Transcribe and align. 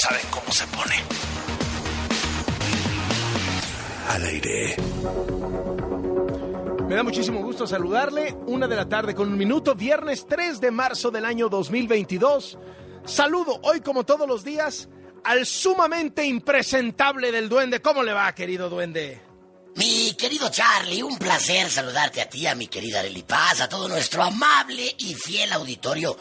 saben 0.00 0.26
cómo 0.30 0.50
se 0.50 0.66
pone. 0.68 0.94
Al 4.08 4.24
aire. 4.24 4.76
Me 6.88 6.94
da 6.94 7.02
muchísimo 7.02 7.42
gusto 7.42 7.66
saludarle. 7.66 8.34
Una 8.46 8.66
de 8.66 8.76
la 8.76 8.88
tarde 8.88 9.14
con 9.14 9.28
un 9.28 9.36
minuto, 9.36 9.74
viernes 9.74 10.26
3 10.26 10.60
de 10.60 10.70
marzo 10.70 11.10
del 11.10 11.24
año 11.24 11.48
2022. 11.48 12.58
Saludo 13.04 13.60
hoy, 13.62 13.80
como 13.80 14.04
todos 14.04 14.26
los 14.26 14.42
días, 14.42 14.88
al 15.22 15.46
sumamente 15.46 16.24
impresentable 16.24 17.30
del 17.30 17.48
duende. 17.48 17.80
¿Cómo 17.80 18.02
le 18.02 18.12
va, 18.12 18.34
querido 18.34 18.68
duende? 18.68 19.20
Mi 19.76 20.14
querido 20.14 20.50
Charlie, 20.50 21.02
un 21.02 21.16
placer 21.16 21.70
saludarte 21.70 22.20
a 22.20 22.28
ti, 22.28 22.46
a 22.46 22.54
mi 22.54 22.66
querida 22.66 23.00
Arely 23.00 23.22
Paz, 23.22 23.60
a 23.60 23.68
todo 23.68 23.88
nuestro 23.88 24.22
amable 24.22 24.94
y 24.98 25.14
fiel 25.14 25.52
auditorio. 25.52 26.16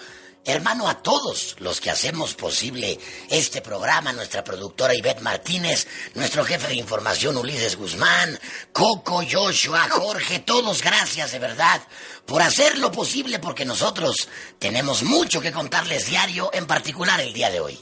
Hermano, 0.46 0.88
a 0.88 1.04
todos 1.04 1.58
los 1.60 1.80
que 1.80 1.92
hacemos 1.92 2.34
posible 2.34 2.98
este 3.30 3.62
programa, 3.62 4.14
nuestra 4.14 4.44
productora 4.44 4.96
Ivette 4.96 5.22
Martínez, 5.22 5.86
nuestro 6.16 6.44
jefe 6.44 6.70
de 6.70 6.76
información 6.76 7.38
Ulises 7.38 7.76
Guzmán, 7.76 8.40
Coco, 8.72 9.22
Joshua, 9.30 9.88
Jorge, 9.90 10.40
todos 10.40 10.82
gracias 10.82 11.34
de 11.34 11.40
verdad 11.40 11.82
por 12.26 12.42
hacer 12.42 12.78
lo 12.78 12.92
posible 12.92 13.40
porque 13.40 13.66
nosotros 13.66 14.30
tenemos 14.58 15.04
mucho 15.04 15.42
que 15.42 15.52
contarles 15.52 16.08
diario, 16.08 16.50
en 16.54 16.66
particular 16.66 17.20
el 17.20 17.34
día 17.34 17.52
de 17.52 17.60
hoy. 17.60 17.80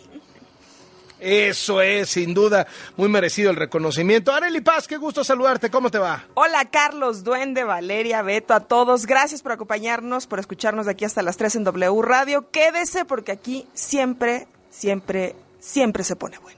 Eso 1.20 1.82
es, 1.82 2.10
sin 2.10 2.34
duda, 2.34 2.68
muy 2.96 3.10
merecido 3.10 3.50
el 3.50 3.56
reconocimiento. 3.56 4.32
Areli 4.32 4.62
Paz, 4.62 4.88
qué 4.88 4.98
gusto 4.98 5.24
saludarte, 5.24 5.70
¿cómo 5.70 5.90
te 5.90 5.98
va? 5.98 6.26
Hola 6.36 6.66
Carlos, 6.66 7.24
Duende, 7.24 7.64
Valeria, 7.64 8.22
Beto, 8.22 8.54
a 8.54 8.62
todos. 8.62 9.06
Gracias 9.06 9.42
por 9.42 9.52
acompañarnos, 9.52 10.28
por 10.28 10.40
escucharnos 10.40 10.86
de 10.86 10.92
aquí 10.92 11.06
hasta 11.06 11.22
las 11.22 11.38
3 11.38 11.56
en 11.56 11.64
W 11.64 12.02
Radio. 12.02 12.50
Quédese 12.52 13.06
porque 13.06 13.32
aquí 13.32 13.68
siempre, 13.74 14.48
siempre, 14.70 15.36
siempre 15.60 16.04
se 16.04 16.16
pone 16.16 16.38
bueno. 16.40 16.57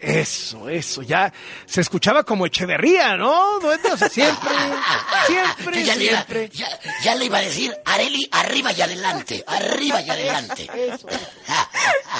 Eso, 0.00 0.68
eso, 0.68 1.02
ya 1.02 1.32
se 1.66 1.80
escuchaba 1.80 2.22
como 2.24 2.46
Echeverría, 2.46 3.16
¿no? 3.16 3.58
Duende, 3.60 3.92
o 3.92 3.96
sea, 3.96 4.08
siempre, 4.08 4.50
siempre, 5.26 5.84
ya 5.84 5.96
le 5.96 6.04
iba- 6.04 6.12
siempre. 6.14 6.48
ya, 6.50 6.68
ya 7.02 7.14
le 7.14 7.24
iba 7.26 7.38
a 7.38 7.42
decir, 7.42 7.74
Areli, 7.84 8.28
arriba 8.32 8.72
y 8.72 8.80
adelante, 8.82 9.44
arriba 9.46 10.00
y 10.02 10.10
adelante. 10.10 10.68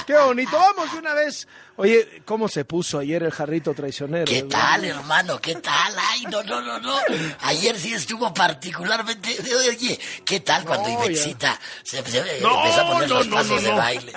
Qué 0.06 0.14
bonito, 0.16 0.56
vamos 0.58 0.92
de 0.92 0.98
una 0.98 1.14
vez. 1.14 1.46
Oye, 1.76 2.22
¿cómo 2.24 2.48
se 2.48 2.64
puso 2.64 3.00
ayer 3.00 3.22
el 3.24 3.32
jarrito 3.32 3.74
traicionero? 3.74 4.26
¿Qué 4.26 4.42
tal, 4.44 4.84
hermano? 4.84 5.40
¿Qué 5.40 5.56
tal? 5.56 5.92
Ay, 6.10 6.22
no, 6.30 6.40
no, 6.44 6.60
no, 6.62 6.78
no. 6.78 6.96
Ayer 7.40 7.76
sí 7.78 7.92
estuvo 7.94 8.32
particularmente. 8.32 9.36
Oye, 9.68 9.98
¿qué 10.24 10.38
tal 10.40 10.64
cuando 10.64 10.88
No, 10.88 11.04
Ivexita 11.04 11.58
se, 11.82 12.00
se- 12.04 12.40
No, 12.40 12.58
empezó 12.64 12.80
a 12.82 12.92
poner 12.92 13.08
no, 13.08 13.14
los 13.16 13.26
pasos 13.26 13.62
de 13.62 13.70
baile? 13.72 14.12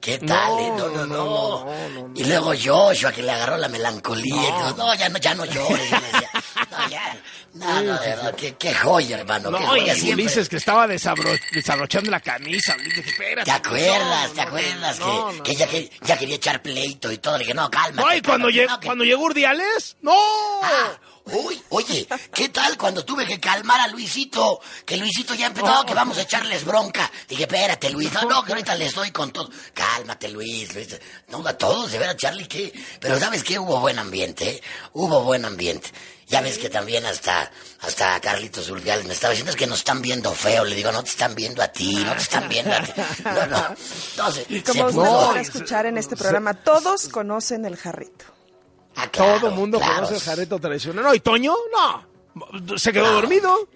¿Qué 0.00 0.18
tal? 0.18 0.48
No, 0.50 0.58
eh? 0.60 0.72
No, 0.76 1.06
no, 1.06 1.06
no. 1.06 2.12
Y 2.14 2.24
luego 2.24 2.52
Joshua, 2.62 3.10
que 3.10 3.22
le 3.22 3.32
agarró 3.32 3.56
la 3.56 3.68
melancolía. 3.68 4.48
y 4.48 4.74
No, 4.76 4.94
ya 4.94 5.08
no, 5.08 5.18
ya 5.18 5.34
no 5.34 5.44
llores. 5.46 5.90
No, 5.90 6.88
ya. 6.90 7.16
No, 7.54 7.80
no, 7.82 7.98
de 7.98 8.08
verdad, 8.10 8.34
qué, 8.36 8.54
qué 8.56 8.72
joya, 8.74 9.18
hermano. 9.18 9.50
qué 9.50 9.58
No, 9.58 9.76
y 9.76 9.80
joya 9.80 9.94
siempre. 9.94 10.24
Ulises 10.24 10.48
que 10.48 10.56
estaba 10.58 10.86
desabro- 10.86 11.36
desabrochando 11.52 12.10
la 12.10 12.20
camisa. 12.20 12.76
Ulises, 12.78 13.06
espérate. 13.06 13.44
¿Te 13.46 13.50
acuerdas? 13.50 14.32
¿Te 14.34 14.40
acuerdas? 14.42 14.98
que, 15.42 15.42
que, 15.42 15.56
ya, 15.56 15.66
que 15.66 15.90
ya 16.02 16.16
quería 16.18 16.36
echar 16.36 16.62
pleito 16.62 16.97
y 17.12 17.18
todo. 17.18 17.38
Le 17.38 17.44
dije, 17.44 17.54
no, 17.54 17.68
y 18.14 18.20
cuando, 18.22 18.50
no, 18.66 18.80
que- 18.80 18.86
cuando 18.86 19.04
llegó 19.04 19.22
Urdiales, 19.24 19.96
¡no! 20.02 20.12
Ah, 20.62 20.90
uy, 21.32 21.62
oye, 21.70 22.06
¿qué 22.32 22.48
tal 22.48 22.76
cuando 22.76 23.04
tuve 23.04 23.26
que 23.26 23.38
calmar 23.40 23.80
a 23.80 23.88
Luisito? 23.88 24.60
Que 24.84 24.96
Luisito 24.96 25.34
ya 25.34 25.46
empezó, 25.46 25.84
que 25.84 25.94
vamos 25.94 26.18
a 26.18 26.22
echarles 26.22 26.64
bronca. 26.64 27.10
Dije, 27.28 27.42
espérate, 27.42 27.90
Luis, 27.90 28.12
no, 28.12 28.22
no, 28.22 28.44
que 28.44 28.52
ahorita 28.52 28.74
les 28.74 28.94
doy 28.94 29.10
con 29.10 29.30
todo. 29.32 29.48
Cálmate, 29.74 30.28
Luis, 30.28 30.74
Luis. 30.74 30.88
No, 31.28 31.46
a 31.46 31.52
todos, 31.56 31.90
de 31.92 31.98
veras, 31.98 32.16
Charlie, 32.16 32.46
que... 32.46 32.72
Pero 33.00 33.18
¿sabes 33.18 33.42
qué? 33.44 33.58
Hubo 33.58 33.80
buen 33.80 33.98
ambiente, 33.98 34.48
¿eh? 34.50 34.62
Hubo 34.92 35.22
buen 35.22 35.44
ambiente. 35.44 35.90
Ya 36.26 36.42
ves 36.42 36.58
que 36.58 36.68
también 36.68 37.06
hasta, 37.06 37.50
hasta 37.80 38.20
Carlitos 38.20 38.68
Urdiales 38.68 39.06
me 39.06 39.14
estaba 39.14 39.30
diciendo 39.30 39.50
es 39.50 39.56
que 39.56 39.66
nos 39.66 39.78
están 39.78 40.02
viendo 40.02 40.30
feo. 40.34 40.62
Le 40.64 40.76
digo, 40.76 40.92
no 40.92 41.02
te 41.02 41.08
están 41.08 41.34
viendo 41.34 41.62
a 41.62 41.68
ti, 41.68 41.94
no 42.04 42.12
te 42.14 42.20
están 42.22 42.48
viendo 42.50 42.74
a 42.74 42.82
ti. 42.82 42.92
No, 43.24 43.46
no. 43.46 43.66
Entonces, 44.10 44.44
Y 44.50 44.56
se 44.60 44.62
como 44.64 44.84
usted 44.88 44.98
puso- 45.00 45.26
podrá 45.26 45.40
escuchar 45.40 45.86
en 45.86 45.96
este 45.96 46.16
programa, 46.16 46.52
todos 46.52 47.08
conocen 47.08 47.64
el 47.64 47.76
jarrito. 47.78 48.26
Ah, 49.00 49.08
claro, 49.10 49.38
Todo 49.40 49.50
el 49.50 49.54
mundo 49.54 49.78
claro. 49.78 49.94
conoce 49.94 50.14
el 50.16 50.20
jarrito 50.20 50.58
traicionero. 50.58 51.06
No, 51.08 51.14
¿y 51.14 51.20
Toño? 51.20 51.54
No. 51.72 52.76
¿Se 52.78 52.92
quedó 52.92 53.12
dormido? 53.12 53.68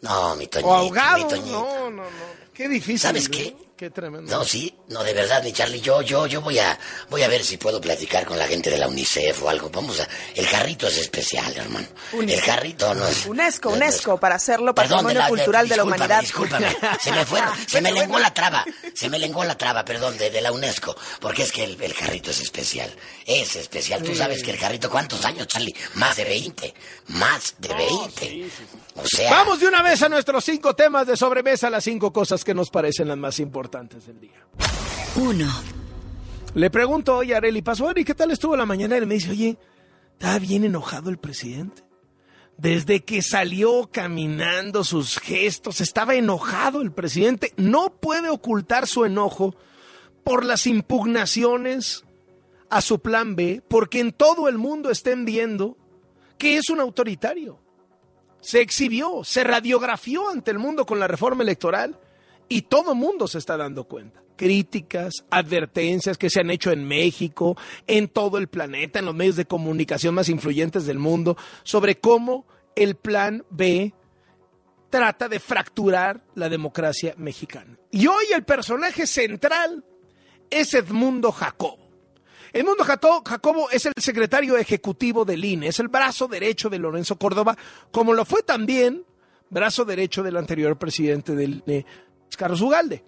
No, 0.00 0.34
mi 0.36 0.46
Toñito, 0.46 0.68
¿O 0.70 0.74
ahogado? 0.74 1.24
mi 1.24 1.28
Toñito. 1.30 1.50
No, 1.62 1.90
no, 1.90 2.02
no. 2.04 2.08
Qué 2.54 2.68
difícil. 2.68 2.98
¿Sabes 2.98 3.28
¿no? 3.28 3.36
qué? 3.36 3.56
Qué 3.80 3.88
tremendo. 3.88 4.30
No, 4.30 4.44
sí, 4.44 4.76
no, 4.88 5.02
de 5.02 5.14
verdad, 5.14 5.42
mi 5.42 5.54
Charlie, 5.54 5.80
yo, 5.80 6.02
yo, 6.02 6.26
yo 6.26 6.42
voy 6.42 6.58
a, 6.58 6.78
voy 7.08 7.22
a 7.22 7.28
ver 7.28 7.42
si 7.42 7.56
puedo 7.56 7.80
platicar 7.80 8.26
con 8.26 8.38
la 8.38 8.46
gente 8.46 8.68
de 8.68 8.76
la 8.76 8.86
UNICEF 8.86 9.42
o 9.42 9.48
algo. 9.48 9.70
Vamos 9.70 9.98
a, 10.00 10.06
el 10.34 10.46
jarrito 10.46 10.86
es 10.86 10.98
especial, 10.98 11.50
hermano. 11.56 11.86
UNICEF. 12.12 12.38
El 12.38 12.44
jarrito 12.52 12.94
no 12.94 13.08
es. 13.08 13.24
UNESCO, 13.24 13.70
no- 13.70 13.76
no 13.76 13.84
es- 13.86 13.92
UNESCO, 13.94 14.20
para 14.20 14.34
hacerlo 14.34 14.74
Perdón, 14.74 15.04
patrimonio 15.06 15.26
cultural 15.30 15.66
de 15.66 15.76
la 15.78 15.84
humanidad. 15.84 16.20
Discúlpame, 16.20 16.76
se 17.00 17.10
me 17.10 17.24
fue, 17.24 17.40
se 17.66 17.80
me 17.80 17.90
lenguó 17.90 18.18
la 18.18 18.34
traba, 18.34 18.66
se 18.94 19.08
me 19.08 19.18
lenguó 19.18 19.44
la 19.44 19.56
traba, 19.56 19.82
perdón, 19.82 20.18
de, 20.18 20.28
de 20.28 20.42
la 20.42 20.52
UNESCO, 20.52 20.94
porque 21.18 21.44
es 21.44 21.50
que 21.50 21.64
el, 21.64 21.80
el 21.80 21.94
jarrito 21.94 22.32
es 22.32 22.40
especial, 22.42 22.94
es 23.24 23.56
especial. 23.56 24.02
Tú 24.02 24.14
sabes 24.14 24.42
que 24.42 24.50
el 24.50 24.58
jarrito, 24.58 24.90
¿cuántos 24.90 25.24
años, 25.24 25.46
Charlie? 25.46 25.74
Más 25.94 26.18
de 26.18 26.24
20, 26.26 26.74
más 27.06 27.54
de 27.56 27.68
20. 27.68 28.50
O 28.96 29.06
sea, 29.06 29.30
Vamos 29.30 29.58
de 29.60 29.68
una 29.68 29.80
vez 29.82 30.02
a 30.02 30.10
nuestros 30.10 30.44
cinco 30.44 30.76
temas 30.76 31.06
de 31.06 31.16
sobremesa, 31.16 31.70
las 31.70 31.84
cinco 31.84 32.12
cosas 32.12 32.44
que 32.44 32.52
nos 32.52 32.68
parecen 32.68 33.08
las 33.08 33.16
más 33.16 33.38
importantes 33.40 33.69
del 33.70 34.20
día. 34.20 34.46
1, 35.14 35.46
Le 36.54 36.70
pregunto 36.70 37.16
hoy 37.16 37.32
a 37.32 37.36
Areli 37.36 37.62
Paso, 37.62 37.92
¿y 37.94 38.04
qué 38.04 38.14
tal 38.14 38.32
estuvo 38.32 38.56
la 38.56 38.66
mañana? 38.66 38.96
Y 38.96 39.06
me 39.06 39.14
dice, 39.14 39.30
oye, 39.30 39.56
¿está 40.14 40.40
bien 40.40 40.64
enojado 40.64 41.08
el 41.08 41.18
presidente? 41.18 41.84
Desde 42.56 43.04
que 43.04 43.22
salió 43.22 43.88
caminando 43.92 44.82
sus 44.82 45.18
gestos, 45.18 45.80
estaba 45.80 46.16
enojado 46.16 46.82
el 46.82 46.90
presidente. 46.90 47.52
No 47.56 47.94
puede 48.00 48.28
ocultar 48.28 48.88
su 48.88 49.04
enojo 49.04 49.54
por 50.24 50.44
las 50.44 50.66
impugnaciones 50.66 52.04
a 52.70 52.80
su 52.80 52.98
plan 52.98 53.36
B, 53.36 53.62
porque 53.68 54.00
en 54.00 54.12
todo 54.12 54.48
el 54.48 54.58
mundo 54.58 54.90
estén 54.90 55.24
viendo 55.24 55.76
que 56.38 56.56
es 56.56 56.70
un 56.70 56.80
autoritario. 56.80 57.60
Se 58.40 58.60
exhibió, 58.60 59.22
se 59.22 59.44
radiografió 59.44 60.28
ante 60.28 60.50
el 60.50 60.58
mundo 60.58 60.84
con 60.86 60.98
la 60.98 61.06
reforma 61.06 61.44
electoral 61.44 62.00
y 62.50 62.62
todo 62.62 62.96
mundo 62.96 63.28
se 63.28 63.38
está 63.38 63.56
dando 63.56 63.84
cuenta. 63.84 64.22
Críticas, 64.36 65.24
advertencias 65.30 66.18
que 66.18 66.28
se 66.28 66.40
han 66.40 66.50
hecho 66.50 66.72
en 66.72 66.84
México, 66.84 67.56
en 67.86 68.08
todo 68.08 68.38
el 68.38 68.48
planeta, 68.48 68.98
en 68.98 69.04
los 69.04 69.14
medios 69.14 69.36
de 69.36 69.44
comunicación 69.44 70.16
más 70.16 70.28
influyentes 70.28 70.84
del 70.84 70.98
mundo, 70.98 71.36
sobre 71.62 72.00
cómo 72.00 72.46
el 72.74 72.96
plan 72.96 73.44
B 73.50 73.94
trata 74.90 75.28
de 75.28 75.38
fracturar 75.38 76.24
la 76.34 76.48
democracia 76.48 77.14
mexicana. 77.16 77.78
Y 77.92 78.08
hoy 78.08 78.24
el 78.34 78.42
personaje 78.42 79.06
central 79.06 79.84
es 80.50 80.74
Edmundo 80.74 81.30
Jacobo. 81.30 81.88
Edmundo 82.52 82.82
Jacobo 82.82 83.70
es 83.70 83.86
el 83.86 83.92
secretario 83.96 84.56
ejecutivo 84.56 85.24
del 85.24 85.44
INE, 85.44 85.68
es 85.68 85.78
el 85.78 85.86
brazo 85.86 86.26
derecho 86.26 86.68
de 86.68 86.80
Lorenzo 86.80 87.16
Córdoba, 87.16 87.56
como 87.92 88.12
lo 88.12 88.24
fue 88.24 88.42
también 88.42 89.04
brazo 89.50 89.84
derecho 89.84 90.24
del 90.24 90.36
anterior 90.36 90.76
presidente 90.76 91.36
del 91.36 91.62
INE, 91.64 91.86
Carlos 92.36 92.60
Ugalde. 92.60 93.04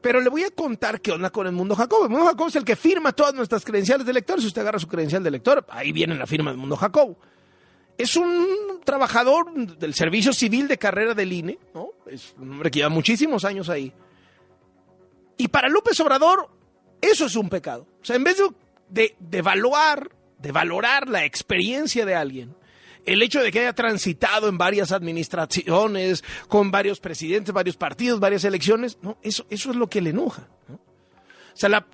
Pero 0.00 0.20
le 0.20 0.28
voy 0.28 0.44
a 0.44 0.50
contar 0.50 1.00
qué 1.00 1.12
onda 1.12 1.30
con 1.30 1.46
Edmundo 1.46 1.74
Jacobo. 1.74 2.04
Edmundo 2.04 2.26
Jacobo 2.26 2.48
es 2.48 2.56
el 2.56 2.64
que 2.64 2.76
firma 2.76 3.12
todas 3.12 3.32
nuestras 3.32 3.64
credenciales 3.64 4.06
de 4.06 4.12
lector. 4.12 4.38
Si 4.40 4.46
usted 4.46 4.60
agarra 4.60 4.78
su 4.78 4.86
credencial 4.86 5.22
de 5.22 5.30
lector, 5.30 5.64
ahí 5.70 5.92
viene 5.92 6.14
la 6.14 6.26
firma 6.26 6.50
de 6.50 6.56
Edmundo 6.56 6.76
Jacobo. 6.76 7.18
Es 7.96 8.16
un 8.16 8.80
trabajador 8.84 9.54
del 9.54 9.94
servicio 9.94 10.32
civil 10.32 10.68
de 10.68 10.76
carrera 10.76 11.14
del 11.14 11.32
INE, 11.32 11.58
¿no? 11.72 11.90
Es 12.06 12.34
un 12.38 12.50
hombre 12.50 12.70
que 12.70 12.80
lleva 12.80 12.90
muchísimos 12.90 13.44
años 13.46 13.70
ahí. 13.70 13.92
Y 15.38 15.48
para 15.48 15.68
López 15.68 15.98
Obrador, 16.00 16.50
eso 17.00 17.26
es 17.26 17.36
un 17.36 17.48
pecado. 17.48 17.86
O 18.02 18.04
sea, 18.04 18.16
en 18.16 18.24
vez 18.24 18.36
de, 18.36 18.48
de, 18.90 19.16
de 19.20 19.42
de 20.38 20.52
valorar 20.52 21.08
la 21.08 21.24
experiencia 21.24 22.04
de 22.04 22.14
alguien, 22.14 22.54
el 23.06 23.22
hecho 23.22 23.40
de 23.40 23.52
que 23.52 23.60
haya 23.60 23.72
transitado 23.72 24.48
en 24.48 24.58
varias 24.58 24.92
administraciones, 24.92 26.24
con 26.48 26.70
varios 26.70 27.00
presidentes, 27.00 27.52
varios 27.52 27.76
partidos, 27.76 28.20
varias 28.20 28.44
elecciones, 28.44 28.98
no, 29.02 29.18
eso, 29.22 29.46
eso 29.50 29.70
es 29.70 29.76
lo 29.76 29.88
que 29.88 30.00
le 30.00 30.10
enoja. 30.10 30.48
¿no? 30.68 30.74
O 30.74 31.56
sea, 31.56 31.86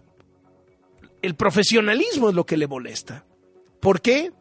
el 1.23 1.35
profesionalismo 1.35 2.29
es 2.29 2.35
lo 2.35 2.47
que 2.47 2.57
le 2.57 2.67
molesta. 2.67 3.25
¿Por 3.81 4.01
qué? 4.01 4.33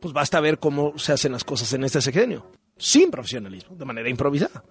Pues 0.00 0.12
basta 0.12 0.40
ver 0.40 0.58
cómo 0.58 0.98
se 0.98 1.12
hacen 1.12 1.32
las 1.32 1.44
cosas 1.44 1.72
en 1.72 1.84
este 1.84 2.00
sexenio, 2.00 2.50
sin 2.76 3.10
profesionalismo, 3.10 3.76
de 3.76 3.84
manera 3.84 4.08
improvisada. 4.08 4.64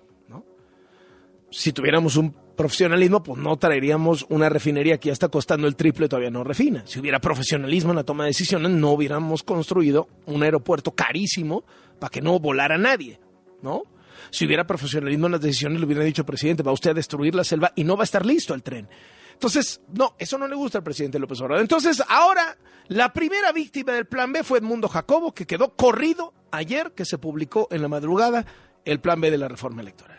Si 1.51 1.71
tuviéramos 1.71 2.17
un 2.17 2.35
profesionalismo, 2.55 3.21
pues 3.23 3.39
no 3.39 3.57
traeríamos 3.57 4.25
una 4.29 4.49
refinería 4.49 4.99
que 4.99 5.07
ya 5.07 5.13
está 5.13 5.27
costando 5.29 5.67
el 5.67 5.75
triple 5.75 6.05
y 6.05 6.09
todavía 6.09 6.31
no 6.31 6.43
refina. 6.43 6.83
Si 6.85 6.99
hubiera 6.99 7.19
profesionalismo 7.19 7.91
en 7.91 7.97
la 7.97 8.03
toma 8.03 8.23
de 8.23 8.29
decisiones, 8.29 8.71
no 8.71 8.91
hubiéramos 8.91 9.43
construido 9.43 10.07
un 10.25 10.43
aeropuerto 10.43 10.91
carísimo 10.91 11.63
para 11.99 12.09
que 12.09 12.21
no 12.21 12.39
volara 12.39 12.77
nadie, 12.77 13.19
¿no? 13.61 13.83
Si 14.31 14.45
hubiera 14.45 14.65
profesionalismo 14.65 15.27
en 15.27 15.33
las 15.33 15.41
decisiones, 15.41 15.79
le 15.79 15.85
hubiera 15.85 16.03
dicho, 16.03 16.25
presidente, 16.25 16.63
va 16.63 16.71
usted 16.71 16.91
a 16.91 16.95
destruir 16.95 17.35
la 17.35 17.43
selva 17.43 17.71
y 17.75 17.83
no 17.83 17.95
va 17.95 18.03
a 18.03 18.05
estar 18.05 18.25
listo 18.25 18.53
el 18.53 18.63
tren. 18.63 18.87
Entonces, 19.33 19.81
no, 19.93 20.15
eso 20.17 20.37
no 20.37 20.47
le 20.47 20.55
gusta 20.55 20.77
al 20.77 20.83
presidente 20.83 21.19
López 21.19 21.41
Obrador. 21.41 21.61
Entonces, 21.61 22.01
ahora, 22.07 22.57
la 22.87 23.11
primera 23.11 23.51
víctima 23.51 23.91
del 23.93 24.05
plan 24.05 24.31
B 24.31 24.43
fue 24.43 24.59
Edmundo 24.59 24.87
Jacobo, 24.87 25.33
que 25.33 25.45
quedó 25.45 25.75
corrido 25.75 26.33
ayer, 26.51 26.93
que 26.93 27.05
se 27.05 27.17
publicó 27.17 27.67
en 27.71 27.81
la 27.81 27.89
madrugada 27.89 28.45
el 28.85 28.99
plan 28.99 29.19
B 29.19 29.31
de 29.31 29.37
la 29.37 29.47
reforma 29.47 29.81
electoral. 29.81 30.14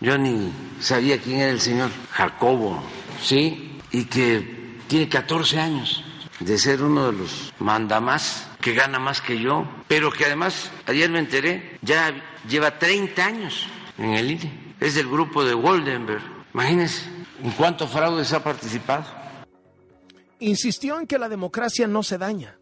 Yo 0.00 0.18
ni 0.18 0.52
sabía 0.78 1.18
quién 1.18 1.40
era 1.40 1.50
el 1.50 1.60
señor 1.60 1.90
Jacobo, 2.10 2.82
¿sí? 3.22 3.78
Y 3.92 4.04
que 4.04 4.76
tiene 4.88 5.08
14 5.08 5.58
años 5.58 6.04
de 6.40 6.58
ser 6.58 6.82
uno 6.82 7.10
de 7.10 7.18
los 7.18 7.54
mandamás, 7.58 8.46
que 8.60 8.74
gana 8.74 8.98
más 8.98 9.22
que 9.22 9.40
yo, 9.40 9.66
pero 9.88 10.12
que 10.12 10.26
además, 10.26 10.70
ayer 10.86 11.08
me 11.08 11.18
enteré, 11.18 11.78
ya 11.80 12.12
lleva 12.46 12.78
30 12.78 13.24
años 13.24 13.66
en 13.96 14.10
el 14.10 14.32
INE. 14.32 14.74
Es 14.80 14.94
del 14.94 15.08
grupo 15.08 15.44
de 15.44 15.54
Woldenberg. 15.54 16.22
Imagínense, 16.52 17.02
¿en 17.42 17.50
cuántos 17.52 17.90
fraudes 17.90 18.32
ha 18.34 18.44
participado? 18.44 19.06
Insistió 20.40 21.00
en 21.00 21.06
que 21.06 21.18
la 21.18 21.30
democracia 21.30 21.86
no 21.86 22.02
se 22.02 22.18
daña. 22.18 22.58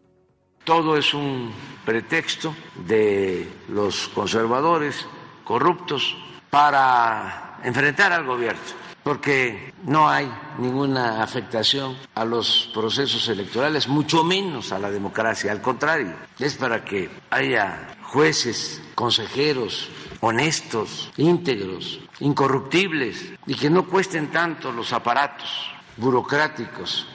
Todo 0.63 0.97
es 0.97 1.13
un 1.13 1.51
pretexto 1.83 2.55
de 2.87 3.49
los 3.67 4.07
conservadores 4.07 5.05
corruptos 5.43 6.15
para 6.55 7.59
enfrentar 7.65 8.13
al 8.13 8.25
gobierno, 8.25 8.61
porque 9.03 9.73
no 9.83 10.07
hay 10.07 10.31
ninguna 10.57 11.21
afectación 11.21 11.97
a 12.13 12.23
los 12.23 12.71
procesos 12.73 13.27
electorales, 13.27 13.89
mucho 13.89 14.23
menos 14.23 14.71
a 14.71 14.79
la 14.79 14.89
democracia, 14.89 15.51
al 15.51 15.61
contrario, 15.61 16.13
es 16.39 16.55
para 16.55 16.85
que 16.85 17.09
haya 17.29 17.97
jueces, 18.03 18.81
consejeros 18.95 19.89
honestos, 20.21 21.11
íntegros, 21.17 21.99
incorruptibles 22.21 23.33
y 23.45 23.55
que 23.55 23.69
no 23.69 23.85
cuesten 23.85 24.31
tanto 24.31 24.71
los 24.71 24.93
aparatos 24.93 25.49
burocráticos 25.97 27.05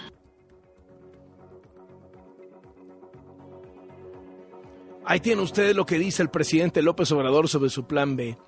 Ahí 5.10 5.18
tiene 5.18 5.42
usted 5.42 5.74
lo 5.74 5.86
que 5.86 5.98
dice 5.98 6.22
el 6.22 6.30
presidente 6.30 6.82
López 6.82 7.10
Obrador 7.10 7.48
sobre 7.48 7.68
su 7.68 7.84
plan 7.84 8.14
B. 8.14 8.38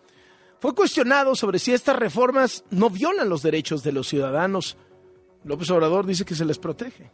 Fue 0.63 0.77
cuestionado 0.77 1.35
sobre 1.35 1.59
si 1.59 1.73
estas 1.73 1.97
reformas 1.97 2.63
no 2.71 2.89
violan 2.89 3.29
los 3.29 3.43
derechos 3.43 3.83
de 3.83 3.91
los 3.91 4.07
ciudadanos. 4.07 4.77
López 5.43 5.69
Obrador 5.73 6.07
dice 6.07 6.25
que 6.25 6.37
se 6.37 6.45
les 6.45 6.57
protege. 6.57 7.11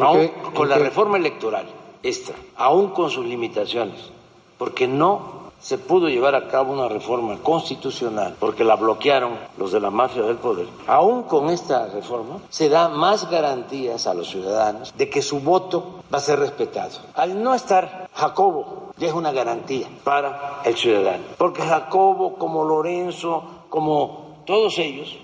Aún 0.00 0.28
con 0.54 0.68
la 0.68 0.78
reforma 0.78 1.16
electoral, 1.16 1.66
esta, 2.04 2.34
aún 2.54 2.90
con 2.90 3.10
sus 3.10 3.26
limitaciones, 3.26 3.96
porque 4.56 4.86
no 4.86 5.50
se 5.58 5.78
pudo 5.78 6.08
llevar 6.08 6.36
a 6.36 6.46
cabo 6.46 6.74
una 6.74 6.86
reforma 6.86 7.36
constitucional 7.42 8.36
porque 8.38 8.62
la 8.62 8.76
bloquearon 8.76 9.36
los 9.58 9.72
de 9.72 9.80
la 9.80 9.90
mafia 9.90 10.22
del 10.22 10.36
poder. 10.36 10.68
Aún 10.86 11.24
con 11.24 11.50
esta 11.50 11.88
reforma 11.88 12.38
se 12.50 12.68
da 12.68 12.88
más 12.88 13.28
garantías 13.28 14.06
a 14.06 14.14
los 14.14 14.28
ciudadanos 14.28 14.94
de 14.96 15.10
que 15.10 15.22
su 15.22 15.40
voto 15.40 16.04
va 16.14 16.18
a 16.18 16.20
ser 16.20 16.38
respetado. 16.38 16.98
Al 17.14 17.42
no 17.42 17.52
estar 17.52 18.08
Jacobo, 18.14 18.85
ya 18.98 19.08
es 19.08 19.14
una 19.14 19.32
garantía 19.32 19.88
para 20.04 20.62
el 20.64 20.76
ciudadano, 20.76 21.24
porque 21.38 21.62
Jacobo, 21.62 22.34
como 22.34 22.64
Lorenzo, 22.64 23.42
como 23.68 24.42
todos 24.46 24.78
ellos, 24.78 25.16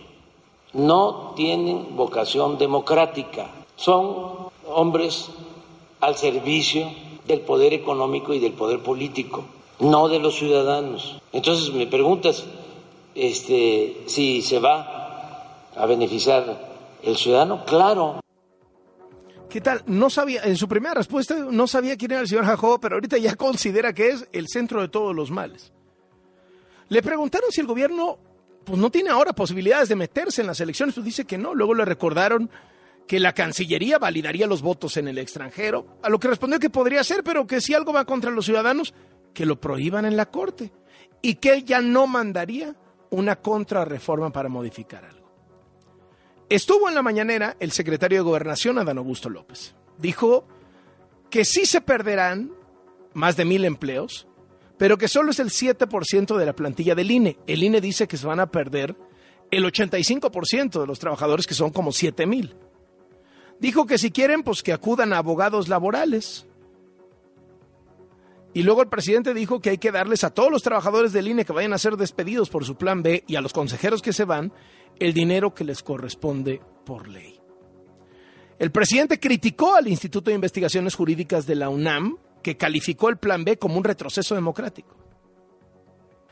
no 0.72 1.32
tienen 1.36 1.96
vocación 1.96 2.58
democrática, 2.58 3.46
son 3.76 4.48
hombres 4.66 5.30
al 6.00 6.16
servicio 6.16 6.90
del 7.26 7.40
poder 7.40 7.72
económico 7.72 8.34
y 8.34 8.38
del 8.38 8.52
poder 8.52 8.80
político 8.80 9.44
no 9.82 10.08
de 10.08 10.18
los 10.18 10.36
ciudadanos. 10.36 11.18
Entonces 11.32 11.72
me 11.72 11.86
preguntas 11.86 12.44
este, 13.14 14.02
si 14.06 14.40
se 14.40 14.58
va 14.58 15.58
a 15.76 15.86
beneficiar 15.86 16.70
el 17.02 17.16
ciudadano. 17.16 17.64
Claro. 17.66 18.21
¿Qué 19.52 19.60
tal? 19.60 19.82
No 19.84 20.08
sabía, 20.08 20.44
en 20.44 20.56
su 20.56 20.66
primera 20.66 20.94
respuesta 20.94 21.36
no 21.36 21.66
sabía 21.66 21.98
quién 21.98 22.12
era 22.12 22.22
el 22.22 22.26
señor 22.26 22.46
Jacobo, 22.46 22.80
pero 22.80 22.94
ahorita 22.94 23.18
ya 23.18 23.34
considera 23.36 23.92
que 23.92 24.08
es 24.08 24.26
el 24.32 24.48
centro 24.48 24.80
de 24.80 24.88
todos 24.88 25.14
los 25.14 25.30
males. 25.30 25.74
Le 26.88 27.02
preguntaron 27.02 27.52
si 27.52 27.60
el 27.60 27.66
gobierno 27.66 28.18
pues, 28.64 28.78
no 28.78 28.90
tiene 28.90 29.10
ahora 29.10 29.34
posibilidades 29.34 29.90
de 29.90 29.96
meterse 29.96 30.40
en 30.40 30.46
las 30.46 30.58
elecciones, 30.62 30.94
pues 30.94 31.04
dice 31.04 31.26
que 31.26 31.36
no. 31.36 31.54
Luego 31.54 31.74
le 31.74 31.84
recordaron 31.84 32.48
que 33.06 33.20
la 33.20 33.34
Cancillería 33.34 33.98
validaría 33.98 34.46
los 34.46 34.62
votos 34.62 34.96
en 34.96 35.06
el 35.06 35.18
extranjero, 35.18 35.98
a 36.02 36.08
lo 36.08 36.18
que 36.18 36.28
respondió 36.28 36.58
que 36.58 36.70
podría 36.70 37.04
ser, 37.04 37.22
pero 37.22 37.46
que 37.46 37.60
si 37.60 37.74
algo 37.74 37.92
va 37.92 38.06
contra 38.06 38.30
los 38.30 38.46
ciudadanos, 38.46 38.94
que 39.34 39.44
lo 39.44 39.60
prohíban 39.60 40.06
en 40.06 40.16
la 40.16 40.30
Corte 40.30 40.72
y 41.20 41.34
que 41.34 41.52
ella 41.56 41.82
no 41.82 42.06
mandaría 42.06 42.74
una 43.10 43.36
contrarreforma 43.36 44.32
para 44.32 44.48
modificar 44.48 45.04
algo. 45.04 45.21
Estuvo 46.52 46.86
en 46.86 46.94
la 46.94 47.00
mañanera 47.00 47.56
el 47.60 47.72
secretario 47.72 48.18
de 48.18 48.24
Gobernación, 48.24 48.76
Adán 48.76 48.98
Augusto 48.98 49.30
López. 49.30 49.74
Dijo 49.96 50.46
que 51.30 51.46
sí 51.46 51.64
se 51.64 51.80
perderán 51.80 52.52
más 53.14 53.38
de 53.38 53.46
mil 53.46 53.64
empleos, 53.64 54.26
pero 54.76 54.98
que 54.98 55.08
solo 55.08 55.30
es 55.30 55.40
el 55.40 55.48
7% 55.48 56.36
de 56.36 56.44
la 56.44 56.52
plantilla 56.52 56.94
del 56.94 57.10
INE. 57.10 57.38
El 57.46 57.62
INE 57.62 57.80
dice 57.80 58.06
que 58.06 58.18
se 58.18 58.26
van 58.26 58.38
a 58.38 58.50
perder 58.50 58.94
el 59.50 59.64
85% 59.64 60.78
de 60.78 60.86
los 60.86 60.98
trabajadores, 60.98 61.46
que 61.46 61.54
son 61.54 61.70
como 61.70 61.90
7 61.90 62.26
mil. 62.26 62.54
Dijo 63.58 63.86
que 63.86 63.96
si 63.96 64.10
quieren, 64.10 64.42
pues 64.42 64.62
que 64.62 64.74
acudan 64.74 65.14
a 65.14 65.18
abogados 65.18 65.70
laborales. 65.70 66.46
Y 68.52 68.62
luego 68.62 68.82
el 68.82 68.88
presidente 68.90 69.32
dijo 69.32 69.62
que 69.62 69.70
hay 69.70 69.78
que 69.78 69.90
darles 69.90 70.22
a 70.22 70.34
todos 70.34 70.50
los 70.50 70.62
trabajadores 70.62 71.14
del 71.14 71.28
INE 71.28 71.46
que 71.46 71.54
vayan 71.54 71.72
a 71.72 71.78
ser 71.78 71.96
despedidos 71.96 72.50
por 72.50 72.66
su 72.66 72.76
plan 72.76 73.02
B 73.02 73.24
y 73.26 73.36
a 73.36 73.40
los 73.40 73.54
consejeros 73.54 74.02
que 74.02 74.12
se 74.12 74.26
van 74.26 74.52
el 75.04 75.12
dinero 75.12 75.52
que 75.52 75.64
les 75.64 75.82
corresponde 75.82 76.60
por 76.84 77.08
ley. 77.08 77.38
El 78.58 78.70
presidente 78.70 79.18
criticó 79.18 79.74
al 79.74 79.88
Instituto 79.88 80.30
de 80.30 80.36
Investigaciones 80.36 80.94
Jurídicas 80.94 81.46
de 81.46 81.56
la 81.56 81.68
UNAM, 81.68 82.16
que 82.42 82.56
calificó 82.56 83.08
el 83.08 83.16
plan 83.16 83.44
B 83.44 83.58
como 83.58 83.76
un 83.76 83.84
retroceso 83.84 84.34
democrático. 84.36 84.96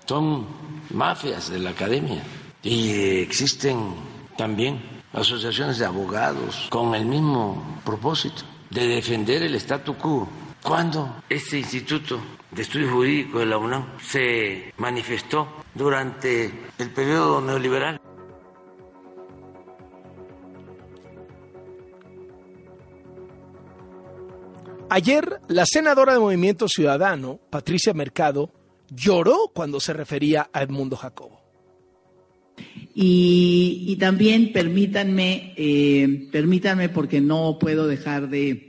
Son 0.07 0.47
mafias 0.91 1.51
de 1.51 1.59
la 1.59 1.71
academia 1.71 2.23
y 2.63 3.21
existen 3.21 3.95
también 4.37 4.81
asociaciones 5.13 5.79
de 5.79 5.87
abogados 5.87 6.69
con 6.71 6.95
el 6.95 7.05
mismo 7.05 7.81
propósito 7.85 8.43
de 8.71 8.87
defender 8.87 9.43
el 9.43 9.55
statu 9.57 9.97
quo 9.97 10.29
cuando 10.63 11.23
este 11.29 11.59
Instituto 11.59 12.21
de 12.51 12.63
Estudios 12.63 12.93
Jurídicos 12.93 13.41
de 13.41 13.47
la 13.47 13.59
UNAM 13.59 13.99
se 14.01 14.73
manifestó 14.77 15.49
durante 15.75 16.53
el 16.79 16.91
periodo 16.91 17.41
neoliberal. 17.41 18.01
Ayer, 24.93 25.41
la 25.47 25.67
senadora 25.67 26.15
de 26.15 26.19
Movimiento 26.19 26.67
Ciudadano, 26.67 27.39
Patricia 27.49 27.95
Mercado, 27.95 28.53
lloró 28.91 29.53
cuando 29.55 29.79
se 29.79 29.93
refería 29.93 30.51
a 30.53 30.63
Edmundo 30.63 30.97
Jacobo. 30.97 31.41
Y, 32.93 33.97
también 34.01 34.53
permítanme, 34.53 35.55
eh, 35.57 36.29
permítanme 36.33 36.89
porque 36.89 37.21
no 37.21 37.57
puedo 37.61 37.87
dejar 37.87 38.29
de 38.29 38.67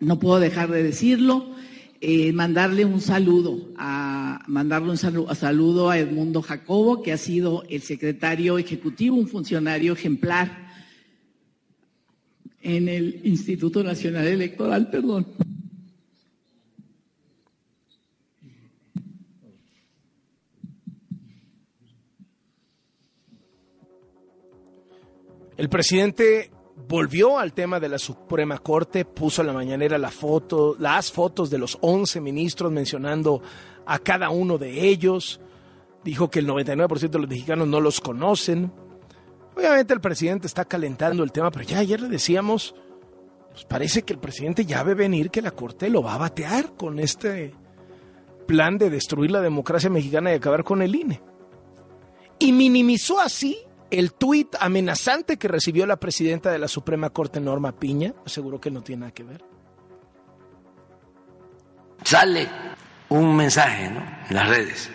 no 0.00 0.18
puedo 0.18 0.40
dejar 0.40 0.68
de 0.68 0.82
decirlo, 0.82 1.54
eh, 2.00 2.32
mandarle 2.32 2.84
un 2.84 3.00
saludo, 3.00 3.68
a, 3.76 4.42
mandarle 4.48 4.90
un 4.90 4.98
saludo, 4.98 5.32
saludo 5.36 5.90
a 5.90 5.98
Edmundo 5.98 6.42
Jacobo, 6.42 7.04
que 7.04 7.12
ha 7.12 7.18
sido 7.18 7.62
el 7.70 7.82
secretario 7.82 8.58
ejecutivo, 8.58 9.14
un 9.14 9.28
funcionario 9.28 9.92
ejemplar 9.92 10.71
en 12.62 12.88
el 12.88 13.20
Instituto 13.24 13.82
Nacional 13.82 14.26
Electoral, 14.26 14.88
perdón. 14.90 15.26
El 25.56 25.68
presidente 25.68 26.50
volvió 26.88 27.38
al 27.38 27.52
tema 27.52 27.78
de 27.78 27.88
la 27.88 27.98
Suprema 27.98 28.58
Corte, 28.58 29.04
puso 29.04 29.42
en 29.42 29.48
la 29.48 29.52
mañanera 29.52 29.98
la 29.98 30.10
foto, 30.10 30.76
las 30.78 31.12
fotos 31.12 31.50
de 31.50 31.58
los 31.58 31.78
11 31.80 32.20
ministros 32.20 32.72
mencionando 32.72 33.42
a 33.86 33.98
cada 33.98 34.30
uno 34.30 34.58
de 34.58 34.88
ellos. 34.88 35.40
Dijo 36.04 36.30
que 36.30 36.40
el 36.40 36.48
99% 36.48 37.10
de 37.10 37.18
los 37.18 37.28
mexicanos 37.28 37.68
no 37.68 37.80
los 37.80 38.00
conocen. 38.00 38.72
Obviamente 39.54 39.92
el 39.92 40.00
presidente 40.00 40.46
está 40.46 40.64
calentando 40.64 41.22
el 41.22 41.32
tema, 41.32 41.50
pero 41.50 41.64
ya 41.64 41.78
ayer 41.78 42.00
le 42.00 42.08
decíamos, 42.08 42.74
pues 43.52 43.64
parece 43.64 44.02
que 44.02 44.14
el 44.14 44.18
presidente 44.18 44.64
ya 44.64 44.82
ve 44.82 44.94
venir 44.94 45.30
que 45.30 45.42
la 45.42 45.50
Corte 45.50 45.90
lo 45.90 46.02
va 46.02 46.14
a 46.14 46.18
batear 46.18 46.74
con 46.74 46.98
este 46.98 47.54
plan 48.46 48.78
de 48.78 48.90
destruir 48.90 49.30
la 49.30 49.40
democracia 49.40 49.90
mexicana 49.90 50.32
y 50.32 50.36
acabar 50.36 50.64
con 50.64 50.82
el 50.82 50.94
INE. 50.94 51.20
Y 52.38 52.52
minimizó 52.52 53.20
así 53.20 53.58
el 53.90 54.14
tuit 54.14 54.56
amenazante 54.58 55.36
que 55.36 55.48
recibió 55.48 55.86
la 55.86 55.96
presidenta 55.96 56.50
de 56.50 56.58
la 56.58 56.66
Suprema 56.66 57.10
Corte, 57.10 57.40
Norma 57.40 57.72
Piña, 57.72 58.14
aseguró 58.24 58.60
que 58.60 58.70
no 58.70 58.82
tiene 58.82 59.00
nada 59.00 59.12
que 59.12 59.22
ver. 59.22 59.44
Sale 62.02 62.48
un 63.10 63.36
mensaje 63.36 63.90
¿no? 63.90 64.00
en 64.28 64.34
las 64.34 64.48
redes 64.48 64.90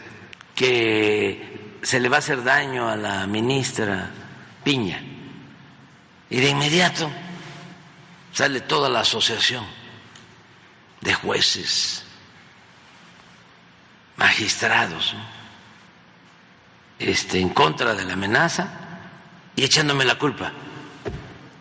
que 0.55 1.77
se 1.83 1.99
le 1.99 2.09
va 2.09 2.17
a 2.17 2.19
hacer 2.19 2.43
daño 2.43 2.89
a 2.89 2.97
la 2.97 3.27
ministra 3.27 4.11
Piña 4.67 5.01
Y 6.29 6.41
de 6.41 6.49
inmediato 6.49 7.09
sale 8.33 8.59
toda 8.59 8.89
la 8.89 8.99
asociación 8.99 9.63
de 10.99 11.13
jueces, 11.13 12.03
magistrados, 14.17 15.15
este, 16.99 17.39
en 17.39 17.49
contra 17.49 17.95
de 17.95 18.03
la 18.03 18.13
amenaza 18.13 18.67
y 19.55 19.63
echándome 19.63 20.03
la 20.03 20.19
culpa. 20.19 20.51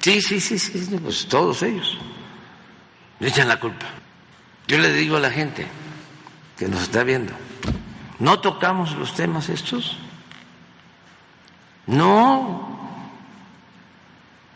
Sí, 0.01 0.21
sí, 0.21 0.41
sí, 0.41 0.59
sí, 0.59 0.99
pues 1.01 1.29
todos 1.29 1.63
ellos 1.63 1.97
me 3.21 3.29
echan 3.29 3.47
la 3.47 3.61
culpa. 3.61 3.87
Yo 4.67 4.79
le 4.79 4.93
digo 4.93 5.17
a 5.17 5.21
la 5.21 5.31
gente 5.31 5.65
que 6.59 6.67
nos 6.67 6.83
está 6.83 7.05
viendo, 7.05 7.33
¿no 8.19 8.41
tocamos 8.41 8.97
los 8.97 9.15
temas 9.15 9.49
estos? 9.49 9.97
No, 11.87 12.75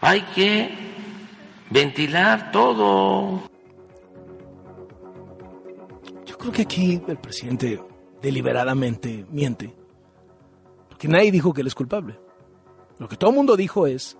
hay 0.00 0.22
que 0.34 0.70
ventilar 1.70 2.50
todo. 2.50 3.42
Yo 6.26 6.38
creo 6.38 6.52
que 6.52 6.62
aquí 6.62 7.02
el 7.06 7.18
presidente 7.18 7.80
deliberadamente 8.22 9.26
miente, 9.30 9.74
porque 10.88 11.08
nadie 11.08 11.30
dijo 11.30 11.52
que 11.52 11.60
él 11.60 11.66
es 11.66 11.74
culpable. 11.74 12.18
Lo 12.98 13.08
que 13.08 13.16
todo 13.16 13.30
el 13.30 13.36
mundo 13.36 13.56
dijo 13.56 13.86
es, 13.86 14.16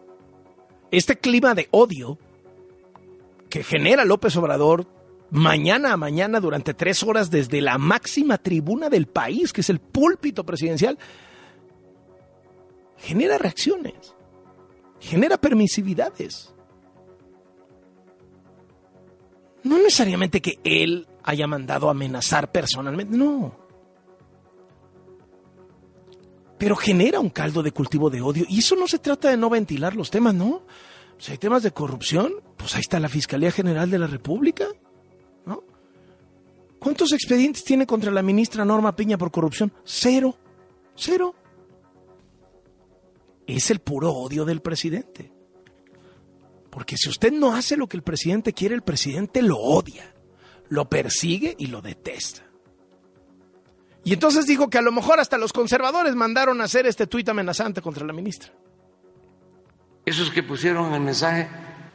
este 0.90 1.18
clima 1.18 1.54
de 1.54 1.68
odio 1.70 2.18
que 3.48 3.62
genera 3.62 4.04
López 4.04 4.36
Obrador 4.36 4.86
mañana 5.30 5.92
a 5.92 5.96
mañana 5.96 6.40
durante 6.40 6.74
tres 6.74 7.02
horas 7.02 7.30
desde 7.30 7.60
la 7.60 7.78
máxima 7.78 8.38
tribuna 8.38 8.88
del 8.88 9.06
país, 9.06 9.52
que 9.52 9.60
es 9.60 9.70
el 9.70 9.80
púlpito 9.80 10.44
presidencial, 10.44 10.98
genera 12.96 13.38
reacciones, 13.38 14.14
genera 15.00 15.38
permisividades. 15.38 16.54
No 19.62 19.76
necesariamente 19.78 20.40
que 20.40 20.58
él 20.64 21.06
haya 21.22 21.46
mandado 21.46 21.90
amenazar 21.90 22.50
personalmente, 22.50 23.16
no. 23.16 23.58
Pero 26.58 26.76
genera 26.76 27.20
un 27.20 27.30
caldo 27.30 27.62
de 27.62 27.72
cultivo 27.72 28.10
de 28.10 28.20
odio. 28.20 28.44
Y 28.48 28.58
eso 28.58 28.76
no 28.76 28.86
se 28.86 28.98
trata 28.98 29.30
de 29.30 29.36
no 29.36 29.50
ventilar 29.50 29.96
los 29.96 30.10
temas, 30.10 30.34
¿no? 30.34 30.62
Si 31.18 31.32
hay 31.32 31.38
temas 31.38 31.62
de 31.62 31.72
corrupción, 31.72 32.32
pues 32.56 32.74
ahí 32.74 32.80
está 32.80 33.00
la 33.00 33.08
Fiscalía 33.08 33.50
General 33.50 33.90
de 33.90 33.98
la 33.98 34.06
República, 34.06 34.66
¿no? 35.44 35.64
¿Cuántos 36.78 37.12
expedientes 37.12 37.64
tiene 37.64 37.86
contra 37.86 38.10
la 38.10 38.22
ministra 38.22 38.64
Norma 38.64 38.96
Piña 38.96 39.18
por 39.18 39.30
corrupción? 39.30 39.72
Cero. 39.84 40.36
Cero. 40.94 41.34
Es 43.56 43.70
el 43.70 43.80
puro 43.80 44.12
odio 44.12 44.44
del 44.44 44.60
presidente. 44.60 45.32
Porque 46.70 46.96
si 46.96 47.08
usted 47.08 47.32
no 47.32 47.54
hace 47.54 47.76
lo 47.76 47.88
que 47.88 47.96
el 47.96 48.02
presidente 48.02 48.52
quiere, 48.52 48.76
el 48.76 48.82
presidente 48.82 49.42
lo 49.42 49.58
odia, 49.58 50.14
lo 50.68 50.88
persigue 50.88 51.56
y 51.58 51.66
lo 51.66 51.82
detesta. 51.82 52.46
Y 54.04 54.12
entonces 54.12 54.46
dijo 54.46 54.70
que 54.70 54.78
a 54.78 54.82
lo 54.82 54.92
mejor 54.92 55.18
hasta 55.18 55.36
los 55.36 55.52
conservadores 55.52 56.14
mandaron 56.14 56.60
a 56.60 56.64
hacer 56.64 56.86
este 56.86 57.06
tuit 57.06 57.28
amenazante 57.28 57.82
contra 57.82 58.06
la 58.06 58.12
ministra. 58.12 58.52
Esos 60.06 60.30
que 60.30 60.42
pusieron 60.42 60.94
el 60.94 61.00
mensaje, 61.00 61.48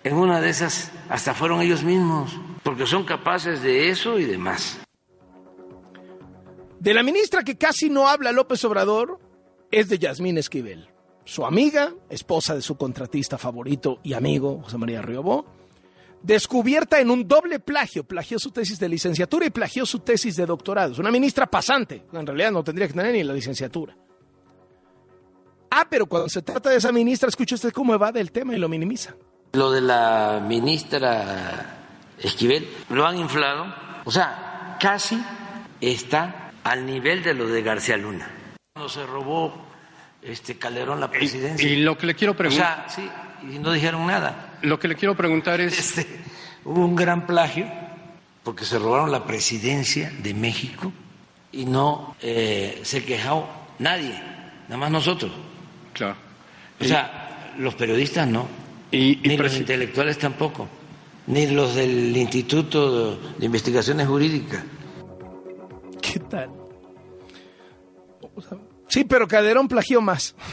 en 0.03 0.15
una 0.15 0.41
de 0.41 0.49
esas 0.49 0.91
hasta 1.09 1.33
fueron 1.33 1.61
ellos 1.61 1.83
mismos, 1.83 2.37
porque 2.63 2.85
son 2.85 3.05
capaces 3.05 3.61
de 3.61 3.89
eso 3.89 4.19
y 4.19 4.25
de 4.25 4.37
más. 4.37 4.79
De 6.79 6.93
la 6.93 7.01
ministra 7.01 7.43
que 7.43 7.57
casi 7.57 7.89
no 7.89 8.07
habla 8.09 8.33
López 8.33 8.63
Obrador 8.65 9.19
es 9.71 9.89
de 9.89 9.97
Yasmín 9.97 10.37
Esquivel, 10.37 10.89
su 11.25 11.45
amiga, 11.45 11.91
esposa 12.09 12.55
de 12.55 12.61
su 12.61 12.77
contratista 12.77 13.37
favorito 13.37 13.99
y 14.03 14.13
amigo, 14.13 14.61
José 14.63 14.77
María 14.77 15.01
Riobó, 15.01 15.45
descubierta 16.21 16.99
en 16.99 17.09
un 17.09 17.27
doble 17.27 17.59
plagio, 17.59 18.03
plagió 18.03 18.39
su 18.39 18.51
tesis 18.51 18.79
de 18.79 18.87
licenciatura 18.87 19.45
y 19.45 19.49
plagió 19.49 19.85
su 19.85 19.99
tesis 19.99 20.35
de 20.35 20.45
doctorado. 20.45 20.93
Es 20.93 20.99
una 20.99 21.11
ministra 21.11 21.47
pasante, 21.47 22.05
en 22.13 22.25
realidad 22.25 22.51
no 22.51 22.63
tendría 22.63 22.87
que 22.87 22.93
tener 22.93 23.11
ni 23.11 23.23
la 23.23 23.33
licenciatura. 23.33 23.97
Ah, 25.71 25.87
pero 25.89 26.05
cuando 26.05 26.29
se 26.29 26.41
trata 26.41 26.69
de 26.69 26.77
esa 26.77 26.91
ministra, 26.91 27.27
escucha 27.27 27.55
usted 27.55 27.71
cómo 27.71 27.97
va 27.99 28.11
del 28.11 28.31
tema 28.31 28.55
y 28.55 28.59
lo 28.59 28.69
minimiza. 28.69 29.15
Lo 29.53 29.71
de 29.71 29.81
la 29.81 30.41
ministra 30.45 31.81
Esquivel 32.19 32.67
lo 32.89 33.05
han 33.05 33.17
inflado, 33.17 33.65
o 34.05 34.11
sea, 34.11 34.77
casi 34.79 35.21
está 35.81 36.51
al 36.63 36.85
nivel 36.85 37.23
de 37.23 37.33
lo 37.33 37.47
de 37.47 37.61
García 37.61 37.97
Luna. 37.97 38.31
Cuando 38.73 38.89
se 38.89 39.05
robó 39.05 39.64
este 40.25 40.57
Calderón 40.57 40.99
la 40.99 41.09
presidencia. 41.11 41.67
Y, 41.67 41.73
y 41.73 41.75
lo 41.83 41.97
que 41.97 42.07
le 42.07 42.15
quiero 42.15 42.33
o 42.33 42.35
preguntar, 42.35 42.85
sea, 42.89 42.89
sí, 42.89 43.09
y 43.53 43.59
no 43.59 43.71
dijeron 43.71 44.05
nada. 44.07 44.57
lo 44.61 44.79
que 44.79 44.87
le 44.87 44.95
quiero 44.95 45.15
preguntar 45.15 45.61
es, 45.61 45.77
Este, 45.79 46.07
hubo 46.63 46.83
un 46.83 46.95
gran 46.95 47.25
plagio 47.27 47.67
porque 48.43 48.65
se 48.65 48.77
robaron 48.79 49.11
la 49.11 49.25
presidencia 49.25 50.11
de 50.21 50.33
México 50.33 50.91
y 51.51 51.65
no 51.65 52.15
eh, 52.21 52.79
se 52.83 53.03
quejó 53.03 53.47
nadie, 53.79 54.13
nada 54.67 54.77
más 54.77 54.91
nosotros. 54.91 55.31
claro, 55.93 56.15
O 56.79 56.83
sea, 56.83 57.53
los 57.57 57.75
periodistas 57.75 58.27
no, 58.27 58.47
y, 58.91 59.19
y 59.23 59.29
ni 59.29 59.37
los 59.37 59.55
intelectuales 59.57 60.17
tampoco, 60.19 60.67
ni 61.27 61.47
los 61.47 61.75
del 61.75 62.15
Instituto 62.17 63.15
de, 63.15 63.29
de 63.39 63.45
Investigaciones 63.45 64.07
Jurídicas. 64.07 64.63
¿Qué 66.01 66.19
tal? 66.19 66.49
O 68.35 68.41
sea, 68.41 68.57
sí, 68.95 69.03
pero 69.03 69.27
Calderón 69.27 69.67
plagió 69.67 70.01
más. 70.01 70.35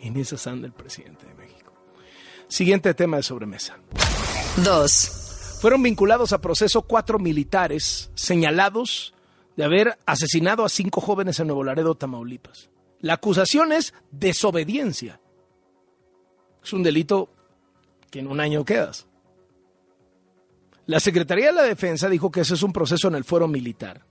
En 0.00 0.18
esas 0.18 0.46
anda 0.46 0.66
el 0.66 0.74
presidente 0.74 1.24
de 1.24 1.32
México. 1.32 1.72
Siguiente 2.46 2.92
tema 2.92 3.16
de 3.16 3.22
sobremesa. 3.22 3.78
2. 4.62 5.58
Fueron 5.62 5.82
vinculados 5.82 6.34
a 6.34 6.42
proceso 6.42 6.82
cuatro 6.82 7.18
militares 7.18 8.10
señalados 8.14 9.14
de 9.56 9.64
haber 9.64 9.98
asesinado 10.04 10.62
a 10.62 10.68
cinco 10.68 11.00
jóvenes 11.00 11.40
en 11.40 11.46
Nuevo 11.46 11.64
Laredo, 11.64 11.94
Tamaulipas. 11.94 12.68
La 13.00 13.14
acusación 13.14 13.72
es 13.72 13.94
desobediencia. 14.10 15.20
Es 16.62 16.74
un 16.74 16.82
delito 16.82 17.30
que 18.10 18.18
en 18.18 18.26
un 18.26 18.40
año 18.40 18.62
quedas. 18.62 19.06
La 20.84 21.00
Secretaría 21.00 21.46
de 21.46 21.52
la 21.54 21.62
Defensa 21.62 22.10
dijo 22.10 22.30
que 22.30 22.42
ese 22.42 22.52
es 22.52 22.62
un 22.62 22.74
proceso 22.74 23.08
en 23.08 23.14
el 23.14 23.24
fuero 23.24 23.48
militar, 23.48 24.04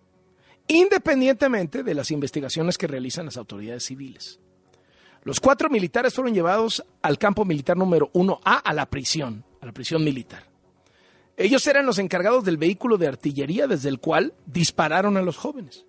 independientemente 0.67 1.84
de 1.84 1.93
las 1.93 2.12
investigaciones 2.12 2.77
que 2.77 2.88
realizan 2.88 3.25
las 3.25 3.38
autoridades 3.38 3.84
civiles. 3.84 4.39
Los 5.24 5.39
cuatro 5.39 5.70
militares 5.70 6.13
fueron 6.13 6.34
llevados 6.34 6.84
al 7.01 7.17
campo 7.17 7.46
militar 7.46 7.77
número 7.77 8.12
1A, 8.13 8.62
a 8.63 8.74
la 8.74 8.89
prisión, 8.89 9.46
a 9.62 9.65
la 9.65 9.72
prisión 9.72 10.03
militar. 10.03 10.46
Ellos 11.38 11.65
eran 11.65 11.86
los 11.86 11.98
encargados 11.98 12.43
del 12.43 12.58
vehículo 12.58 12.98
de 12.98 13.08
artillería 13.08 13.65
desde 13.67 13.89
el 13.89 14.00
cual 14.00 14.34
dispararon 14.46 15.17
a 15.17 15.22
los 15.22 15.38
jóvenes. 15.38 15.86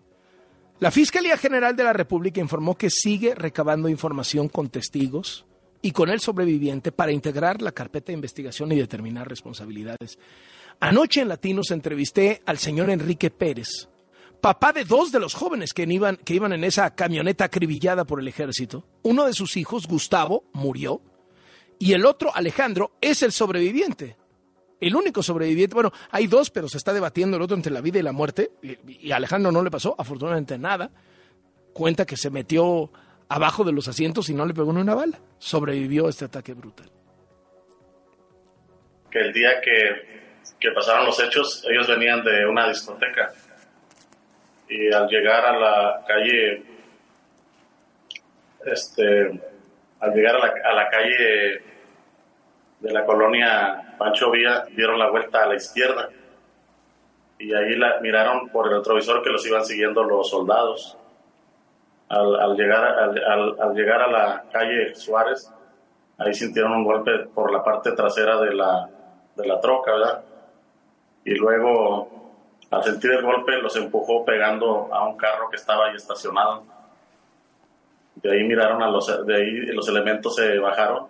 La 0.80 0.90
Fiscalía 0.90 1.36
General 1.36 1.76
de 1.76 1.84
la 1.84 1.92
República 1.92 2.40
informó 2.40 2.76
que 2.76 2.90
sigue 2.90 3.34
recabando 3.34 3.88
información 3.88 4.48
con 4.48 4.70
testigos 4.70 5.44
y 5.82 5.92
con 5.92 6.08
el 6.08 6.20
sobreviviente 6.20 6.92
para 6.92 7.12
integrar 7.12 7.60
la 7.60 7.72
carpeta 7.72 8.06
de 8.06 8.14
investigación 8.14 8.72
y 8.72 8.76
determinar 8.76 9.28
responsabilidades. 9.28 10.18
Anoche 10.80 11.20
en 11.20 11.28
Latinos 11.28 11.70
entrevisté 11.70 12.42
al 12.46 12.58
señor 12.58 12.90
Enrique 12.90 13.30
Pérez, 13.30 13.88
papá 14.44 14.74
de 14.74 14.84
dos 14.84 15.10
de 15.10 15.20
los 15.20 15.32
jóvenes 15.32 15.72
que 15.72 15.84
iban, 15.84 16.18
que 16.18 16.34
iban 16.34 16.52
en 16.52 16.64
esa 16.64 16.94
camioneta 16.94 17.46
acribillada 17.46 18.04
por 18.04 18.20
el 18.20 18.28
ejército. 18.28 18.86
Uno 19.02 19.24
de 19.24 19.32
sus 19.32 19.56
hijos, 19.56 19.86
Gustavo, 19.86 20.44
murió 20.52 21.00
y 21.78 21.94
el 21.94 22.04
otro, 22.04 22.30
Alejandro, 22.34 22.92
es 23.00 23.22
el 23.22 23.32
sobreviviente. 23.32 24.18
El 24.82 24.96
único 24.96 25.22
sobreviviente, 25.22 25.72
bueno, 25.72 25.94
hay 26.10 26.26
dos, 26.26 26.50
pero 26.50 26.68
se 26.68 26.76
está 26.76 26.92
debatiendo 26.92 27.38
el 27.38 27.42
otro 27.42 27.56
entre 27.56 27.72
la 27.72 27.80
vida 27.80 28.00
y 28.00 28.02
la 28.02 28.12
muerte, 28.12 28.50
y, 28.62 29.12
Alejandro 29.12 29.50
no 29.50 29.62
le 29.62 29.70
pasó 29.70 29.94
afortunadamente 29.96 30.58
nada. 30.58 30.90
Cuenta 31.72 32.04
que 32.04 32.18
se 32.18 32.28
metió 32.28 32.92
abajo 33.30 33.64
de 33.64 33.72
los 33.72 33.88
asientos 33.88 34.28
y 34.28 34.34
no 34.34 34.44
le 34.44 34.52
pegó 34.52 34.74
ni 34.74 34.82
una 34.82 34.94
bala. 34.94 35.20
Sobrevivió 35.38 36.06
a 36.06 36.10
este 36.10 36.26
ataque 36.26 36.52
brutal. 36.52 36.90
que 39.10 39.20
el 39.20 39.32
día 39.32 39.58
que, 39.62 40.42
que 40.60 40.70
pasaron 40.72 41.06
los 41.06 41.18
hechos, 41.18 41.64
ellos 41.70 41.88
venían 41.88 42.22
de 42.22 42.44
una 42.46 42.68
discoteca. 42.68 43.32
Y 44.68 44.92
al 44.92 45.08
llegar 45.08 45.44
a 45.44 45.58
la 45.58 46.04
calle, 46.06 46.62
este, 48.64 49.40
al 50.00 50.14
llegar 50.14 50.36
a 50.36 50.38
la, 50.38 50.52
a 50.64 50.72
la 50.74 50.88
calle 50.90 51.62
de 52.80 52.92
la 52.92 53.04
colonia 53.04 53.94
Pancho 53.98 54.30
Villa, 54.30 54.64
dieron 54.70 54.98
la 54.98 55.10
vuelta 55.10 55.42
a 55.42 55.46
la 55.46 55.54
izquierda. 55.56 56.08
Y 57.38 57.52
ahí 57.54 57.76
la, 57.76 58.00
miraron 58.00 58.48
por 58.48 58.68
el 58.68 58.78
retrovisor 58.78 59.22
que 59.22 59.30
los 59.30 59.46
iban 59.46 59.64
siguiendo 59.64 60.02
los 60.04 60.30
soldados. 60.30 60.96
Al, 62.08 62.38
al 62.40 62.56
llegar, 62.56 62.84
al, 62.84 63.24
al- 63.24 63.56
al 63.60 63.74
llegar 63.74 64.02
a 64.02 64.10
la 64.10 64.44
calle 64.52 64.94
Suárez, 64.94 65.50
ahí 66.18 66.32
sintieron 66.34 66.72
un 66.72 66.84
golpe 66.84 67.18
por 67.34 67.52
la 67.52 67.62
parte 67.64 67.92
trasera 67.92 68.40
de 68.40 68.54
la, 68.54 68.88
de 69.36 69.46
la 69.46 69.60
troca, 69.60 69.92
¿verdad? 69.92 70.24
Y 71.24 71.34
luego, 71.34 72.23
al 72.74 72.84
sentir 72.84 73.12
el 73.12 73.22
golpe, 73.22 73.52
los 73.62 73.76
empujó 73.76 74.24
pegando 74.24 74.92
a 74.92 75.08
un 75.08 75.16
carro 75.16 75.48
que 75.48 75.56
estaba 75.56 75.86
ahí 75.86 75.96
estacionado. 75.96 76.64
De 78.16 78.32
ahí 78.32 78.44
miraron 78.44 78.82
a 78.82 78.90
los, 78.90 79.26
de 79.26 79.34
ahí 79.34 79.50
los 79.72 79.88
elementos 79.88 80.34
se 80.34 80.58
bajaron 80.58 81.06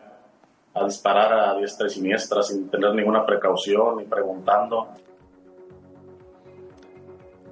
a 0.75 0.85
disparar 0.85 1.33
a 1.33 1.55
diestra 1.57 1.87
y 1.87 1.91
siniestra 1.91 2.43
sin 2.43 2.69
tener 2.69 2.95
ninguna 2.95 3.25
precaución 3.25 3.99
ni 3.99 4.05
preguntando. 4.05 4.89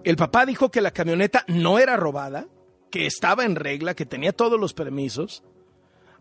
El 0.04 0.16
papá 0.16 0.44
dijo 0.44 0.70
que 0.70 0.80
la 0.80 0.90
camioneta 0.90 1.44
no 1.46 1.78
era 1.78 1.96
robada, 1.96 2.46
que 2.90 3.06
estaba 3.06 3.44
en 3.44 3.54
regla, 3.54 3.94
que 3.94 4.04
tenía 4.04 4.32
todos 4.32 4.58
los 4.58 4.74
permisos. 4.74 5.44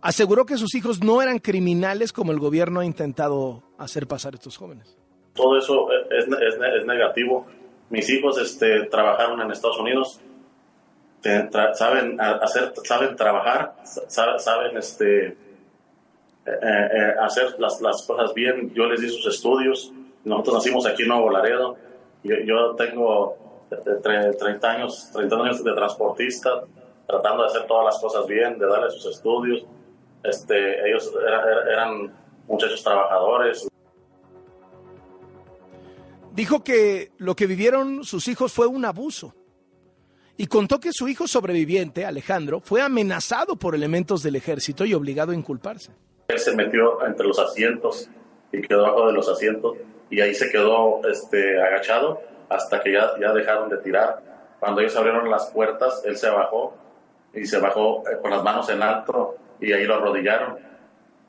Aseguró 0.01 0.45
que 0.45 0.57
sus 0.57 0.75
hijos 0.75 1.03
no 1.03 1.21
eran 1.21 1.39
criminales 1.39 2.13
como 2.13 2.31
el 2.31 2.39
gobierno 2.39 2.79
ha 2.79 2.85
intentado 2.85 3.63
hacer 3.77 4.07
pasar 4.07 4.33
a 4.33 4.37
estos 4.37 4.57
jóvenes. 4.57 4.97
Todo 5.33 5.57
eso 5.57 5.87
es, 6.11 6.27
es, 6.27 6.59
es 6.79 6.85
negativo. 6.85 7.47
Mis 7.91 8.09
hijos 8.09 8.37
este, 8.37 8.85
trabajaron 8.85 9.41
en 9.41 9.51
Estados 9.51 9.77
Unidos, 9.77 10.21
saben 11.73 12.19
hacer, 12.21 12.71
saben 12.85 13.17
trabajar, 13.17 13.75
saben 13.85 14.77
este, 14.77 15.27
eh, 15.27 15.35
eh, 16.45 17.13
hacer 17.21 17.59
las, 17.59 17.81
las, 17.81 18.05
cosas 18.07 18.33
bien. 18.33 18.73
Yo 18.73 18.85
les 18.85 19.01
di 19.01 19.09
sus 19.09 19.27
estudios. 19.27 19.91
Nosotros 20.23 20.55
nacimos 20.55 20.85
aquí 20.85 21.03
en 21.03 21.09
Nuevo 21.09 21.29
Laredo. 21.29 21.75
Yo, 22.23 22.37
yo 22.45 22.75
tengo 22.75 23.67
30 24.01 24.69
años, 24.69 25.11
30 25.13 25.35
años 25.35 25.63
de 25.63 25.73
transportista, 25.73 26.63
tratando 27.05 27.43
de 27.43 27.49
hacer 27.49 27.67
todas 27.67 27.85
las 27.85 27.99
cosas 27.99 28.25
bien, 28.25 28.57
de 28.57 28.67
darle 28.67 28.89
sus 28.89 29.05
estudios. 29.05 29.65
Este, 30.23 30.87
ellos 30.87 31.11
eran 31.69 32.13
muchachos 32.47 32.81
trabajadores. 32.81 33.70
Dijo 36.33 36.63
que 36.63 37.11
lo 37.17 37.35
que 37.35 37.45
vivieron 37.45 38.03
sus 38.05 38.27
hijos 38.27 38.53
fue 38.53 38.67
un 38.67 38.85
abuso 38.85 39.35
y 40.37 40.47
contó 40.47 40.79
que 40.79 40.91
su 40.93 41.07
hijo 41.07 41.27
sobreviviente, 41.27 42.05
Alejandro, 42.05 42.61
fue 42.61 42.81
amenazado 42.81 43.57
por 43.57 43.75
elementos 43.75 44.23
del 44.23 44.37
ejército 44.37 44.85
y 44.85 44.93
obligado 44.93 45.33
a 45.33 45.35
inculparse. 45.35 45.91
Él 46.29 46.39
se 46.39 46.55
metió 46.55 47.05
entre 47.05 47.27
los 47.27 47.37
asientos 47.37 48.09
y 48.51 48.61
quedó 48.61 48.83
bajo 48.83 49.07
de 49.07 49.13
los 49.13 49.27
asientos 49.27 49.77
y 50.09 50.21
ahí 50.21 50.33
se 50.33 50.49
quedó 50.49 51.01
este, 51.07 51.61
agachado 51.61 52.21
hasta 52.49 52.81
que 52.81 52.93
ya, 52.93 53.11
ya 53.19 53.33
dejaron 53.33 53.69
de 53.69 53.77
tirar. 53.77 54.23
Cuando 54.59 54.81
ellos 54.81 54.95
abrieron 54.95 55.29
las 55.29 55.47
puertas, 55.51 56.01
él 56.05 56.17
se 56.17 56.29
bajó 56.29 56.75
y 57.33 57.45
se 57.45 57.59
bajó 57.59 58.03
eh, 58.09 58.17
con 58.21 58.31
las 58.31 58.43
manos 58.43 58.69
en 58.69 58.81
alto 58.81 59.35
y 59.59 59.73
ahí 59.73 59.85
lo 59.85 59.95
arrodillaron. 59.95 60.57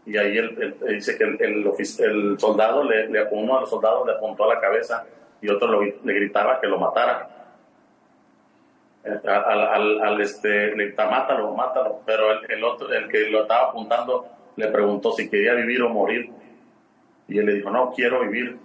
Y 0.04 0.16
ahí 0.16 0.36
él, 0.36 0.76
dice 0.88 1.16
que 1.16 1.24
el, 1.24 1.40
el, 1.40 2.38
soldado, 2.38 2.82
le, 2.84 3.24
uno 3.30 3.54
de 3.54 3.60
los 3.60 3.70
soldados 3.70 4.06
le 4.06 4.14
apuntó 4.14 4.44
a 4.44 4.54
la 4.54 4.60
cabeza 4.60 5.04
y 5.40 5.48
otro 5.48 5.80
le 5.80 6.12
gritaba 6.12 6.60
que 6.60 6.66
lo 6.66 6.78
matara. 6.78 7.28
Eh, 9.04 9.20
al, 9.28 10.00
al, 10.00 10.20
este, 10.20 10.74
le 10.76 10.86
grita, 10.86 11.08
mátalo, 11.08 11.52
mátalo. 11.54 12.00
Pero 12.04 12.32
el, 12.32 12.50
el, 12.50 12.64
otro, 12.64 12.92
el 12.92 13.08
que 13.08 13.30
lo 13.30 13.42
estaba 13.42 13.68
apuntando 13.68 14.26
le 14.56 14.68
preguntó 14.68 15.12
si 15.12 15.28
quería 15.28 15.54
vivir 15.54 15.82
o 15.82 15.88
morir. 15.88 16.30
Y 17.28 17.38
él 17.38 17.46
le 17.46 17.54
dijo, 17.54 17.70
no, 17.70 17.92
quiero 17.92 18.20
vivir. 18.20 18.58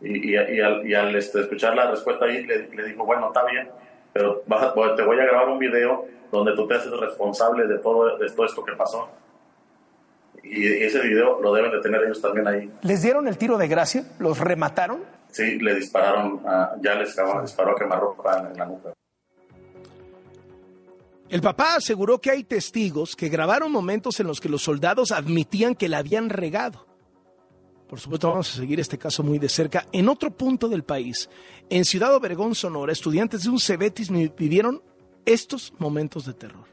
Y, 0.00 0.30
y, 0.30 0.32
y 0.32 0.60
al, 0.60 0.86
y 0.86 0.94
al 0.94 1.14
este, 1.16 1.40
escuchar 1.40 1.74
la 1.74 1.90
respuesta 1.90 2.24
ahí, 2.24 2.44
le, 2.44 2.68
le, 2.68 2.84
dijo, 2.84 3.04
bueno, 3.04 3.28
está 3.28 3.44
bien, 3.44 3.68
pero 4.12 4.42
vas 4.46 4.72
te 4.96 5.02
voy 5.02 5.18
a 5.18 5.24
grabar 5.24 5.48
un 5.48 5.58
video 5.58 6.06
donde 6.30 6.54
tú 6.54 6.66
te 6.66 6.74
haces 6.74 6.92
responsable 6.92 7.66
de 7.66 7.78
todo, 7.78 8.16
de 8.16 8.30
todo 8.30 8.46
esto 8.46 8.64
que 8.64 8.72
pasó. 8.72 9.08
Y 10.50 10.66
ese 10.66 11.00
video 11.00 11.40
lo 11.40 11.52
deben 11.52 11.70
de 11.70 11.80
tener 11.80 12.02
ellos 12.02 12.20
también 12.20 12.48
ahí. 12.48 12.70
¿Les 12.82 13.02
dieron 13.02 13.28
el 13.28 13.36
tiro 13.36 13.58
de 13.58 13.68
gracia? 13.68 14.04
¿Los 14.18 14.38
remataron? 14.38 15.04
Sí, 15.30 15.58
le 15.58 15.74
dispararon, 15.74 16.40
a, 16.46 16.72
ya 16.82 16.94
les 16.94 17.14
disparó 17.42 17.72
a 17.72 17.76
quemarropa 17.76 18.38
en, 18.38 18.46
en 18.46 18.56
la 18.56 18.66
nuca. 18.66 18.92
El 21.28 21.42
papá 21.42 21.76
aseguró 21.76 22.18
que 22.18 22.30
hay 22.30 22.44
testigos 22.44 23.14
que 23.14 23.28
grabaron 23.28 23.70
momentos 23.70 24.18
en 24.20 24.26
los 24.26 24.40
que 24.40 24.48
los 24.48 24.62
soldados 24.62 25.12
admitían 25.12 25.74
que 25.74 25.88
la 25.88 25.98
habían 25.98 26.30
regado. 26.30 26.86
Por 27.86 28.00
supuesto, 28.00 28.28
vamos 28.30 28.50
a 28.52 28.56
seguir 28.56 28.80
este 28.80 28.98
caso 28.98 29.22
muy 29.22 29.38
de 29.38 29.48
cerca. 29.48 29.86
En 29.92 30.08
otro 30.08 30.30
punto 30.30 30.68
del 30.68 30.84
país, 30.84 31.28
en 31.70 31.84
Ciudad 31.84 32.14
Obregón, 32.14 32.54
Sonora, 32.54 32.92
estudiantes 32.92 33.44
de 33.44 33.50
un 33.50 33.60
Cebetis 33.60 34.10
vivieron 34.10 34.82
estos 35.24 35.72
momentos 35.78 36.26
de 36.26 36.34
terror. 36.34 36.64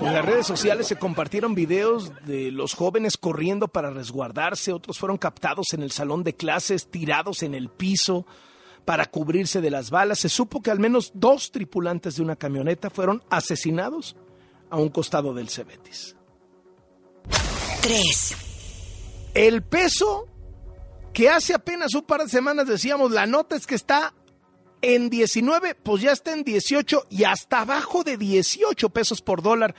En 0.00 0.14
las 0.14 0.24
redes 0.24 0.46
sociales 0.46 0.86
se 0.86 0.96
compartieron 0.96 1.54
videos 1.54 2.12
de 2.24 2.50
los 2.52 2.74
jóvenes 2.74 3.16
corriendo 3.16 3.68
para 3.68 3.90
resguardarse, 3.90 4.72
otros 4.72 4.98
fueron 4.98 5.18
captados 5.18 5.66
en 5.72 5.82
el 5.82 5.90
salón 5.90 6.22
de 6.22 6.34
clases, 6.34 6.88
tirados 6.88 7.42
en 7.42 7.54
el 7.54 7.68
piso 7.68 8.26
para 8.84 9.06
cubrirse 9.06 9.60
de 9.60 9.70
las 9.70 9.90
balas. 9.90 10.20
Se 10.20 10.28
supo 10.28 10.62
que 10.62 10.70
al 10.70 10.78
menos 10.78 11.10
dos 11.14 11.50
tripulantes 11.50 12.16
de 12.16 12.22
una 12.22 12.36
camioneta 12.36 12.88
fueron 12.88 13.22
asesinados 13.30 14.16
a 14.70 14.76
un 14.76 14.88
costado 14.88 15.34
del 15.34 15.48
Cebetis. 15.48 16.16
3. 17.82 18.36
El 19.34 19.62
peso 19.62 20.28
que 21.12 21.28
hace 21.28 21.54
apenas 21.54 21.94
un 21.94 22.02
par 22.02 22.22
de 22.22 22.28
semanas 22.28 22.66
decíamos, 22.66 23.10
la 23.10 23.26
nota 23.26 23.56
es 23.56 23.66
que 23.66 23.74
está 23.74 24.14
en 24.94 25.10
19, 25.10 25.74
pues 25.74 26.02
ya 26.02 26.12
está 26.12 26.32
en 26.32 26.44
18 26.44 27.06
y 27.10 27.24
hasta 27.24 27.60
abajo 27.60 28.04
de 28.04 28.16
18 28.16 28.88
pesos 28.90 29.20
por 29.20 29.42
dólar. 29.42 29.74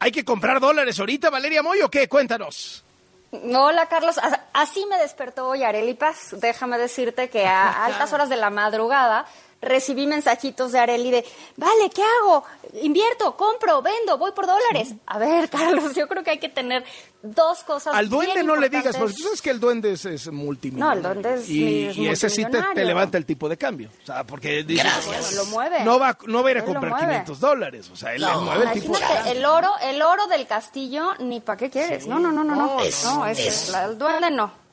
¿Hay 0.00 0.10
que 0.10 0.24
comprar 0.24 0.60
dólares 0.60 0.98
ahorita, 0.98 1.30
Valeria 1.30 1.62
Moy, 1.62 1.80
o 1.82 1.90
qué? 1.90 2.08
Cuéntanos. 2.08 2.84
Hola, 3.30 3.86
Carlos. 3.86 4.16
Así 4.52 4.84
me 4.86 4.98
despertó 4.98 5.48
hoy 5.48 5.62
Areli 5.62 5.94
Paz. 5.94 6.28
Déjame 6.32 6.78
decirte 6.78 7.28
que 7.30 7.46
a 7.46 7.84
altas 7.84 8.12
horas 8.12 8.28
de 8.28 8.36
la 8.36 8.50
madrugada 8.50 9.26
recibí 9.64 10.06
mensajitos 10.06 10.72
de 10.72 10.78
Areli 10.78 11.10
de, 11.10 11.24
vale, 11.56 11.90
¿qué 11.94 12.02
hago? 12.02 12.44
Invierto, 12.82 13.36
compro, 13.36 13.82
vendo, 13.82 14.18
voy 14.18 14.32
por 14.32 14.46
dólares. 14.46 14.94
A 15.06 15.18
ver, 15.18 15.48
Carlos, 15.50 15.94
yo 15.94 16.06
creo 16.08 16.22
que 16.22 16.30
hay 16.30 16.38
que 16.38 16.48
tener 16.48 16.84
dos 17.22 17.64
cosas. 17.64 17.94
Al 17.94 18.08
duende 18.08 18.34
bien 18.34 18.46
no 18.46 18.56
le 18.56 18.68
digas, 18.68 18.96
porque 18.96 19.14
tú 19.14 19.22
sabes 19.22 19.40
que 19.42 19.50
el 19.50 19.60
duende 19.60 19.92
es, 19.92 20.04
es 20.04 20.30
multimillonario. 20.30 21.02
No, 21.02 21.08
el 21.08 21.22
duende 21.22 21.40
es 21.42 21.48
Y, 21.48 21.86
es 21.86 21.96
y 21.96 22.08
ese 22.08 22.28
sí 22.30 22.44
te, 22.74 22.84
levanta 22.84 23.16
el 23.18 23.24
tipo 23.26 23.48
de 23.48 23.56
cambio. 23.56 23.88
O 24.02 24.06
sea, 24.06 24.24
porque 24.24 24.62
dices, 24.64 24.84
Gracias. 24.84 25.06
Bueno, 25.30 25.42
lo 25.44 25.50
mueve. 25.50 25.84
no 25.84 25.98
va, 25.98 26.18
no 26.26 26.42
va 26.42 26.48
a 26.48 26.50
ir 26.52 26.56
a 26.58 26.60
Él 26.60 26.66
comprar 26.66 26.90
mueve. 26.92 27.06
500 27.06 27.40
dólares. 27.40 27.90
O 27.90 27.96
sea, 27.96 28.14
él 28.14 28.20
No, 28.22 28.28
le 28.28 28.36
mueve 28.44 28.64
el 28.64 28.72
tipo 28.80 28.94
de 28.94 29.00
cambio. 29.00 29.32
el 29.32 29.44
oro, 29.44 29.70
el 29.82 30.02
oro 30.02 30.26
del 30.26 30.46
castillo, 30.46 31.14
ni 31.20 31.40
para 31.40 31.56
qué 31.56 31.70
quieres. 31.70 32.06
No, 32.06 32.18
no, 32.18 32.30
no, 32.32 32.44
no, 32.44 32.54
no. 32.54 32.80
Es- 32.82 33.04
no, 33.04 33.26
es- 33.26 33.72
el 33.74 33.98
duende 33.98 34.30
no. 34.30 34.63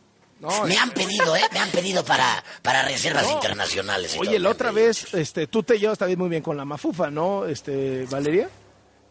No, 0.41 0.65
Me 0.65 0.75
han 0.77 0.89
pedido, 0.89 1.35
¿eh? 1.35 1.41
Me 1.53 1.59
han 1.59 1.69
pedido 1.69 2.03
para, 2.03 2.43
para 2.63 2.81
reservas 2.81 3.29
internacionales. 3.31 4.11
y 4.11 4.17
todo, 4.17 4.21
Oye, 4.21 4.31
me 4.31 4.39
la 4.39 4.49
otra 4.49 4.71
vez, 4.71 5.13
este, 5.13 5.45
tú 5.47 5.61
te 5.63 5.77
llevas 5.77 5.97
también 5.99 6.17
muy 6.17 6.29
bien 6.29 6.41
con 6.41 6.57
la 6.57 6.65
mafufa, 6.65 7.11
¿no, 7.11 7.45
este, 7.45 8.05
Valeria? 8.09 8.49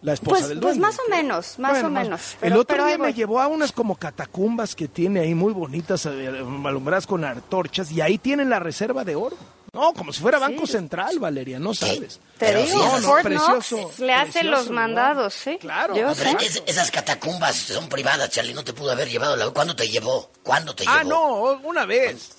La 0.03 0.15
esposa 0.15 0.39
Pues, 0.39 0.49
del 0.49 0.59
pues 0.61 0.77
duende. 0.79 0.87
más 0.89 0.99
o 0.99 1.09
menos, 1.11 1.59
más 1.59 1.71
Bueno, 1.73 1.89
o 1.89 1.91
menos. 1.91 2.33
el 2.33 2.39
Pero- 2.41 2.61
otro 2.61 2.77
pero 2.77 2.87
día 2.87 2.99
me 2.99 3.13
llevó 3.13 3.41
a 3.41 3.47
unas 3.49 3.71
como 3.71 3.97
catacumbas 3.97 4.75
que 4.75 4.89
tiene 4.89 5.21
ahí 5.21 5.35
muy 5.35 5.53
bonitas, 5.53 6.07
eh, 6.07 6.29
alumbradas 6.65 7.07
con 7.07 7.23
antorchas, 7.25 7.93
y 7.93 8.01
ahí 8.01 8.17
tienen 8.19 8.49
la 8.51 8.59
reserva 8.59 9.05
de 9.05 9.15
oro. 9.15 9.37
No, 9.73 9.93
como 9.95 10.13
si 10.13 10.21
fuera 10.21 10.39
Banco 10.41 10.67
Central, 10.67 11.19
Valeria, 11.21 11.59
no 11.61 11.73
sabes. 11.75 12.19
Te 12.39 12.47
Pero 12.47 12.63
digo, 12.63 12.79
sí, 12.81 12.85
No, 12.87 12.99
no, 13.01 13.07
Fort 13.09 13.23
precioso, 13.23 13.77
Knox 13.77 13.99
le 14.01 14.13
hace 14.13 14.33
precioso 14.33 14.51
los 14.57 14.71
mandados, 14.71 15.35
sí. 15.35 15.59
Claro. 15.61 15.95
Yo 15.95 16.09
No, 16.09 16.15
sé. 16.15 16.25
pero 16.25 16.39
es- 16.41 16.63
esas 16.67 16.91
catacumbas 16.91 17.55
son 17.57 17.89
privadas, 17.89 18.31
Charlie. 18.31 18.53
No 18.55 18.65
te 18.65 18.73
pudo 18.73 18.91
haber 18.91 19.09
llevado 19.09 19.37
la. 19.37 19.49
¿Cuándo 19.51 19.77
te 19.77 19.89
llevó? 19.89 20.29
¿Cuándo 20.43 20.75
te 20.75 20.85
Ah, 20.89 20.99
llevó? 21.05 21.11
no, 21.11 21.69
una 21.69 21.85
vez. 21.87 22.31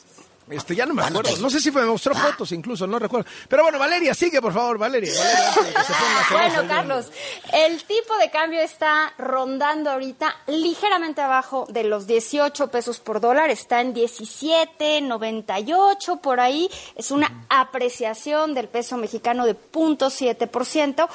Este, 0.52 0.76
ya 0.76 0.86
no 0.86 0.94
me 0.94 1.02
¿Cuándo 1.02 1.20
acuerdo. 1.20 1.38
te- 1.38 1.42
No 1.44 1.50
sé 1.50 1.60
si 1.60 1.72
me 1.72 1.84
mostró 1.86 2.14
Ah. 2.16 2.20
fotos 2.20 2.52
incluso, 2.52 2.86
no 2.88 3.00
recuerdo. 3.00 3.28
Pero 3.48 3.64
bueno, 3.64 3.80
Valeria, 3.80 4.14
sigue 4.14 4.42
por 4.42 4.54
favor, 4.54 4.78
Valeria. 4.78 5.12
Valeria, 5.18 5.48
antes 5.50 5.66
de 5.68 5.74
que 5.74 5.84
se 5.84 5.94
ponga 5.94 6.24
celosa 6.28 6.48
Bueno, 6.62 6.68
Carlos, 6.68 7.06
el 7.54 7.84
tipo 7.86 8.16
de 8.18 8.30
cambio 8.30 8.60
está 8.62 9.14
rondando 9.18 9.90
ahorita 9.92 10.36
ligeramente 10.48 11.22
abajo 11.22 11.66
de 11.70 11.84
los 11.86 12.06
18 12.08 12.68
pesos 12.68 13.00
por 13.00 13.20
dólar, 13.22 13.50
está 13.50 13.80
en 13.82 13.94
17.98 13.94 16.20
por 16.22 16.40
ahí, 16.40 16.70
es 16.96 17.12
una 17.12 17.46
apreciación 17.50 18.54
del 18.54 18.68
peso 18.68 18.98
mexicano 18.98 19.46
de 19.46 19.56
0.7%. 19.56 21.08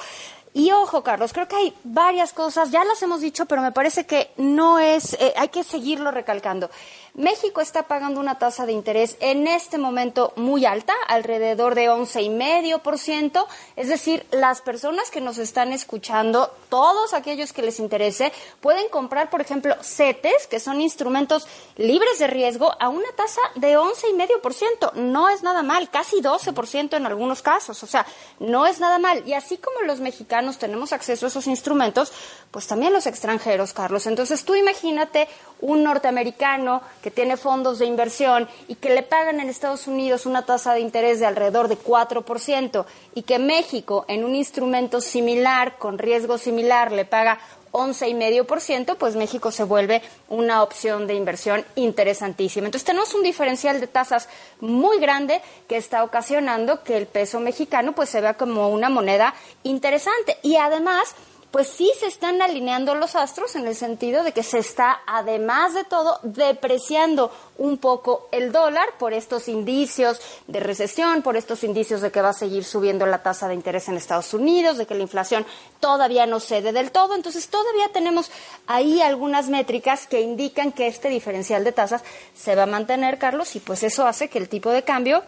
Y 0.55 0.71
ojo, 0.73 1.03
Carlos, 1.03 1.35
creo 1.35 1.47
que 1.47 1.57
hay 1.57 1.75
varias 1.85 2.33
cosas, 2.33 2.71
ya 2.71 2.83
las 2.83 3.03
hemos 3.03 3.21
dicho, 3.21 3.45
pero 3.45 3.61
me 3.61 3.73
parece 3.73 4.07
que 4.07 4.31
no 4.39 4.79
es, 4.79 5.13
eh, 5.21 5.35
hay 5.37 5.49
que 5.51 5.63
seguirlo 5.63 6.11
recalcando. 6.11 6.71
México 7.17 7.63
está 7.63 7.85
pagando 7.85 8.21
una 8.21 8.39
tasa 8.39 8.67
de 8.67 8.73
interés 8.73 9.17
en 9.21 9.47
este 9.47 9.79
momento 9.79 10.35
muy 10.37 10.67
alta, 10.67 10.93
alrededor 11.09 11.75
de 11.75 11.89
11,5%. 11.89 13.47
Es 13.75 13.89
decir, 13.89 14.27
las 14.33 14.61
personas 14.61 15.11
que 15.11 15.23
nos 15.23 15.39
están 15.39 15.73
escuchando, 15.73 16.55
todos 16.69 17.15
aquellos 17.15 17.55
que 17.55 17.63
les 17.63 17.81
interese, 17.81 18.35
pueden 18.61 18.91
comprar, 18.91 19.31
por 19.31 19.41
ejemplo, 19.41 19.75
CETES, 19.83 20.47
que 20.47 20.61
son 20.61 20.83
instrumentos 20.83 21.47
libres 21.77 22.19
de 22.19 22.27
riesgo, 22.27 22.75
a 22.79 22.91
una 22.91 23.11
tasa 23.17 23.41
de 23.55 23.79
11,5%. 23.79 24.93
No 24.93 25.31
es 25.31 25.43
nada 25.43 25.63
mal, 25.63 25.89
casi 25.89 26.21
12% 26.21 26.99
en 26.99 27.07
algunos 27.07 27.41
casos. 27.41 27.83
O 27.83 27.87
sea, 27.87 28.05
no 28.41 28.67
es 28.67 28.79
nada 28.79 28.99
mal. 28.99 29.27
Y 29.27 29.33
así 29.33 29.57
como 29.57 29.81
los 29.87 30.01
mexicanos 30.01 30.59
tenemos 30.59 30.93
acceso 30.93 31.25
a 31.25 31.29
esos 31.31 31.47
instrumentos, 31.47 32.13
pues 32.51 32.67
también 32.67 32.93
los 32.93 33.07
extranjeros, 33.07 33.73
Carlos. 33.73 34.07
Entonces 34.07 34.45
tú 34.45 34.55
imagínate 34.55 35.29
un 35.63 35.83
norteamericano 35.83 36.83
que 37.07 37.13
tiene 37.13 37.37
fondos 37.37 37.79
de 37.79 37.87
inversión 37.87 38.49
y 38.67 38.75
que 38.75 38.91
le 38.91 39.05
pagan 39.05 39.39
en 39.39 39.49
Estados 39.49 39.87
Unidos 39.87 40.27
una 40.27 40.45
tasa 40.45 40.75
de 40.75 40.81
interés 40.81 41.21
de 41.21 41.27
alrededor 41.27 41.69
de 41.69 41.79
4% 41.79 42.85
y 43.15 43.23
que 43.23 43.39
México 43.39 44.05
en 44.09 44.25
un 44.25 44.35
instrumento 44.35 45.01
similar, 45.01 45.79
con 45.79 45.99
riesgo 45.99 46.37
similar, 46.37 46.91
le 46.91 47.05
paga 47.05 47.39
11,5%, 47.71 48.97
pues 48.97 49.15
México 49.15 49.53
se 49.53 49.63
vuelve 49.63 50.03
una 50.29 50.65
opción 50.65 51.07
de 51.07 51.15
inversión 51.15 51.65
interesantísima. 51.77 52.67
Entonces 52.67 52.87
tenemos 52.87 53.15
un 53.15 53.23
diferencial 53.23 53.79
de 53.79 53.87
tasas 53.87 54.29
muy 54.59 54.99
grande 54.99 55.41
que 55.69 55.77
está 55.77 56.03
ocasionando 56.03 56.83
que 56.83 56.97
el 56.97 57.07
peso 57.07 57.39
mexicano 57.39 57.93
pues 57.93 58.09
se 58.09 58.21
vea 58.21 58.35
como 58.35 58.69
una 58.69 58.89
moneda 58.89 59.33
interesante 59.63 60.39
y 60.43 60.57
además 60.57 61.15
pues 61.51 61.69
sí 61.69 61.91
se 61.99 62.07
están 62.07 62.43
alineando 62.43 62.95
los 62.95 63.15
astros 63.15 63.57
en 63.57 63.67
el 63.67 63.75
sentido 63.75 64.23
de 64.23 64.33
que 64.33 64.43
se 64.43 64.59
está, 64.59 65.01
además 65.07 65.75
de 65.75 65.85
todo, 65.85 66.19
depreciando 66.23 67.31
un 67.57 67.79
poco 67.79 68.29
el 68.33 68.53
dólar 68.53 68.89
por 68.99 69.13
estos 69.13 69.49
indicios 69.49 70.21
de 70.47 70.61
recesión, 70.61 71.23
por 71.23 71.37
estos 71.37 71.65
indicios 71.65 72.01
de 72.01 72.11
que 72.11 72.21
va 72.21 72.31
a 72.31 72.35
seguir 72.35 72.65
subiendo 72.65 73.07
la 73.07 73.23
tasa 73.23 73.49
de 73.49 73.55
interés 73.55 73.89
en 73.89 73.97
Estados 73.97 74.35
Unidos, 74.35 74.77
de 74.77 74.87
que 74.87 74.95
la 74.95 75.03
inflación 75.03 75.47
todavía 75.81 76.27
no 76.27 76.41
cede 76.41 76.73
del 76.73 76.91
todo. 76.91 77.15
Entonces, 77.15 77.49
todavía 77.49 77.89
tenemos 77.93 78.31
ahí 78.67 79.01
algunas 79.01 79.49
métricas 79.49 80.07
que 80.07 80.21
indican 80.21 80.73
que 80.73 80.89
este 80.89 81.09
diferencial 81.09 81.65
de 81.65 81.73
tasas 81.73 82.03
se 82.37 82.55
va 82.55 82.65
a 82.65 82.67
mantener, 82.67 83.19
Carlos, 83.19 83.57
y 83.57 83.61
pues 83.61 83.83
eso 83.83 84.07
hace 84.07 84.29
que 84.29 84.39
el 84.39 84.49
tipo 84.49 84.71
de 84.71 84.83
cambio 84.83 85.23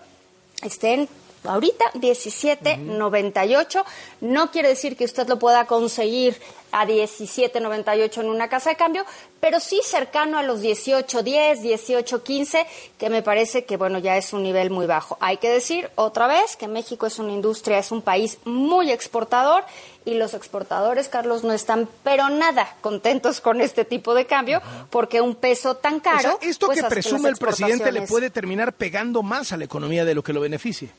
esté 0.63 0.95
en 0.95 1.09
ahorita 1.45 1.85
17.98. 1.95 3.85
No 4.21 4.51
quiere 4.51 4.69
decir 4.69 4.97
que 4.97 5.05
usted 5.05 5.29
lo 5.29 5.39
pueda 5.39 5.67
conseguir 5.67 6.41
a 6.73 6.87
17.98 6.87 8.21
en 8.21 8.29
una 8.29 8.49
casa 8.49 8.71
de 8.71 8.77
cambio, 8.77 9.05
pero 9.41 9.61
sí 9.61 9.81
cercano 9.85 10.39
a 10.39 10.43
los 10.43 10.63
18.10, 10.63 11.61
18.15, 11.63 12.67
que 12.99 13.11
me 13.11 13.23
parece 13.23 13.65
que 13.65 13.77
bueno, 13.77 13.99
ya 13.99 14.17
es 14.17 14.33
un 14.33 14.43
nivel 14.43 14.71
muy 14.71 14.87
bajo. 14.87 15.17
Hay 15.21 15.39
que 15.39 15.51
decir 15.51 15.91
otra 15.95 16.27
vez 16.27 16.57
que 16.57 16.69
México 16.69 17.07
es 17.07 17.19
una 17.19 17.33
industria, 17.33 17.79
es 17.79 17.91
un 17.91 18.03
país 18.03 18.39
muy 18.45 18.91
exportador 18.91 19.65
y 20.05 20.15
los 20.15 20.35
exportadores, 20.35 21.09
Carlos, 21.09 21.45
no 21.45 21.53
están 21.53 21.89
pero 22.03 22.29
nada 22.29 22.77
contentos 22.81 23.41
con 23.41 23.61
este 23.61 23.85
tipo 23.85 24.15
de 24.15 24.27
cambio 24.27 24.61
porque 24.91 25.21
un 25.21 25.35
peso 25.35 25.77
tan 25.77 26.01
caro. 26.01 26.37
O 26.37 26.39
sea, 26.41 26.49
esto 26.49 26.67
pues, 26.67 26.83
que 26.83 26.89
presume 26.89 27.29
el 27.29 27.37
presidente 27.37 27.93
le 27.93 28.03
puede 28.03 28.31
terminar 28.31 28.73
pegando 28.73 29.23
más 29.23 29.53
a 29.53 29.57
la 29.57 29.65
economía 29.65 30.05
de 30.05 30.15
lo 30.15 30.23
que 30.23 30.33
lo 30.33 30.41
beneficie. 30.41 30.91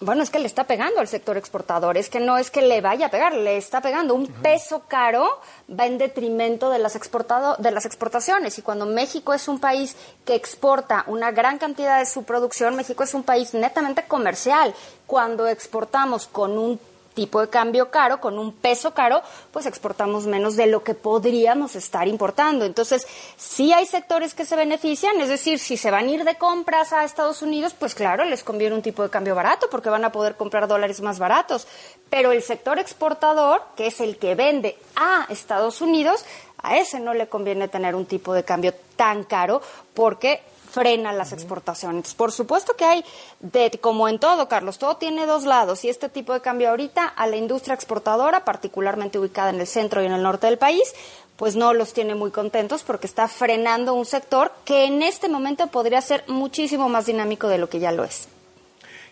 Bueno, 0.00 0.22
es 0.22 0.30
que 0.30 0.38
le 0.38 0.46
está 0.46 0.62
pegando 0.64 1.00
al 1.00 1.08
sector 1.08 1.36
exportador, 1.36 1.96
es 1.96 2.08
que 2.08 2.20
no 2.20 2.38
es 2.38 2.52
que 2.52 2.62
le 2.62 2.80
vaya 2.80 3.06
a 3.06 3.10
pegar, 3.10 3.34
le 3.34 3.56
está 3.56 3.80
pegando. 3.80 4.14
Un 4.14 4.28
peso 4.28 4.84
caro 4.86 5.40
va 5.68 5.86
en 5.86 5.98
detrimento 5.98 6.70
de 6.70 6.78
las, 6.78 6.94
exportado, 6.94 7.56
de 7.58 7.72
las 7.72 7.84
exportaciones 7.84 8.56
y 8.58 8.62
cuando 8.62 8.86
México 8.86 9.34
es 9.34 9.48
un 9.48 9.58
país 9.58 9.96
que 10.24 10.36
exporta 10.36 11.02
una 11.08 11.32
gran 11.32 11.58
cantidad 11.58 11.98
de 11.98 12.06
su 12.06 12.22
producción, 12.22 12.76
México 12.76 13.02
es 13.02 13.12
un 13.12 13.24
país 13.24 13.54
netamente 13.54 14.04
comercial. 14.04 14.72
Cuando 15.04 15.48
exportamos 15.48 16.28
con 16.28 16.56
un 16.56 16.78
tipo 17.18 17.40
de 17.40 17.48
cambio 17.48 17.90
caro, 17.90 18.20
con 18.20 18.38
un 18.38 18.52
peso 18.52 18.94
caro, 18.94 19.22
pues 19.50 19.66
exportamos 19.66 20.28
menos 20.28 20.54
de 20.54 20.68
lo 20.68 20.84
que 20.84 20.94
podríamos 20.94 21.74
estar 21.74 22.06
importando. 22.06 22.64
Entonces, 22.64 23.08
sí 23.36 23.72
hay 23.72 23.86
sectores 23.86 24.34
que 24.34 24.44
se 24.44 24.54
benefician, 24.54 25.20
es 25.20 25.28
decir, 25.28 25.58
si 25.58 25.76
se 25.76 25.90
van 25.90 26.06
a 26.06 26.10
ir 26.12 26.22
de 26.22 26.36
compras 26.36 26.92
a 26.92 27.02
Estados 27.02 27.42
Unidos, 27.42 27.74
pues 27.76 27.96
claro, 27.96 28.24
les 28.24 28.44
conviene 28.44 28.76
un 28.76 28.82
tipo 28.82 29.02
de 29.02 29.10
cambio 29.10 29.34
barato 29.34 29.66
porque 29.68 29.90
van 29.90 30.04
a 30.04 30.12
poder 30.12 30.36
comprar 30.36 30.68
dólares 30.68 31.00
más 31.00 31.18
baratos. 31.18 31.66
Pero 32.08 32.30
el 32.30 32.40
sector 32.40 32.78
exportador, 32.78 33.62
que 33.76 33.88
es 33.88 34.00
el 34.00 34.16
que 34.16 34.36
vende 34.36 34.78
a 34.94 35.26
Estados 35.28 35.80
Unidos, 35.80 36.24
a 36.62 36.78
ese 36.78 37.00
no 37.00 37.14
le 37.14 37.26
conviene 37.26 37.66
tener 37.66 37.96
un 37.96 38.06
tipo 38.06 38.32
de 38.32 38.44
cambio 38.44 38.72
tan 38.94 39.24
caro 39.24 39.60
porque 39.92 40.40
frena 40.68 41.12
las 41.12 41.32
exportaciones. 41.32 42.14
Por 42.14 42.32
supuesto 42.32 42.74
que 42.76 42.84
hay, 42.84 43.04
de, 43.40 43.70
como 43.80 44.08
en 44.08 44.18
todo, 44.18 44.48
Carlos, 44.48 44.78
todo 44.78 44.96
tiene 44.96 45.26
dos 45.26 45.44
lados 45.44 45.84
y 45.84 45.88
este 45.88 46.08
tipo 46.08 46.32
de 46.32 46.40
cambio 46.40 46.70
ahorita 46.70 47.06
a 47.06 47.26
la 47.26 47.36
industria 47.36 47.74
exportadora, 47.74 48.44
particularmente 48.44 49.18
ubicada 49.18 49.50
en 49.50 49.60
el 49.60 49.66
centro 49.66 50.02
y 50.02 50.06
en 50.06 50.12
el 50.12 50.22
norte 50.22 50.46
del 50.46 50.58
país, 50.58 50.94
pues 51.36 51.54
no 51.54 51.72
los 51.72 51.92
tiene 51.92 52.14
muy 52.14 52.30
contentos 52.30 52.82
porque 52.82 53.06
está 53.06 53.28
frenando 53.28 53.94
un 53.94 54.04
sector 54.04 54.52
que 54.64 54.84
en 54.84 55.02
este 55.02 55.28
momento 55.28 55.66
podría 55.68 56.00
ser 56.00 56.24
muchísimo 56.26 56.88
más 56.88 57.06
dinámico 57.06 57.48
de 57.48 57.58
lo 57.58 57.68
que 57.68 57.78
ya 57.78 57.92
lo 57.92 58.04
es. 58.04 58.28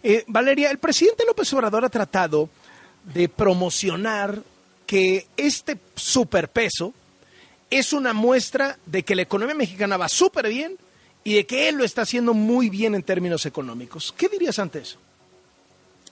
Eh, 0.03 0.25
Valeria, 0.27 0.71
el 0.71 0.79
presidente 0.79 1.25
López 1.25 1.53
Obrador 1.53 1.85
ha 1.85 1.89
tratado 1.89 2.49
de 3.05 3.29
promocionar 3.29 4.43
que 4.87 5.27
este 5.37 5.79
superpeso 5.95 6.93
es 7.71 7.93
una 7.93 8.13
muestra 8.13 8.79
de 8.87 9.03
que 9.03 9.15
la 9.15 9.23
economía 9.23 9.55
mexicana 9.55 9.97
va 9.97 10.09
súper 10.09 10.49
bien 10.49 10.77
y 11.27 11.35
de 11.35 11.45
que 11.45 11.69
él 11.69 11.75
lo 11.75 11.83
está 11.83 12.03
haciendo 12.03 12.35
muy 12.35 12.71
bien 12.71 12.95
en 12.95 13.03
términos 13.03 13.47
económicos. 13.47 14.15
¿Qué 14.17 14.29
dirías 14.29 14.61
ante 14.61 14.79
eso? 14.79 14.97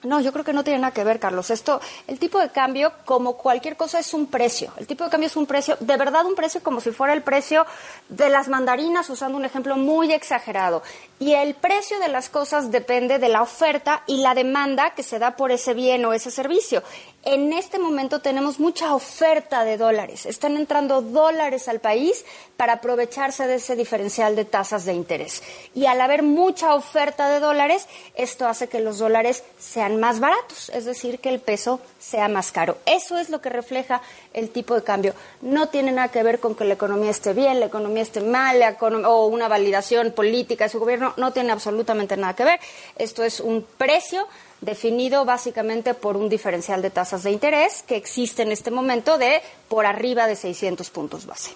No, 0.04 0.20
yo 0.20 0.32
creo 0.32 0.44
que 0.44 0.52
no 0.52 0.64
tiene 0.64 0.78
nada 0.80 0.92
que 0.92 1.02
ver, 1.02 1.18
Carlos. 1.18 1.50
Esto, 1.50 1.80
el 2.06 2.18
tipo 2.18 2.38
de 2.38 2.50
cambio, 2.50 2.92
como 3.04 3.36
cualquier 3.36 3.76
cosa, 3.76 3.98
es 3.98 4.14
un 4.14 4.26
precio. 4.26 4.72
El 4.76 4.86
tipo 4.86 5.04
de 5.04 5.10
cambio 5.10 5.26
es 5.26 5.36
un 5.36 5.46
precio, 5.46 5.76
de 5.80 5.96
verdad 5.96 6.26
un 6.26 6.34
precio 6.34 6.62
como 6.62 6.80
si 6.80 6.90
fuera 6.90 7.14
el 7.14 7.22
precio 7.22 7.66
de 8.08 8.28
las 8.28 8.48
mandarinas, 8.48 9.08
usando 9.10 9.38
un 9.38 9.44
ejemplo 9.44 9.76
muy 9.76 10.12
exagerado. 10.12 10.82
Y 11.18 11.32
el 11.32 11.54
precio 11.54 11.98
de 12.00 12.08
las 12.08 12.28
cosas 12.28 12.70
depende 12.70 13.18
de 13.18 13.28
la 13.28 13.42
oferta 13.42 14.02
y 14.06 14.18
la 14.18 14.34
demanda 14.34 14.90
que 14.90 15.02
se 15.02 15.18
da 15.18 15.36
por 15.36 15.52
ese 15.52 15.72
bien 15.72 16.04
o 16.04 16.12
ese 16.12 16.30
servicio. 16.30 16.82
En 17.22 17.54
este 17.54 17.78
momento 17.78 18.20
tenemos 18.20 18.60
mucha 18.60 18.94
oferta 18.94 19.64
de 19.64 19.78
dólares. 19.78 20.26
Están 20.26 20.56
entrando 20.56 21.00
dólares 21.00 21.68
al 21.68 21.80
país 21.80 22.22
para 22.58 22.74
aprovecharse 22.74 23.46
de 23.46 23.54
ese 23.54 23.76
diferencial 23.76 24.36
de 24.36 24.44
tasas 24.44 24.84
de 24.84 24.92
interés. 24.92 25.42
Y 25.74 25.86
al 25.86 26.02
haber 26.02 26.22
mucha 26.22 26.74
oferta 26.74 27.30
de 27.30 27.40
dólares, 27.40 27.88
esto 28.14 28.46
hace 28.46 28.68
que 28.68 28.80
los 28.80 28.98
dólares 28.98 29.42
sean 29.58 29.93
más 30.00 30.20
baratos, 30.20 30.68
es 30.70 30.84
decir, 30.84 31.18
que 31.20 31.28
el 31.28 31.40
peso 31.40 31.80
sea 31.98 32.28
más 32.28 32.52
caro. 32.52 32.78
Eso 32.86 33.18
es 33.18 33.30
lo 33.30 33.40
que 33.40 33.48
refleja 33.50 34.00
el 34.32 34.50
tipo 34.50 34.74
de 34.74 34.82
cambio. 34.82 35.14
No 35.42 35.68
tiene 35.68 35.92
nada 35.92 36.08
que 36.08 36.22
ver 36.22 36.40
con 36.40 36.54
que 36.54 36.64
la 36.64 36.74
economía 36.74 37.10
esté 37.10 37.32
bien, 37.32 37.60
la 37.60 37.66
economía 37.66 38.02
esté 38.02 38.20
mal, 38.20 38.58
la 38.58 38.78
econom- 38.78 39.06
o 39.06 39.26
una 39.26 39.48
validación 39.48 40.12
política 40.12 40.64
de 40.64 40.70
su 40.70 40.80
gobierno. 40.80 41.14
No 41.16 41.32
tiene 41.32 41.52
absolutamente 41.52 42.16
nada 42.16 42.34
que 42.34 42.44
ver. 42.44 42.60
Esto 42.96 43.24
es 43.24 43.40
un 43.40 43.66
precio 43.78 44.26
definido 44.60 45.24
básicamente 45.24 45.94
por 45.94 46.16
un 46.16 46.28
diferencial 46.28 46.80
de 46.82 46.90
tasas 46.90 47.22
de 47.22 47.30
interés 47.30 47.82
que 47.86 47.96
existe 47.96 48.42
en 48.42 48.52
este 48.52 48.70
momento 48.70 49.18
de 49.18 49.42
por 49.68 49.84
arriba 49.86 50.26
de 50.26 50.36
600 50.36 50.88
puntos 50.90 51.26
base. 51.26 51.52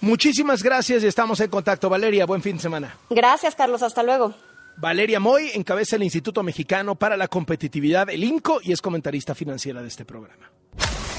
Muchísimas 0.00 0.62
gracias 0.62 1.02
y 1.02 1.06
estamos 1.08 1.40
en 1.40 1.50
contacto. 1.50 1.88
Valeria, 1.88 2.24
buen 2.24 2.40
fin 2.40 2.56
de 2.56 2.62
semana. 2.62 2.96
Gracias, 3.10 3.54
Carlos. 3.56 3.82
Hasta 3.82 4.02
luego. 4.04 4.32
Valeria 4.80 5.18
Moy 5.18 5.50
encabeza 5.54 5.96
el 5.96 6.04
Instituto 6.04 6.44
Mexicano 6.44 6.94
para 6.94 7.16
la 7.16 7.26
Competitividad, 7.26 8.08
el 8.10 8.22
INCO, 8.22 8.60
y 8.62 8.70
es 8.70 8.80
comentarista 8.80 9.34
financiera 9.34 9.82
de 9.82 9.88
este 9.88 10.04
programa. 10.04 10.52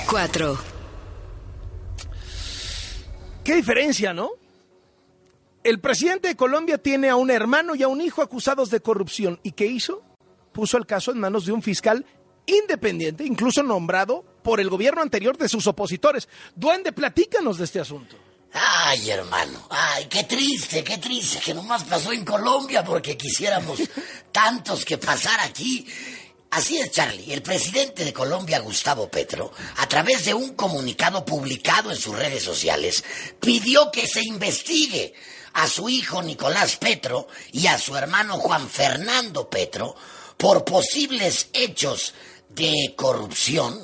4. 0.09 0.57
¿Qué 3.43 3.55
diferencia, 3.55 4.13
no? 4.13 4.29
El 5.61 5.81
presidente 5.81 6.29
de 6.29 6.35
Colombia 6.37 6.77
tiene 6.77 7.09
a 7.09 7.17
un 7.17 7.29
hermano 7.31 7.75
y 7.75 7.83
a 7.83 7.89
un 7.89 7.99
hijo 7.99 8.21
acusados 8.21 8.69
de 8.69 8.79
corrupción. 8.79 9.41
¿Y 9.43 9.51
qué 9.51 9.65
hizo? 9.65 10.03
Puso 10.53 10.77
el 10.77 10.85
caso 10.85 11.11
en 11.11 11.19
manos 11.19 11.45
de 11.45 11.51
un 11.51 11.61
fiscal 11.61 12.05
independiente, 12.45 13.25
incluso 13.25 13.61
nombrado 13.61 14.23
por 14.41 14.61
el 14.61 14.69
gobierno 14.69 15.01
anterior 15.01 15.37
de 15.37 15.49
sus 15.49 15.67
opositores. 15.67 16.29
Duende, 16.55 16.93
platícanos 16.93 17.57
de 17.57 17.65
este 17.65 17.81
asunto. 17.81 18.15
Ay, 18.51 19.09
hermano, 19.11 19.67
ay, 19.69 20.05
qué 20.05 20.23
triste, 20.23 20.83
qué 20.83 20.97
triste 20.97 21.39
que 21.39 21.53
nomás 21.53 21.83
pasó 21.83 22.11
en 22.11 22.25
Colombia 22.25 22.83
porque 22.83 23.15
quisiéramos 23.15 23.79
tantos 24.31 24.83
que 24.85 24.97
pasar 24.97 25.39
aquí. 25.41 25.87
Así 26.51 26.79
es, 26.79 26.91
Charlie. 26.91 27.31
El 27.31 27.43
presidente 27.43 28.03
de 28.03 28.11
Colombia, 28.11 28.59
Gustavo 28.59 29.07
Petro, 29.07 29.51
a 29.77 29.87
través 29.87 30.25
de 30.25 30.33
un 30.33 30.55
comunicado 30.55 31.23
publicado 31.23 31.91
en 31.91 31.97
sus 31.97 32.17
redes 32.17 32.41
sociales, 32.41 33.03
pidió 33.39 33.91
que 33.91 34.07
se 34.07 34.23
investigue 34.23 35.13
a 35.53 35.67
su 35.67 35.87
hijo 35.89 36.23
Nicolás 36.23 36.77
Petro 36.77 37.27
y 37.51 37.67
a 37.67 37.77
su 37.77 37.95
hermano 37.95 38.37
Juan 38.37 38.67
Fernando 38.67 39.47
Petro 39.47 39.95
por 40.37 40.65
posibles 40.65 41.49
hechos 41.53 42.15
de 42.49 42.93
corrupción, 42.95 43.79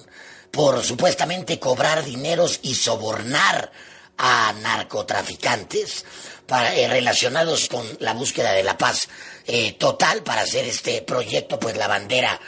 por 0.49 0.83
supuestamente 0.83 1.59
cobrar 1.59 2.03
dineros 2.03 2.59
y 2.63 2.73
sobornar 2.73 3.71
a 4.17 4.53
narcotraficantes 4.53 6.05
para, 6.47 6.75
eh, 6.75 6.87
relacionados 6.87 7.67
con 7.67 7.85
la 7.99 8.13
búsqueda 8.13 8.53
de 8.53 8.63
la 8.63 8.77
paz 8.77 9.07
eh, 9.45 9.73
total 9.73 10.23
para 10.23 10.41
hacer 10.41 10.65
este 10.65 11.01
proyecto, 11.01 11.59
pues 11.59 11.77
la 11.77 11.87
bandera 11.87 12.39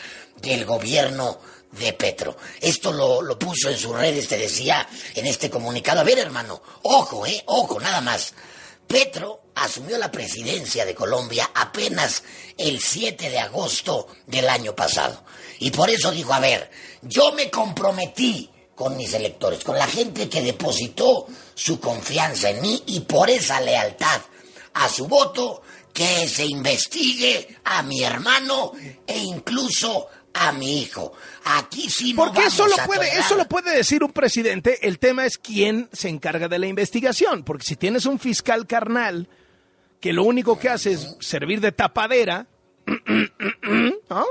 del 0.42 0.66
gobierno 0.66 1.40
de 1.72 1.94
Petro. 1.94 2.38
Esto 2.62 2.92
lo, 2.92 3.22
lo 3.22 3.38
puso 3.38 3.70
en 3.70 3.78
sus 3.78 3.96
redes, 3.96 4.28
te 4.28 4.38
decía 4.38 4.88
en 5.16 5.26
este 5.26 5.50
comunicado. 5.50 6.02
A 6.02 6.04
ver, 6.04 6.20
hermano, 6.20 6.62
ojo, 6.84 7.26
eh, 7.26 7.44
ojo, 7.48 7.80
nada 7.80 8.02
más. 8.02 8.34
Petro 8.88 9.42
asumió 9.56 9.98
la 9.98 10.12
presidencia 10.12 10.86
de 10.86 10.96
Colombia 10.96 11.52
apenas 11.54 12.24
el 12.58 12.80
7 12.80 13.30
de 13.30 13.40
agosto 13.40 14.08
del 14.26 14.48
año 14.48 14.76
pasado. 14.76 15.24
Y 15.60 15.72
por 15.72 15.90
eso 15.90 16.12
dijo, 16.12 16.34
a 16.34 16.40
ver, 16.40 16.70
yo 17.02 17.34
me 17.34 17.50
comprometí 17.50 18.50
con 18.78 18.96
mis 18.96 19.12
electores, 19.16 19.64
con 19.64 19.76
la 19.76 19.88
gente 19.88 20.30
que 20.30 20.44
depositó 20.44 21.26
su 21.56 21.80
confianza 21.80 22.52
en 22.52 22.62
mí 22.62 22.84
y 22.86 23.00
por 23.00 23.28
esa 23.28 23.60
lealtad 23.60 24.22
a 24.76 24.88
su 24.88 25.08
voto 25.08 25.64
que 25.92 26.28
se 26.28 26.46
investigue 26.46 27.58
a 27.64 27.82
mi 27.82 28.04
hermano 28.04 28.74
e 29.08 29.18
incluso 29.18 30.08
a 30.32 30.52
mi 30.52 30.82
hijo. 30.84 31.12
Aquí 31.46 31.90
sí 31.90 32.14
no 32.14 32.26
Porque 32.26 32.46
eso 32.46 32.68
lo 32.68 32.80
a 32.80 32.86
puede, 32.86 33.00
tolerar. 33.08 33.26
eso 33.26 33.36
lo 33.36 33.48
puede 33.48 33.76
decir 33.76 34.04
un 34.04 34.12
presidente. 34.12 34.88
El 34.88 35.00
tema 35.00 35.26
es 35.26 35.40
quién 35.40 35.90
se 35.92 36.10
encarga 36.10 36.48
de 36.48 36.60
la 36.60 36.68
investigación. 36.68 37.42
Porque 37.44 37.64
si 37.66 37.78
tienes 37.78 38.06
un 38.06 38.20
fiscal 38.20 38.68
carnal 38.68 39.28
que 40.00 40.14
lo 40.14 40.24
único 40.24 40.60
que 40.60 40.70
hace 40.70 40.92
es 40.92 41.16
servir 41.20 41.62
de 41.62 41.72
tapadera, 41.72 42.46
¿no? 44.10 44.26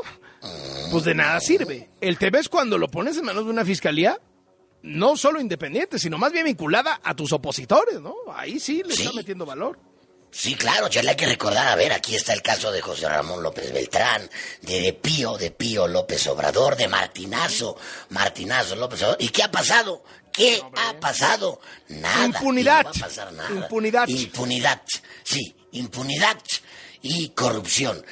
pues 0.92 1.02
de 1.04 1.14
nada 1.16 1.40
sirve. 1.40 1.90
El 2.00 2.16
tema 2.16 2.38
es 2.38 2.48
cuando 2.48 2.78
lo 2.78 2.86
pones 2.86 3.16
en 3.16 3.24
manos 3.24 3.44
de 3.44 3.50
una 3.50 3.64
fiscalía, 3.64 4.20
no 4.82 5.16
solo 5.16 5.40
independiente, 5.40 5.98
sino 5.98 6.18
más 6.18 6.32
bien 6.32 6.44
vinculada 6.44 7.00
a 7.02 7.14
tus 7.14 7.32
opositores, 7.32 8.00
¿no? 8.00 8.14
Ahí 8.34 8.60
sí 8.60 8.82
le 8.84 8.94
está 8.94 9.12
metiendo 9.12 9.44
valor. 9.46 9.78
Sí, 10.30 10.54
claro, 10.54 10.88
ya 10.88 11.02
le 11.02 11.10
hay 11.10 11.16
que 11.16 11.26
recordar, 11.26 11.66
a 11.68 11.76
ver, 11.76 11.92
aquí 11.92 12.14
está 12.14 12.34
el 12.34 12.42
caso 12.42 12.70
de 12.70 12.82
José 12.82 13.08
Ramón 13.08 13.42
López 13.42 13.72
Beltrán, 13.72 14.28
de, 14.60 14.80
de 14.82 14.92
Pío, 14.92 15.38
de 15.38 15.50
Pío 15.50 15.88
López 15.88 16.26
Obrador, 16.26 16.76
de 16.76 16.88
Martinazo, 16.88 17.78
Martinazo 18.10 18.76
López 18.76 19.00
Obrador. 19.00 19.22
¿Y 19.22 19.30
qué 19.30 19.44
ha 19.44 19.50
pasado? 19.50 20.04
¿Qué 20.32 20.60
ha 20.76 20.92
pasado? 21.00 21.60
Nada. 21.88 22.26
Impunidad. 22.26 22.84
No 22.84 22.90
va 22.90 22.96
a 22.98 23.00
pasar 23.00 23.32
nada. 23.32 23.50
Impunidad. 23.50 24.08
Impunidad, 24.08 24.82
sí, 25.24 25.56
impunidad 25.72 26.36
y 27.00 27.30
corrupción. 27.30 28.04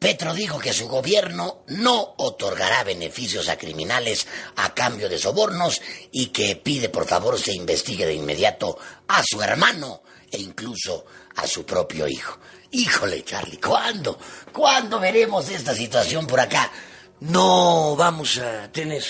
Petro 0.00 0.32
dijo 0.32 0.58
que 0.58 0.72
su 0.72 0.88
gobierno 0.88 1.62
no 1.66 2.14
otorgará 2.16 2.84
beneficios 2.84 3.50
a 3.50 3.58
criminales 3.58 4.26
a 4.56 4.72
cambio 4.72 5.10
de 5.10 5.18
sobornos 5.18 5.82
y 6.10 6.28
que 6.28 6.56
pide 6.56 6.88
por 6.88 7.06
favor 7.06 7.38
se 7.38 7.52
investigue 7.52 8.06
de 8.06 8.14
inmediato 8.14 8.78
a 9.08 9.22
su 9.22 9.42
hermano 9.42 10.02
e 10.32 10.38
incluso 10.38 11.04
a 11.36 11.46
su 11.46 11.66
propio 11.66 12.08
hijo. 12.08 12.38
Híjole, 12.70 13.22
Charlie, 13.24 13.58
¿cuándo? 13.58 14.18
¿Cuándo 14.50 14.98
veremos 14.98 15.50
esta 15.50 15.74
situación 15.74 16.26
por 16.26 16.40
acá? 16.40 16.72
No 17.20 17.94
vamos 17.94 18.38
a 18.38 18.72
tener 18.72 19.04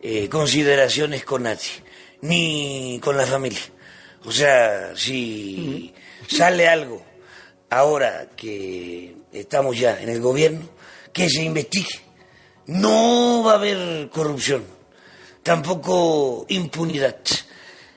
eh, 0.00 0.30
consideraciones 0.30 1.26
con 1.26 1.42
nadie, 1.42 1.84
ni 2.22 2.98
con 3.02 3.18
la 3.18 3.26
familia. 3.26 3.60
O 4.24 4.32
sea, 4.32 4.96
si 4.96 5.92
sale 6.26 6.66
algo 6.66 7.04
ahora 7.68 8.30
que 8.34 9.15
estamos 9.40 9.78
ya 9.78 10.00
en 10.00 10.08
el 10.08 10.20
gobierno, 10.20 10.68
que 11.12 11.28
se 11.30 11.42
investigue. 11.42 12.00
No 12.66 13.42
va 13.44 13.52
a 13.52 13.54
haber 13.56 14.08
corrupción, 14.10 14.64
tampoco 15.42 16.44
impunidad. 16.48 17.16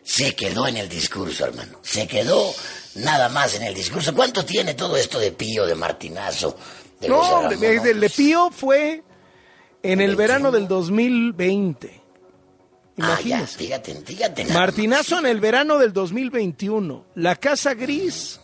Se 0.04 0.36
quedó 0.36 0.68
en 0.68 0.78
el 0.78 0.90
discurso, 0.90 1.46
hermano. 1.46 1.80
Se 1.84 2.08
quedó 2.08 2.54
nada 2.96 3.30
más 3.30 3.56
en 3.56 3.64
el 3.64 3.74
discurso. 3.76 4.14
¿Cuánto 4.16 4.44
tiene 4.46 4.74
todo 4.74 4.98
esto 4.98 5.20
de 5.20 5.32
Pío, 5.32 5.66
de 5.66 5.76
Martinazo? 5.76 6.58
De 7.00 7.08
No, 7.10 7.22
Ramón? 7.44 7.64
el 7.64 8.00
de 8.00 8.10
Pío 8.10 8.50
fue 8.52 9.04
en 9.84 10.02
el 10.02 10.16
21. 10.16 10.18
verano 10.18 10.52
del 10.52 10.68
2020. 10.68 12.02
Ah, 12.98 12.98
ya, 12.98 13.06
Imagínese. 13.06 13.58
fíjate, 13.58 13.96
fíjate. 14.04 14.46
Martinazo 14.46 15.20
en 15.20 15.28
el 15.28 15.40
verano 15.40 15.78
del 15.78 15.94
2021. 15.94 17.06
La 17.16 17.36
Casa 17.36 17.74
Gris 17.74 18.40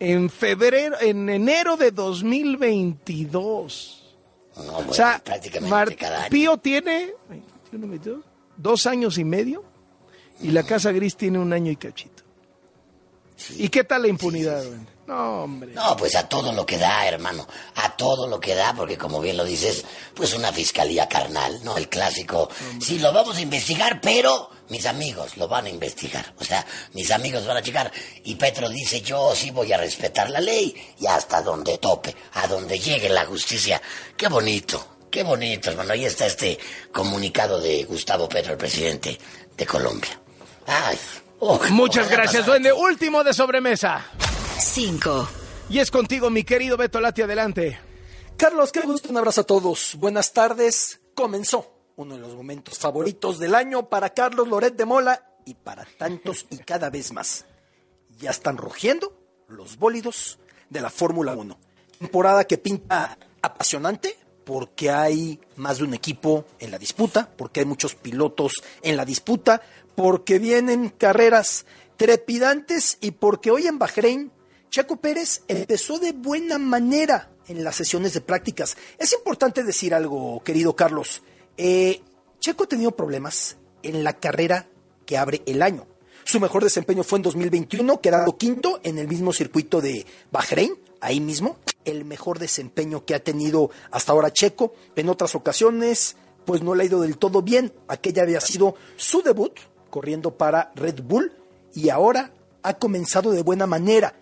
en 0.00 0.30
febrero, 0.30 0.96
en 1.00 1.28
enero 1.28 1.76
de 1.76 1.92
2022. 1.92 4.16
más. 4.56 4.66
No, 4.66 4.72
bueno, 4.72 4.90
o 4.90 4.94
sea, 4.94 5.22
prácticamente 5.24 5.96
cada 5.96 6.22
año. 6.22 6.30
Pío 6.30 6.56
tiene 6.56 7.12
21, 7.28 7.86
22, 7.86 8.24
dos 8.56 8.86
años 8.86 9.18
y 9.18 9.24
medio 9.24 9.62
y 10.42 10.50
la 10.50 10.64
Casa 10.64 10.90
Gris 10.90 11.16
tiene 11.16 11.38
un 11.38 11.52
año 11.52 11.70
y 11.70 11.76
cachito. 11.76 12.24
¿Y 13.56 13.68
qué 13.68 13.84
tal 13.84 14.02
la 14.02 14.08
impunidad? 14.08 14.66
güey? 14.66 14.80
No, 15.10 15.42
hombre. 15.42 15.72
No, 15.72 15.96
pues 15.96 16.14
a 16.14 16.28
todo 16.28 16.52
lo 16.52 16.64
que 16.64 16.78
da, 16.78 17.04
hermano. 17.08 17.44
A 17.74 17.96
todo 17.96 18.28
lo 18.28 18.38
que 18.38 18.54
da, 18.54 18.72
porque 18.74 18.96
como 18.96 19.20
bien 19.20 19.36
lo 19.36 19.44
dices, 19.44 19.84
pues 20.14 20.34
una 20.34 20.52
fiscalía 20.52 21.08
carnal, 21.08 21.58
¿no? 21.64 21.76
El 21.76 21.88
clásico. 21.88 22.48
Sí, 22.80 23.00
lo 23.00 23.12
vamos 23.12 23.36
a 23.36 23.40
investigar, 23.40 24.00
pero 24.00 24.50
mis 24.68 24.86
amigos 24.86 25.36
lo 25.36 25.48
van 25.48 25.66
a 25.66 25.68
investigar. 25.68 26.32
O 26.38 26.44
sea, 26.44 26.64
mis 26.92 27.10
amigos 27.10 27.44
van 27.44 27.56
a 27.56 27.62
checar. 27.62 27.90
Y 28.22 28.36
Petro 28.36 28.68
dice, 28.68 29.00
yo 29.00 29.34
sí 29.34 29.50
voy 29.50 29.72
a 29.72 29.78
respetar 29.78 30.30
la 30.30 30.40
ley 30.40 30.72
y 31.00 31.08
hasta 31.08 31.42
donde 31.42 31.78
tope, 31.78 32.14
a 32.34 32.46
donde 32.46 32.78
llegue 32.78 33.08
la 33.08 33.26
justicia. 33.26 33.82
Qué 34.16 34.28
bonito, 34.28 34.98
qué 35.10 35.24
bonito, 35.24 35.70
hermano. 35.70 35.92
Ahí 35.92 36.04
está 36.04 36.26
este 36.26 36.56
comunicado 36.92 37.60
de 37.60 37.82
Gustavo 37.82 38.28
Petro, 38.28 38.52
el 38.52 38.58
presidente 38.58 39.18
de 39.56 39.66
Colombia. 39.66 40.20
Ay. 40.68 40.96
oh, 41.40 41.58
Muchas 41.70 42.08
gracias, 42.08 42.46
duende. 42.46 42.72
Último 42.72 43.24
de 43.24 43.34
sobremesa. 43.34 44.06
5, 44.60 45.28
Y 45.70 45.78
es 45.78 45.90
contigo, 45.90 46.28
mi 46.28 46.44
querido 46.44 46.76
Beto 46.76 47.00
Lati, 47.00 47.22
adelante. 47.22 47.78
Carlos, 48.36 48.72
qué 48.72 48.82
gusto, 48.82 49.08
un 49.08 49.16
abrazo 49.16 49.40
a 49.40 49.44
todos. 49.44 49.96
Buenas 49.98 50.34
tardes. 50.34 51.00
Comenzó 51.14 51.72
uno 51.96 52.16
de 52.16 52.20
los 52.20 52.34
momentos 52.34 52.78
favoritos 52.78 53.38
del 53.38 53.54
año 53.54 53.88
para 53.88 54.10
Carlos 54.10 54.48
Loret 54.48 54.76
de 54.76 54.84
Mola 54.84 55.34
y 55.46 55.54
para 55.54 55.86
tantos 55.98 56.46
y 56.50 56.58
cada 56.58 56.90
vez 56.90 57.12
más. 57.12 57.46
Ya 58.18 58.30
están 58.30 58.58
rugiendo 58.58 59.16
los 59.48 59.78
bólidos 59.78 60.38
de 60.68 60.82
la 60.82 60.90
Fórmula 60.90 61.32
1. 61.32 61.58
Temporada 61.98 62.44
que 62.44 62.58
pinta 62.58 63.16
apasionante 63.40 64.18
porque 64.44 64.90
hay 64.90 65.40
más 65.56 65.78
de 65.78 65.84
un 65.84 65.94
equipo 65.94 66.44
en 66.58 66.70
la 66.70 66.78
disputa, 66.78 67.30
porque 67.34 67.60
hay 67.60 67.66
muchos 67.66 67.94
pilotos 67.94 68.52
en 68.82 68.96
la 68.98 69.06
disputa, 69.06 69.62
porque 69.94 70.38
vienen 70.38 70.90
carreras 70.90 71.64
trepidantes 71.96 72.98
y 73.00 73.12
porque 73.12 73.50
hoy 73.50 73.66
en 73.66 73.78
Bahrein 73.78 74.32
Checo 74.70 74.96
Pérez 74.96 75.42
empezó 75.48 75.98
de 75.98 76.12
buena 76.12 76.56
manera 76.56 77.32
en 77.48 77.64
las 77.64 77.74
sesiones 77.74 78.14
de 78.14 78.20
prácticas. 78.20 78.76
Es 78.98 79.12
importante 79.12 79.64
decir 79.64 79.92
algo, 79.92 80.40
querido 80.44 80.76
Carlos. 80.76 81.22
Eh, 81.56 82.00
Checo 82.38 82.64
ha 82.64 82.68
tenido 82.68 82.92
problemas 82.92 83.56
en 83.82 84.04
la 84.04 84.12
carrera 84.12 84.68
que 85.06 85.18
abre 85.18 85.42
el 85.46 85.62
año. 85.62 85.88
Su 86.22 86.38
mejor 86.38 86.62
desempeño 86.62 87.02
fue 87.02 87.18
en 87.18 87.24
2021, 87.24 88.00
quedando 88.00 88.38
quinto 88.38 88.78
en 88.84 88.98
el 88.98 89.08
mismo 89.08 89.32
circuito 89.32 89.80
de 89.80 90.06
Bahrein, 90.30 90.78
ahí 91.00 91.18
mismo. 91.18 91.58
El 91.84 92.04
mejor 92.04 92.38
desempeño 92.38 93.04
que 93.04 93.16
ha 93.16 93.24
tenido 93.24 93.70
hasta 93.90 94.12
ahora 94.12 94.32
Checo. 94.32 94.74
En 94.94 95.08
otras 95.08 95.34
ocasiones, 95.34 96.14
pues 96.44 96.62
no 96.62 96.76
le 96.76 96.84
ha 96.84 96.86
ido 96.86 97.00
del 97.00 97.18
todo 97.18 97.42
bien. 97.42 97.72
Aquella 97.88 98.22
había 98.22 98.40
sido 98.40 98.76
su 98.94 99.22
debut 99.22 99.58
corriendo 99.90 100.36
para 100.36 100.70
Red 100.76 101.02
Bull 101.02 101.32
y 101.74 101.88
ahora 101.88 102.32
ha 102.62 102.74
comenzado 102.74 103.32
de 103.32 103.42
buena 103.42 103.66
manera. 103.66 104.14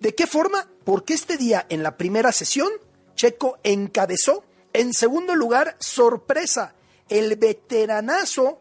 ¿De 0.00 0.14
qué 0.14 0.26
forma? 0.26 0.66
Porque 0.84 1.12
este 1.12 1.36
día 1.36 1.66
en 1.68 1.82
la 1.82 1.96
primera 1.98 2.32
sesión, 2.32 2.70
Checo 3.14 3.58
encabezó. 3.62 4.44
En 4.72 4.94
segundo 4.94 5.34
lugar, 5.34 5.76
sorpresa, 5.78 6.74
el 7.10 7.36
veteranazo, 7.36 8.60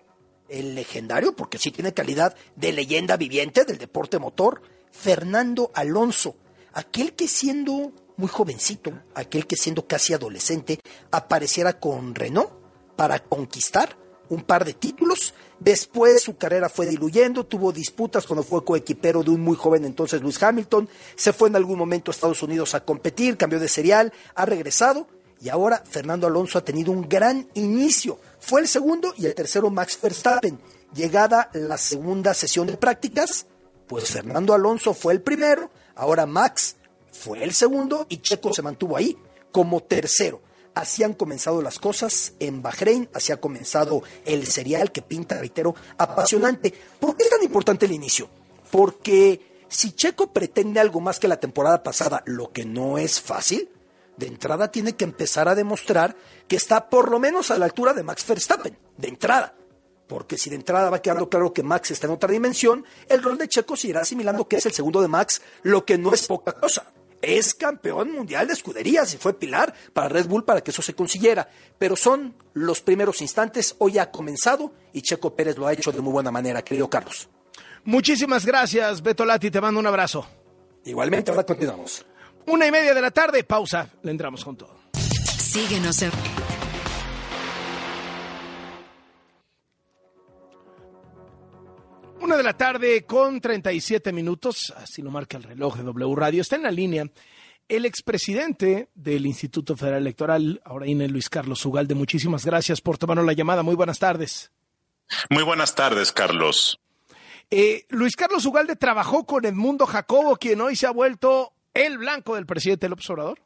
el 0.50 0.76
legendario, 0.76 1.36
porque 1.36 1.58
sí 1.58 1.72
tiene 1.72 1.94
calidad 1.94 2.36
de 2.56 2.74
leyenda 2.74 3.16
viviente 3.16 3.64
del 3.64 3.78
deporte 3.78 4.20
motor, 4.20 4.62
Fernando 4.92 5.72
Alonso. 5.74 6.36
Aquel 6.74 7.14
que 7.14 7.30
siendo 7.30 7.94
muy 8.18 8.28
jovencito, 8.28 8.92
aquel 9.16 9.48
que 9.48 9.56
siendo 9.56 9.88
casi 9.88 10.14
adolescente, 10.14 10.82
apareciera 11.10 11.80
con 11.80 12.16
Renault 12.16 12.52
para 12.98 13.20
conquistar 13.20 13.96
un 14.30 14.44
par 14.44 14.66
de 14.66 14.74
títulos. 14.74 15.34
Después 15.60 16.24
su 16.24 16.38
carrera 16.38 16.70
fue 16.70 16.86
diluyendo, 16.86 17.46
tuvo 17.46 17.72
disputas 17.72 18.26
cuando 18.26 18.44
fue 18.44 18.64
coequipero 18.64 19.24
de 19.24 19.32
un 19.32 19.42
muy 19.42 19.56
joven 19.56 19.84
entonces 19.84 20.22
Luis 20.22 20.42
Hamilton, 20.42 20.88
se 21.16 21.34
fue 21.34 21.50
en 21.50 21.56
algún 21.56 21.78
momento 21.78 22.12
a 22.12 22.14
Estados 22.14 22.42
Unidos 22.42 22.76
a 22.76 22.86
competir, 22.86 23.36
cambió 23.36 23.60
de 23.60 23.68
serial, 23.68 24.14
ha 24.36 24.46
regresado 24.46 25.08
y 25.42 25.50
ahora 25.50 25.84
Fernando 25.90 26.28
Alonso 26.28 26.58
ha 26.58 26.66
tenido 26.66 26.92
un 26.92 27.08
gran 27.08 27.50
inicio. 27.54 28.20
Fue 28.40 28.62
el 28.62 28.68
segundo 28.68 29.14
y 29.18 29.26
el 29.26 29.36
tercero 29.36 29.70
Max 29.70 29.98
Verstappen. 30.02 30.60
Llegada 30.94 31.50
la 31.54 31.78
segunda 31.78 32.34
sesión 32.34 32.68
de 32.68 32.78
prácticas, 32.78 33.46
pues 33.88 34.10
Fernando 34.10 34.54
Alonso 34.54 34.94
fue 34.94 35.14
el 35.14 35.22
primero, 35.22 35.70
ahora 35.96 36.26
Max 36.26 36.76
fue 37.12 37.44
el 37.44 37.54
segundo 37.54 38.06
y 38.10 38.18
Checo 38.18 38.54
se 38.54 38.62
mantuvo 38.62 38.98
ahí 38.98 39.18
como 39.52 39.82
tercero. 39.82 40.42
Así 40.80 41.04
han 41.04 41.14
comenzado 41.14 41.62
las 41.62 41.78
cosas 41.78 42.36
en 42.40 42.62
Bahrein, 42.62 43.10
así 43.14 43.34
ha 43.34 43.42
comenzado 43.42 44.02
el 44.24 44.48
serial 44.48 44.94
que 44.94 45.02
pinta, 45.02 45.38
reitero, 45.38 45.76
apasionante. 45.98 46.74
¿Por 47.02 47.18
qué 47.18 47.24
es 47.24 47.30
tan 47.30 47.44
importante 47.44 47.86
el 47.86 47.92
inicio? 47.92 48.30
Porque 48.72 49.66
si 49.68 49.92
Checo 49.92 50.32
pretende 50.32 50.80
algo 50.80 51.02
más 51.02 51.20
que 51.20 51.28
la 51.28 51.38
temporada 51.38 51.84
pasada, 51.84 52.24
lo 52.26 52.54
que 52.54 52.64
no 52.64 52.98
es 52.98 53.20
fácil, 53.20 53.70
de 54.16 54.28
entrada 54.28 54.72
tiene 54.72 54.96
que 54.96 55.04
empezar 55.04 55.50
a 55.50 55.56
demostrar 55.56 56.16
que 56.48 56.56
está 56.56 56.90
por 56.90 57.12
lo 57.12 57.20
menos 57.20 57.52
a 57.52 57.58
la 57.58 57.66
altura 57.66 57.94
de 57.94 58.04
Max 58.04 58.26
Verstappen, 58.26 58.78
de 58.96 59.08
entrada. 59.10 59.56
Porque 60.08 60.38
si 60.38 60.50
de 60.50 60.56
entrada 60.56 60.90
va 60.90 61.02
quedando 61.02 61.28
claro 61.28 61.52
que 61.52 61.62
Max 61.62 61.92
está 61.92 62.08
en 62.08 62.14
otra 62.14 62.32
dimensión, 62.32 62.86
el 63.10 63.22
rol 63.22 63.38
de 63.38 63.50
Checo 63.50 63.76
se 63.76 63.90
irá 63.90 64.00
asimilando 64.00 64.48
que 64.48 64.56
es 64.56 64.66
el 64.66 64.72
segundo 64.72 65.02
de 65.02 65.10
Max, 65.10 65.42
lo 65.62 65.84
que 65.84 65.98
no 65.98 66.14
es 66.14 66.26
poca 66.26 66.54
cosa 66.54 66.90
es 67.22 67.54
campeón 67.54 68.12
mundial 68.12 68.48
de 68.48 68.54
escuderías 68.54 69.14
y 69.14 69.18
fue 69.18 69.34
pilar 69.34 69.74
para 69.94 70.10
Red 70.10 70.28
Bull 70.28 70.46
para 70.46 70.62
que 70.62 70.72
eso 70.72 70.82
se 70.82 70.94
consiguiera. 70.94 71.50
Pero 71.78 71.96
son 71.96 72.36
los 72.54 72.82
primeros 72.82 73.22
instantes, 73.22 73.76
hoy 73.80 73.98
ha 73.98 74.12
comenzado 74.12 74.74
y 74.94 75.02
Checo 75.02 75.36
Pérez 75.36 75.58
lo 75.58 75.68
ha 75.68 75.74
hecho 75.74 75.92
de 75.92 76.02
muy 76.02 76.12
buena 76.12 76.32
manera, 76.32 76.62
querido 76.62 76.90
Carlos. 76.90 77.30
Muchísimas 77.84 78.46
gracias, 78.46 79.02
Beto 79.02 79.26
Lati, 79.26 79.52
te 79.52 79.62
mando 79.62 79.80
un 79.80 79.88
abrazo. 79.88 80.28
Igualmente, 80.86 81.32
ahora 81.32 81.44
continuamos. 81.44 82.06
Una 82.48 82.66
y 82.68 82.72
media 82.72 82.94
de 82.94 83.02
la 83.02 83.12
tarde, 83.12 83.44
pausa, 83.44 83.90
le 84.02 84.12
entramos 84.12 84.44
con 84.44 84.58
todo. 84.58 84.76
Síguenos 84.94 86.02
en 86.02 86.12
Una 92.30 92.38
de 92.38 92.44
la 92.44 92.56
tarde 92.56 93.08
con 93.08 93.42
37 93.42 94.14
minutos, 94.14 94.72
así 94.78 95.02
lo 95.02 95.10
marca 95.10 95.36
el 95.36 95.42
reloj 95.42 95.78
de 95.78 95.84
W 95.84 96.16
Radio. 96.16 96.44
Está 96.44 96.58
en 96.58 96.62
la 96.62 96.70
línea 96.70 97.06
el 97.68 97.88
expresidente 97.88 98.90
del 98.94 99.26
Instituto 99.26 99.76
Federal 99.76 100.02
Electoral, 100.02 100.62
ahora 100.64 100.86
INE, 100.86 101.08
Luis 101.08 101.28
Carlos 101.28 101.66
Ugalde. 101.66 101.96
Muchísimas 101.96 102.46
gracias 102.46 102.82
por 102.82 103.00
tomarnos 103.00 103.26
la 103.26 103.34
llamada. 103.34 103.64
Muy 103.64 103.74
buenas 103.74 103.98
tardes. 103.98 104.52
Muy 105.32 105.42
buenas 105.42 105.74
tardes, 105.74 106.12
Carlos. 106.12 106.80
Eh, 107.50 107.88
Luis 107.90 108.16
Carlos 108.16 108.46
Ugalde 108.46 108.76
trabajó 108.76 109.26
con 109.26 109.44
Edmundo 109.44 109.88
Jacobo, 109.88 110.38
quien 110.38 110.62
hoy 110.62 110.76
se 110.76 110.86
ha 110.86 110.92
vuelto 110.92 111.54
el 111.74 111.98
blanco 111.98 112.36
del 112.36 112.46
presidente 112.46 112.90
López 112.90 113.10
Obrador. 113.10 113.40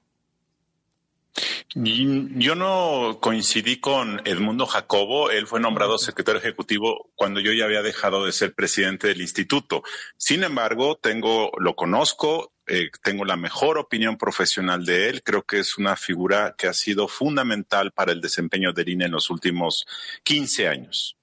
Yo 1.76 2.56
no 2.56 3.18
coincidí 3.20 3.80
con 3.80 4.22
Edmundo 4.26 4.68
Jacobo, 4.68 5.32
él 5.32 5.48
fue 5.48 5.60
nombrado 5.60 5.98
secretario 5.98 6.40
ejecutivo 6.40 7.10
cuando 7.16 7.40
yo 7.40 7.52
ya 7.52 7.66
había 7.66 7.82
dejado 7.82 8.26
de 8.26 8.32
ser 8.32 8.54
presidente 8.54 9.08
del 9.08 9.22
instituto. 9.22 9.84
Sin 10.16 10.44
embargo, 10.44 11.00
tengo, 11.02 11.52
lo 11.58 11.76
conozco, 11.76 12.54
eh, 12.68 12.90
tengo 13.02 13.26
la 13.26 13.38
mejor 13.38 13.80
opinión 13.80 14.18
profesional 14.18 14.86
de 14.86 15.10
él. 15.10 15.24
Creo 15.24 15.44
que 15.44 15.60
es 15.60 15.78
una 15.78 15.96
figura 15.96 16.54
que 16.58 16.68
ha 16.68 16.74
sido 16.74 17.08
fundamental 17.08 17.92
para 17.92 18.12
el 18.12 18.22
desempeño 18.22 18.72
del 18.72 18.90
INE 18.90 19.06
en 19.06 19.12
los 19.12 19.30
últimos 19.32 19.86
15 20.24 20.68
años. 20.68 21.18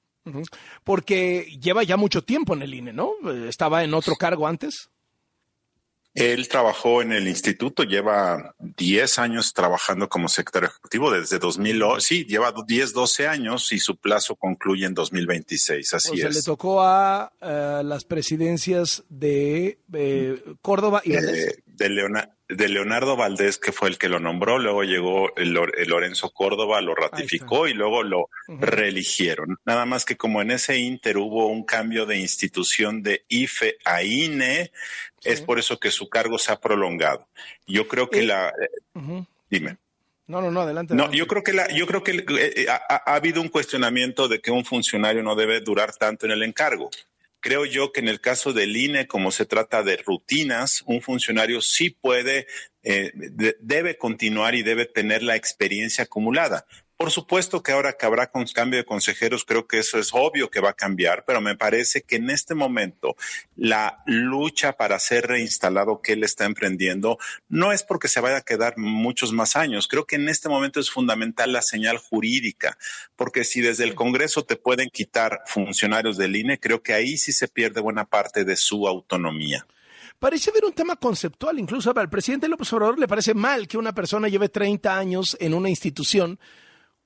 Porque 0.84 1.58
lleva 1.60 1.82
ya 1.82 1.96
mucho 1.96 2.22
tiempo 2.22 2.54
en 2.54 2.62
el 2.62 2.74
INE, 2.74 2.92
¿no? 2.92 3.12
Estaba 3.48 3.84
en 3.84 3.94
otro 3.94 4.16
cargo 4.16 4.46
antes. 4.46 4.90
Él 6.14 6.48
trabajó 6.48 7.02
en 7.02 7.12
el 7.12 7.28
instituto, 7.28 7.84
lleva 7.84 8.54
10 8.58 9.18
años 9.20 9.52
trabajando 9.54 10.08
como 10.08 10.28
secretario 10.28 10.68
ejecutivo 10.68 11.10
desde 11.10 11.38
2000, 11.38 11.82
sí, 12.00 12.24
lleva 12.24 12.52
10, 12.66 12.92
12 12.92 13.28
años 13.28 13.72
y 13.72 13.78
su 13.78 13.96
plazo 13.96 14.34
concluye 14.34 14.86
en 14.86 14.94
2026, 14.94 15.94
así 15.94 16.10
o 16.12 16.16
sea, 16.16 16.28
es. 16.28 16.34
le 16.34 16.42
tocó 16.42 16.82
a 16.82 17.32
uh, 17.40 17.84
las 17.84 18.04
presidencias 18.04 19.04
de 19.08 19.78
eh, 19.92 20.42
Córdoba 20.62 21.00
y 21.04 21.12
de, 21.12 21.62
de, 21.64 21.88
Leona, 21.88 22.28
de, 22.48 22.68
Leonardo 22.68 23.16
Valdés, 23.16 23.58
que 23.58 23.70
fue 23.70 23.88
el 23.88 23.96
que 23.96 24.08
lo 24.08 24.18
nombró, 24.18 24.58
luego 24.58 24.82
llegó 24.82 25.34
el, 25.36 25.56
el 25.76 25.88
Lorenzo 25.88 26.30
Córdoba, 26.30 26.80
lo 26.80 26.96
ratificó 26.96 27.68
y 27.68 27.74
luego 27.74 28.02
lo 28.02 28.22
uh 28.22 28.26
-huh. 28.48 28.60
reeligieron. 28.60 29.58
Nada 29.64 29.86
más 29.86 30.04
que 30.04 30.16
como 30.16 30.42
en 30.42 30.50
ese 30.50 30.78
inter 30.78 31.18
hubo 31.18 31.46
un 31.46 31.64
cambio 31.64 32.04
de 32.04 32.18
institución 32.18 33.02
de 33.04 33.24
IFE 33.28 33.76
a 33.84 34.02
INE, 34.02 34.72
Sí. 35.20 35.30
Es 35.30 35.40
por 35.42 35.58
eso 35.58 35.78
que 35.78 35.90
su 35.90 36.08
cargo 36.08 36.38
se 36.38 36.50
ha 36.52 36.60
prolongado. 36.60 37.28
Yo 37.66 37.86
creo 37.86 38.08
que 38.10 38.20
eh, 38.20 38.26
la. 38.26 38.52
Uh 38.94 39.00
-huh. 39.00 39.26
Dime. 39.50 39.76
No, 40.26 40.40
no, 40.40 40.50
no, 40.50 40.62
adelante. 40.62 40.94
No, 40.94 41.04
adelante. 41.04 41.18
yo 41.18 41.26
creo 41.26 41.42
que 41.42 41.52
la, 41.52 41.68
yo 41.68 41.86
creo 41.86 42.02
que 42.02 42.24
eh, 42.28 42.66
ha, 42.68 42.80
ha, 43.04 43.14
habido 43.14 43.40
un 43.40 43.48
cuestionamiento 43.48 44.28
de 44.28 44.40
que 44.40 44.50
un 44.50 44.64
funcionario 44.64 45.22
no 45.22 45.34
debe 45.34 45.60
durar 45.60 45.94
tanto 45.94 46.26
en 46.26 46.32
el 46.32 46.42
encargo. 46.42 46.90
Creo 47.40 47.64
yo 47.64 47.90
que 47.90 48.00
en 48.00 48.08
el 48.08 48.20
caso 48.20 48.52
del 48.52 48.76
INE, 48.76 49.06
como 49.06 49.30
se 49.30 49.46
trata 49.46 49.82
de 49.82 49.96
rutinas, 49.96 50.82
un 50.86 51.00
funcionario 51.00 51.62
sí 51.62 51.90
puede, 51.90 52.46
eh, 52.82 53.10
de, 53.14 53.56
debe 53.60 53.96
continuar 53.96 54.54
y 54.54 54.62
debe 54.62 54.84
tener 54.84 55.22
la 55.22 55.36
experiencia 55.36 56.04
acumulada. 56.04 56.66
Por 57.00 57.10
supuesto 57.10 57.62
que 57.62 57.72
ahora 57.72 57.94
que 57.94 58.04
habrá 58.04 58.30
con 58.30 58.44
cambio 58.44 58.78
de 58.78 58.84
consejeros, 58.84 59.46
creo 59.46 59.66
que 59.66 59.78
eso 59.78 59.98
es 59.98 60.10
obvio 60.12 60.50
que 60.50 60.60
va 60.60 60.68
a 60.68 60.74
cambiar, 60.74 61.24
pero 61.24 61.40
me 61.40 61.56
parece 61.56 62.02
que 62.02 62.16
en 62.16 62.28
este 62.28 62.54
momento 62.54 63.16
la 63.56 64.02
lucha 64.04 64.74
para 64.74 64.98
ser 64.98 65.26
reinstalado 65.26 66.02
que 66.02 66.12
él 66.12 66.24
está 66.24 66.44
emprendiendo 66.44 67.16
no 67.48 67.72
es 67.72 67.84
porque 67.84 68.06
se 68.06 68.20
vaya 68.20 68.36
a 68.36 68.42
quedar 68.42 68.76
muchos 68.76 69.32
más 69.32 69.56
años. 69.56 69.88
Creo 69.88 70.04
que 70.04 70.16
en 70.16 70.28
este 70.28 70.50
momento 70.50 70.78
es 70.78 70.90
fundamental 70.90 71.54
la 71.54 71.62
señal 71.62 71.96
jurídica, 71.96 72.76
porque 73.16 73.44
si 73.44 73.62
desde 73.62 73.84
el 73.84 73.94
Congreso 73.94 74.44
te 74.44 74.56
pueden 74.56 74.90
quitar 74.90 75.40
funcionarios 75.46 76.18
del 76.18 76.36
INE, 76.36 76.60
creo 76.60 76.82
que 76.82 76.92
ahí 76.92 77.16
sí 77.16 77.32
se 77.32 77.48
pierde 77.48 77.80
buena 77.80 78.04
parte 78.04 78.44
de 78.44 78.56
su 78.56 78.86
autonomía. 78.86 79.66
Parece 80.18 80.50
haber 80.50 80.66
un 80.66 80.74
tema 80.74 80.96
conceptual, 80.96 81.58
incluso 81.58 81.94
al 81.96 82.10
presidente 82.10 82.46
López 82.46 82.70
Obrador 82.74 82.98
le 82.98 83.08
parece 83.08 83.32
mal 83.32 83.66
que 83.66 83.78
una 83.78 83.94
persona 83.94 84.28
lleve 84.28 84.50
30 84.50 84.98
años 84.98 85.34
en 85.40 85.54
una 85.54 85.70
institución 85.70 86.38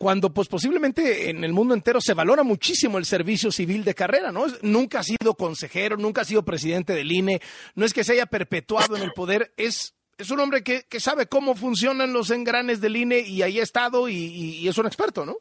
cuando 0.05 0.35
pues 0.35 0.49
posiblemente 0.49 1.31
en 1.31 1.45
el 1.45 1.55
mundo 1.55 1.73
entero 1.73 1.99
se 1.99 2.13
valora 2.13 2.43
muchísimo 2.43 2.99
el 2.99 3.07
servicio 3.07 3.51
civil 3.51 3.85
de 3.85 3.95
carrera, 3.95 4.31
¿no? 4.31 4.45
Nunca 4.61 4.99
ha 4.99 5.03
sido 5.03 5.33
consejero, 5.33 5.97
nunca 5.97 6.21
ha 6.21 6.25
sido 6.27 6.45
presidente 6.45 6.93
del 6.93 7.11
INE, 7.11 7.41
no 7.75 7.87
es 7.87 7.95
que 7.95 8.05
se 8.05 8.13
haya 8.13 8.27
perpetuado 8.27 8.99
en 8.99 9.03
el 9.03 9.15
poder, 9.15 9.55
es, 9.57 9.95
es 10.19 10.31
un 10.31 10.41
hombre 10.41 10.63
que, 10.63 10.83
que 10.91 11.01
sabe 11.01 11.27
cómo 11.27 11.55
funcionan 11.55 12.13
los 12.13 12.29
engranes 12.29 12.83
del 12.83 12.97
INE 12.97 13.21
y 13.21 13.41
ahí 13.41 13.59
ha 13.59 13.63
estado 13.63 14.07
y, 14.11 14.69
es 14.69 14.77
un 14.77 14.85
experto, 14.85 15.25
¿no? 15.25 15.39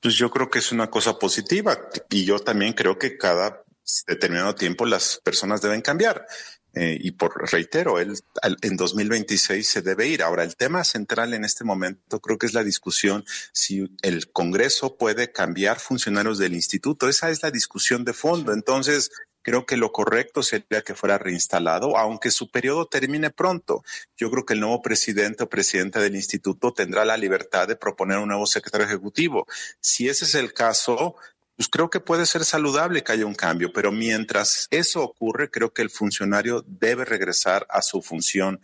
Pues 0.00 0.14
yo 0.16 0.30
creo 0.30 0.50
que 0.50 0.58
es 0.58 0.70
una 0.70 0.90
cosa 0.90 1.18
positiva 1.18 1.88
y 2.10 2.26
yo 2.26 2.38
también 2.38 2.74
creo 2.74 2.98
que 2.98 3.16
cada 3.16 3.62
determinado 4.06 4.54
tiempo 4.54 4.86
las 4.86 5.20
personas 5.22 5.60
deben 5.60 5.82
cambiar. 5.82 6.26
Eh, 6.74 6.96
y 7.00 7.10
por 7.10 7.50
reitero, 7.50 7.98
él 7.98 8.18
en 8.62 8.76
2026 8.76 9.66
se 9.66 9.82
debe 9.82 10.06
ir. 10.06 10.22
Ahora, 10.22 10.42
el 10.42 10.56
tema 10.56 10.84
central 10.84 11.34
en 11.34 11.44
este 11.44 11.64
momento 11.64 12.20
creo 12.20 12.38
que 12.38 12.46
es 12.46 12.54
la 12.54 12.64
discusión 12.64 13.24
si 13.52 13.94
el 14.00 14.32
Congreso 14.32 14.96
puede 14.96 15.32
cambiar 15.32 15.78
funcionarios 15.78 16.38
del 16.38 16.54
instituto. 16.54 17.08
Esa 17.08 17.30
es 17.30 17.42
la 17.42 17.50
discusión 17.50 18.04
de 18.04 18.14
fondo. 18.14 18.54
Entonces, 18.54 19.10
creo 19.42 19.66
que 19.66 19.76
lo 19.76 19.92
correcto 19.92 20.42
sería 20.42 20.82
que 20.82 20.94
fuera 20.94 21.18
reinstalado, 21.18 21.98
aunque 21.98 22.30
su 22.30 22.50
periodo 22.50 22.86
termine 22.86 23.30
pronto. 23.30 23.84
Yo 24.16 24.30
creo 24.30 24.46
que 24.46 24.54
el 24.54 24.60
nuevo 24.60 24.80
presidente 24.80 25.44
o 25.44 25.48
presidenta 25.48 26.00
del 26.00 26.16
instituto 26.16 26.72
tendrá 26.72 27.04
la 27.04 27.18
libertad 27.18 27.68
de 27.68 27.76
proponer 27.76 28.18
un 28.18 28.28
nuevo 28.28 28.46
secretario 28.46 28.86
ejecutivo. 28.86 29.46
Si 29.80 30.08
ese 30.08 30.24
es 30.24 30.34
el 30.36 30.54
caso, 30.54 31.16
pues 31.56 31.68
creo 31.68 31.90
que 31.90 32.00
puede 32.00 32.26
ser 32.26 32.44
saludable 32.44 33.02
que 33.02 33.12
haya 33.12 33.26
un 33.26 33.34
cambio, 33.34 33.72
pero 33.72 33.92
mientras 33.92 34.68
eso 34.70 35.02
ocurre, 35.02 35.50
creo 35.50 35.72
que 35.72 35.82
el 35.82 35.90
funcionario 35.90 36.64
debe 36.66 37.04
regresar 37.04 37.66
a 37.68 37.82
su 37.82 38.02
función 38.02 38.60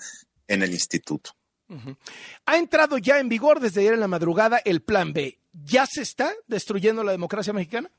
en 0.47 0.63
el 0.63 0.73
instituto. 0.73 1.33
Ha 2.47 2.57
entrado 2.57 2.97
ya 2.97 3.19
en 3.19 3.29
vigor 3.29 3.61
desde 3.61 3.83
ayer 3.83 3.93
en 3.93 4.01
la 4.01 4.09
madrugada 4.09 4.59
el 4.65 4.81
Plan 4.81 5.13
B. 5.13 5.39
¿Ya 5.53 5.85
se 5.85 6.01
está 6.01 6.33
destruyendo 6.47 7.05
la 7.05 7.13
democracia 7.13 7.53
mexicana? 7.53 7.91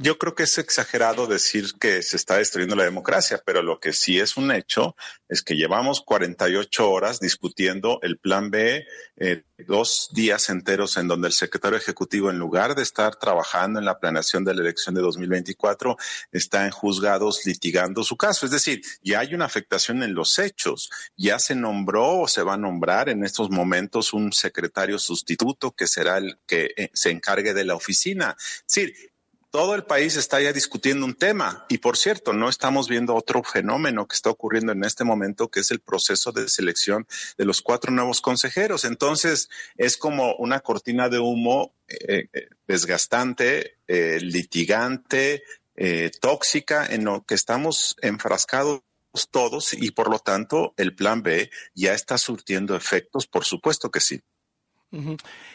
Yo 0.00 0.16
creo 0.16 0.36
que 0.36 0.44
es 0.44 0.56
exagerado 0.58 1.26
decir 1.26 1.72
que 1.80 2.02
se 2.02 2.14
está 2.14 2.36
destruyendo 2.36 2.76
la 2.76 2.84
democracia, 2.84 3.42
pero 3.44 3.62
lo 3.62 3.80
que 3.80 3.92
sí 3.92 4.20
es 4.20 4.36
un 4.36 4.52
hecho 4.52 4.94
es 5.28 5.42
que 5.42 5.56
llevamos 5.56 6.02
48 6.02 6.88
horas 6.88 7.18
discutiendo 7.18 7.98
el 8.02 8.16
plan 8.16 8.48
B, 8.48 8.86
eh, 9.16 9.42
dos 9.66 10.10
días 10.12 10.50
enteros 10.50 10.96
en 10.98 11.08
donde 11.08 11.26
el 11.26 11.34
secretario 11.34 11.76
ejecutivo, 11.76 12.30
en 12.30 12.38
lugar 12.38 12.76
de 12.76 12.84
estar 12.84 13.16
trabajando 13.16 13.80
en 13.80 13.86
la 13.86 13.98
planeación 13.98 14.44
de 14.44 14.54
la 14.54 14.60
elección 14.60 14.94
de 14.94 15.00
2024, 15.00 15.96
está 16.30 16.64
en 16.64 16.70
juzgados 16.70 17.44
litigando 17.44 18.04
su 18.04 18.16
caso. 18.16 18.46
Es 18.46 18.52
decir, 18.52 18.82
ya 19.02 19.18
hay 19.18 19.34
una 19.34 19.46
afectación 19.46 20.04
en 20.04 20.14
los 20.14 20.38
hechos. 20.38 20.90
Ya 21.16 21.40
se 21.40 21.56
nombró 21.56 22.20
o 22.20 22.28
se 22.28 22.44
va 22.44 22.54
a 22.54 22.56
nombrar 22.56 23.08
en 23.08 23.24
estos 23.24 23.50
momentos 23.50 24.12
un 24.12 24.32
secretario 24.32 25.00
sustituto 25.00 25.72
que 25.72 25.88
será 25.88 26.18
el 26.18 26.38
que 26.46 26.70
eh, 26.76 26.90
se 26.92 27.10
encargue 27.10 27.52
de 27.52 27.64
la 27.64 27.74
oficina. 27.74 28.36
Es 28.38 28.74
decir, 28.74 29.07
todo 29.50 29.74
el 29.74 29.84
país 29.84 30.16
está 30.16 30.40
ya 30.40 30.52
discutiendo 30.52 31.06
un 31.06 31.14
tema 31.14 31.64
y 31.68 31.78
por 31.78 31.96
cierto, 31.96 32.32
no 32.32 32.48
estamos 32.48 32.88
viendo 32.88 33.14
otro 33.14 33.42
fenómeno 33.42 34.06
que 34.06 34.14
está 34.14 34.30
ocurriendo 34.30 34.72
en 34.72 34.84
este 34.84 35.04
momento, 35.04 35.48
que 35.48 35.60
es 35.60 35.70
el 35.70 35.80
proceso 35.80 36.32
de 36.32 36.48
selección 36.48 37.06
de 37.36 37.44
los 37.44 37.62
cuatro 37.62 37.90
nuevos 37.90 38.20
consejeros. 38.20 38.84
Entonces, 38.84 39.48
es 39.76 39.96
como 39.96 40.34
una 40.36 40.60
cortina 40.60 41.08
de 41.08 41.18
humo 41.18 41.74
eh, 41.88 42.28
desgastante, 42.66 43.78
eh, 43.86 44.18
litigante, 44.20 45.42
eh, 45.76 46.10
tóxica, 46.20 46.86
en 46.86 47.04
lo 47.04 47.24
que 47.24 47.34
estamos 47.34 47.96
enfrascados 48.02 48.82
todos 49.30 49.72
y 49.72 49.90
por 49.90 50.10
lo 50.10 50.18
tanto 50.18 50.74
el 50.76 50.94
plan 50.94 51.22
B 51.22 51.50
ya 51.74 51.94
está 51.94 52.18
surtiendo 52.18 52.76
efectos, 52.76 53.26
por 53.26 53.44
supuesto 53.44 53.90
que 53.90 54.00
sí. 54.00 54.20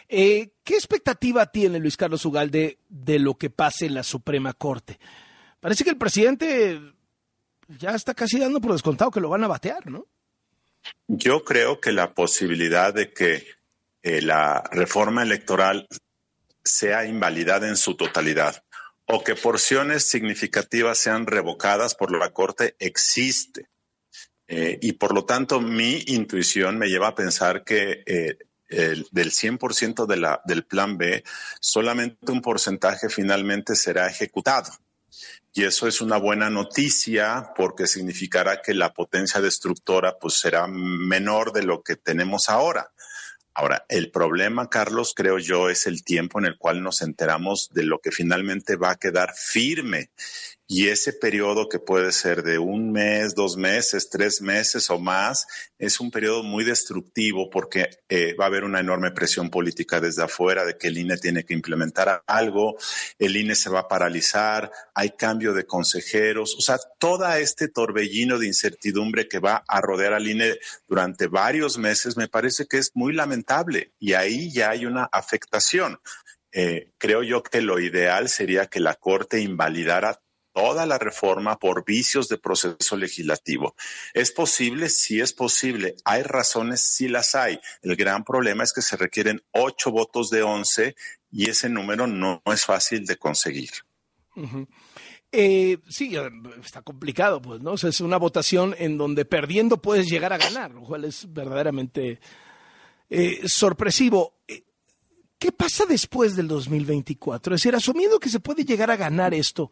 Eh, 0.08 0.52
¿Qué 0.64 0.76
expectativa 0.76 1.48
tiene 1.48 1.80
Luis 1.80 1.98
Carlos 1.98 2.26
Ugalde 2.26 2.78
de 2.90 3.20
lo 3.20 3.36
que 3.38 3.50
pase 3.50 3.88
en 3.88 3.96
la 3.96 4.04
Suprema 4.04 4.54
Corte? 4.54 5.00
Parece 5.60 5.84
que 5.84 5.90
el 5.92 5.98
presidente 5.98 6.80
ya 7.68 7.92
está 7.92 8.14
casi 8.14 8.40
dando 8.40 8.62
por 8.62 8.74
descontado 8.74 9.12
que 9.12 9.22
lo 9.22 9.30
van 9.30 9.44
a 9.44 9.48
batear, 9.48 9.90
¿no? 9.90 10.08
Yo 11.08 11.44
creo 11.44 11.80
que 11.80 11.92
la 11.92 12.14
posibilidad 12.14 12.94
de 12.94 13.14
que 13.14 13.48
eh, 14.02 14.22
la 14.22 14.62
reforma 14.72 15.24
electoral 15.24 15.88
sea 16.64 17.06
invalidada 17.06 17.68
en 17.68 17.78
su 17.78 17.96
totalidad 17.96 18.64
o 19.06 19.24
que 19.24 19.36
porciones 19.36 20.04
significativas 20.04 20.98
sean 20.98 21.26
revocadas 21.26 21.96
por 21.96 22.12
la 22.12 22.32
Corte 22.32 22.76
existe. 22.80 23.70
Eh, 24.48 24.78
y 24.82 24.94
por 24.94 25.14
lo 25.14 25.26
tanto, 25.26 25.62
mi 25.62 26.04
intuición 26.08 26.78
me 26.78 26.88
lleva 26.88 27.08
a 27.08 27.16
pensar 27.16 27.64
que 27.64 28.04
el, 28.74 29.08
del 29.12 29.32
100% 29.32 30.06
de 30.06 30.18
la, 30.18 30.42
del 30.46 30.66
plan 30.66 30.98
B, 30.98 31.24
solamente 31.60 32.32
un 32.32 32.42
porcentaje 32.42 33.10
finalmente 33.10 33.76
será 33.76 34.08
ejecutado. 34.08 34.72
y 35.54 35.64
eso 35.64 35.88
es 35.88 36.02
una 36.02 36.18
buena 36.18 36.50
noticia 36.50 37.52
porque 37.56 37.86
significará 37.88 38.62
que 38.62 38.74
la 38.74 38.94
potencia 38.94 39.40
destructora 39.40 40.18
pues 40.20 40.36
será 40.36 40.68
menor 40.68 41.54
de 41.54 41.64
lo 41.64 41.84
que 41.84 41.96
tenemos 41.96 42.50
ahora. 42.50 42.92
Ahora, 43.56 43.86
el 43.88 44.10
problema, 44.10 44.68
Carlos, 44.68 45.14
creo 45.16 45.38
yo, 45.38 45.70
es 45.70 45.86
el 45.86 46.04
tiempo 46.04 46.40
en 46.40 46.46
el 46.46 46.58
cual 46.58 46.82
nos 46.82 47.04
enteramos 47.04 47.70
de 47.72 47.84
lo 47.84 48.00
que 48.00 48.12
finalmente 48.12 48.78
va 48.78 48.92
a 48.92 48.96
quedar 48.96 49.34
firme. 49.36 50.10
Y 50.66 50.88
ese 50.88 51.12
periodo 51.12 51.68
que 51.68 51.80
puede 51.80 52.12
ser 52.14 52.42
de 52.42 52.58
un 52.58 52.92
mes, 52.92 53.36
dos 53.36 53.58
meses, 53.58 54.10
tres 54.10 54.42
meses 54.42 54.90
o 54.90 54.98
más, 54.98 55.46
es 55.78 56.00
un 56.00 56.10
periodo 56.10 56.42
muy 56.42 56.64
destructivo 56.64 57.50
porque 57.50 57.90
eh, 58.08 58.34
va 58.40 58.46
a 58.46 58.48
haber 58.48 58.64
una 58.64 58.80
enorme 58.80 59.12
presión 59.12 59.50
política 59.50 60.00
desde 60.00 60.24
afuera 60.24 60.64
de 60.64 60.78
que 60.78 60.88
el 60.88 60.98
INE 60.98 61.18
tiene 61.18 61.44
que 61.44 61.54
implementar 61.54 62.24
algo, 62.26 62.78
el 63.20 63.36
INE 63.36 63.56
se 63.56 63.70
va 63.70 63.82
a 63.82 63.88
paralizar, 63.90 64.72
hay 64.96 65.12
cambio 65.12 65.54
de 65.54 65.66
consejeros, 65.66 66.56
o 66.58 66.62
sea, 66.62 66.80
todo 66.98 67.28
este 67.34 67.68
torbellino 67.68 68.40
de 68.40 68.48
incertidumbre 68.48 69.28
que 69.28 69.40
va 69.40 69.64
a 69.68 69.82
rodear 69.82 70.14
al 70.14 70.28
INE 70.28 70.58
durante 70.88 71.28
varios 71.28 71.78
meses 71.78 72.16
me 72.16 72.30
parece 72.30 72.68
que 72.68 72.78
es 72.78 72.92
muy 72.94 73.14
lamentable 73.14 73.94
y 74.00 74.14
ahí 74.14 74.52
ya 74.52 74.70
hay 74.70 74.86
una 74.86 75.10
afectación. 75.12 76.00
Eh, 76.56 76.92
creo 77.00 77.24
yo 77.24 77.42
que 77.42 77.62
lo 77.62 77.80
ideal 77.80 78.30
sería 78.30 78.68
que 78.68 78.80
la 78.80 78.94
Corte 78.94 79.42
invalidara 79.42 80.22
toda 80.54 80.86
la 80.86 80.98
reforma 80.98 81.58
por 81.58 81.84
vicios 81.84 82.30
de 82.30 82.38
proceso 82.38 82.96
legislativo. 82.96 83.76
¿Es 84.14 84.32
posible? 84.32 84.90
Sí 84.90 85.20
es 85.20 85.34
posible. 85.34 85.96
¿Hay 86.06 86.24
razones? 86.24 86.82
Sí 86.82 87.08
las 87.08 87.36
hay. 87.36 87.60
El 87.82 87.96
gran 87.96 88.24
problema 88.24 88.64
es 88.64 88.72
que 88.72 88.82
se 88.82 88.96
requieren 88.96 89.44
ocho 89.52 89.92
votos 89.92 90.30
de 90.30 90.44
once 90.44 90.96
y 91.32 91.50
ese 91.50 91.70
número 91.70 92.08
no, 92.08 92.42
es 92.46 92.66
fácil 92.66 93.06
de 93.06 93.18
conseguir. 93.18 93.72
Eh, 95.32 95.80
sí, 95.90 96.16
eh, 96.16 96.30
está 96.64 96.84
complicado, 96.84 97.42
pues, 97.42 97.62
¿no? 97.62 97.74
es 97.74 98.02
una 98.02 98.18
votación 98.18 98.76
en 98.78 98.98
donde 98.98 99.26
perdiendo 99.26 99.82
puedes 99.82 100.08
llegar 100.08 100.32
a 100.32 100.38
ganar, 100.38 100.72
lo 100.72 100.84
cual 100.84 101.06
es 101.06 101.32
verdaderamente 101.34 102.20
eh, 103.10 103.42
sorpresivo. 103.48 104.36
¿Qué 105.40 105.52
pasa 105.52 105.86
después 105.86 106.36
del 106.36 106.48
2024? 106.48 107.56
Es 107.56 107.62
decir, 107.62 107.76
asumiendo 107.76 108.20
que 108.20 108.30
se 108.30 108.40
puede 108.40 108.64
llegar 108.64 108.92
a 108.92 108.96
ganar 108.96 109.34
esto, 109.34 109.72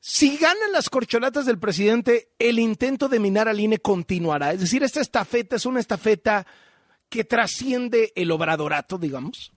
si 0.00 0.36
ganan 0.36 0.72
las 0.72 0.90
corcholatas 0.90 1.46
del 1.46 1.58
presidente, 1.58 2.32
el 2.38 2.58
intento 2.58 3.08
de 3.08 3.20
minar 3.20 3.48
al 3.48 3.60
INE 3.60 3.78
continuará. 3.78 4.52
Es 4.52 4.60
decir, 4.60 4.82
esta 4.82 5.00
estafeta 5.00 5.56
es 5.56 5.66
una 5.66 5.80
estafeta 5.80 6.46
que 7.08 7.24
trasciende 7.24 8.12
el 8.16 8.30
obradorato, 8.30 8.98
digamos. 8.98 9.53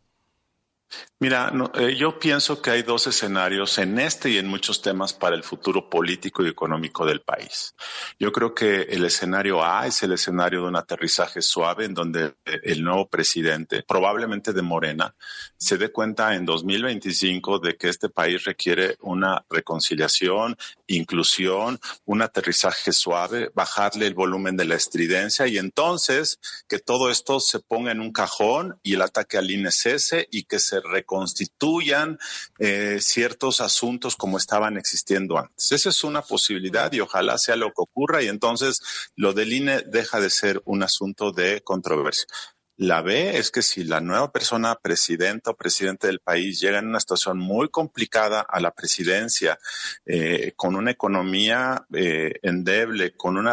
Mira, 1.20 1.52
eh, 1.74 1.96
yo 1.96 2.20
pienso 2.20 2.62
que 2.62 2.70
hay 2.70 2.84
dos 2.84 3.08
escenarios 3.08 3.80
en 3.80 3.98
este 3.98 4.30
y 4.30 4.38
en 4.38 4.48
muchos 4.48 4.84
temas 4.84 5.14
para 5.14 5.36
el 5.36 5.44
futuro 5.44 5.90
político 5.90 6.46
y 6.46 6.50
económico 6.50 7.08
del 7.08 7.22
país. 7.22 7.74
Yo 8.20 8.32
creo 8.32 8.54
que 8.54 8.82
el 8.84 9.04
escenario 9.04 9.66
A 9.66 9.88
es 9.88 10.04
el 10.04 10.14
escenario 10.14 10.62
de 10.62 10.68
un 10.68 10.76
aterrizaje 10.76 11.42
suave 11.42 11.86
en 11.86 11.96
donde 11.96 12.36
el 12.46 12.84
nuevo 12.84 13.10
presidente, 13.10 13.84
probablemente 13.88 14.54
de 14.54 14.62
Morena, 14.62 15.16
se 15.58 15.78
dé 15.78 15.92
cuenta 15.92 16.36
en 16.36 16.46
2025 16.46 17.60
de 17.60 17.78
que 17.78 17.90
este 17.90 18.10
país 18.10 18.44
requiere 18.44 18.96
una 19.02 19.44
reconciliación, 19.50 20.56
inclusión, 20.86 21.80
un 22.06 22.22
aterrizaje 22.22 22.92
suave, 22.94 23.50
bajarle 23.56 24.06
el 24.06 24.14
volumen 24.14 24.56
de 24.56 24.66
la 24.66 24.76
estridencia 24.76 25.48
y 25.48 25.58
entonces 25.58 26.40
que 26.68 26.78
todo 26.78 27.10
esto 27.10 27.40
se 27.40 27.60
ponga 27.60 27.92
en 27.92 28.02
un 28.02 28.12
cajón 28.12 28.80
y 28.84 28.94
el 28.94 29.02
ataque 29.02 29.40
al 29.40 29.50
INE 29.50 29.72
cese 29.72 30.28
y 30.30 30.44
que 30.44 30.60
se 30.60 30.77
reconstituyan 30.82 32.20
eh, 32.60 32.98
ciertos 33.02 33.62
asuntos 33.62 34.16
como 34.16 34.38
estaban 34.38 34.78
existiendo 34.78 35.38
antes. 35.38 35.72
Esa 35.72 35.90
es 35.90 36.04
una 36.04 36.22
posibilidad 36.22 36.92
y 36.92 37.00
ojalá 37.00 37.38
sea 37.38 37.56
lo 37.56 37.68
que 37.68 37.82
ocurra 37.82 38.24
y 38.24 38.28
entonces 38.28 38.82
lo 39.16 39.34
del 39.34 39.54
INE 39.54 39.82
deja 39.82 40.20
de 40.20 40.30
ser 40.30 40.62
un 40.66 40.84
asunto 40.84 41.32
de 41.32 41.62
controversia. 41.62 42.28
La 42.80 43.02
B 43.02 43.38
es 43.40 43.50
que 43.50 43.64
si 43.64 43.84
la 43.84 44.02
nueva 44.02 44.32
persona 44.32 44.76
presidenta 44.76 45.50
o 45.50 45.58
presidente 45.58 46.06
del 46.06 46.20
país 46.20 46.60
llega 46.60 46.78
en 46.78 46.88
una 46.88 47.00
situación 47.00 47.40
muy 47.40 47.70
complicada 47.70 48.42
a 48.42 48.60
la 48.60 48.70
presidencia, 48.70 49.58
eh, 50.06 50.54
con 50.56 50.76
una 50.76 50.92
economía 50.92 51.88
eh, 51.92 52.34
endeble, 52.44 53.14
con 53.14 53.36
un 53.36 53.50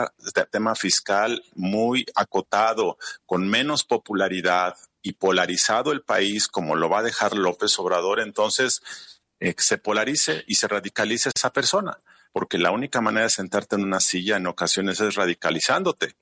tema 0.50 0.74
fiscal 0.74 1.42
muy 1.54 2.04
acotado, 2.14 2.98
con 3.24 3.48
menos 3.48 3.82
popularidad, 3.84 4.76
y 5.04 5.12
polarizado 5.12 5.92
el 5.92 6.00
país 6.00 6.48
como 6.48 6.74
lo 6.74 6.88
va 6.88 7.00
a 7.00 7.02
dejar 7.02 7.36
López 7.36 7.78
Obrador, 7.78 8.20
entonces 8.20 8.80
eh, 9.38 9.54
se 9.58 9.76
polarice 9.76 10.44
y 10.48 10.54
se 10.54 10.66
radicalice 10.66 11.30
esa 11.32 11.52
persona, 11.52 12.00
porque 12.32 12.56
la 12.56 12.70
única 12.70 13.02
manera 13.02 13.24
de 13.24 13.30
sentarte 13.30 13.76
en 13.76 13.84
una 13.84 14.00
silla 14.00 14.38
en 14.38 14.46
ocasiones 14.46 14.98
es 15.00 15.14
radicalizándote, 15.14 16.16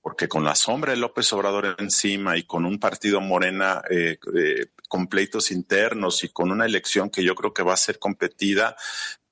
porque 0.00 0.28
con 0.28 0.44
la 0.44 0.54
sombra 0.54 0.92
de 0.92 0.98
López 0.98 1.32
Obrador 1.32 1.74
encima 1.80 2.36
y 2.36 2.44
con 2.44 2.64
un 2.64 2.78
partido 2.78 3.20
morena 3.20 3.82
eh, 3.90 4.18
eh, 4.36 4.66
con 4.88 5.08
pleitos 5.08 5.50
internos 5.50 6.22
y 6.22 6.28
con 6.28 6.52
una 6.52 6.64
elección 6.64 7.10
que 7.10 7.24
yo 7.24 7.34
creo 7.34 7.52
que 7.52 7.64
va 7.64 7.74
a 7.74 7.76
ser 7.76 7.98
competida, 7.98 8.76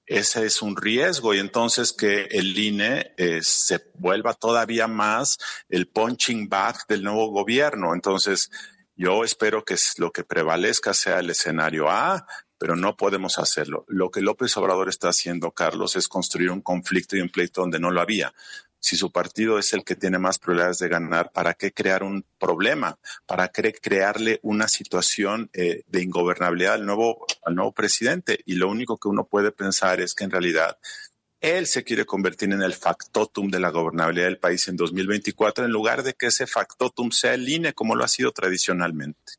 ese 0.05 0.45
es 0.47 0.63
un 0.63 0.77
riesgo. 0.77 1.33
Y 1.33 1.39
entonces 1.39 1.93
que 1.93 2.25
el 2.25 2.59
INE 2.59 3.15
se 3.41 3.91
vuelva 3.95 4.35
todavía 4.35 4.87
más 4.87 5.39
el 5.69 5.89
punching 5.89 6.49
bag 6.49 6.87
del 6.89 7.03
nuevo 7.03 7.29
gobierno. 7.31 7.95
Entonces, 7.95 8.51
yo 8.97 9.25
espero 9.25 9.65
que 9.65 9.77
lo 9.99 10.11
que 10.11 10.25
prevalezca 10.25 10.95
sea 10.95 11.19
el 11.21 11.31
escenario 11.31 11.91
A, 11.91 12.27
pero 12.59 12.77
no 12.77 12.97
podemos 12.97 13.39
hacerlo. 13.39 13.85
Lo 13.89 14.11
que 14.11 14.23
López 14.23 14.57
Obrador 14.57 14.89
está 14.89 15.09
haciendo, 15.09 15.51
Carlos, 15.51 15.97
es 15.97 16.09
construir 16.09 16.51
un 16.51 16.63
conflicto 16.63 17.17
y 17.17 17.21
un 17.21 17.29
pleito 17.29 17.61
donde 17.61 17.79
no 17.79 17.91
lo 17.91 18.01
había. 18.01 18.33
Si 18.79 18.97
su 18.97 19.11
partido 19.11 19.59
es 19.59 19.73
el 19.73 19.85
que 19.85 19.97
tiene 19.97 20.19
más 20.19 20.39
probabilidades 20.39 20.79
de 20.79 20.89
ganar, 20.89 21.33
¿para 21.33 21.55
qué 21.55 21.73
crear 21.73 22.03
un 22.03 22.25
problema? 22.39 22.99
¿Para 23.27 23.49
qué 23.49 23.73
crearle 23.73 24.39
una 24.43 24.69
situación 24.69 25.51
eh, 25.53 25.83
de 25.87 26.03
ingobernabilidad 26.03 26.75
al 26.75 26.87
nuevo, 26.87 27.27
al 27.43 27.55
nuevo 27.55 27.73
presidente? 27.73 28.39
Y 28.47 28.55
lo 28.55 28.71
único 28.71 28.97
que 28.97 29.09
uno 29.09 29.27
puede 29.27 29.51
pensar 29.51 30.01
es 30.01 30.15
que 30.15 30.25
en 30.25 30.31
realidad 30.31 30.79
él 31.47 31.67
se 31.67 31.85
quiere 31.85 32.05
convertir 32.05 32.53
en 32.53 32.63
el 32.63 32.75
factotum 32.75 33.49
de 33.49 33.61
la 33.61 33.71
gobernabilidad 33.71 34.27
del 34.27 34.39
país 34.39 34.67
en 34.69 34.77
2024 34.77 35.65
en 35.65 35.71
lugar 35.71 36.03
de 36.03 36.15
que 36.15 36.27
ese 36.27 36.47
factotum 36.47 37.11
sea 37.11 37.35
el 37.35 37.49
INE 37.49 37.73
como 37.73 37.95
lo 37.95 38.05
ha 38.05 38.09
sido 38.09 38.33
tradicionalmente. 38.33 39.35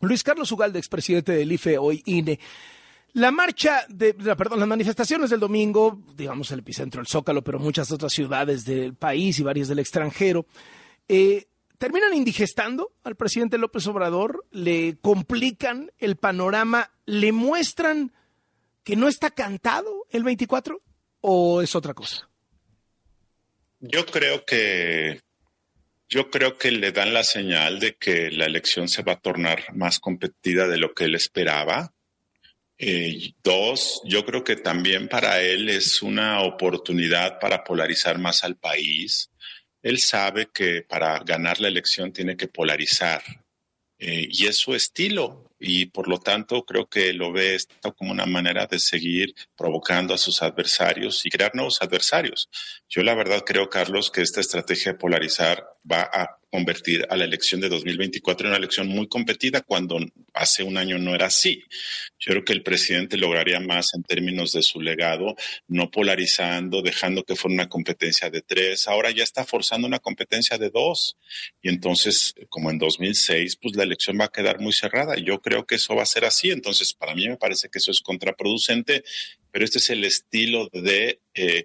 Luis 0.00 0.22
Carlos 0.24 0.50
Ugalde, 0.50 0.78
expresidente 0.78 1.32
del 1.32 1.52
IFE, 1.52 1.78
hoy 1.78 2.02
INE. 2.06 2.40
La 3.14 3.30
marcha 3.30 3.84
de, 3.88 4.14
perdón, 4.14 4.58
las 4.58 4.68
manifestaciones 4.68 5.30
del 5.30 5.38
domingo, 5.38 6.02
digamos 6.16 6.50
el 6.50 6.60
epicentro, 6.60 7.00
el 7.00 7.06
Zócalo, 7.06 7.42
pero 7.44 7.58
muchas 7.58 7.92
otras 7.92 8.12
ciudades 8.12 8.64
del 8.64 8.94
país 8.94 9.38
y 9.38 9.42
varias 9.42 9.68
del 9.68 9.78
extranjero, 9.78 10.46
eh, 11.08 11.46
terminan 11.78 12.14
indigestando 12.14 12.92
al 13.04 13.16
presidente 13.16 13.58
López 13.58 13.86
Obrador, 13.86 14.46
le 14.50 14.96
complican 15.00 15.92
el 15.98 16.16
panorama, 16.16 16.90
le 17.04 17.32
muestran 17.32 18.12
que 18.84 18.96
no 18.96 19.08
está 19.08 19.30
cantado 19.30 20.06
el 20.10 20.24
24 20.24 20.80
o 21.20 21.62
es 21.62 21.74
otra 21.74 21.94
cosa? 21.94 22.28
Yo 23.80 24.06
creo 24.06 24.44
que 24.44 25.20
yo 26.08 26.30
creo 26.30 26.58
que 26.58 26.70
le 26.70 26.92
dan 26.92 27.14
la 27.14 27.24
señal 27.24 27.80
de 27.80 27.94
que 27.94 28.30
la 28.30 28.44
elección 28.44 28.86
se 28.86 29.02
va 29.02 29.12
a 29.12 29.20
tornar 29.20 29.74
más 29.74 29.98
competida 29.98 30.68
de 30.68 30.76
lo 30.76 30.92
que 30.92 31.04
él 31.04 31.14
esperaba. 31.14 31.94
Eh, 32.76 33.32
dos, 33.42 34.02
yo 34.04 34.24
creo 34.26 34.44
que 34.44 34.56
también 34.56 35.08
para 35.08 35.40
él 35.40 35.70
es 35.70 36.02
una 36.02 36.42
oportunidad 36.42 37.38
para 37.38 37.64
polarizar 37.64 38.18
más 38.18 38.44
al 38.44 38.56
país. 38.56 39.30
Él 39.82 40.00
sabe 40.00 40.50
que 40.52 40.82
para 40.82 41.18
ganar 41.20 41.60
la 41.60 41.68
elección 41.68 42.12
tiene 42.12 42.36
que 42.36 42.48
polarizar 42.48 43.22
eh, 43.98 44.28
y 44.30 44.46
es 44.46 44.56
su 44.56 44.74
estilo 44.74 45.51
y 45.62 45.86
por 45.86 46.08
lo 46.08 46.18
tanto 46.18 46.64
creo 46.64 46.86
que 46.86 47.12
lo 47.12 47.32
ve 47.32 47.54
esto 47.54 47.94
como 47.94 48.10
una 48.10 48.26
manera 48.26 48.66
de 48.66 48.80
seguir 48.80 49.34
provocando 49.56 50.12
a 50.12 50.18
sus 50.18 50.42
adversarios 50.42 51.24
y 51.24 51.30
crear 51.30 51.54
nuevos 51.54 51.80
adversarios. 51.80 52.48
Yo 52.88 53.02
la 53.02 53.14
verdad 53.14 53.44
creo, 53.46 53.68
Carlos, 53.68 54.10
que 54.10 54.22
esta 54.22 54.40
estrategia 54.40 54.92
de 54.92 54.98
polarizar 54.98 55.64
va 55.90 56.02
a 56.12 56.38
convertir 56.52 57.06
a 57.08 57.16
la 57.16 57.24
elección 57.24 57.62
de 57.62 57.68
2024 57.70 58.46
en 58.46 58.50
una 58.50 58.58
elección 58.58 58.86
muy 58.86 59.08
competida 59.08 59.62
cuando 59.62 59.98
hace 60.34 60.62
un 60.62 60.76
año 60.76 60.98
no 60.98 61.14
era 61.14 61.26
así. 61.26 61.64
Yo 62.18 62.32
creo 62.32 62.44
que 62.44 62.52
el 62.52 62.62
presidente 62.62 63.16
lograría 63.16 63.58
más 63.58 63.94
en 63.94 64.02
términos 64.02 64.52
de 64.52 64.62
su 64.62 64.80
legado, 64.82 65.34
no 65.68 65.90
polarizando, 65.90 66.82
dejando 66.82 67.24
que 67.24 67.36
fuera 67.36 67.54
una 67.54 67.68
competencia 67.70 68.28
de 68.28 68.42
tres. 68.42 68.86
Ahora 68.86 69.10
ya 69.10 69.24
está 69.24 69.46
forzando 69.46 69.88
una 69.88 69.98
competencia 69.98 70.58
de 70.58 70.68
dos. 70.68 71.16
Y 71.62 71.70
entonces, 71.70 72.34
como 72.50 72.70
en 72.70 72.78
2006, 72.78 73.56
pues 73.56 73.74
la 73.74 73.84
elección 73.84 74.18
va 74.20 74.26
a 74.26 74.32
quedar 74.32 74.60
muy 74.60 74.74
cerrada. 74.74 75.16
Yo 75.16 75.40
creo 75.40 75.64
que 75.64 75.76
eso 75.76 75.96
va 75.96 76.02
a 76.02 76.06
ser 76.06 76.26
así. 76.26 76.50
Entonces, 76.50 76.92
para 76.92 77.14
mí 77.14 77.28
me 77.28 77.38
parece 77.38 77.70
que 77.70 77.78
eso 77.78 77.90
es 77.90 78.00
contraproducente, 78.00 79.04
pero 79.50 79.64
este 79.64 79.78
es 79.78 79.88
el 79.88 80.04
estilo 80.04 80.68
de 80.70 81.20
eh, 81.32 81.64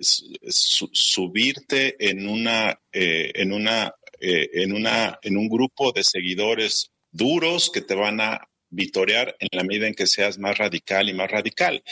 subirte 0.00 1.96
en 1.98 2.28
una, 2.28 2.80
eh, 2.92 3.32
en 3.34 3.52
una 3.52 3.94
eh, 4.22 4.50
en, 4.62 4.74
una, 4.74 5.18
en 5.22 5.38
un 5.38 5.48
grupo 5.48 5.92
de 5.92 6.04
seguidores 6.04 6.92
duros 7.10 7.70
que 7.72 7.80
te 7.80 7.94
van 7.94 8.20
a 8.20 8.46
vitorear 8.68 9.34
en 9.38 9.48
la 9.52 9.64
medida 9.64 9.86
en 9.86 9.94
que 9.94 10.06
seas 10.06 10.38
más 10.38 10.58
radical 10.58 11.08
y 11.08 11.14
más 11.14 11.30
radical. 11.30 11.82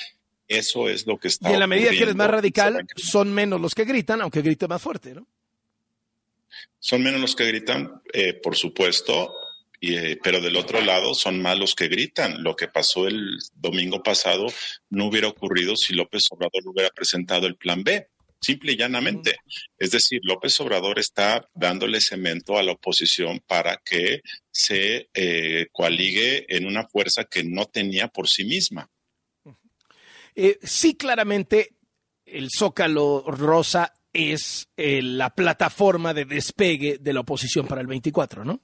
Eso 0.46 0.90
es 0.90 1.06
lo 1.06 1.18
que 1.18 1.28
está 1.28 1.50
Y 1.50 1.54
en 1.54 1.60
la 1.60 1.66
medida 1.66 1.90
que 1.90 2.02
eres 2.02 2.14
más 2.14 2.30
radical, 2.30 2.86
son 2.96 3.32
menos 3.32 3.58
los 3.58 3.74
que 3.74 3.86
gritan, 3.86 4.20
aunque 4.20 4.42
grite 4.42 4.68
más 4.68 4.82
fuerte, 4.82 5.14
¿no? 5.14 5.26
Son 6.78 7.02
menos 7.02 7.18
los 7.18 7.34
que 7.34 7.46
gritan, 7.46 8.02
eh, 8.12 8.34
por 8.34 8.56
supuesto, 8.56 9.32
y, 9.80 9.94
eh, 9.94 10.18
pero 10.22 10.40
del 10.40 10.56
otro 10.56 10.80
lado 10.80 11.14
son 11.14 11.40
más 11.40 11.58
los 11.58 11.74
que 11.74 11.88
gritan. 11.88 12.42
Lo 12.42 12.56
que 12.56 12.68
pasó 12.68 13.06
el 13.06 13.38
domingo 13.54 14.02
pasado 14.02 14.46
no 14.90 15.06
hubiera 15.06 15.28
ocurrido 15.28 15.76
si 15.76 15.94
López 15.94 16.24
Obrador 16.30 16.64
no 16.64 16.72
hubiera 16.72 16.90
presentado 16.90 17.46
el 17.46 17.56
plan 17.56 17.82
B, 17.82 18.08
simple 18.40 18.72
y 18.72 18.76
llanamente. 18.76 19.36
Es 19.78 19.90
decir, 19.90 20.20
López 20.22 20.58
Obrador 20.60 20.98
está 20.98 21.48
dándole 21.54 22.00
cemento 22.00 22.58
a 22.58 22.62
la 22.62 22.72
oposición 22.72 23.40
para 23.46 23.80
que 23.84 24.22
se 24.50 25.08
eh, 25.14 25.66
coaligue 25.72 26.46
en 26.48 26.66
una 26.66 26.86
fuerza 26.86 27.24
que 27.24 27.44
no 27.44 27.66
tenía 27.66 28.08
por 28.08 28.28
sí 28.28 28.44
misma. 28.44 28.88
Eh, 30.34 30.58
sí, 30.62 30.94
claramente, 30.94 31.76
el 32.24 32.48
Zócalo 32.56 33.24
Rosa 33.26 33.94
es 34.12 34.68
eh, 34.76 35.02
la 35.02 35.30
plataforma 35.34 36.14
de 36.14 36.24
despegue 36.24 36.98
de 36.98 37.12
la 37.12 37.20
oposición 37.20 37.66
para 37.66 37.80
el 37.80 37.86
24, 37.86 38.44
¿no? 38.44 38.60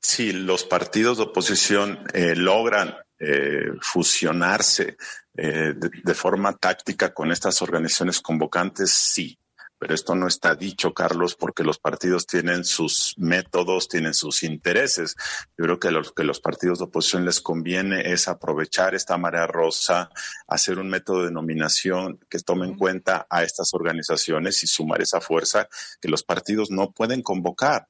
Si 0.00 0.32
los 0.32 0.64
partidos 0.64 1.18
de 1.18 1.24
oposición 1.24 2.04
eh, 2.12 2.34
logran 2.36 2.94
eh, 3.18 3.72
fusionarse 3.80 4.96
eh, 5.34 5.74
de, 5.76 5.90
de 6.02 6.14
forma 6.14 6.56
táctica 6.56 7.12
con 7.12 7.32
estas 7.32 7.60
organizaciones 7.62 8.20
convocantes, 8.20 8.92
sí. 8.92 9.38
Pero 9.80 9.94
esto 9.94 10.16
no 10.16 10.26
está 10.26 10.56
dicho, 10.56 10.92
Carlos, 10.92 11.36
porque 11.36 11.62
los 11.62 11.78
partidos 11.78 12.26
tienen 12.26 12.64
sus 12.64 13.14
métodos, 13.16 13.88
tienen 13.88 14.12
sus 14.12 14.42
intereses. 14.42 15.14
Yo 15.56 15.64
creo 15.64 15.78
que 15.78 15.88
a 15.88 15.92
los 15.92 16.12
que 16.12 16.24
los 16.24 16.40
partidos 16.40 16.78
de 16.78 16.86
oposición 16.86 17.24
les 17.24 17.40
conviene 17.40 18.12
es 18.12 18.26
aprovechar 18.26 18.96
esta 18.96 19.16
marea 19.18 19.46
rosa, 19.46 20.10
hacer 20.48 20.80
un 20.80 20.88
método 20.88 21.24
de 21.24 21.30
nominación 21.30 22.18
que 22.28 22.40
tome 22.40 22.66
en 22.66 22.76
cuenta 22.76 23.28
a 23.30 23.44
estas 23.44 23.72
organizaciones 23.72 24.64
y 24.64 24.66
sumar 24.66 25.00
esa 25.00 25.20
fuerza 25.20 25.68
que 26.00 26.08
los 26.08 26.24
partidos 26.24 26.72
no 26.72 26.90
pueden 26.90 27.22
convocar. 27.22 27.86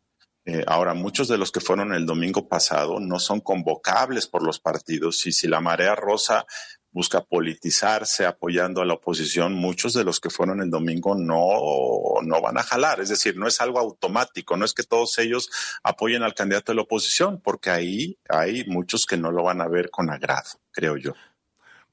Eh, 0.50 0.64
ahora, 0.66 0.94
muchos 0.94 1.28
de 1.28 1.36
los 1.36 1.52
que 1.52 1.60
fueron 1.60 1.92
el 1.92 2.06
domingo 2.06 2.48
pasado 2.48 3.00
no 3.00 3.18
son 3.18 3.42
convocables 3.42 4.26
por 4.26 4.42
los 4.42 4.58
partidos 4.58 5.26
y 5.26 5.32
si 5.32 5.46
la 5.46 5.60
marea 5.60 5.94
rosa 5.94 6.46
busca 6.90 7.22
politizarse 7.22 8.24
apoyando 8.24 8.80
a 8.80 8.86
la 8.86 8.94
oposición, 8.94 9.52
muchos 9.52 9.92
de 9.92 10.04
los 10.04 10.20
que 10.20 10.30
fueron 10.30 10.62
el 10.62 10.70
domingo 10.70 11.14
no, 11.14 12.22
no 12.22 12.40
van 12.40 12.56
a 12.56 12.62
jalar. 12.62 12.98
Es 13.02 13.10
decir, 13.10 13.36
no 13.36 13.46
es 13.46 13.60
algo 13.60 13.78
automático, 13.78 14.56
no 14.56 14.64
es 14.64 14.72
que 14.72 14.84
todos 14.84 15.18
ellos 15.18 15.50
apoyen 15.82 16.22
al 16.22 16.32
candidato 16.32 16.72
de 16.72 16.76
la 16.76 16.82
oposición, 16.82 17.42
porque 17.42 17.68
ahí 17.68 18.18
hay 18.26 18.64
muchos 18.64 19.04
que 19.04 19.18
no 19.18 19.30
lo 19.30 19.42
van 19.42 19.60
a 19.60 19.68
ver 19.68 19.90
con 19.90 20.08
agrado, 20.08 20.48
creo 20.70 20.96
yo. 20.96 21.12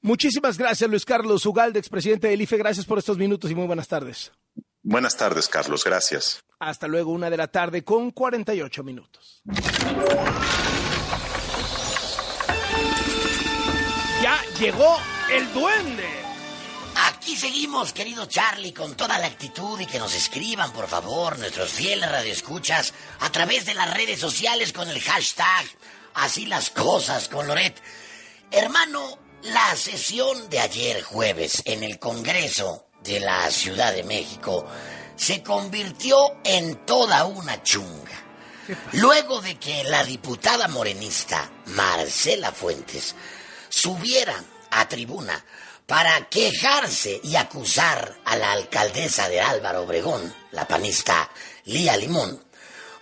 Muchísimas 0.00 0.56
gracias, 0.56 0.88
Luis 0.88 1.04
Carlos 1.04 1.44
Ugalde, 1.44 1.78
expresidente 1.78 2.28
del 2.28 2.40
IFE. 2.40 2.56
Gracias 2.56 2.86
por 2.86 2.96
estos 2.96 3.18
minutos 3.18 3.50
y 3.50 3.54
muy 3.54 3.66
buenas 3.66 3.88
tardes. 3.88 4.32
Buenas 4.82 5.14
tardes, 5.14 5.46
Carlos. 5.46 5.84
Gracias. 5.84 6.45
Hasta 6.58 6.86
luego, 6.86 7.12
una 7.12 7.28
de 7.28 7.36
la 7.36 7.48
tarde 7.48 7.84
con 7.84 8.10
48 8.10 8.82
minutos. 8.82 9.42
Ya 14.22 14.40
llegó 14.58 14.96
el 15.30 15.52
duende. 15.52 16.08
Aquí 17.08 17.36
seguimos, 17.36 17.92
querido 17.92 18.24
Charlie, 18.24 18.72
con 18.72 18.94
toda 18.94 19.18
la 19.18 19.26
actitud 19.26 19.78
y 19.78 19.86
que 19.86 19.98
nos 19.98 20.14
escriban, 20.14 20.72
por 20.72 20.86
favor, 20.86 21.38
nuestros 21.38 21.70
fieles 21.70 22.10
radioescuchas 22.10 22.94
a 23.20 23.30
través 23.30 23.66
de 23.66 23.74
las 23.74 23.92
redes 23.94 24.18
sociales 24.18 24.72
con 24.72 24.88
el 24.88 25.00
hashtag 25.00 25.66
Así 26.16 26.46
las 26.46 26.70
cosas 26.70 27.28
con 27.28 27.46
Loret. 27.46 27.74
Hermano, 28.50 29.18
la 29.42 29.76
sesión 29.76 30.48
de 30.48 30.60
ayer 30.60 31.02
jueves 31.02 31.60
en 31.66 31.82
el 31.82 31.98
Congreso 31.98 32.86
de 33.02 33.20
la 33.20 33.50
Ciudad 33.50 33.92
de 33.92 34.02
México 34.02 34.66
se 35.16 35.42
convirtió 35.42 36.36
en 36.44 36.86
toda 36.86 37.24
una 37.24 37.62
chunga. 37.62 38.22
Luego 38.92 39.40
de 39.40 39.56
que 39.56 39.84
la 39.84 40.04
diputada 40.04 40.68
morenista 40.68 41.50
Marcela 41.66 42.52
Fuentes 42.52 43.14
subiera 43.68 44.42
a 44.70 44.88
tribuna 44.88 45.44
para 45.86 46.28
quejarse 46.28 47.20
y 47.22 47.36
acusar 47.36 48.18
a 48.24 48.36
la 48.36 48.52
alcaldesa 48.52 49.28
de 49.28 49.40
Álvaro 49.40 49.82
Obregón, 49.82 50.34
la 50.50 50.66
panista 50.66 51.30
Lía 51.66 51.96
Limón, 51.96 52.44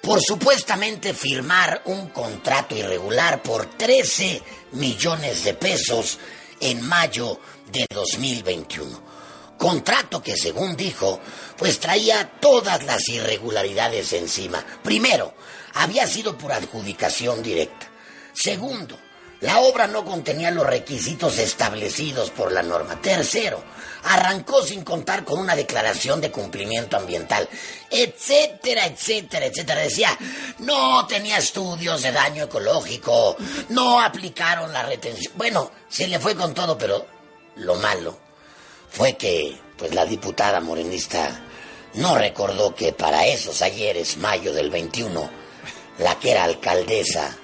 por 0.02 0.20
supuestamente 0.22 1.14
firmar 1.14 1.80
un 1.86 2.08
contrato 2.08 2.76
irregular 2.76 3.42
por 3.42 3.64
13 3.64 4.42
millones 4.72 5.44
de 5.44 5.54
pesos 5.54 6.18
en 6.60 6.82
mayo 6.82 7.40
de 7.72 7.86
2021. 7.88 9.13
Contrato 9.59 10.22
que, 10.22 10.36
según 10.36 10.76
dijo, 10.76 11.20
pues 11.57 11.78
traía 11.80 12.38
todas 12.40 12.84
las 12.84 13.09
irregularidades 13.09 14.12
encima. 14.12 14.64
Primero, 14.82 15.34
había 15.74 16.07
sido 16.07 16.36
por 16.36 16.52
adjudicación 16.52 17.42
directa. 17.42 17.88
Segundo, 18.32 18.98
la 19.40 19.61
obra 19.61 19.86
no 19.86 20.05
contenía 20.05 20.50
los 20.50 20.66
requisitos 20.66 21.38
establecidos 21.38 22.30
por 22.30 22.50
la 22.50 22.62
norma. 22.62 23.00
Tercero, 23.00 23.62
arrancó 24.05 24.62
sin 24.62 24.82
contar 24.82 25.24
con 25.24 25.38
una 25.38 25.55
declaración 25.55 26.20
de 26.20 26.30
cumplimiento 26.30 26.96
ambiental, 26.96 27.48
etcétera, 27.90 28.86
etcétera, 28.86 29.46
etcétera. 29.46 29.82
Decía, 29.82 30.16
no 30.59 31.07
tenía 31.07 31.38
estudios 31.38 32.02
de 32.02 32.12
daño 32.12 32.44
ecológico, 32.44 33.36
no 33.68 34.00
aplicaron 34.00 34.72
la 34.72 34.82
retención. 34.82 35.32
Bueno, 35.36 35.70
se 35.88 36.09
le 36.09 36.18
fue 36.18 36.34
con 36.34 36.55
todo, 36.55 36.76
pero 36.76 37.07
lo 37.57 37.76
malo 37.76 38.24
fue 38.95 39.16
que, 39.16 39.59
pues 39.76 39.92
la 39.92 40.07
diputada 40.07 40.61
morenista 40.61 41.28
no 41.95 42.16
recordó 42.16 42.74
que 42.76 42.92
para 42.92 43.26
esos 43.26 43.61
ayeres, 43.61 44.16
mayo 44.18 44.53
del 44.53 44.70
21, 44.70 45.30
la 45.99 46.18
que 46.20 46.30
era 46.30 46.45
alcaldesa 46.45 47.36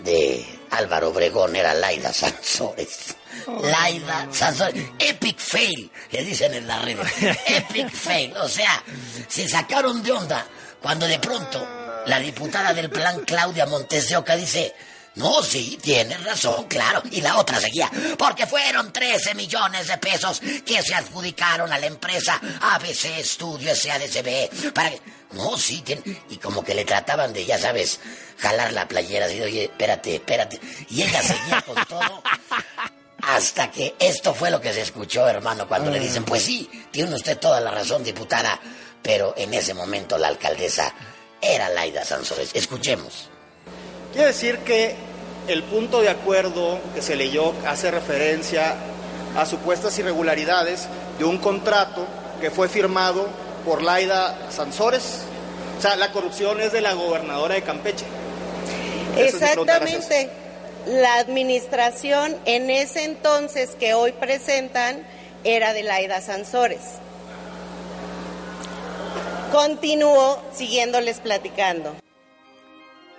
de 0.00 0.44
Álvaro 0.70 1.10
Obregón 1.10 1.54
era 1.54 1.72
Laida 1.72 2.12
Sansores. 2.12 3.14
Laida 3.62 4.26
Sansores. 4.32 4.90
Epic 4.98 5.38
fail, 5.38 5.88
le 6.10 6.24
dicen 6.24 6.54
en 6.54 6.66
la 6.66 6.80
red. 6.80 6.98
Epic 7.46 7.90
fail. 7.90 8.36
O 8.36 8.48
sea, 8.48 8.82
se 9.28 9.48
sacaron 9.48 10.02
de 10.02 10.10
onda 10.10 10.46
cuando 10.82 11.06
de 11.06 11.20
pronto 11.20 11.64
la 12.06 12.18
diputada 12.18 12.74
del 12.74 12.90
plan 12.90 13.20
Claudia 13.24 13.66
Montes 13.66 14.08
de 14.08 14.16
Oca 14.16 14.34
dice, 14.34 14.74
no, 15.18 15.42
sí, 15.42 15.78
tienes 15.82 16.22
razón, 16.22 16.66
claro. 16.68 17.02
Y 17.10 17.20
la 17.20 17.38
otra 17.38 17.60
seguía, 17.60 17.90
porque 18.16 18.46
fueron 18.46 18.92
13 18.92 19.34
millones 19.34 19.88
de 19.88 19.98
pesos 19.98 20.40
que 20.64 20.80
se 20.80 20.94
adjudicaron 20.94 21.72
a 21.72 21.78
la 21.78 21.86
empresa 21.86 22.40
ABC 22.60 23.22
Studio 23.24 23.74
SADCB 23.74 24.72
para 24.72 24.90
que... 24.90 25.00
No, 25.32 25.58
sí, 25.58 25.82
tiene... 25.82 26.02
y 26.30 26.36
como 26.36 26.64
que 26.64 26.74
le 26.74 26.84
trataban 26.84 27.32
de, 27.32 27.44
ya 27.44 27.58
sabes, 27.58 27.98
jalar 28.38 28.72
la 28.72 28.86
playera, 28.86 29.26
así, 29.26 29.40
oye, 29.42 29.64
espérate, 29.64 30.14
espérate. 30.14 30.60
Y 30.88 31.02
ella 31.02 31.20
seguía 31.20 31.62
con 31.62 31.84
todo. 31.86 32.22
Hasta 33.22 33.70
que 33.72 33.96
esto 33.98 34.32
fue 34.32 34.50
lo 34.52 34.60
que 34.60 34.72
se 34.72 34.82
escuchó, 34.82 35.28
hermano, 35.28 35.66
cuando 35.66 35.90
le 35.90 35.98
dicen, 35.98 36.24
pues 36.24 36.42
sí, 36.42 36.70
tiene 36.92 37.14
usted 37.14 37.36
toda 37.38 37.60
la 37.60 37.72
razón, 37.72 38.04
diputada, 38.04 38.58
pero 39.02 39.34
en 39.36 39.52
ese 39.52 39.74
momento 39.74 40.16
la 40.16 40.28
alcaldesa 40.28 40.94
era 41.42 41.68
Laida 41.70 42.04
Sansores. 42.04 42.50
Escuchemos. 42.54 43.28
Quiere 44.18 44.32
decir 44.32 44.58
que 44.64 44.96
el 45.46 45.62
punto 45.62 46.00
de 46.00 46.08
acuerdo 46.08 46.80
que 46.92 47.02
se 47.02 47.14
leyó 47.14 47.52
hace 47.64 47.88
referencia 47.92 48.74
a 49.36 49.46
supuestas 49.46 49.96
irregularidades 50.00 50.88
de 51.20 51.24
un 51.24 51.38
contrato 51.38 52.04
que 52.40 52.50
fue 52.50 52.68
firmado 52.68 53.28
por 53.64 53.80
Laida 53.80 54.36
Sansores. 54.50 55.20
O 55.78 55.80
sea, 55.80 55.94
la 55.94 56.10
corrupción 56.10 56.60
es 56.60 56.72
de 56.72 56.80
la 56.80 56.94
gobernadora 56.94 57.54
de 57.54 57.62
Campeche. 57.62 58.06
Exactamente. 59.16 60.30
La 60.86 61.18
administración 61.18 62.36
en 62.44 62.70
ese 62.70 63.04
entonces 63.04 63.76
que 63.78 63.94
hoy 63.94 64.10
presentan 64.10 65.06
era 65.44 65.72
de 65.74 65.84
Laida 65.84 66.20
Sansores. 66.20 66.80
Continúo 69.52 70.42
siguiéndoles 70.52 71.20
platicando. 71.20 71.94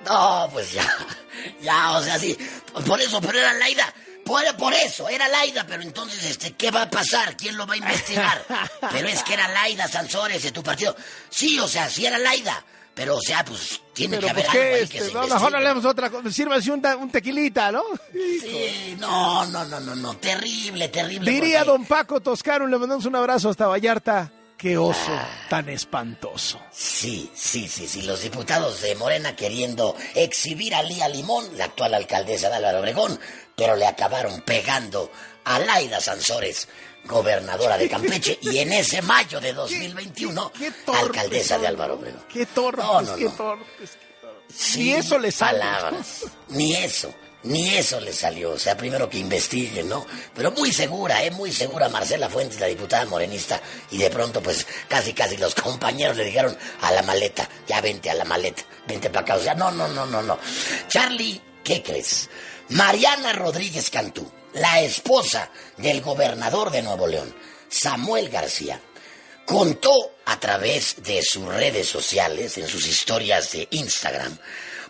No, 0.05 0.49
pues 0.51 0.71
ya, 0.73 0.87
ya, 1.61 1.91
o 1.97 2.01
sea, 2.03 2.17
sí, 2.19 2.37
por 2.85 2.99
eso, 3.01 3.19
pero 3.21 3.37
era 3.39 3.53
Laida, 3.53 3.93
por, 4.25 4.43
por 4.57 4.73
eso, 4.73 5.09
era 5.09 5.27
Laida, 5.27 5.65
pero 5.67 5.81
entonces, 5.83 6.23
este, 6.23 6.53
¿qué 6.53 6.71
va 6.71 6.83
a 6.83 6.89
pasar? 6.89 7.35
¿Quién 7.35 7.57
lo 7.57 7.65
va 7.67 7.73
a 7.73 7.77
investigar? 7.77 8.45
Pero 8.91 9.07
es 9.07 9.23
que 9.23 9.33
era 9.33 9.47
Laida 9.47 9.87
Sansores 9.87 10.43
de 10.43 10.51
tu 10.51 10.61
partido. 10.63 10.95
Sí, 11.29 11.59
o 11.59 11.67
sea, 11.67 11.89
sí 11.89 12.05
era 12.05 12.17
Laida, 12.19 12.63
pero, 12.93 13.15
o 13.17 13.21
sea, 13.21 13.43
pues, 13.45 13.81
tiene 13.93 14.17
Pero 14.17 14.27
que 14.27 14.31
haber 14.31 14.45
algo 14.49 14.53
qué, 14.61 14.73
ahí 14.75 14.81
este, 14.83 14.97
que 14.99 15.03
se 15.05 15.13
no, 15.13 15.21
mejor 15.21 15.29
investigue. 15.31 15.55
hablemos 15.57 15.85
otra 15.85 16.09
cosa. 16.09 16.31
Sírvase 16.31 16.71
un, 16.71 16.85
un 16.85 17.09
tequilita, 17.11 17.71
¿no? 17.71 17.83
Sí, 18.11 18.95
no, 18.99 19.45
no, 19.47 19.65
no, 19.65 19.79
no, 19.79 19.95
no, 19.95 20.17
terrible, 20.17 20.89
terrible. 20.89 21.31
Diría 21.31 21.59
porque- 21.59 21.71
don 21.71 21.85
Paco 21.85 22.19
Toscano, 22.21 22.67
le 22.67 22.77
mandamos 22.77 23.05
un 23.05 23.15
abrazo 23.15 23.49
hasta 23.49 23.67
Vallarta. 23.67 24.31
Qué 24.59 24.77
oso 24.77 25.11
tan 25.49 25.69
espantoso. 25.69 26.59
Sí, 26.69 27.31
sí, 27.33 27.69
sí, 27.69 27.87
sí. 27.87 28.01
Los 28.01 28.21
diputados 28.21 28.81
de 28.81 28.93
Morena 28.95 29.33
queriendo 29.33 29.95
exhibir 30.15 30.75
a 30.75 30.83
Lía 30.83 31.07
Limón, 31.07 31.57
la 31.57 31.65
actual 31.65 31.93
alcaldesa 31.93 32.49
de 32.49 32.55
Álvaro 32.57 32.79
Obregón, 32.79 33.17
pero 33.55 33.77
le 33.77 33.87
acabaron 33.87 34.41
pegando 34.41 35.09
a 35.45 35.59
Laida 35.59 36.01
Sansores, 36.01 36.67
gobernadora 37.05 37.77
de 37.77 37.87
Campeche, 37.89 38.37
y 38.41 38.57
en 38.57 38.73
ese 38.73 39.01
mayo 39.01 39.39
de 39.39 39.53
2021, 39.53 40.51
alcaldesa 40.87 41.57
de 41.57 41.67
Álvaro 41.67 41.93
Obregón. 41.93 42.25
Qué 42.27 42.45
torpes, 42.45 42.83
No, 42.85 43.01
no, 43.01 43.15
qué 43.15 43.29
torpes. 43.29 43.91
Sí, 44.53 44.79
Ni 44.83 44.93
eso 44.93 45.17
le 45.19 45.31
sale. 45.31 45.59
Palabras. 45.59 46.25
Ni 46.49 46.75
eso. 46.75 47.13
Ni 47.43 47.75
eso 47.75 47.99
le 48.01 48.11
salió. 48.11 48.51
O 48.51 48.59
sea, 48.59 48.75
primero 48.75 49.09
que 49.09 49.17
investiguen, 49.17 49.87
¿no? 49.87 50.05
Pero 50.35 50.51
muy 50.51 50.73
segura, 50.73 51.23
¿eh? 51.23 51.31
Muy 51.31 51.51
segura 51.51 51.87
Marcela 51.87 52.29
Fuentes, 52.29 52.59
la 52.59 52.67
diputada 52.67 53.05
morenista. 53.05 53.61
Y 53.91 53.97
de 53.97 54.09
pronto, 54.09 54.41
pues, 54.41 54.67
casi, 54.87 55.13
casi 55.13 55.37
los 55.37 55.55
compañeros 55.55 56.17
le 56.17 56.25
dijeron 56.25 56.57
a 56.81 56.91
la 56.91 57.01
maleta. 57.03 57.47
Ya 57.67 57.79
vente 57.81 58.09
a 58.09 58.15
la 58.15 58.25
maleta. 58.25 58.63
Vente 58.87 59.09
para 59.09 59.21
acá. 59.21 59.35
O 59.35 59.43
sea, 59.43 59.55
no, 59.55 59.71
no, 59.71 59.87
no, 59.87 60.05
no, 60.05 60.21
no. 60.21 60.37
Charlie, 60.89 61.41
¿qué 61.63 61.81
crees? 61.81 62.29
Mariana 62.69 63.33
Rodríguez 63.33 63.89
Cantú, 63.89 64.31
la 64.53 64.81
esposa 64.81 65.49
del 65.77 66.01
gobernador 66.01 66.69
de 66.69 66.83
Nuevo 66.83 67.07
León, 67.07 67.33
Samuel 67.67 68.29
García, 68.29 68.79
contó 69.45 70.13
a 70.25 70.39
través 70.39 71.01
de 71.01 71.23
sus 71.23 71.45
redes 71.47 71.87
sociales, 71.87 72.59
en 72.59 72.67
sus 72.67 72.85
historias 72.85 73.51
de 73.53 73.67
Instagram, 73.71 74.37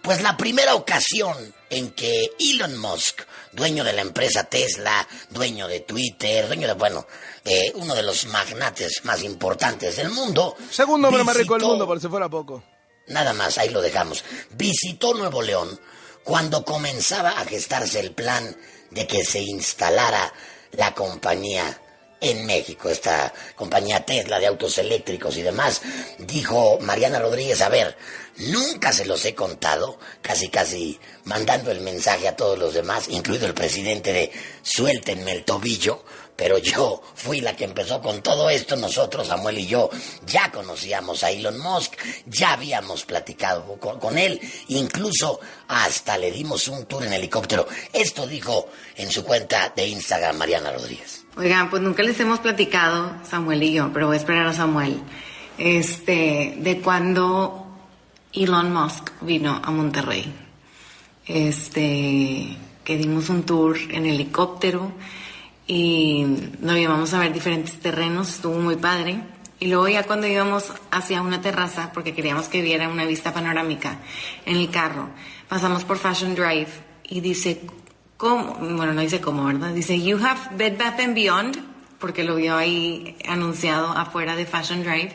pues 0.01 0.21
la 0.21 0.37
primera 0.37 0.75
ocasión 0.75 1.53
en 1.69 1.91
que 1.91 2.31
Elon 2.39 2.77
Musk, 2.77 3.21
dueño 3.51 3.83
de 3.83 3.93
la 3.93 4.01
empresa 4.01 4.43
Tesla, 4.45 5.07
dueño 5.29 5.67
de 5.67 5.81
Twitter, 5.81 6.47
dueño 6.47 6.67
de, 6.67 6.73
bueno, 6.73 7.05
eh, 7.45 7.71
uno 7.75 7.95
de 7.95 8.03
los 8.03 8.25
magnates 8.27 9.03
más 9.05 9.23
importantes 9.23 9.97
del 9.97 10.09
mundo. 10.09 10.55
Segundo 10.71 11.07
hombre 11.09 11.23
más 11.23 11.35
rico 11.35 11.55
del 11.55 11.67
mundo, 11.67 11.85
por 11.85 11.99
si 11.99 12.07
fuera 12.07 12.29
poco. 12.29 12.63
Nada 13.07 13.33
más, 13.33 13.57
ahí 13.57 13.69
lo 13.69 13.81
dejamos. 13.81 14.23
Visitó 14.51 15.13
Nuevo 15.13 15.41
León 15.41 15.79
cuando 16.23 16.63
comenzaba 16.63 17.31
a 17.31 17.45
gestarse 17.45 17.99
el 17.99 18.11
plan 18.11 18.55
de 18.91 19.07
que 19.07 19.23
se 19.23 19.41
instalara 19.41 20.31
la 20.73 20.93
compañía 20.93 21.81
en 22.21 22.45
México, 22.45 22.89
esta 22.89 23.33
compañía 23.55 24.05
Tesla 24.05 24.39
de 24.39 24.47
autos 24.47 24.77
eléctricos 24.77 25.37
y 25.37 25.41
demás. 25.41 25.81
Dijo 26.17 26.79
Mariana 26.81 27.19
Rodríguez, 27.19 27.61
a 27.61 27.69
ver, 27.69 27.97
nunca 28.37 28.91
se 28.91 29.05
los 29.05 29.23
he 29.25 29.35
contado, 29.35 29.97
casi 30.21 30.49
casi 30.49 30.99
mandando 31.23 31.71
el 31.71 31.81
mensaje 31.81 32.27
a 32.27 32.35
todos 32.35 32.57
los 32.57 32.73
demás, 32.73 33.07
incluido 33.09 33.47
el 33.47 33.53
presidente 33.53 34.13
de 34.13 34.31
suéltenme 34.61 35.31
el 35.31 35.45
tobillo, 35.45 36.03
pero 36.35 36.57
yo 36.57 37.01
fui 37.15 37.41
la 37.41 37.53
que 37.53 37.65
empezó 37.65 38.01
con 38.01 38.21
todo 38.21 38.49
esto. 38.49 38.77
Nosotros, 38.77 39.27
Samuel 39.27 39.59
y 39.59 39.67
yo, 39.67 39.89
ya 40.25 40.49
conocíamos 40.51 41.21
a 41.23 41.31
Elon 41.31 41.59
Musk, 41.59 41.95
ya 42.27 42.53
habíamos 42.53 43.03
platicado 43.03 43.77
con, 43.77 43.99
con 43.99 44.17
él, 44.17 44.39
incluso 44.69 45.41
hasta 45.67 46.17
le 46.17 46.31
dimos 46.31 46.69
un 46.69 46.85
tour 46.85 47.03
en 47.03 47.11
helicóptero. 47.11 47.67
Esto 47.91 48.25
dijo 48.25 48.69
en 48.95 49.11
su 49.11 49.25
cuenta 49.25 49.73
de 49.75 49.87
Instagram 49.87 50.37
Mariana 50.37 50.71
Rodríguez. 50.71 51.18
Oigan, 51.39 51.69
pues 51.69 51.81
nunca 51.81 52.03
les 52.03 52.19
hemos 52.19 52.39
platicado, 52.39 53.13
Samuel 53.23 53.63
y 53.63 53.71
yo, 53.71 53.91
pero 53.93 54.07
voy 54.07 54.15
a 54.15 54.19
esperar 54.19 54.45
a 54.45 54.51
Samuel, 54.51 54.99
este, 55.57 56.57
de 56.59 56.81
cuando 56.81 57.65
Elon 58.33 58.73
Musk 58.73 59.11
vino 59.21 59.61
a 59.63 59.71
Monterrey. 59.71 60.33
Este, 61.25 62.57
que 62.83 62.97
dimos 62.97 63.29
un 63.29 63.43
tour 63.43 63.77
en 63.89 64.05
helicóptero 64.05 64.91
y 65.65 66.25
nos 66.59 66.75
llevamos 66.75 67.13
a 67.13 67.19
ver 67.19 67.31
diferentes 67.31 67.79
terrenos, 67.79 68.27
estuvo 68.27 68.59
muy 68.59 68.75
padre. 68.75 69.21
Y 69.61 69.67
luego 69.67 69.87
ya 69.87 70.03
cuando 70.03 70.27
íbamos 70.27 70.73
hacia 70.91 71.21
una 71.21 71.39
terraza, 71.39 71.91
porque 71.93 72.13
queríamos 72.13 72.49
que 72.49 72.61
viera 72.61 72.89
una 72.89 73.05
vista 73.05 73.33
panorámica 73.33 73.99
en 74.45 74.57
el 74.57 74.69
carro, 74.69 75.07
pasamos 75.47 75.85
por 75.85 75.99
Fashion 75.99 76.35
Drive 76.35 76.67
y 77.03 77.21
dice, 77.21 77.61
¿cómo? 78.19 78.55
Bueno, 78.59 78.93
no 78.93 78.99
dice 78.99 79.21
cómo, 79.21 79.45
¿verdad? 79.45 79.73
Dice, 79.73 79.99
you 79.99 80.17
have 80.17 80.57
Bed 80.57 80.77
Bath 80.77 80.99
and 80.99 81.15
Beyond, 81.15 81.57
porque 81.99 82.25
lo 82.25 82.35
vio 82.35 82.57
ahí 82.57 83.15
anunciado 83.25 83.87
afuera 83.87 84.35
de 84.35 84.45
Fashion 84.45 84.83
Drive. 84.83 85.13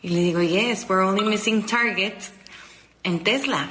Y 0.00 0.10
le 0.10 0.20
digo, 0.20 0.40
yes, 0.40 0.86
we're 0.88 1.02
only 1.02 1.24
missing 1.24 1.66
Target 1.66 2.14
en 3.02 3.18
Tesla. 3.24 3.68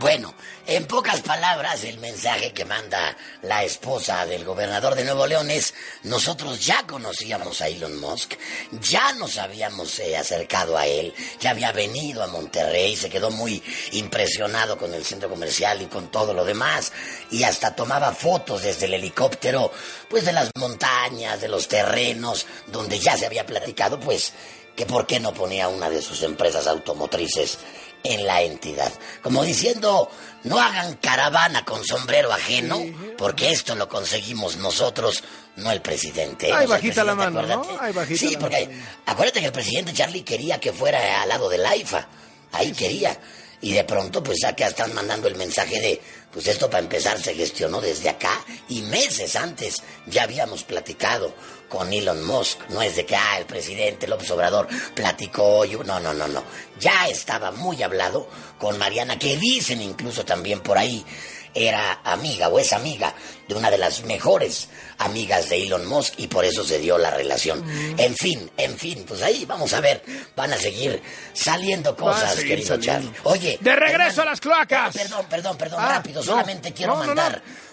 Bueno, 0.00 0.34
en 0.66 0.86
pocas 0.86 1.20
palabras, 1.20 1.84
el 1.84 1.98
mensaje 1.98 2.52
que 2.52 2.64
manda 2.64 3.16
la 3.42 3.62
esposa 3.62 4.26
del 4.26 4.44
gobernador 4.44 4.96
de 4.96 5.04
Nuevo 5.04 5.24
León 5.24 5.50
es, 5.52 5.72
nosotros 6.02 6.66
ya 6.66 6.84
conocíamos 6.84 7.60
a 7.60 7.68
Elon 7.68 8.00
Musk, 8.00 8.32
ya 8.80 9.12
nos 9.12 9.38
habíamos 9.38 10.00
eh, 10.00 10.16
acercado 10.16 10.76
a 10.76 10.86
él, 10.88 11.14
ya 11.38 11.50
había 11.50 11.70
venido 11.70 12.24
a 12.24 12.26
Monterrey, 12.26 12.96
se 12.96 13.08
quedó 13.08 13.30
muy 13.30 13.62
impresionado 13.92 14.76
con 14.76 14.92
el 14.92 15.04
centro 15.04 15.30
comercial 15.30 15.80
y 15.80 15.86
con 15.86 16.10
todo 16.10 16.34
lo 16.34 16.44
demás, 16.44 16.92
y 17.30 17.44
hasta 17.44 17.76
tomaba 17.76 18.12
fotos 18.12 18.62
desde 18.62 18.86
el 18.86 18.94
helicóptero, 18.94 19.70
pues 20.10 20.24
de 20.24 20.32
las 20.32 20.50
montañas, 20.58 21.40
de 21.40 21.48
los 21.48 21.68
terrenos, 21.68 22.46
donde 22.66 22.98
ya 22.98 23.16
se 23.16 23.26
había 23.26 23.46
platicado, 23.46 24.00
pues, 24.00 24.32
que 24.74 24.86
por 24.86 25.06
qué 25.06 25.20
no 25.20 25.32
ponía 25.32 25.68
una 25.68 25.88
de 25.88 26.02
sus 26.02 26.24
empresas 26.24 26.66
automotrices 26.66 27.58
en 28.04 28.26
la 28.26 28.42
entidad. 28.42 28.92
Como 29.22 29.42
diciendo, 29.42 30.10
no 30.44 30.60
hagan 30.60 30.94
caravana 30.96 31.64
con 31.64 31.84
sombrero 31.84 32.32
ajeno, 32.32 32.80
porque 33.18 33.50
esto 33.50 33.74
lo 33.74 33.88
conseguimos 33.88 34.58
nosotros, 34.58 35.24
no 35.56 35.72
el 35.72 35.80
presidente. 35.80 36.50
El 36.50 36.68
bajita 36.68 37.02
la 37.02 37.14
mano, 37.14 37.42
¿no? 37.42 37.64
bajita 37.92 38.20
sí, 38.20 38.34
la 38.34 38.38
porque 38.38 38.66
mano. 38.66 38.82
acuérdate 39.06 39.40
que 39.40 39.46
el 39.46 39.52
presidente 39.52 39.92
Charlie 39.92 40.22
quería 40.22 40.60
que 40.60 40.72
fuera 40.72 41.22
al 41.22 41.28
lado 41.28 41.48
del 41.48 41.64
AIFA. 41.64 42.06
Ahí 42.52 42.72
quería. 42.72 43.18
Y 43.62 43.72
de 43.72 43.84
pronto, 43.84 44.22
pues 44.22 44.38
ya 44.42 44.54
que 44.54 44.64
están 44.64 44.92
mandando 44.92 45.26
el 45.26 45.36
mensaje 45.36 45.80
de, 45.80 46.00
pues 46.30 46.46
esto 46.46 46.68
para 46.68 46.82
empezar 46.82 47.18
se 47.18 47.34
gestionó 47.34 47.80
desde 47.80 48.10
acá 48.10 48.44
y 48.68 48.82
meses 48.82 49.36
antes 49.36 49.82
ya 50.06 50.24
habíamos 50.24 50.64
platicado 50.64 51.32
con 51.74 51.92
Elon 51.92 52.24
Musk. 52.24 52.60
No 52.68 52.80
es 52.82 52.94
de 52.96 53.04
que, 53.04 53.16
ah, 53.16 53.38
el 53.38 53.46
presidente 53.46 54.06
López 54.06 54.30
Obrador 54.30 54.68
platicó. 54.94 55.64
y- 55.64 55.74
No, 55.84 55.98
no, 56.00 56.14
no, 56.14 56.28
no. 56.28 56.42
Ya 56.78 57.08
estaba 57.08 57.50
muy 57.50 57.82
hablado 57.82 58.28
con 58.58 58.78
Mariana, 58.78 59.18
que 59.18 59.36
dicen 59.36 59.82
incluso 59.82 60.24
también 60.24 60.60
por 60.60 60.78
ahí 60.78 61.04
era 61.56 62.00
amiga 62.04 62.48
o 62.48 62.58
es 62.58 62.72
amiga 62.72 63.14
de 63.46 63.54
una 63.54 63.70
de 63.70 63.78
las 63.78 64.02
mejores 64.04 64.68
amigas 64.98 65.48
de 65.48 65.62
Elon 65.62 65.86
Musk 65.86 66.14
y 66.18 66.26
por 66.26 66.44
eso 66.44 66.64
se 66.64 66.78
dio 66.80 66.98
la 66.98 67.10
relación. 67.10 67.64
En 67.96 68.16
fin, 68.16 68.50
en 68.56 68.76
fin, 68.76 69.04
pues 69.06 69.22
ahí 69.22 69.44
vamos 69.44 69.72
a 69.72 69.80
ver, 69.80 70.02
van 70.34 70.52
a 70.52 70.56
seguir 70.58 71.00
saliendo 71.32 71.94
cosas, 71.96 72.34
seguir 72.34 72.56
querido 72.56 72.68
saliendo. 72.76 73.12
Charlie. 73.12 73.20
Oye, 73.24 73.58
¡De 73.60 73.76
regreso 73.76 74.08
hermano, 74.10 74.22
a 74.22 74.24
las 74.32 74.40
cloacas! 74.40 74.94
Perdón, 74.96 75.26
perdón, 75.30 75.56
perdón, 75.56 75.78
Ah, 75.80 75.88
rápido, 75.96 76.20
no. 76.20 76.26
solamente 76.26 76.72
quiero 76.72 76.96
No, 76.96 77.14
no. 77.14 77.22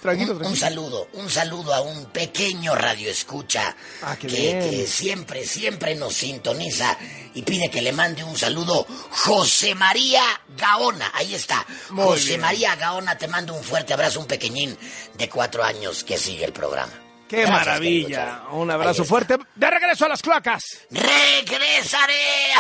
Tranquilo, 0.02 0.34
un, 0.44 0.56
saludo, 0.58 1.08
un 1.14 1.30
saludo 1.30 1.74
a 1.76 1.82
un 1.82 2.06
pequeño 2.08 2.74
radioescucha 2.74 3.76
Ah, 4.02 4.16
qué 4.20 4.28
que, 4.28 4.88
siempre, 4.88 5.46
siempre 5.46 5.94
nos 5.94 6.14
sintoniza 6.16 6.98
y 7.36 7.44
pide 7.44 7.70
que 7.70 7.84
le 7.84 7.92
mande 7.94 8.24
un 8.24 8.36
saludo 8.36 8.88
José 9.12 9.76
María 9.76 10.24
Gaona, 10.58 11.12
ahí 11.14 11.36
está, 11.36 11.64
Muy 11.92 12.04
José 12.06 12.30
bien. 12.30 12.42
María 12.42 12.76
Gaona, 12.76 13.16
te 13.18 13.28
mando 13.28 13.54
un 13.54 13.64
fuerte 13.64 13.94
abrazo, 13.94 14.20
un 14.20 14.26
pequeñín 14.26 14.76
de 15.18 15.30
cuatro 15.30 15.64
años 15.64 16.04
que 16.04 16.18
sigue 16.18 16.46
el 16.46 16.54
programa. 16.54 16.94
¡Qué 17.28 17.44
Gracias, 17.46 17.66
maravilla! 17.66 18.42
Un 18.52 18.70
abrazo 18.72 19.06
fuerte. 19.06 19.38
¡De 19.56 19.70
regreso 19.70 20.04
a 20.06 20.10
las 20.10 20.22
cloacas! 20.22 20.64
Regresaré. 20.90 22.52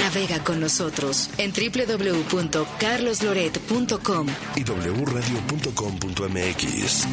Navega 0.00 0.42
con 0.42 0.58
nosotros 0.60 1.30
en 1.38 1.52
www.carlosloret.com. 1.52 4.26
y 4.56 4.64
wradio.com.mx. 4.64 7.06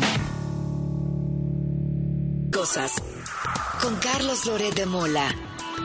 Cosas 2.51 2.93
con 3.81 3.95
Carlos 3.97 4.45
Loret 4.45 4.73
de 4.73 4.85
Mola. 4.85 5.35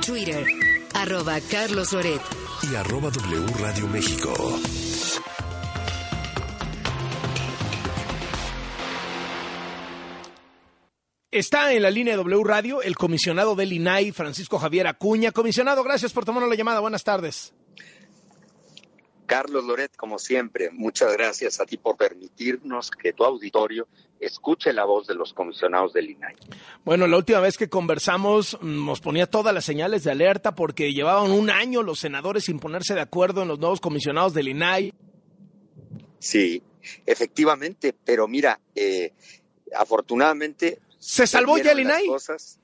Twitter, 0.05 0.45
arroba 0.95 1.39
Carlos 1.51 1.93
Loret. 1.93 2.21
Y 2.71 2.75
arroba 2.77 3.11
W 3.11 3.47
Radio 3.59 3.89
México. 3.89 4.33
Está 11.33 11.73
en 11.73 11.81
la 11.81 11.91
línea 11.91 12.13
de 12.13 12.23
W 12.23 12.45
Radio 12.45 12.83
el 12.83 12.95
comisionado 12.95 13.55
del 13.55 13.73
INAI, 13.73 14.13
Francisco 14.13 14.59
Javier 14.59 14.87
Acuña. 14.87 15.33
Comisionado, 15.33 15.83
gracias 15.83 16.13
por 16.13 16.27
tomarnos 16.27 16.51
la 16.51 16.57
llamada. 16.57 16.81
Buenas 16.81 17.05
tardes. 17.05 17.55
Carlos 19.25 19.65
Loret, 19.65 19.97
como 19.97 20.19
siempre, 20.19 20.69
muchas 20.71 21.11
gracias 21.15 21.59
a 21.59 21.65
ti 21.65 21.79
por 21.79 21.97
permitirnos 21.97 22.91
que 22.91 23.15
tu 23.15 23.25
auditorio 23.25 23.89
escuche 24.21 24.75
la 24.75 24.85
voz 24.85 25.07
de 25.07 25.15
los 25.15 25.33
comisionados 25.33 25.95
del 25.95 26.11
INAI. 26.11 26.35
Bueno, 26.85 27.07
la 27.07 27.17
última 27.17 27.41
vez 27.41 27.57
que 27.57 27.71
conversamos 27.71 28.59
mm, 28.61 28.85
nos 28.85 29.01
ponía 29.01 29.27
todas 29.27 29.55
las 29.55 29.65
señales 29.65 30.05
de 30.05 30.11
alerta 30.11 30.55
porque 30.55 30.93
llevaban 30.93 31.31
un 31.31 31.49
año 31.49 31.83
los 31.83 31.99
senadores 31.99 32.45
sin 32.45 32.59
ponerse 32.59 32.95
de 32.95 33.01
acuerdo 33.01 33.41
en 33.41 33.49
los 33.49 33.59
nuevos 33.59 33.81
comisionados 33.81 34.35
del 34.35 34.49
INAI. 34.49 34.93
Sí, 36.19 36.63
efectivamente, 37.07 37.95
pero 38.05 38.29
mira, 38.29 38.61
eh, 38.75 39.15
afortunadamente... 39.75 40.79
¿Se 41.03 41.27
salvó 41.27 41.59
INAI? 41.59 42.07
cosas. 42.07 42.59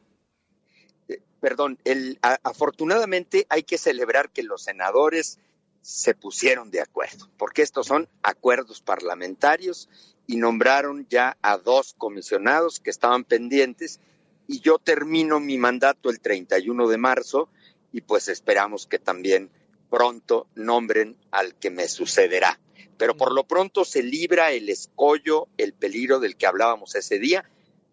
Eh, 1.09 1.21
Perdón, 1.41 1.79
el, 1.85 2.19
a- 2.23 2.39
afortunadamente 2.45 3.47
hay 3.49 3.65
que 3.65 3.79
celebrar 3.79 4.31
que 4.31 4.43
los 4.45 4.63
senadores 4.63 5.39
se 5.83 6.15
pusieron 6.15 6.71
de 6.71 6.81
acuerdo, 6.81 7.29
porque 7.37 7.63
estos 7.63 7.87
son 7.87 8.09
acuerdos 8.23 8.81
parlamentarios 8.81 9.89
y 10.27 10.37
nombraron 10.37 11.07
ya 11.09 11.37
a 11.43 11.57
dos 11.59 11.95
comisionados 11.95 12.79
que 12.81 12.91
estaban 12.91 13.25
pendientes 13.25 13.99
y 14.47 14.61
yo 14.61 14.79
termino 14.79 15.41
mi 15.41 15.59
mandato 15.59 16.11
el 16.11 16.21
31 16.21 16.89
de 16.89 16.99
marzo 16.99 17.49
y 17.93 18.03
pues 18.03 18.29
esperamos 18.29 18.87
que 18.87 18.99
también 18.99 19.51
pronto 19.91 20.47
nombren 20.55 21.17
al 21.31 21.55
que 21.55 21.71
me 21.71 21.89
sucederá. 21.89 22.61
Pero 22.99 23.17
por 23.17 23.33
lo 23.33 23.45
pronto 23.45 23.85
se 23.85 24.03
libra 24.03 24.53
el 24.53 24.69
escollo, 24.69 25.49
el 25.57 25.73
peligro 25.73 26.19
del 26.21 26.37
que 26.37 26.47
hablábamos 26.47 26.95
ese 26.95 27.19
día, 27.19 27.49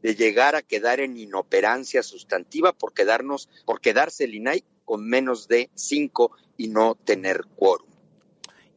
de 0.06 0.14
llegar 0.14 0.56
a 0.56 0.62
quedar 0.62 0.99
en 0.99 1.18
inoperancia 1.18 2.03
sustantiva 2.03 2.74
por 2.74 2.93
quedarnos, 2.93 3.49
por 3.66 3.82
quedarse 3.82 4.26
el 4.26 4.36
INAI 4.36 4.64
con 4.84 5.03
menos 5.10 5.47
de 5.47 5.72
cinco 5.74 6.32
y 6.58 6.68
no 6.68 6.93
tener 6.93 7.41
quórum. 7.56 7.89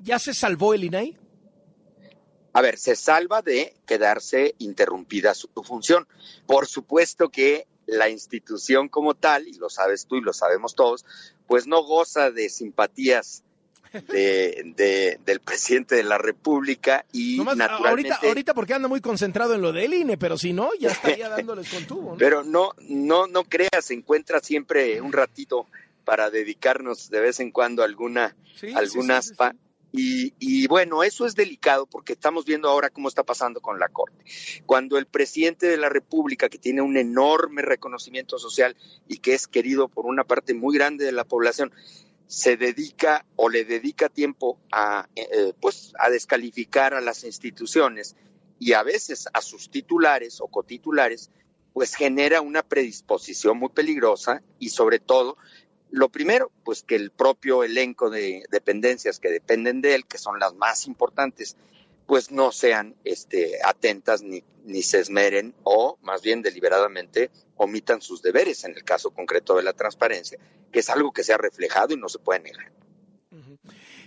¿Ya 0.01 0.19
se 0.19 0.33
salvó 0.33 0.73
el 0.73 0.85
INAI? 0.85 1.19
A 2.55 2.63
ver, 2.63 2.79
se 2.79 2.97
salva 2.97 3.43
de 3.43 3.75
quedarse 3.85 4.55
interrumpida 4.57 5.35
su 5.35 5.51
función. 5.63 6.09
Por 6.47 6.67
supuesto 6.67 7.29
que 7.29 7.67
la 7.85 8.09
institución 8.09 8.89
como 8.89 9.13
tal, 9.13 9.49
y 9.49 9.53
lo 9.53 9.69
sabes 9.69 10.07
tú 10.07 10.17
y 10.17 10.23
lo 10.23 10.33
sabemos 10.33 10.75
todos, 10.75 11.05
pues 11.47 11.67
no 11.67 11.85
goza 11.85 12.31
de 12.31 12.49
simpatías 12.49 13.45
de, 14.09 14.73
de- 14.77 15.19
del 15.25 15.41
presidente 15.41 15.95
de 15.97 16.03
la 16.03 16.19
República 16.19 17.05
y 17.13 17.37
Nomás, 17.37 17.57
naturalmente... 17.57 18.11
ahorita, 18.13 18.27
ahorita 18.29 18.55
porque 18.55 18.75
anda 18.75 18.89
muy 18.89 19.01
concentrado 19.01 19.55
en 19.55 19.63
lo 19.63 19.73
del 19.73 19.95
INE, 19.95 20.17
pero 20.19 20.37
si 20.39 20.53
no, 20.53 20.71
ya 20.79 20.91
estaría 20.91 21.29
dándoles 21.37 21.69
con 21.69 21.85
tubo. 21.87 22.13
¿no? 22.13 22.17
Pero 22.19 22.45
no, 22.45 22.73
no, 22.89 23.27
no 23.27 23.45
creas, 23.45 23.85
se 23.85 23.95
encuentra 23.95 24.41
siempre 24.41 25.01
un 25.01 25.13
ratito 25.13 25.67
para 26.05 26.31
dedicarnos 26.31 27.11
de 27.11 27.21
vez 27.21 27.41
en 27.41 27.51
cuando 27.51 27.83
a 27.83 27.85
alguna, 27.87 28.35
Sí. 28.59 28.73
Y, 29.91 30.35
y 30.39 30.67
bueno, 30.67 31.03
eso 31.03 31.25
es 31.25 31.35
delicado 31.35 31.87
porque 31.87 32.13
estamos 32.13 32.45
viendo 32.45 32.69
ahora 32.69 32.91
cómo 32.91 33.09
está 33.09 33.23
pasando 33.23 33.61
con 33.63 33.79
la 33.79 33.89
Corte. 33.89 34.23
Cuando 34.67 34.99
el 34.99 35.07
presidente 35.07 35.67
de 35.67 35.79
la 35.79 35.89
República, 35.89 36.51
que 36.51 36.59
tiene 36.59 36.83
un 36.83 36.99
enorme 36.99 37.63
reconocimiento 37.63 38.39
social 38.39 38.77
y 39.09 39.19
que 39.19 39.33
es 39.33 39.49
querido 39.49 39.89
por 39.89 40.05
una 40.05 40.25
parte 40.25 40.53
muy 40.53 40.77
grande 40.77 41.07
de 41.07 41.13
la 41.13 41.25
población, 41.25 41.73
se 42.29 42.59
dedica 42.59 43.25
o 43.37 43.49
le 43.49 43.65
dedica 43.65 44.11
tiempo 44.11 44.61
a, 44.71 45.09
eh, 45.17 45.55
pues, 45.61 45.95
a 45.99 46.11
descalificar 46.11 46.93
a 46.95 47.01
las 47.01 47.25
instituciones 47.25 48.15
y 48.59 48.75
a 48.75 48.83
veces 48.83 49.29
a 49.33 49.41
sus 49.41 49.71
titulares 49.71 50.41
o 50.41 50.49
cotitulares, 50.49 51.31
pues 51.73 51.95
genera 51.95 52.43
una 52.43 52.63
predisposición 52.63 53.59
muy 53.59 53.71
peligrosa 53.71 54.43
y 54.59 54.69
sobre 54.69 54.99
todo, 54.99 55.39
lo 55.91 56.11
primero, 56.11 56.53
pues 56.65 56.83
que 56.83 56.97
el 56.97 57.11
propio 57.11 57.65
elenco 57.65 58.11
de 58.11 58.43
dependencias 58.51 59.19
que 59.21 59.31
dependen 59.31 59.81
de 59.81 59.95
él, 59.95 60.07
que 60.07 60.19
son 60.19 60.39
las 60.39 60.55
más 60.55 60.87
importantes, 60.87 61.57
pues 62.09 62.31
no 62.31 62.53
sean 62.53 62.97
este, 63.05 63.59
atentas 63.63 64.23
ni, 64.23 64.43
ni 64.65 64.83
se 64.83 64.99
esmeren 64.99 65.55
o 65.63 65.99
más 66.01 66.23
bien 66.23 66.41
deliberadamente 66.41 67.31
omitan 67.57 68.01
sus 68.01 68.23
deberes 68.23 68.65
en 68.65 68.75
el 68.75 68.83
caso 68.83 69.11
concreto 69.11 69.55
de 69.57 69.63
la 69.63 69.75
transparencia, 69.75 70.39
que 70.73 70.79
es 70.79 70.89
algo 70.89 71.13
que 71.13 71.23
se 71.23 71.35
ha 71.35 71.37
reflejado 71.37 71.93
y 71.93 71.99
no 71.99 72.09
se 72.09 72.19
puede 72.19 72.41
negar. 72.41 72.73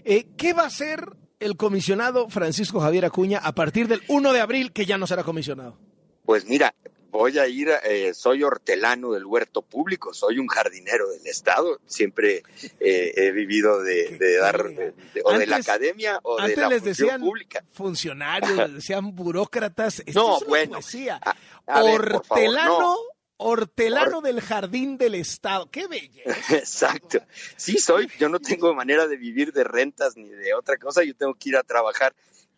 Eh, 0.04 0.26
¿Qué 0.36 0.54
va 0.54 0.64
a 0.64 0.68
hacer 0.68 1.16
el 1.40 1.58
comisionado 1.58 2.28
Francisco 2.28 2.80
Javier 2.80 3.06
Acuña 3.06 3.38
a 3.38 3.54
partir 3.54 3.88
del 3.88 4.02
1 4.08 4.34
de 4.34 4.42
abril, 4.42 4.74
que 4.74 4.88
ya 4.88 4.98
no 4.98 5.06
será 5.06 5.24
comisionado? 5.24 5.78
Pues 6.26 6.46
mira, 6.46 6.74
voy 7.12 7.38
a 7.38 7.48
ir, 7.48 7.70
eh, 7.84 8.14
soy 8.14 8.44
hortelano 8.44 9.12
del 9.12 9.26
huerto 9.26 9.62
público, 9.62 10.14
soy 10.14 10.40
un 10.40 10.48
jardinero 10.48 11.10
del 11.10 11.28
Estado, 11.28 11.80
siempre 11.86 12.44
eh, 12.80 13.12
he 13.16 13.32
vivido 13.32 13.82
de, 13.84 14.18
de 14.18 14.38
dar, 14.38 14.64
de- 14.64 14.92
de- 15.14 15.22
o 15.24 15.38
de 15.38 15.46
la 15.46 15.58
academia 15.58 16.20
o 16.24 16.38
de 16.38 16.44
Antes 16.44 16.58
la 16.58 16.70
les 16.70 16.82
función 16.84 17.06
decían 17.08 17.22
pública. 17.22 17.64
funcionarios, 17.74 18.58
les 18.58 18.74
decían 18.74 19.16
burócratas. 19.16 20.00
Esto 20.06 20.14
No, 20.28 20.38
es 20.38 20.46
bueno, 20.48 20.74
poesía. 20.74 21.20
a 21.68 21.84
ver, 21.84 22.00
por 22.12 22.26
favor, 22.26 22.44
hortelano, 22.46 22.80
no. 22.80 22.98
hortelano 23.38 24.22
del 24.22 24.40
jardín 24.42 24.98
del 24.98 25.16
Estado. 25.16 25.70
¡Qué 25.70 25.88
belleza! 25.88 26.24
Exacto. 26.58 27.20
Sí, 27.58 27.78
soy, 27.78 28.10
yo 28.20 28.30
no 28.30 28.40
tengo 28.40 28.74
manera 28.74 29.08
de 29.08 29.18
vivir 29.18 29.52
de 29.52 29.64
rentas 29.64 30.16
ni 30.16 30.30
de 30.30 30.54
otra 30.54 30.78
cosa, 30.78 31.04
yo 31.04 31.16
tengo 31.16 31.34
que 31.36 31.50
ir 31.50 31.58
a 31.58 31.64
trabajar 31.64 32.14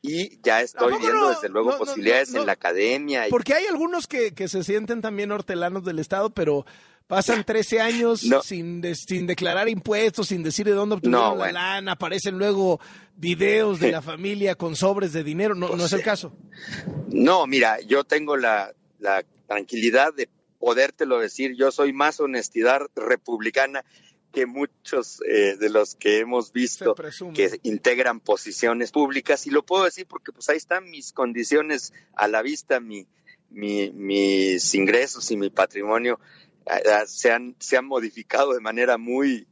y 0.06 0.38
ya 0.44 0.62
estoy 0.62 0.98
viendo 1.00 1.22
no? 1.22 1.30
desde 1.30 1.48
luego 1.50 1.72
No, 1.72 1.78
posibilidades 1.80 2.32
no, 2.34 2.42
en 2.42 2.46
la 2.48 2.52
academia. 2.54 3.28
y- 3.28 3.32
Porque 3.32 3.54
hay 3.54 3.66
algunos 3.68 4.06
que, 4.06 4.34
que 4.34 4.48
se 4.50 4.64
sienten 4.64 5.02
también 5.02 5.32
hortelanos 5.32 5.86
del 5.86 5.98
Estado, 6.00 6.30
pero 6.30 6.66
pasan 7.08 7.44
13 7.46 7.80
años 7.82 8.22
sin, 8.44 8.82
de- 8.82 8.96
sin 8.96 9.26
declarar 9.28 9.70
impuestos, 9.70 10.28
sin 10.28 10.44
decir 10.44 10.66
de 10.66 10.74
dónde 10.74 10.96
obtuvieron 10.96 11.22
No, 11.24 11.30
la 11.32 11.38
bueno. 11.38 11.54
lana, 11.54 11.92
aparecen 11.94 12.38
luego 12.38 12.82
videos 13.16 13.80
de 13.80 13.92
la 13.94 14.02
familia 14.04 14.56
con 14.56 14.76
sobres 14.76 15.14
de 15.14 15.24
dinero. 15.24 15.56
No, 15.56 15.76
no 15.76 15.86
es 15.86 15.94
el 15.94 16.04
caso. 16.04 16.36
No, 17.10 17.48
mira, 17.48 17.80
yo 17.82 18.04
tengo 18.04 18.36
la, 18.36 18.74
la 19.00 19.24
tranquilidad 19.48 20.14
de 20.14 20.28
podértelo 20.60 21.20
decir, 21.20 21.56
yo 21.58 21.72
soy 21.72 21.94
más 21.94 22.20
honestidad 22.20 22.82
republicana 22.96 23.84
que 24.34 24.46
muchos 24.48 25.22
eh, 25.30 25.56
de 25.58 25.70
los 25.70 25.96
que 25.96 26.20
hemos 26.20 26.52
visto 26.52 26.94
que 27.34 27.60
integran 27.64 28.20
posiciones 28.20 28.92
públicas 28.92 29.46
y 29.48 29.52
lo 29.52 29.64
puedo 29.64 29.86
decir 29.86 30.08
porque 30.08 30.32
pues 30.34 30.50
ahí 30.50 30.58
están 30.58 30.90
mis 30.90 31.14
condiciones 31.14 31.94
a 32.16 32.28
la 32.28 32.42
vista, 32.42 32.80
mi, 32.80 33.08
mi- 33.50 33.92
mis 33.92 34.74
ingresos 34.74 35.30
y 35.32 35.38
mi 35.38 35.50
patrimonio 35.52 36.20
eh, 36.66 36.82
eh, 36.84 36.92
se 37.08 37.32
han, 37.32 37.56
se 37.60 37.78
han 37.78 37.86
modificado 37.86 38.54
de 38.54 38.60
manera 38.60 38.98
muy, 38.98 39.48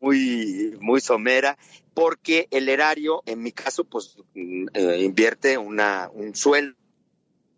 muy, 0.00 0.76
muy 0.80 1.00
somera, 1.00 1.58
porque 1.94 2.48
el 2.50 2.68
erario, 2.68 3.22
en 3.26 3.42
mi 3.42 3.52
caso, 3.52 3.84
pues 3.84 4.16
mm, 4.34 4.66
eh, 4.74 4.98
invierte 5.02 5.58
una, 5.58 6.08
un 6.12 6.34
sueldo, 6.34 6.76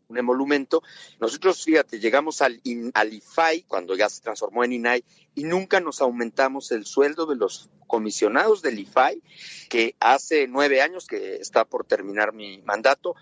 un 0.08 0.18
emolumento. 0.18 0.82
Nosotros, 1.20 1.62
fíjate, 1.64 1.98
llegamos 2.00 2.42
al, 2.42 2.60
in- 2.64 2.90
al 2.94 3.12
IFAI, 3.12 3.62
cuando 3.62 3.96
ya 3.96 4.08
se 4.08 4.22
transformó 4.22 4.64
en 4.64 4.72
INAI, 4.72 5.04
y 5.34 5.44
nunca 5.44 5.80
nos 5.80 6.00
aumentamos 6.00 6.72
el 6.72 6.86
sueldo 6.86 7.26
de 7.26 7.36
los 7.36 7.68
comisionados 7.86 8.62
del 8.62 8.78
IFAI, 8.78 9.22
que 9.68 9.94
hace 10.00 10.46
nueve 10.48 10.80
años 10.80 11.06
que 11.06 11.36
está 11.36 11.64
por 11.64 11.84
terminar 11.84 12.32
mi 12.32 12.62
mandato, 12.62 13.14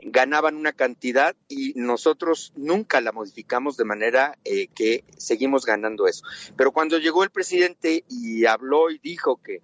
ganaban 0.00 0.54
una 0.54 0.72
cantidad 0.72 1.34
y 1.48 1.72
nosotros 1.74 2.52
nunca 2.54 3.00
la 3.00 3.10
modificamos 3.10 3.76
de 3.76 3.84
manera 3.84 4.38
eh, 4.44 4.68
que 4.68 5.02
seguimos 5.16 5.66
ganando 5.66 6.06
eso. 6.06 6.22
Pero 6.56 6.70
cuando 6.72 6.98
llegó 6.98 7.24
el 7.24 7.30
presidente 7.30 8.04
y 8.08 8.44
habló 8.46 8.90
y 8.90 8.98
dijo 8.98 9.40
que, 9.42 9.60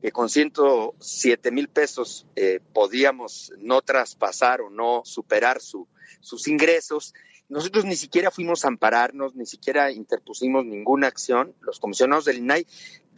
que 0.00 0.12
con 0.12 0.28
107 0.28 1.50
mil 1.50 1.68
pesos 1.68 2.26
eh, 2.36 2.60
podíamos 2.72 3.52
no 3.58 3.82
traspasar 3.82 4.60
o 4.60 4.70
no 4.70 5.02
superar 5.04 5.60
su, 5.60 5.88
sus 6.20 6.48
ingresos, 6.48 7.14
nosotros 7.48 7.86
ni 7.86 7.96
siquiera 7.96 8.30
fuimos 8.30 8.64
a 8.64 8.68
ampararnos, 8.68 9.34
ni 9.34 9.46
siquiera 9.46 9.90
interpusimos 9.90 10.66
ninguna 10.66 11.06
acción. 11.06 11.54
Los 11.62 11.80
comisionados 11.80 12.26
del 12.26 12.38
INAI 12.38 12.66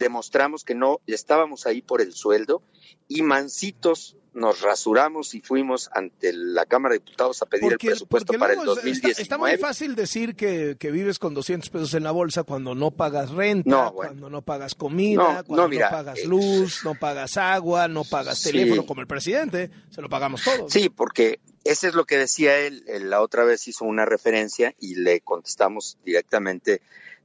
demostramos 0.01 0.63
que 0.65 0.75
no 0.75 0.99
estábamos 1.07 1.65
ahí 1.65 1.81
por 1.81 2.01
el 2.01 2.13
sueldo 2.13 2.61
y 3.07 3.21
mansitos 3.21 4.17
nos 4.33 4.61
rasuramos 4.61 5.35
y 5.35 5.41
fuimos 5.41 5.89
ante 5.93 6.31
la 6.31 6.65
Cámara 6.65 6.93
de 6.93 6.99
Diputados 6.99 7.41
a 7.41 7.45
pedir 7.47 7.73
el 7.73 7.77
presupuesto 7.77 8.31
para 8.39 8.53
el 8.53 8.59
luego 8.59 8.71
es- 8.73 8.77
está- 8.77 8.87
2019. 9.09 9.21
Está, 9.21 9.37
muy 9.37 9.57
fácil 9.57 9.93
decir 9.93 10.35
que, 10.37 10.77
que 10.79 10.89
vives 10.89 11.19
con 11.19 11.33
200 11.33 11.69
pesos 11.69 11.93
en 11.95 12.03
la 12.03 12.11
bolsa 12.11 12.43
cuando 12.43 12.73
no 12.73 12.91
pagas 12.91 13.31
renta, 13.31 13.69
No, 13.69 13.91
bueno. 13.91 14.11
cuando 14.11 14.29
no 14.29 14.41
pagas 14.41 14.73
comida, 14.73 15.21
No, 15.39 15.43
cuando 15.43 15.67
no, 15.77 15.89
pagas 15.89 16.19
eh, 16.19 16.27
luz, 16.27 16.79
no 16.85 16.95
pagas 16.95 17.35
agua, 17.35 17.89
no 17.89 18.05
pagas 18.05 18.39
Sí. 18.39 18.51
teléfono 18.53 18.85
como 18.85 19.01
el 19.01 19.07
presidente. 19.07 19.69
Se 19.89 20.01
lo 20.01 20.07
pagamos 20.07 20.41
todos. 20.45 20.71
Sí, 20.71 20.87
porque 20.89 21.41
ese 21.65 21.89
es 21.89 21.93
lo 21.93 22.05
que 22.05 22.17
decía 22.17 22.57
él. 22.57 22.85
Él 22.87 23.09
La 23.09 23.21
otra 23.21 23.43
vez 23.43 23.67
hizo 23.67 23.83
una 23.83 24.05
referencia 24.05 24.73
y 24.79 24.95
le 24.95 25.19
contestamos 25.19 25.97
directamente. 26.05 26.81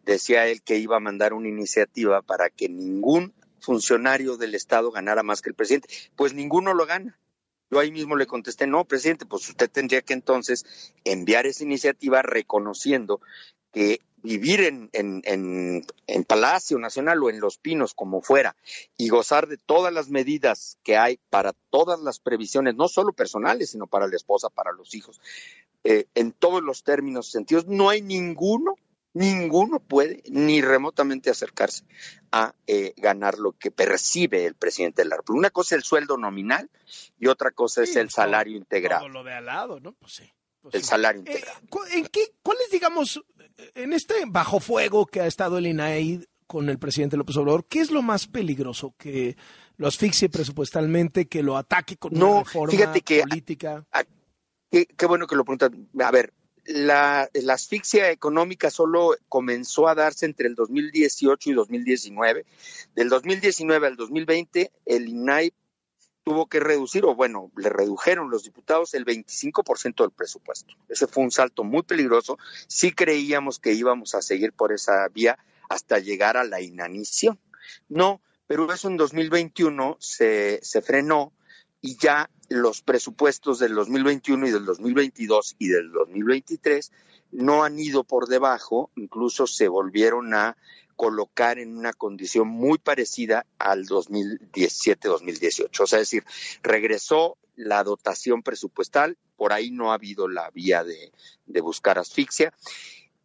Decía 0.06 0.46
él 0.46 0.62
que 0.62 0.78
iba 0.78 0.96
a 0.96 1.00
mandar 1.00 1.34
una 1.34 1.48
iniciativa 1.48 2.22
para 2.22 2.48
que 2.48 2.68
ningún 2.68 3.34
funcionario 3.60 4.36
del 4.36 4.54
Estado 4.54 4.90
ganara 4.92 5.22
más 5.22 5.42
que 5.42 5.50
el 5.50 5.54
presidente. 5.54 5.88
Pues 6.14 6.32
ninguno 6.32 6.72
lo 6.72 6.86
gana. 6.86 7.18
Yo 7.70 7.80
ahí 7.80 7.90
mismo 7.90 8.14
le 8.14 8.26
contesté, 8.26 8.68
no, 8.68 8.84
presidente, 8.84 9.26
pues 9.26 9.48
usted 9.48 9.68
tendría 9.68 10.00
que 10.00 10.12
entonces 10.14 10.94
enviar 11.04 11.46
esa 11.46 11.64
iniciativa 11.64 12.22
reconociendo 12.22 13.20
que 13.72 13.98
vivir 14.22 14.60
en, 14.60 14.88
en, 14.92 15.84
en, 16.06 16.24
Palacio 16.24 16.78
Nacional 16.78 17.22
o 17.22 17.30
en 17.30 17.40
Los 17.40 17.58
Pinos, 17.58 17.94
como 17.94 18.22
fuera, 18.22 18.56
y 18.96 19.08
gozar 19.08 19.46
de 19.48 19.56
todas 19.56 19.92
las 19.92 20.08
medidas 20.08 20.78
que 20.82 20.96
hay 20.96 21.18
para 21.30 21.52
todas 21.70 22.00
las 22.00 22.18
previsiones, 22.18 22.74
no 22.76 22.88
solo 22.88 23.12
personales, 23.12 23.70
sino 23.70 23.86
para 23.86 24.08
la 24.08 24.16
esposa, 24.16 24.48
para 24.48 24.72
los 24.72 24.94
hijos, 24.94 25.20
eh, 25.84 26.06
en 26.14 26.32
todos 26.32 26.62
los 26.62 26.82
términos, 26.82 27.30
sentidos, 27.30 27.66
no 27.66 27.88
hay 27.88 28.02
ninguno, 28.02 28.74
ninguno 29.16 29.80
puede 29.80 30.22
ni 30.28 30.60
remotamente 30.60 31.30
acercarse 31.30 31.84
a 32.32 32.54
eh, 32.66 32.92
ganar 32.98 33.38
lo 33.38 33.52
que 33.52 33.70
percibe 33.70 34.44
el 34.44 34.54
presidente 34.54 35.02
de 35.02 35.08
la 35.08 35.16
República. 35.16 35.38
Una 35.40 35.50
cosa 35.50 35.74
es 35.74 35.78
el 35.80 35.84
sueldo 35.84 36.16
nominal 36.18 36.70
y 37.18 37.28
otra 37.28 37.50
cosa 37.50 37.82
es 37.82 37.96
el 37.96 38.10
salario 38.10 38.56
integrado. 38.56 39.02
Todo 39.06 39.08
lo 39.12 39.24
de 39.24 39.32
al 39.32 39.46
lado, 39.46 39.80
¿no? 39.80 39.92
Pues 39.94 40.12
sí. 40.14 40.30
el 40.72 40.82
salario 40.82 41.22
Eh, 41.24 41.30
integral. 41.30 41.54
cu- 41.70 41.84
¿En 41.92 42.06
qué, 42.06 42.34
cuál 42.42 42.58
es, 42.64 42.70
digamos, 42.72 43.22
en 43.74 43.92
este 43.92 44.14
bajo 44.26 44.58
fuego 44.60 45.06
que 45.06 45.20
ha 45.20 45.26
estado 45.26 45.58
el 45.58 45.66
INAI 45.68 46.26
con 46.46 46.68
el 46.68 46.78
presidente 46.78 47.16
López 47.16 47.36
Obrador, 47.36 47.64
qué 47.66 47.80
es 47.80 47.90
lo 47.92 48.02
más 48.02 48.26
peligroso? 48.26 48.92
Que 48.98 49.36
lo 49.76 49.86
asfixie 49.86 50.28
presupuestalmente, 50.28 51.26
que 51.28 51.42
lo 51.42 51.56
ataque 51.56 51.96
con 51.96 52.12
No, 52.14 52.32
una 52.32 52.42
reforma 52.44 52.70
fíjate 52.72 53.00
que- 53.02 53.20
política. 53.22 53.84
Qué, 54.70 54.86
qué 54.86 55.06
bueno 55.06 55.26
que 55.28 55.36
lo 55.36 55.44
preguntan. 55.44 55.88
A 56.04 56.10
ver, 56.10 56.32
la, 56.66 57.28
la 57.32 57.54
asfixia 57.54 58.10
económica 58.10 58.70
solo 58.70 59.16
comenzó 59.28 59.88
a 59.88 59.94
darse 59.94 60.26
entre 60.26 60.48
el 60.48 60.54
2018 60.54 61.50
y 61.50 61.52
2019. 61.52 62.44
Del 62.94 63.08
2019 63.08 63.86
al 63.86 63.96
2020, 63.96 64.72
el 64.84 65.08
INAI 65.08 65.52
tuvo 66.26 66.46
que 66.46 66.58
reducir, 66.58 67.04
o 67.04 67.14
bueno, 67.14 67.52
le 67.56 67.68
redujeron 67.68 68.30
los 68.30 68.42
diputados 68.42 68.94
el 68.94 69.04
25% 69.04 70.02
del 70.02 70.10
presupuesto. 70.10 70.74
Ese 70.88 71.06
fue 71.06 71.22
un 71.22 71.30
salto 71.30 71.62
muy 71.62 71.84
peligroso. 71.84 72.36
Sí 72.66 72.90
creíamos 72.90 73.60
que 73.60 73.72
íbamos 73.72 74.16
a 74.16 74.22
seguir 74.22 74.52
por 74.52 74.72
esa 74.72 75.06
vía 75.08 75.38
hasta 75.68 76.00
llegar 76.00 76.36
a 76.36 76.42
la 76.42 76.60
inanición. 76.60 77.38
No, 77.88 78.20
pero 78.48 78.72
eso 78.72 78.88
en 78.88 78.96
2021 78.96 79.98
se, 80.00 80.58
se 80.62 80.82
frenó 80.82 81.32
y 81.80 81.96
ya 81.96 82.28
los 82.48 82.82
presupuestos 82.82 83.58
del 83.58 83.74
2021 83.74 84.46
y 84.46 84.50
del 84.50 84.64
2022 84.64 85.56
y 85.58 85.68
del 85.68 85.90
2023 85.90 86.92
no 87.32 87.64
han 87.64 87.78
ido 87.78 88.04
por 88.04 88.28
debajo, 88.28 88.90
incluso 88.96 89.46
se 89.46 89.68
volvieron 89.68 90.34
a 90.34 90.56
colocar 90.94 91.58
en 91.58 91.76
una 91.76 91.92
condición 91.92 92.48
muy 92.48 92.78
parecida 92.78 93.44
al 93.58 93.86
2017-2018. 93.86 95.80
O 95.80 95.86
sea, 95.86 96.00
es 96.00 96.10
decir, 96.10 96.24
regresó 96.62 97.36
la 97.54 97.84
dotación 97.84 98.42
presupuestal, 98.42 99.18
por 99.36 99.52
ahí 99.52 99.70
no 99.70 99.90
ha 99.90 99.94
habido 99.94 100.28
la 100.28 100.50
vía 100.50 100.84
de, 100.84 101.12
de 101.46 101.60
buscar 101.60 101.98
asfixia. 101.98 102.52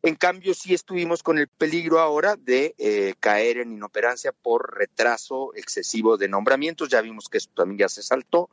En 0.04 0.16
cambio, 0.16 0.56
sí 0.56 0.74
estuvimos 0.74 1.22
con 1.22 1.38
el 1.38 1.48
peligro 1.48 2.00
ahora 2.00 2.36
de 2.36 2.74
eh, 2.80 3.14
caer 3.20 3.60
en 3.60 3.72
inoperancia 3.72 4.32
por 4.32 4.76
retraso 4.76 5.54
excesivo 5.56 6.18
de 6.18 6.28
nombramientos. 6.28 6.90
Ya 6.90 7.02
vimos 7.02 7.30
que 7.30 7.38
eso 7.38 7.50
también 7.56 7.80
ya 7.80 7.90
se 7.90 8.02
saltó. 8.02 8.50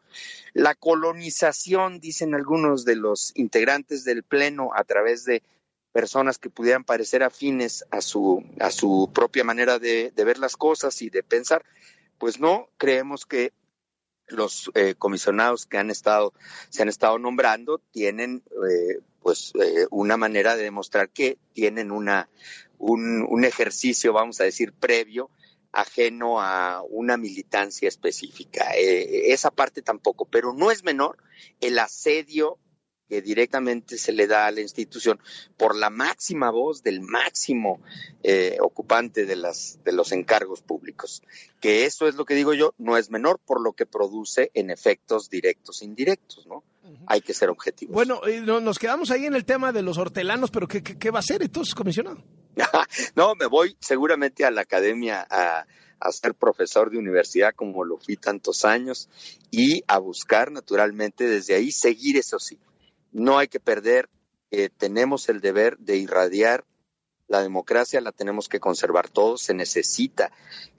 La 0.52 0.74
colonización, 0.74 2.00
dicen 2.00 2.34
algunos 2.34 2.84
de 2.84 2.96
los 2.96 3.32
integrantes 3.34 4.04
del 4.04 4.24
Pleno, 4.24 4.72
a 4.74 4.84
través 4.84 5.24
de 5.24 5.42
personas 5.90 6.38
que 6.38 6.50
pudieran 6.50 6.84
parecer 6.84 7.22
afines 7.22 7.86
a 7.90 8.02
su, 8.02 8.44
a 8.60 8.70
su 8.70 9.10
propia 9.14 9.42
manera 9.42 9.78
de, 9.78 10.12
de 10.14 10.24
ver 10.24 10.38
las 10.38 10.54
cosas 10.54 11.00
y 11.00 11.08
de 11.08 11.22
pensar, 11.22 11.64
pues 12.18 12.38
no, 12.38 12.68
creemos 12.76 13.24
que 13.24 13.52
los 14.28 14.70
eh, 14.74 14.94
comisionados 14.96 15.66
que 15.66 15.78
han 15.78 15.90
estado, 15.90 16.32
se 16.68 16.82
han 16.82 16.88
estado 16.88 17.18
nombrando 17.18 17.78
tienen 17.90 18.42
eh, 18.70 19.00
pues 19.22 19.52
eh, 19.60 19.86
una 19.90 20.16
manera 20.16 20.56
de 20.56 20.62
demostrar 20.62 21.10
que 21.10 21.38
tienen 21.52 21.90
una, 21.90 22.28
un, 22.78 23.26
un 23.28 23.44
ejercicio, 23.44 24.12
vamos 24.12 24.40
a 24.40 24.44
decir, 24.44 24.72
previo 24.72 25.30
ajeno 25.72 26.40
a 26.40 26.82
una 26.88 27.16
militancia 27.16 27.88
específica. 27.88 28.70
Eh, 28.76 29.32
esa 29.32 29.50
parte 29.50 29.82
tampoco, 29.82 30.24
pero 30.24 30.52
no 30.52 30.70
es 30.70 30.84
menor 30.84 31.18
el 31.60 31.78
asedio 31.78 32.58
que 33.08 33.22
directamente 33.22 33.96
se 33.98 34.12
le 34.12 34.26
da 34.26 34.46
a 34.46 34.50
la 34.50 34.60
institución 34.60 35.18
por 35.56 35.74
la 35.74 35.90
máxima 35.90 36.50
voz 36.50 36.82
del 36.82 37.00
máximo 37.00 37.80
eh, 38.22 38.58
ocupante 38.60 39.24
de, 39.26 39.36
las, 39.36 39.78
de 39.84 39.92
los 39.92 40.12
encargos 40.12 40.60
públicos. 40.62 41.22
Que 41.60 41.84
eso 41.86 42.06
es 42.06 42.14
lo 42.16 42.24
que 42.24 42.34
digo 42.34 42.52
yo, 42.54 42.74
no 42.78 42.96
es 42.96 43.10
menor 43.10 43.38
por 43.44 43.60
lo 43.62 43.72
que 43.72 43.86
produce 43.86 44.50
en 44.54 44.70
efectos 44.70 45.30
directos 45.30 45.82
e 45.82 45.86
indirectos, 45.86 46.46
¿no? 46.46 46.62
Hay 47.06 47.20
que 47.20 47.34
ser 47.34 47.50
objetivos. 47.50 47.92
Bueno, 47.94 48.20
eh, 48.26 48.40
no- 48.40 48.60
nos 48.60 48.78
quedamos 48.78 49.10
ahí 49.10 49.24
en 49.26 49.34
el 49.34 49.44
tema 49.44 49.72
de 49.72 49.82
los 49.82 49.98
hortelanos, 49.98 50.50
pero 50.50 50.66
¿qué, 50.68 50.82
qué, 50.82 50.98
qué 50.98 51.10
va 51.10 51.18
a 51.18 51.20
hacer 51.20 51.42
entonces, 51.42 51.74
comisionado? 51.74 52.22
no, 53.14 53.34
me 53.34 53.46
voy 53.46 53.76
seguramente 53.80 54.44
a 54.44 54.50
la 54.50 54.62
academia 54.62 55.26
a, 55.30 55.66
a 56.00 56.12
ser 56.12 56.34
profesor 56.34 56.90
de 56.90 56.98
universidad 56.98 57.54
como 57.54 57.84
lo 57.84 57.98
fui 57.98 58.16
tantos 58.16 58.64
años 58.64 59.08
y 59.50 59.82
a 59.86 59.98
buscar 59.98 60.50
naturalmente 60.50 61.24
desde 61.24 61.54
ahí 61.54 61.70
seguir 61.72 62.16
eso 62.16 62.38
sí. 62.38 62.58
No 63.12 63.38
hay 63.38 63.48
que 63.48 63.60
perder, 63.60 64.08
eh, 64.50 64.70
tenemos 64.76 65.28
el 65.28 65.40
deber 65.40 65.78
de 65.78 65.96
irradiar 65.96 66.64
la 67.26 67.42
democracia, 67.42 68.00
la 68.00 68.12
tenemos 68.12 68.48
que 68.48 68.60
conservar 68.60 69.08
todos, 69.08 69.42
se 69.42 69.54
necesita 69.54 70.32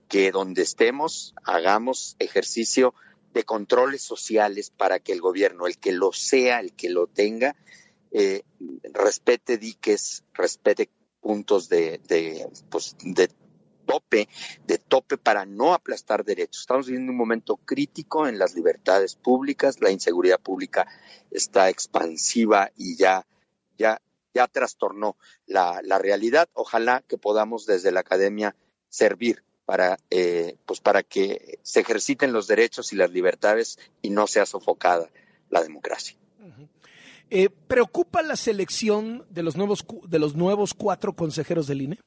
que 0.08 0.32
donde 0.32 0.64
estemos 0.64 1.36
hagamos 1.44 2.16
ejercicio 2.20 2.96
de 3.34 3.44
controles 3.44 4.02
sociales 4.02 4.72
para 4.72 5.00
que 5.00 5.14
el 5.14 5.22
gobierno, 5.22 5.68
el 5.68 5.78
que 5.78 5.92
lo 5.92 6.12
sea, 6.12 6.60
el 6.60 6.74
que 6.74 6.90
lo 6.90 7.06
tenga, 7.06 7.56
eh, 8.12 8.42
respete 8.92 9.58
diques, 9.58 10.24
respete 10.34 10.90
puntos 11.22 11.70
de, 11.70 12.00
de, 12.08 12.48
pues, 12.72 12.96
de 13.02 13.30
tope, 13.90 14.30
de 14.68 14.78
tope 14.78 15.18
para 15.18 15.48
no 15.48 15.74
aplastar 15.74 16.24
derechos. 16.24 16.62
Estamos 16.62 16.86
viviendo 16.86 17.12
un 17.12 17.18
momento 17.18 17.58
crítico 17.58 18.28
en 18.28 18.38
las 18.38 18.54
libertades 18.54 19.16
públicas, 19.16 19.82
la 19.82 19.90
inseguridad 19.90 20.40
pública 20.40 20.88
está 21.32 21.70
expansiva 21.70 22.70
y 22.78 22.96
ya, 22.96 23.26
ya, 23.80 24.00
ya 24.36 24.48
trastornó 24.48 25.18
la, 25.48 25.82
la 25.84 25.98
realidad. 25.98 26.48
Ojalá 26.54 27.02
que 27.08 27.18
podamos 27.18 27.66
desde 27.66 27.92
la 27.92 28.02
academia 28.02 28.56
servir 28.90 29.44
para, 29.66 29.98
eh, 30.12 30.56
pues 30.68 30.82
para 30.82 31.02
que 31.02 31.58
se 31.64 31.80
ejerciten 31.80 32.32
los 32.32 32.46
derechos 32.46 32.94
y 32.94 32.96
las 32.96 33.10
libertades 33.10 33.80
y 34.04 34.12
no 34.12 34.28
sea 34.28 34.46
sofocada 34.46 35.10
la 35.50 35.64
democracia. 35.64 36.16
Eh, 37.32 37.50
¿Preocupa 37.50 38.22
la 38.22 38.36
selección 38.36 39.26
de 39.30 39.44
los 39.44 39.56
nuevos 39.56 39.86
de 40.08 40.20
los 40.20 40.36
nuevos 40.36 40.76
cuatro 40.76 41.14
consejeros 41.14 41.66
del 41.66 41.82
INE? 41.82 42.00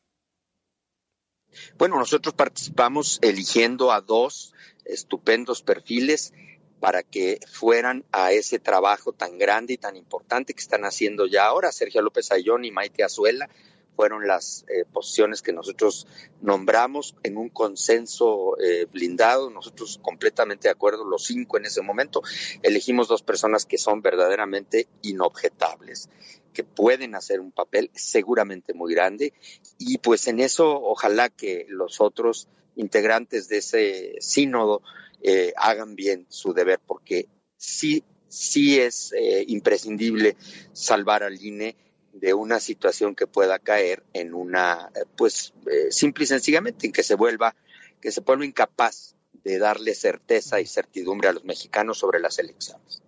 Bueno, 1.78 1.98
nosotros 1.98 2.34
participamos 2.34 3.18
eligiendo 3.22 3.92
a 3.92 4.00
dos 4.00 4.54
estupendos 4.84 5.62
perfiles 5.62 6.32
para 6.80 7.02
que 7.04 7.38
fueran 7.46 8.04
a 8.10 8.32
ese 8.32 8.58
trabajo 8.58 9.12
tan 9.12 9.38
grande 9.38 9.74
y 9.74 9.76
tan 9.76 9.96
importante 9.96 10.52
que 10.52 10.60
están 10.60 10.84
haciendo 10.84 11.26
ya 11.26 11.44
ahora. 11.44 11.70
Sergio 11.70 12.02
López 12.02 12.32
Ayón 12.32 12.64
y 12.64 12.72
Maite 12.72 13.04
Azuela 13.04 13.48
fueron 13.96 14.26
las 14.26 14.64
eh, 14.68 14.84
posiciones 14.90 15.42
que 15.42 15.52
nosotros 15.52 16.06
nombramos 16.40 17.14
en 17.22 17.36
un 17.36 17.48
consenso 17.48 18.56
eh, 18.58 18.86
blindado, 18.92 19.50
nosotros 19.50 19.98
completamente 20.02 20.68
de 20.68 20.72
acuerdo, 20.72 21.04
los 21.04 21.24
cinco 21.24 21.58
en 21.58 21.66
ese 21.66 21.82
momento, 21.82 22.22
elegimos 22.62 23.08
dos 23.08 23.22
personas 23.22 23.66
que 23.66 23.78
son 23.78 24.02
verdaderamente 24.02 24.88
inobjetables, 25.02 26.08
que 26.52 26.64
pueden 26.64 27.14
hacer 27.14 27.40
un 27.40 27.52
papel 27.52 27.90
seguramente 27.94 28.74
muy 28.74 28.94
grande. 28.94 29.32
Y 29.78 29.98
pues 29.98 30.26
en 30.26 30.40
eso 30.40 30.80
ojalá 30.80 31.28
que 31.28 31.66
los 31.68 32.00
otros 32.00 32.48
integrantes 32.76 33.48
de 33.48 33.58
ese 33.58 34.14
sínodo 34.20 34.82
eh, 35.22 35.52
hagan 35.56 35.94
bien 35.94 36.26
su 36.28 36.52
deber, 36.52 36.80
porque 36.84 37.28
sí, 37.56 38.02
sí 38.28 38.80
es 38.80 39.12
eh, 39.12 39.44
imprescindible 39.46 40.36
salvar 40.72 41.22
al 41.22 41.40
INE 41.40 41.76
de 42.12 42.34
una 42.34 42.60
situación 42.60 43.14
que 43.14 43.26
pueda 43.26 43.58
caer 43.58 44.04
en 44.12 44.34
una, 44.34 44.90
eh, 44.94 45.04
pues, 45.16 45.54
eh, 45.70 45.90
simple 45.90 46.24
y 46.24 46.26
sencillamente, 46.26 46.86
en 46.86 46.92
que 46.92 47.02
se 47.02 47.14
vuelva, 47.14 47.54
que 48.00 48.12
se 48.12 48.20
vuelva 48.20 48.44
incapaz 48.44 49.14
de 49.44 49.58
darle 49.58 49.94
certeza 49.94 50.60
y 50.60 50.66
certidumbre 50.66 51.28
a 51.28 51.32
los 51.32 51.44
mexicanos 51.44 51.98
sobre 51.98 52.20
las 52.20 52.38
elecciones. 52.38 53.02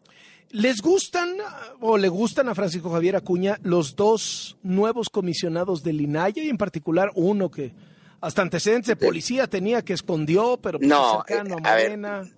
¿Les 0.51 0.81
gustan 0.81 1.37
o 1.81 1.97
le 1.97 2.09
gustan 2.09 2.49
a 2.49 2.55
Francisco 2.55 2.91
Javier 2.91 3.17
Acuña 3.17 3.59
los 3.63 3.97
dos 3.97 4.57
nuevos 4.63 5.11
comisionados 5.11 5.83
del 5.83 6.01
INAI 6.01 6.33
y 6.37 6.49
en 6.49 6.59
particular 6.59 7.11
uno 7.15 7.51
que 7.51 7.73
hasta 8.21 8.43
antecedentes 8.43 8.87
de 8.87 8.97
policía 8.97 9.49
tenía 9.49 9.83
que 9.83 9.93
escondió, 9.93 10.59
pero 10.63 10.79
pues, 10.79 10.89
No, 10.89 11.25
cercano 11.27 11.57
eh, 11.57 11.63
a 11.65 11.73
a 11.73 11.75
ver, 11.75 11.85
Morena? 11.85 12.31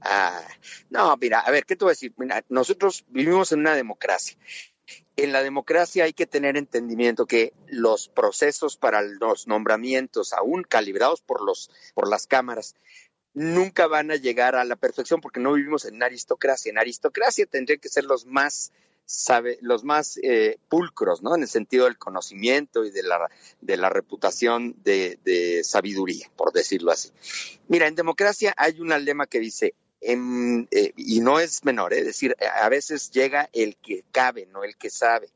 Ah, 0.00 0.40
no, 0.90 1.16
mira, 1.16 1.40
a 1.40 1.50
ver, 1.50 1.64
¿qué 1.64 1.76
te 1.76 1.84
voy 1.84 1.90
a 1.90 1.92
decir? 1.92 2.12
Mira, 2.18 2.44
nosotros 2.48 3.04
vivimos 3.08 3.52
en 3.52 3.60
una 3.60 3.74
democracia. 3.74 4.36
En 5.16 5.32
la 5.32 5.42
democracia 5.42 6.04
hay 6.04 6.12
que 6.12 6.26
tener 6.26 6.56
entendimiento 6.56 7.26
que 7.26 7.52
los 7.66 8.08
procesos 8.08 8.76
para 8.76 9.02
los 9.02 9.46
nombramientos, 9.46 10.32
aún 10.32 10.62
calibrados 10.62 11.20
por, 11.20 11.44
los, 11.44 11.70
por 11.94 12.08
las 12.08 12.26
cámaras, 12.26 12.74
nunca 13.34 13.86
van 13.86 14.10
a 14.10 14.16
llegar 14.16 14.54
a 14.56 14.64
la 14.64 14.76
perfección 14.76 15.20
porque 15.20 15.40
no 15.40 15.52
vivimos 15.52 15.84
en 15.84 16.02
aristocracia. 16.02 16.70
En 16.70 16.78
aristocracia 16.78 17.46
tendrían 17.46 17.80
que 17.80 17.88
ser 17.88 18.04
los 18.04 18.26
más 18.26 18.72
los 19.62 19.84
más 19.84 20.18
eh, 20.22 20.58
pulcros, 20.68 21.22
¿no? 21.22 21.34
En 21.34 21.40
el 21.40 21.48
sentido 21.48 21.86
del 21.86 21.96
conocimiento 21.96 22.84
y 22.84 22.90
de 22.90 23.02
la, 23.02 23.30
de 23.62 23.78
la 23.78 23.88
reputación 23.88 24.76
de, 24.84 25.18
de 25.24 25.64
sabiduría, 25.64 26.30
por 26.36 26.52
decirlo 26.52 26.90
así. 26.90 27.10
Mira, 27.68 27.86
en 27.86 27.94
democracia 27.94 28.54
hay 28.58 28.78
un 28.80 28.88
lema 28.88 29.26
que 29.26 29.40
dice, 29.40 29.74
en, 30.00 30.68
eh, 30.70 30.92
y 30.96 31.20
no 31.20 31.40
es 31.40 31.64
menor, 31.64 31.92
es 31.92 32.04
decir, 32.04 32.36
a 32.60 32.68
veces 32.68 33.10
llega 33.10 33.48
el 33.52 33.76
que 33.76 34.04
cabe, 34.12 34.46
no 34.46 34.64
el 34.64 34.76
que 34.76 34.90
sabe. 34.90 35.28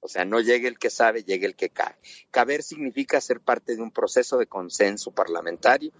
O 0.00 0.08
sea, 0.08 0.24
no 0.24 0.40
llegue 0.40 0.68
el 0.68 0.78
que 0.78 0.90
sabe, 0.90 1.24
llegue 1.24 1.46
el 1.46 1.56
que 1.56 1.70
cae. 1.70 1.96
Caber 2.30 2.62
significa 2.62 3.20
ser 3.20 3.40
parte 3.40 3.74
de 3.74 3.82
un 3.82 3.90
proceso 3.90 4.38
de 4.38 4.46
consenso 4.46 5.10
parlamentario 5.10 5.92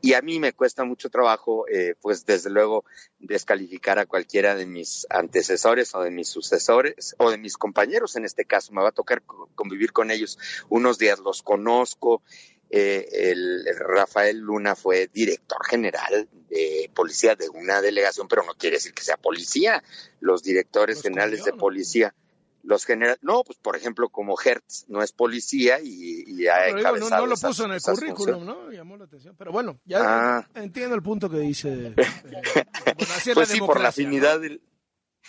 y 0.00 0.12
a 0.12 0.22
mí 0.22 0.38
me 0.38 0.52
cuesta 0.52 0.84
mucho 0.84 1.10
trabajo, 1.10 1.66
eh, 1.68 1.94
pues 2.00 2.24
desde 2.24 2.50
luego, 2.50 2.84
descalificar 3.18 3.98
a 3.98 4.06
cualquiera 4.06 4.54
de 4.54 4.66
mis 4.66 5.06
antecesores 5.10 5.94
o 5.94 6.02
de 6.02 6.10
mis 6.10 6.28
sucesores 6.28 7.14
o 7.18 7.30
de 7.30 7.38
mis 7.38 7.56
compañeros 7.56 8.14
en 8.16 8.24
este 8.24 8.44
caso. 8.44 8.72
Me 8.72 8.82
va 8.82 8.90
a 8.90 8.92
tocar 8.92 9.22
convivir 9.54 9.92
con 9.92 10.10
ellos 10.10 10.38
unos 10.68 10.98
días, 10.98 11.18
los 11.18 11.42
conozco. 11.42 12.22
Eh, 12.72 13.30
el, 13.30 13.66
Rafael 13.80 14.38
Luna 14.38 14.76
fue 14.76 15.08
director 15.12 15.58
general 15.66 16.28
de 16.48 16.88
policía 16.94 17.34
de 17.34 17.48
una 17.48 17.82
delegación, 17.82 18.28
pero 18.28 18.44
no 18.44 18.54
quiere 18.54 18.76
decir 18.76 18.94
que 18.94 19.02
sea 19.02 19.16
policía. 19.16 19.82
Los 20.20 20.44
directores 20.44 21.02
generales 21.02 21.44
de 21.44 21.52
policía 21.52 22.14
los 22.62 22.84
generales, 22.84 23.18
no, 23.22 23.42
pues 23.44 23.58
por 23.58 23.76
ejemplo, 23.76 24.08
como 24.08 24.36
Hertz 24.40 24.84
no 24.88 25.02
es 25.02 25.12
policía 25.12 25.80
y, 25.80 26.24
y 26.26 26.46
ha 26.46 26.56
Pero 26.56 26.66
digo, 26.66 26.72
no, 26.74 26.78
encabezado 26.80 27.20
no 27.22 27.26
lo 27.26 27.36
puso 27.36 27.64
en 27.64 27.72
el 27.72 27.80
currículum, 27.82 28.16
funciones. 28.16 28.46
¿no? 28.46 28.70
Llamó 28.70 28.96
la 28.96 29.04
atención. 29.04 29.34
Pero 29.38 29.52
bueno, 29.52 29.78
ya 29.84 29.98
Ah. 30.38 30.48
entiendo 30.54 30.94
el 30.94 31.02
punto 31.02 31.28
que 31.30 31.38
dice. 31.38 31.94
eh, 31.96 32.94
Pues 32.96 33.08
sí, 33.22 33.32
por 33.32 33.46
la 33.48 33.54
democracia, 33.54 34.04
¿no? 34.04 34.08
afinidad 34.08 34.40
del... 34.40 34.60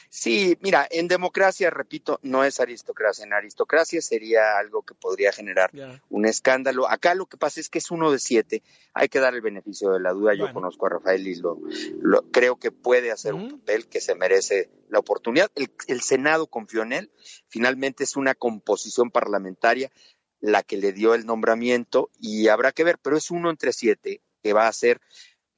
Sí, 0.10 0.58
mira, 0.62 0.88
en 0.89 1.08
democracia, 1.08 1.70
repito, 1.70 2.20
no 2.24 2.44
es 2.44 2.60
aristocracia. 2.60 3.24
En 3.26 3.34
aristocracia 3.34 4.02
sería 4.02 4.58
algo 4.58 4.84
que 4.84 4.94
podría 4.94 5.32
generar 5.32 5.70
un 6.10 6.26
escándalo. 6.26 6.89
Acá 6.89 7.16
lo 7.16 7.26
que 7.26 7.38
pasa 7.38 7.60
es 7.60 7.70
que 7.70 7.78
es 7.80 7.92
uno 7.92 8.12
de 8.12 8.20
siete. 8.20 8.64
Hay 8.94 9.10
que 9.10 9.20
dar 9.20 9.34
el 9.34 9.42
beneficio 9.42 9.92
de 9.92 10.00
la 10.00 10.12
duda. 10.12 10.34
Yo 10.34 10.46
conozco 10.54 10.86
a 10.86 10.89
Rafael 10.89 11.28
y 11.28 11.36
lo, 11.36 11.60
lo- 12.02 12.24
creo 12.32 12.58
que 12.58 12.72
puede 12.72 13.12
hacer 13.12 13.34
un 13.34 13.60
papel 13.60 13.88
que 13.88 14.02
se 14.02 14.16
merece 14.16 14.70
la 14.89 15.00
oportunidad. 15.00 15.50
El, 15.56 15.72
el 15.88 16.02
Senado 16.02 16.48
confió 16.48 16.84
en 16.84 16.94
él. 16.94 17.12
Finalmente 17.48 18.04
es 18.04 18.16
una 18.16 18.34
composición 18.36 19.12
parlamentaria 19.12 19.92
la 20.39 20.64
que 20.64 20.78
le 20.78 20.92
dio 20.92 21.14
el 21.14 21.26
nombramiento 21.26 22.10
y 22.20 22.48
habrá 22.48 22.72
que 22.72 22.84
ver, 22.84 22.98
pero 22.98 23.16
es 23.18 23.30
uno 23.30 23.50
entre 23.50 23.74
siete 23.74 24.22
que 24.42 24.54
va 24.54 24.68
a 24.68 24.74
ser 24.74 25.00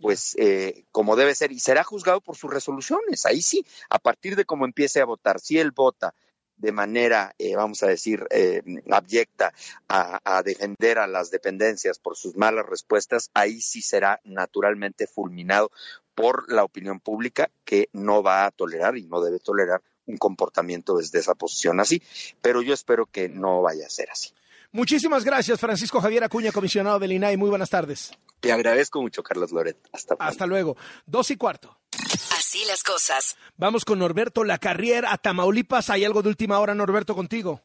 pues 0.04 0.36
eh, 0.38 0.84
como 0.92 1.16
debe 1.16 1.34
ser 1.34 1.54
y 1.54 1.60
será 1.62 1.86
juzgado 1.86 2.20
por 2.20 2.36
sus 2.36 2.52
resoluciones. 2.52 3.26
Ahí 3.26 3.42
sí, 3.42 3.66
a 3.90 4.00
partir 4.00 4.36
de 4.36 4.44
cómo 4.44 4.66
empiece 4.66 5.00
a 5.00 5.06
votar, 5.06 5.40
si 5.40 5.60
él 5.60 5.72
vota 5.72 6.14
de 6.58 6.74
manera, 6.74 7.34
eh, 7.40 7.56
vamos 7.56 7.84
a 7.84 7.88
decir, 7.88 8.28
eh, 8.30 8.62
abyecta 8.92 9.54
a, 9.88 10.20
a 10.26 10.44
defender 10.44 11.00
a 11.00 11.08
las 11.08 11.32
dependencias 11.32 12.00
por 12.00 12.18
sus 12.18 12.36
malas 12.36 12.66
respuestas, 12.66 13.32
ahí 13.34 13.62
sí 13.62 13.82
será 13.82 14.20
naturalmente 14.26 15.08
fulminado 15.08 15.72
por 16.16 16.52
la 16.52 16.66
opinión 16.66 17.00
pública 17.00 17.50
que 17.64 17.88
no 17.94 18.22
va 18.22 18.46
a 18.46 18.52
tolerar 18.52 18.98
y 18.98 19.06
no 19.06 19.22
debe 19.22 19.40
tolerar 19.40 19.82
un 20.06 20.18
comportamiento 20.18 20.98
desde 20.98 21.20
esa 21.20 21.34
posición 21.34 21.80
así. 21.80 22.04
Pero 22.42 22.62
yo 22.62 22.74
espero 22.74 23.06
que 23.06 23.30
no 23.30 23.62
vaya 23.62 23.88
a 23.88 23.90
ser 23.90 24.12
así. 24.12 24.32
Muchísimas 24.74 25.24
gracias, 25.24 25.62
Francisco 25.62 26.02
Javier 26.02 26.26
Acuña, 26.26 26.52
comisionado 26.52 27.00
del 27.00 27.14
INAI. 27.14 27.38
Muy 27.38 27.50
buenas 27.50 27.70
tardes. 27.70 28.12
Te 28.44 28.52
agradezco 28.52 29.02
mucho, 29.02 29.24
Carlos 29.24 29.54
Loret. 29.54 29.78
Hasta. 29.94 30.18
Hasta 30.20 30.46
luego. 30.46 30.76
Dos 31.06 31.32
y 31.32 31.38
cuarto. 31.38 31.78
Así 31.94 32.66
las 32.68 32.84
cosas. 32.84 33.38
Vamos 33.56 33.86
con 33.86 34.00
Norberto 34.00 34.44
Lacarrier 34.44 35.06
a 35.06 35.18
Tamaulipas. 35.18 35.90
¿Hay 35.90 36.04
algo 36.04 36.22
de 36.22 36.28
última 36.28 36.60
hora, 36.60 36.76
Norberto, 36.76 37.16
contigo? 37.16 37.62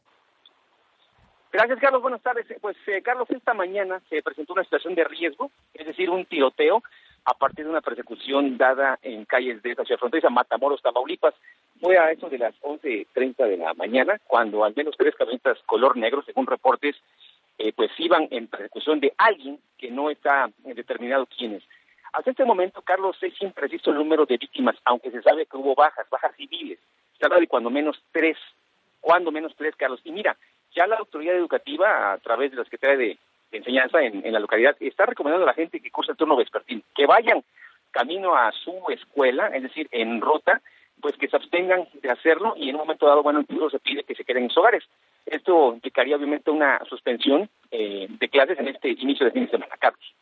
Gracias, 1.51 1.79
Carlos. 1.81 2.01
Buenas 2.01 2.21
tardes. 2.21 2.45
Pues, 2.61 2.77
eh, 2.87 3.01
Carlos, 3.03 3.29
esta 3.29 3.53
mañana 3.53 4.01
se 4.09 4.21
presentó 4.21 4.53
una 4.53 4.63
situación 4.63 4.95
de 4.95 5.03
riesgo, 5.03 5.51
es 5.73 5.85
decir, 5.85 6.09
un 6.09 6.25
tiroteo 6.25 6.81
a 7.25 7.33
partir 7.33 7.65
de 7.65 7.71
una 7.71 7.81
persecución 7.81 8.57
dada 8.57 8.97
en 9.01 9.25
calles 9.25 9.61
de 9.61 9.71
esta 9.71 9.83
ciudad 9.83 9.99
fronteriza, 9.99 10.29
Matamoros, 10.29 10.81
Tamaulipas. 10.81 11.33
Fue 11.81 11.97
a 11.97 12.09
eso 12.11 12.29
de 12.29 12.37
las 12.37 12.55
11.30 12.61 13.49
de 13.49 13.57
la 13.57 13.73
mañana, 13.73 14.17
cuando 14.27 14.63
al 14.63 14.73
menos 14.77 14.95
tres 14.97 15.13
camionetas 15.15 15.57
color 15.65 15.97
negro, 15.97 16.23
según 16.23 16.47
reportes, 16.47 16.95
eh, 17.59 17.73
pues 17.73 17.91
iban 17.97 18.27
en 18.31 18.47
persecución 18.47 19.01
de 19.01 19.13
alguien 19.17 19.59
que 19.77 19.91
no 19.91 20.09
está 20.09 20.49
eh, 20.65 20.73
determinado 20.73 21.27
quién 21.27 21.55
es. 21.55 21.63
Hasta 22.13 22.31
este 22.31 22.45
momento, 22.45 22.81
Carlos, 22.81 23.17
es 23.21 23.39
impreciso 23.41 23.91
el 23.91 23.97
número 23.97 24.25
de 24.25 24.37
víctimas, 24.37 24.77
aunque 24.85 25.11
se 25.11 25.21
sabe 25.21 25.45
que 25.45 25.57
hubo 25.57 25.75
bajas, 25.75 26.09
bajas 26.09 26.33
civiles. 26.37 26.79
Se 27.19 27.25
habla 27.25 27.37
de 27.37 27.47
cuando 27.47 27.69
menos 27.69 28.01
tres, 28.13 28.37
cuando 29.01 29.29
menos 29.29 29.53
tres, 29.57 29.75
Carlos. 29.75 29.99
Y 30.05 30.11
mira, 30.11 30.37
ya 30.73 30.87
la 30.87 30.95
autoridad 30.95 31.35
educativa, 31.35 32.13
a 32.13 32.17
través 32.19 32.51
de 32.51 32.57
la 32.57 32.63
Secretaría 32.63 32.97
de, 32.97 33.17
Enseñanza 33.51 33.99
en, 34.03 34.23
en 34.23 34.31
la 34.31 34.39
localidad, 34.39 34.77
está 34.79 35.07
recomendando 35.07 35.43
a 35.43 35.47
la 35.47 35.55
gente 35.55 35.79
que 35.79 35.89
cursa 35.89 36.11
el 36.11 36.17
turno 36.19 36.35
vespertino, 36.35 36.83
que 36.95 37.07
vayan 37.07 37.43
camino 37.89 38.35
a 38.35 38.51
su 38.51 38.79
escuela, 38.89 39.47
es 39.47 39.63
decir, 39.63 39.87
en 39.91 40.21
ruta, 40.21 40.61
pues 41.01 41.15
que 41.17 41.27
se 41.27 41.35
abstengan 41.35 41.87
de 42.01 42.09
hacerlo 42.09 42.53
y 42.57 42.69
en 42.69 42.75
un 42.75 42.81
momento 42.81 43.05
dado, 43.07 43.23
bueno, 43.23 43.41
incluso 43.41 43.69
se 43.69 43.79
pide 43.79 44.03
que 44.03 44.15
se 44.15 44.23
queden 44.23 44.43
en 44.43 44.49
sus 44.49 44.57
hogares. 44.57 44.83
Esto 45.25 45.73
implicaría 45.73 46.15
obviamente 46.15 46.51
una 46.51 46.79
suspensión 46.89 47.49
eh, 47.71 48.07
de 48.09 48.29
clases 48.29 48.59
en 48.59 48.67
este 48.67 48.89
inicio 48.89 49.25
de 49.25 49.31
fin 49.31 49.45
de 49.45 49.51
semana, 49.51 49.75
Carlos. 49.79 50.13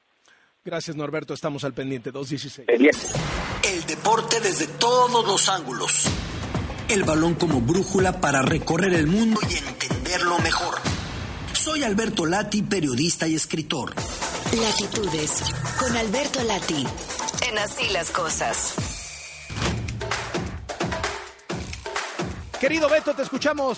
Gracias, 0.63 0.97
Norberto. 0.97 1.33
Estamos 1.33 1.63
al 1.63 1.73
pendiente. 1.73 2.11
2.16. 2.11 2.65
El 3.63 3.85
deporte 3.85 4.41
desde 4.41 4.67
todos 4.77 5.25
los 5.25 5.47
ángulos. 5.47 6.07
El 6.89 7.03
balón 7.03 7.35
como 7.35 7.61
brújula 7.61 8.19
para 8.19 8.41
recorrer 8.41 8.93
el 8.93 9.07
mundo 9.07 9.39
y 9.49 9.57
entenderlo 9.57 10.37
mejor. 10.39 10.75
Soy 11.53 11.83
Alberto 11.83 12.25
Lati, 12.25 12.63
periodista 12.63 13.27
y 13.27 13.35
escritor. 13.35 13.93
Latitudes 14.55 15.53
con 15.79 15.95
Alberto 15.97 16.43
Lati. 16.43 16.85
En 17.49 17.57
Así 17.57 17.91
las 17.93 18.11
cosas. 18.11 18.96
Querido 22.59 22.89
Beto, 22.89 23.13
te 23.13 23.21
escuchamos. 23.21 23.77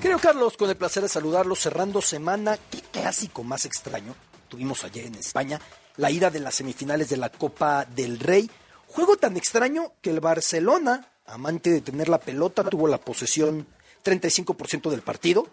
Querido 0.00 0.18
Carlos, 0.18 0.56
con 0.56 0.68
el 0.68 0.76
placer 0.76 1.04
de 1.04 1.08
saludarlos 1.08 1.60
cerrando 1.60 2.02
semana. 2.02 2.58
Qué 2.68 2.80
clásico 2.80 3.44
más 3.44 3.64
extraño. 3.64 4.16
Tuvimos 4.48 4.82
ayer 4.82 5.06
en 5.06 5.14
España 5.14 5.60
la 5.96 6.10
ida 6.10 6.28
de 6.28 6.40
las 6.40 6.56
semifinales 6.56 7.08
de 7.08 7.16
la 7.16 7.28
Copa 7.28 7.84
del 7.84 8.18
Rey. 8.18 8.50
Juego 8.88 9.16
tan 9.16 9.36
extraño 9.36 9.92
que 10.00 10.10
el 10.10 10.18
Barcelona, 10.18 11.12
amante 11.26 11.70
de 11.70 11.80
tener 11.80 12.08
la 12.08 12.18
pelota, 12.18 12.64
tuvo 12.64 12.88
la 12.88 12.98
posesión 12.98 13.68
35% 14.04 14.90
del 14.90 15.02
partido. 15.02 15.46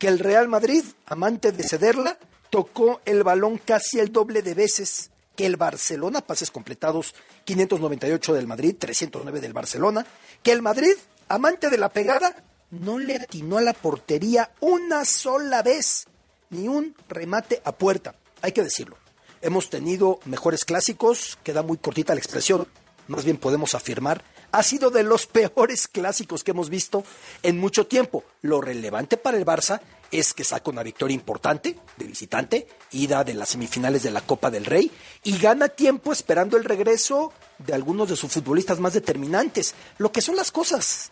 Que 0.00 0.08
el 0.08 0.18
Real 0.18 0.48
Madrid, 0.48 0.84
amante 1.06 1.52
de 1.52 1.62
cederla, 1.62 2.18
tocó 2.50 3.00
el 3.04 3.22
balón 3.22 3.58
casi 3.58 4.00
el 4.00 4.10
doble 4.10 4.42
de 4.42 4.54
veces 4.54 5.12
que 5.36 5.46
el 5.46 5.56
Barcelona, 5.56 6.20
pases 6.20 6.50
completados 6.50 7.14
598 7.44 8.34
del 8.34 8.48
Madrid, 8.48 8.74
309 8.76 9.40
del 9.40 9.52
Barcelona, 9.52 10.04
que 10.42 10.52
el 10.52 10.62
Madrid, 10.62 10.94
amante 11.32 11.70
de 11.70 11.78
la 11.78 11.88
pegada, 11.88 12.44
no 12.70 12.98
le 12.98 13.16
atinó 13.16 13.56
a 13.56 13.62
la 13.62 13.72
portería 13.72 14.50
una 14.60 15.06
sola 15.06 15.62
vez, 15.62 16.06
ni 16.50 16.68
un 16.68 16.94
remate 17.08 17.62
a 17.64 17.72
puerta, 17.72 18.14
hay 18.42 18.52
que 18.52 18.62
decirlo. 18.62 18.98
Hemos 19.40 19.70
tenido 19.70 20.20
mejores 20.26 20.66
clásicos, 20.66 21.38
queda 21.42 21.62
muy 21.62 21.78
cortita 21.78 22.14
la 22.14 22.20
expresión, 22.20 22.68
más 23.08 23.24
bien 23.24 23.38
podemos 23.38 23.74
afirmar, 23.74 24.22
ha 24.52 24.62
sido 24.62 24.90
de 24.90 25.04
los 25.04 25.26
peores 25.38 25.88
clásicos 25.88 26.44
que 26.44 26.50
hemos 26.50 26.68
visto 26.68 27.02
en 27.42 27.58
mucho 27.58 27.86
tiempo. 27.86 28.24
Lo 28.42 28.60
relevante 28.60 29.16
para 29.16 29.38
el 29.38 29.46
Barça 29.46 29.80
es 30.10 30.34
que 30.34 30.44
saca 30.44 30.70
una 30.70 30.82
victoria 30.82 31.14
importante 31.14 31.78
de 31.96 32.04
visitante, 32.04 32.68
ida 32.90 33.24
de 33.24 33.32
las 33.32 33.48
semifinales 33.48 34.02
de 34.02 34.10
la 34.10 34.20
Copa 34.20 34.50
del 34.50 34.66
Rey, 34.66 34.90
y 35.24 35.38
gana 35.38 35.70
tiempo 35.70 36.12
esperando 36.12 36.58
el 36.58 36.64
regreso 36.64 37.32
de 37.58 37.72
algunos 37.72 38.10
de 38.10 38.16
sus 38.16 38.30
futbolistas 38.30 38.78
más 38.78 38.92
determinantes. 38.92 39.74
Lo 39.96 40.12
que 40.12 40.20
son 40.20 40.36
las 40.36 40.52
cosas. 40.52 41.10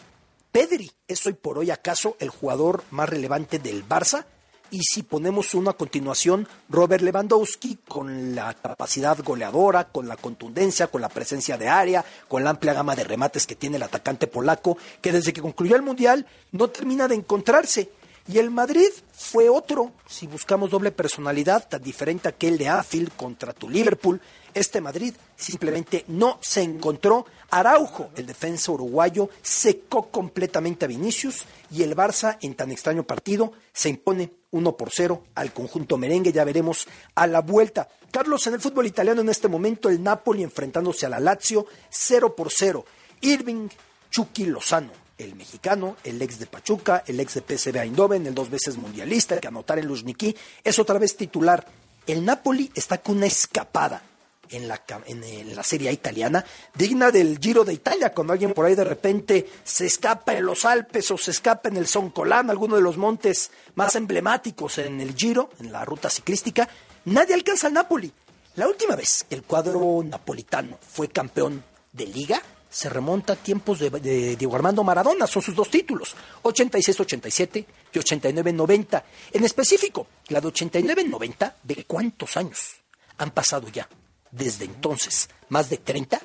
Pedri 0.53 0.91
es 1.07 1.25
hoy 1.27 1.35
por 1.35 1.59
hoy 1.59 1.71
acaso 1.71 2.17
el 2.19 2.29
jugador 2.29 2.83
más 2.91 3.09
relevante 3.09 3.61
del 3.61 3.87
Barça. 3.87 4.25
Y 4.73 4.83
si 4.83 5.03
ponemos 5.03 5.55
uno 5.55 5.71
a 5.71 5.77
continuación, 5.77 6.47
Robert 6.69 7.03
Lewandowski, 7.03 7.79
con 7.89 8.35
la 8.35 8.55
capacidad 8.55 9.19
goleadora, 9.23 9.89
con 9.89 10.09
la 10.09 10.17
contundencia, 10.17 10.89
con 10.89 11.01
la 11.01 11.09
presencia 11.09 11.57
de 11.59 11.69
área, 11.69 12.05
con 12.29 12.45
la 12.45 12.51
amplia 12.51 12.73
gama 12.73 12.95
de 12.95 13.05
remates 13.05 13.47
que 13.47 13.57
tiene 13.57 13.77
el 13.77 13.83
atacante 13.83 14.27
polaco, 14.27 14.77
que 15.01 15.13
desde 15.13 15.33
que 15.33 15.41
concluyó 15.43 15.77
el 15.77 15.83
Mundial 15.83 16.27
no 16.53 16.69
termina 16.69 17.09
de 17.09 17.17
encontrarse. 17.17 17.91
Y 18.29 18.39
el 18.39 18.51
Madrid 18.51 18.91
fue 19.13 19.49
otro, 19.49 19.93
si 20.09 20.29
buscamos 20.29 20.71
doble 20.71 20.93
personalidad, 20.93 21.69
tan 21.69 21.83
diferente 21.83 22.29
a 22.29 22.31
aquel 22.31 22.59
de 22.59 22.69
Anfield 22.69 23.17
contra 23.17 23.53
tu 23.53 23.69
Liverpool. 23.69 24.21
Este 24.55 24.81
Madrid 24.81 25.15
simplemente 25.37 26.05
no 26.09 26.39
se 26.41 26.63
encontró. 26.63 27.27
Araujo, 27.51 28.11
el 28.17 28.27
defensa 28.27 28.73
uruguayo, 28.73 29.29
secó 29.43 30.09
completamente 30.11 30.85
a 30.85 30.89
Vinicius 30.89 31.45
y 31.71 31.83
el 31.83 31.97
Barça, 31.97 32.39
en 32.43 32.55
tan 32.55 32.71
extraño 32.71 33.05
partido, 33.05 33.53
se 33.73 33.89
impone 33.89 34.33
1 34.51 34.77
por 34.77 34.91
0 34.93 35.23
al 35.35 35.53
conjunto 35.53 35.97
merengue. 35.97 36.33
Ya 36.33 36.45
veremos 36.45 36.87
a 37.15 37.27
la 37.27 37.41
vuelta. 37.41 37.89
Carlos, 38.11 38.47
en 38.47 38.55
el 38.55 38.61
fútbol 38.61 38.87
italiano 38.87 39.21
en 39.21 39.29
este 39.29 39.49
momento, 39.49 39.89
el 39.89 40.03
Napoli 40.03 40.43
enfrentándose 40.43 41.07
a 41.07 41.09
la 41.09 41.21
Lazio 41.21 41.67
0 41.91 42.35
por 42.35 42.51
0. 42.53 42.85
Irving 43.21 43.69
Chucky 44.11 44.47
Lozano, 44.47 44.93
el 45.19 45.35
mexicano, 45.35 45.97
el 46.05 46.21
ex 46.21 46.39
de 46.39 46.47
Pachuca, 46.47 47.05
el 47.07 47.21
ex 47.21 47.35
de 47.35 47.43
PSV 47.43 47.77
Eindhoven, 47.77 48.27
el 48.27 48.35
dos 48.35 48.51
veces 48.51 48.77
mundialista, 48.77 49.39
que 49.39 49.49
anotar 49.49 49.79
en 49.79 49.87
Luzhniki, 49.87 50.35
es 50.65 50.79
otra 50.79 50.99
vez 50.99 51.17
titular. 51.17 51.67
El 52.07 52.25
Napoli 52.25 52.71
está 52.75 52.99
con 52.99 53.19
una 53.19 53.27
escapada 53.27 54.03
en 54.51 54.69
la, 54.69 54.81
en, 55.07 55.55
la 55.55 55.63
Serie 55.63 55.93
italiana, 55.93 56.45
digna 56.75 57.11
del 57.11 57.39
Giro 57.39 57.65
de 57.65 57.75
Italia, 57.75 58.13
cuando 58.13 58.33
alguien 58.33 58.53
por 58.53 58.67
ahí 58.67 58.75
de 58.75 58.85
repente 58.85 59.49
se 59.65 59.87
escapa 59.87 60.35
en 60.35 60.45
los 60.45 60.65
Alpes 60.65 61.11
o 61.11 61.19
se 61.19 61.31
escapa 61.31 61.69
en 61.69 61.77
el 61.77 61.87
Soncolán, 61.87 62.51
alguno 62.51 62.77
de 62.77 62.83
los 62.83 62.97
montes 62.97 63.51
más 63.75 63.95
emblemáticos 63.97 64.79
en 64.79 65.01
el 65.01 65.15
Giro, 65.15 65.51
en 65.61 65.73
la 65.73 65.85
ruta 65.85 66.11
ciclística, 66.11 66.69
nadie 67.07 67.35
alcanza 67.35 67.69
al 67.69 67.75
Napoli. 67.75 68.13
La 68.57 68.69
última 68.69 68.97
vez 68.97 69.25
que 69.29 69.37
el 69.37 69.43
cuadro 69.43 70.03
napolitano 70.05 70.79
fue 70.81 71.09
campeón 71.09 71.63
de 71.93 72.07
liga 72.07 72.43
se 72.71 72.89
remonta 72.89 73.33
a 73.33 73.37
tiempos 73.37 73.81
de, 73.81 73.91
de 73.91 74.37
Diego 74.37 74.55
Armando 74.55 74.85
Maradona, 74.85 75.27
son 75.27 75.43
sus 75.43 75.57
dos 75.57 75.69
títulos, 75.69 76.15
86-87 76.45 77.67
y 77.93 77.99
89-90. 77.99 79.03
En 79.33 79.45
específico, 79.45 80.07
la 80.29 80.41
de 80.41 80.49
89-90, 80.49 81.55
¿de 81.65 81.85
cuántos 81.85 82.37
años 82.37 82.77
han 83.19 83.33
pasado 83.33 83.69
ya? 83.69 83.89
Desde 84.31 84.65
entonces, 84.65 85.29
más 85.49 85.71
de 85.71 85.77
30. 85.79 86.21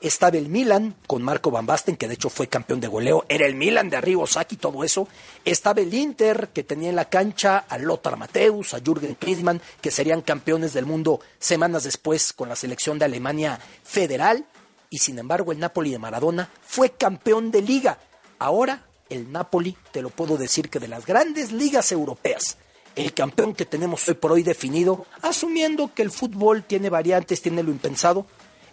Estaba 0.00 0.38
el 0.38 0.48
Milan 0.48 0.96
con 1.06 1.22
Marco 1.22 1.50
Van 1.50 1.66
Basten, 1.66 1.96
que 1.96 2.08
de 2.08 2.14
hecho 2.14 2.30
fue 2.30 2.48
campeón 2.48 2.80
de 2.80 2.88
goleo. 2.88 3.26
Era 3.28 3.44
el 3.44 3.54
Milan 3.54 3.90
de 3.90 3.98
Arrigo 3.98 4.26
Sacchi, 4.26 4.56
todo 4.56 4.82
eso. 4.82 5.06
Estaba 5.44 5.82
el 5.82 5.92
Inter, 5.92 6.48
que 6.54 6.64
tenía 6.64 6.88
en 6.88 6.96
la 6.96 7.10
cancha 7.10 7.58
a 7.58 7.76
Lothar 7.76 8.16
Matthäus, 8.16 8.72
a 8.72 8.80
Jürgen 8.80 9.14
Klinsmann, 9.14 9.60
que 9.82 9.90
serían 9.90 10.22
campeones 10.22 10.72
del 10.72 10.86
mundo 10.86 11.20
semanas 11.38 11.84
después 11.84 12.32
con 12.32 12.48
la 12.48 12.56
selección 12.56 12.98
de 12.98 13.04
Alemania 13.04 13.60
federal. 13.84 14.46
Y 14.88 14.98
sin 14.98 15.18
embargo, 15.18 15.52
el 15.52 15.58
Napoli 15.58 15.90
de 15.90 15.98
Maradona 15.98 16.48
fue 16.62 16.92
campeón 16.92 17.50
de 17.50 17.60
liga. 17.60 17.98
Ahora, 18.38 18.86
el 19.10 19.30
Napoli, 19.30 19.76
te 19.92 20.00
lo 20.00 20.08
puedo 20.08 20.38
decir 20.38 20.70
que 20.70 20.78
de 20.78 20.88
las 20.88 21.04
grandes 21.04 21.52
ligas 21.52 21.92
europeas, 21.92 22.56
el 22.96 23.14
campeón 23.14 23.54
que 23.54 23.66
tenemos 23.66 24.08
hoy 24.08 24.14
por 24.14 24.32
hoy 24.32 24.42
definido, 24.42 25.06
asumiendo 25.22 25.92
que 25.94 26.02
el 26.02 26.10
fútbol 26.10 26.64
tiene 26.64 26.90
variantes, 26.90 27.42
tiene 27.42 27.62
lo 27.62 27.70
impensado, 27.70 28.26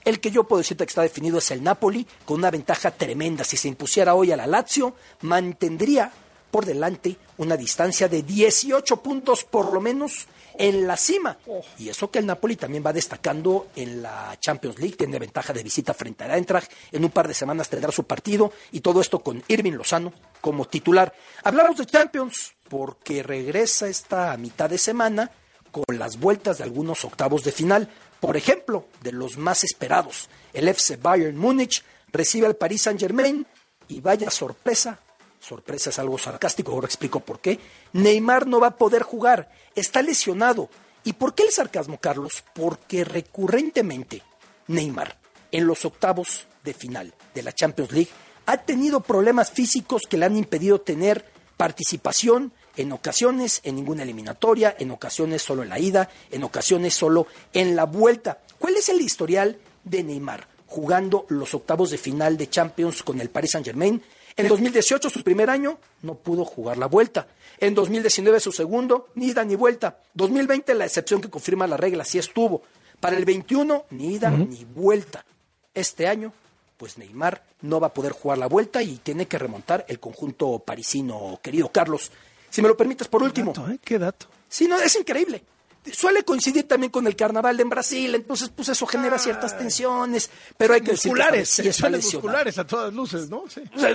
el 0.06 0.20
que 0.22 0.32
yo 0.32 0.46
puedo 0.46 0.60
decirte 0.60 0.86
que 0.86 0.90
está 0.90 1.02
definido 1.02 1.38
es 1.38 1.52
el 1.52 1.64
Napoli, 1.64 2.08
con 2.26 2.38
una 2.38 2.50
ventaja 2.50 2.92
tremenda. 2.92 3.44
Si 3.44 3.58
se 3.58 3.68
impusiera 3.68 4.16
hoy 4.16 4.32
a 4.32 4.38
la 4.38 4.48
Lazio, 4.48 4.96
mantendría 5.22 6.12
por 6.50 6.66
delante 6.66 7.18
una 7.38 7.58
distancia 7.58 8.08
de 8.08 8.24
18 8.24 9.04
puntos 9.04 9.44
por 9.44 9.74
lo 9.74 9.82
menos 9.82 10.28
en 10.58 10.88
la 10.88 10.98
cima. 10.98 11.38
Y 11.78 11.90
eso 11.90 12.10
que 12.10 12.20
el 12.20 12.26
Napoli 12.26 12.56
también 12.56 12.84
va 12.86 12.94
destacando 12.94 13.68
en 13.76 14.02
la 14.02 14.38
Champions 14.40 14.80
League, 14.80 14.96
tiene 14.96 15.20
ventaja 15.20 15.54
de 15.54 15.62
visita 15.62 15.94
frente 15.94 16.24
al 16.24 16.32
Eintracht, 16.32 16.72
en 16.92 17.04
un 17.04 17.12
par 17.12 17.28
de 17.28 17.34
semanas 17.34 17.70
tendrá 17.70 17.92
su 17.92 18.06
partido 18.06 18.52
y 18.72 18.80
todo 18.80 19.02
esto 19.02 19.20
con 19.20 19.44
Irving 19.48 19.74
Lozano 19.74 20.14
como 20.42 20.66
titular. 20.66 21.14
Hablamos 21.44 21.78
de 21.78 21.86
Champions 21.86 22.56
porque 22.70 23.24
regresa 23.24 23.88
esta 23.88 24.36
mitad 24.38 24.70
de 24.70 24.78
semana 24.78 25.32
con 25.72 25.98
las 25.98 26.20
vueltas 26.20 26.58
de 26.58 26.64
algunos 26.64 27.06
octavos 27.06 27.44
de 27.44 27.52
final. 27.52 27.90
Por 28.20 28.38
ejemplo, 28.38 28.86
de 29.02 29.12
los 29.12 29.38
más 29.38 29.64
esperados, 29.64 30.30
el 30.54 30.68
FC 30.68 30.98
Bayern 30.98 31.38
Múnich 31.38 31.84
recibe 32.12 32.48
al 32.48 32.56
Paris 32.56 32.84
Saint-Germain 32.84 33.46
y 33.88 34.02
vaya 34.02 34.30
sorpresa, 34.32 35.00
sorpresa 35.40 35.90
es 35.90 36.00
algo 36.00 36.18
sarcástico, 36.18 36.72
ahora 36.72 36.88
explico 36.88 37.20
por 37.20 37.40
qué, 37.40 37.60
Neymar 37.94 38.48
no 38.48 38.60
va 38.60 38.68
a 38.68 38.78
poder 38.78 39.04
jugar, 39.04 39.52
está 39.76 40.02
lesionado. 40.02 40.70
¿Y 41.04 41.14
por 41.14 41.36
qué 41.36 41.44
el 41.44 41.52
sarcasmo, 41.52 42.00
Carlos? 42.00 42.44
Porque 42.54 43.04
recurrentemente 43.04 44.24
Neymar 44.68 45.18
en 45.52 45.68
los 45.68 45.86
octavos 45.86 46.48
de 46.64 46.74
final 46.74 47.14
de 47.34 47.44
la 47.44 47.54
Champions 47.54 47.92
League 47.92 48.10
ha 48.46 48.58
tenido 48.58 49.02
problemas 49.02 49.52
físicos 49.52 50.04
que 50.10 50.18
le 50.18 50.26
han 50.26 50.38
impedido 50.38 50.82
tener 50.82 51.26
participación 51.56 52.54
en 52.78 52.92
ocasiones 52.92 53.60
en 53.64 53.76
ninguna 53.76 54.04
eliminatoria, 54.04 54.76
en 54.80 54.92
ocasiones 54.92 55.42
solo 55.42 55.64
en 55.64 55.70
la 55.70 55.80
ida, 55.80 56.10
en 56.32 56.44
ocasiones 56.44 56.94
solo 56.94 57.28
en 57.54 57.76
la 57.76 57.86
vuelta. 57.86 58.40
¿Cuál 58.60 58.78
es 58.78 58.90
el 58.90 59.02
historial 59.02 59.58
de 59.84 60.04
Neymar 60.04 60.48
jugando 60.68 61.26
los 61.30 61.54
octavos 61.54 61.90
de 61.90 61.98
final 61.98 62.38
de 62.38 62.50
Champions 62.50 63.04
con 63.04 63.20
el 63.20 63.30
Paris 63.30 63.52
Saint-Germain? 63.52 64.02
En 64.38 64.48
2018, 64.48 65.10
su 65.10 65.24
primer 65.24 65.50
año, 65.50 65.80
no 66.04 66.14
pudo 66.14 66.46
jugar 66.46 66.78
la 66.78 66.86
vuelta. 66.86 67.28
En 67.60 67.74
2019, 67.74 68.40
su 68.40 68.52
segundo, 68.52 69.08
ni 69.16 69.30
ida 69.30 69.44
ni 69.44 69.56
vuelta. 69.56 69.98
2020, 70.14 70.76
la 70.76 70.86
excepción 70.86 71.22
que 71.22 71.30
confirma 71.30 71.66
la 71.66 71.76
regla, 71.76 72.06
sí 72.06 72.20
estuvo. 72.20 72.62
Para 73.00 73.18
el 73.18 73.26
21, 73.26 73.86
ni 73.90 74.14
ida 74.14 74.30
ni 74.30 74.64
vuelta. 74.64 75.26
Este 75.74 76.08
año, 76.08 76.34
pues 76.78 77.00
Neymar 77.00 77.44
no 77.62 77.80
va 77.80 77.88
a 77.88 77.94
poder 77.94 78.12
jugar 78.12 78.38
la 78.38 78.48
vuelta 78.48 78.84
y 78.84 78.98
tiene 78.98 79.26
que 79.26 79.40
remontar 79.40 79.86
el 79.88 80.00
conjunto 80.00 80.60
parisino, 80.60 81.40
querido 81.42 81.72
Carlos. 81.72 82.12
Si 82.50 82.62
me 82.62 82.68
lo 82.68 82.78
permites, 82.78 83.08
por 83.08 83.24
último. 83.24 83.54
¿Qué 83.84 84.00
dato? 84.00 84.28
Sí, 84.50 84.68
no, 84.68 84.80
es 84.80 84.96
increíble. 84.96 85.44
Suele 85.92 86.24
coincidir 86.24 86.68
también 86.68 86.92
con 86.92 87.08
el 87.08 87.16
carnaval 87.16 87.60
en 87.60 87.70
Brasil, 87.70 88.14
entonces 88.14 88.50
pues 88.50 88.68
eso 88.70 88.86
genera 88.86 89.18
ciertas 89.18 89.58
tensiones, 89.58 90.30
pero 90.58 90.74
hay 90.74 90.82
que 90.82 90.92
decir 90.92 91.14
que 91.14 91.18
Musculares, 91.18 91.50
sí 91.50 91.68
está 91.68 91.90
musculares 91.90 92.58
a 92.58 92.68
todas 92.68 92.94
luces, 92.94 93.30
¿no? 93.30 93.46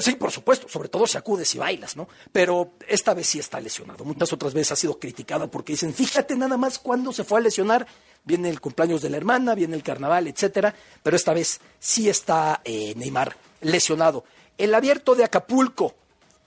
Sí. 0.01 0.15
Por 0.15 0.31
supuesto, 0.31 0.69
sobre 0.69 0.89
todo 0.89 1.07
si 1.07 1.19
acudes 1.19 1.55
y 1.55 1.59
bailas, 1.59 1.97
¿no? 1.97 2.09
Pero 2.33 2.73
esta 2.89 3.13
vez 3.13 3.27
sí 3.27 3.39
está 3.39 3.61
lesionado. 3.61 4.05
Muchas 4.05 4.33
otras 4.33 4.55
veces 4.55 4.73
ha 4.73 4.77
sido 4.77 4.99
criticado 4.99 5.51
porque 5.51 5.75
dicen, 5.75 5.93
fíjate 5.93 6.35
nada 6.35 6.57
más 6.57 6.79
cuándo 6.79 7.13
se 7.13 7.25
fue 7.25 7.41
a 7.41 7.43
lesionar. 7.43 7.87
Viene 8.25 8.49
el 8.49 8.61
cumpleaños 8.61 9.03
de 9.03 9.11
la 9.11 9.17
hermana, 9.17 9.55
viene 9.55 9.77
el 9.77 9.83
carnaval, 9.83 10.29
etcétera. 10.29 10.75
Pero 11.03 11.17
esta 11.17 11.35
vez 11.35 11.61
sí 11.79 12.09
está 12.09 12.63
eh, 12.65 12.95
Neymar 12.97 13.37
lesionado. 13.61 14.25
El 14.57 14.75
abierto 14.75 15.15
de 15.15 15.25
Acapulco, 15.25 15.95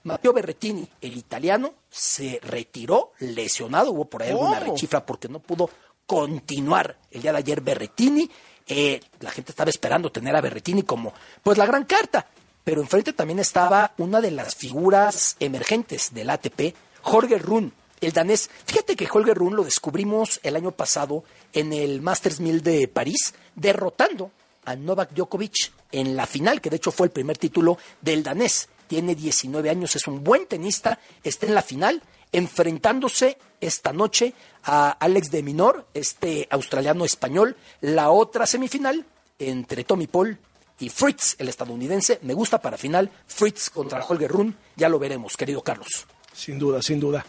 Matteo 0.06 0.32
Berretini, 0.32 0.88
el 1.00 1.16
italiano, 1.16 1.74
se 1.90 2.38
retiró 2.42 3.12
lesionado. 3.18 3.90
Hubo 3.90 4.04
por 4.04 4.22
ahí 4.22 4.30
alguna 4.30 4.60
¿Cómo? 4.60 4.72
rechifla 4.72 5.04
porque 5.04 5.28
no 5.28 5.40
pudo 5.40 5.68
continuar 6.06 6.96
el 7.10 7.22
día 7.22 7.32
de 7.32 7.38
ayer 7.38 7.60
Berretini. 7.60 8.30
Eh, 8.68 9.00
la 9.20 9.30
gente 9.30 9.50
estaba 9.50 9.68
esperando 9.68 10.10
tener 10.10 10.34
a 10.36 10.40
Berretini 10.40 10.82
como 10.82 11.12
pues 11.42 11.58
la 11.58 11.66
gran 11.66 11.84
carta. 11.84 12.26
Pero 12.62 12.80
enfrente 12.80 13.12
también 13.12 13.40
estaba 13.40 13.94
una 13.98 14.20
de 14.20 14.30
las 14.30 14.54
figuras 14.54 15.36
emergentes 15.40 16.14
del 16.14 16.30
ATP, 16.30 16.74
Jorge 17.02 17.38
Run, 17.38 17.72
el 18.00 18.12
danés. 18.12 18.48
Fíjate 18.64 18.96
que 18.96 19.06
Jorge 19.06 19.34
Run 19.34 19.56
lo 19.56 19.64
descubrimos 19.64 20.40
el 20.42 20.56
año 20.56 20.72
pasado 20.72 21.24
en 21.52 21.72
el 21.72 22.00
Masters 22.00 22.40
1000 22.40 22.62
de 22.62 22.88
París, 22.88 23.34
derrotando 23.54 24.30
a 24.64 24.74
Novak 24.74 25.12
Djokovic 25.14 25.72
en 25.92 26.16
la 26.16 26.26
final, 26.26 26.60
que 26.60 26.70
de 26.70 26.76
hecho 26.76 26.90
fue 26.90 27.06
el 27.06 27.12
primer 27.12 27.38
título 27.38 27.78
del 28.00 28.22
danés. 28.22 28.68
Tiene 28.86 29.14
19 29.14 29.70
años, 29.70 29.96
es 29.96 30.06
un 30.06 30.22
buen 30.22 30.46
tenista, 30.46 30.98
está 31.22 31.46
en 31.46 31.54
la 31.54 31.62
final, 31.62 32.02
enfrentándose 32.32 33.38
esta 33.60 33.92
noche 33.92 34.34
a 34.64 34.90
Alex 34.90 35.30
de 35.30 35.42
Minor, 35.42 35.86
este 35.94 36.46
australiano 36.50 37.04
español, 37.04 37.56
la 37.80 38.10
otra 38.10 38.46
semifinal 38.46 39.04
entre 39.38 39.84
Tommy 39.84 40.06
Paul 40.06 40.38
y 40.78 40.88
Fritz, 40.88 41.36
el 41.38 41.48
estadounidense. 41.48 42.18
Me 42.22 42.34
gusta 42.34 42.60
para 42.60 42.76
final 42.76 43.10
Fritz 43.26 43.70
contra 43.70 44.04
Holger 44.04 44.30
Run, 44.30 44.56
ya 44.76 44.88
lo 44.88 44.98
veremos, 44.98 45.36
querido 45.36 45.62
Carlos. 45.62 46.06
Sin 46.32 46.58
duda, 46.58 46.82
sin 46.82 47.00
duda. 47.00 47.24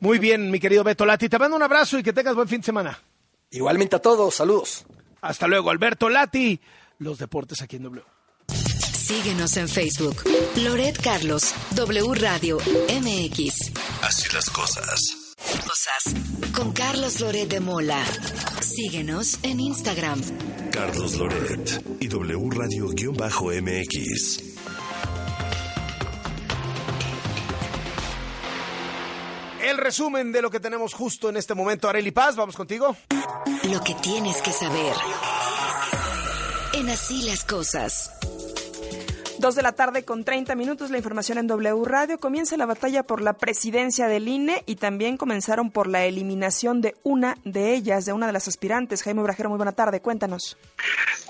Muy 0.00 0.18
bien, 0.18 0.50
mi 0.50 0.60
querido 0.60 0.84
Beto 0.84 1.06
Lati. 1.06 1.28
Te 1.28 1.38
mando 1.38 1.56
un 1.56 1.62
abrazo 1.62 1.98
y 1.98 2.02
que 2.02 2.12
tengas 2.12 2.34
buen 2.34 2.48
fin 2.48 2.60
de 2.60 2.66
semana. 2.66 2.98
Igualmente 3.50 3.96
a 3.96 3.98
todos, 4.00 4.34
saludos. 4.34 4.84
Hasta 5.20 5.46
luego, 5.46 5.70
Alberto 5.70 6.08
Lati. 6.08 6.60
Los 6.98 7.18
deportes 7.18 7.62
aquí 7.62 7.76
en 7.76 7.84
W. 7.84 8.17
Síguenos 9.08 9.56
en 9.56 9.70
Facebook. 9.70 10.22
Loret 10.56 11.00
Carlos, 11.00 11.54
W 11.70 12.14
Radio 12.14 12.58
MX. 12.58 13.72
Así 14.02 14.28
las 14.34 14.50
cosas. 14.50 15.34
Cosas 15.66 16.14
con 16.54 16.72
Carlos 16.74 17.18
Loret 17.18 17.48
de 17.48 17.58
Mola. 17.58 18.04
Síguenos 18.60 19.38
en 19.42 19.60
Instagram. 19.60 20.20
Carlos 20.70 21.14
Loret 21.14 21.82
y 22.00 22.08
W 22.08 22.50
Radio-MX. 22.50 24.42
El 29.62 29.78
resumen 29.78 30.32
de 30.32 30.42
lo 30.42 30.50
que 30.50 30.60
tenemos 30.60 30.92
justo 30.92 31.30
en 31.30 31.38
este 31.38 31.54
momento. 31.54 31.88
Areli 31.88 32.10
Paz, 32.10 32.36
vamos 32.36 32.56
contigo. 32.56 32.94
Lo 33.70 33.82
que 33.82 33.94
tienes 33.94 34.42
que 34.42 34.52
saber. 34.52 34.92
En 36.74 36.90
Así 36.90 37.22
las 37.22 37.44
cosas. 37.44 38.17
Dos 39.38 39.54
de 39.54 39.62
la 39.62 39.70
tarde 39.70 40.04
con 40.04 40.24
30 40.24 40.56
minutos, 40.56 40.90
la 40.90 40.96
información 40.96 41.38
en 41.38 41.46
W 41.46 41.84
Radio. 41.84 42.18
Comienza 42.18 42.56
la 42.56 42.66
batalla 42.66 43.04
por 43.04 43.20
la 43.20 43.34
presidencia 43.34 44.08
del 44.08 44.26
INE 44.26 44.64
y 44.66 44.74
también 44.74 45.16
comenzaron 45.16 45.70
por 45.70 45.86
la 45.86 46.04
eliminación 46.04 46.80
de 46.80 46.96
una 47.04 47.36
de 47.44 47.72
ellas, 47.72 48.04
de 48.04 48.12
una 48.12 48.26
de 48.26 48.32
las 48.32 48.48
aspirantes. 48.48 49.04
Jaime 49.04 49.22
Brajero, 49.22 49.48
muy 49.48 49.56
buena 49.56 49.72
tarde, 49.72 50.00
cuéntanos. 50.00 50.56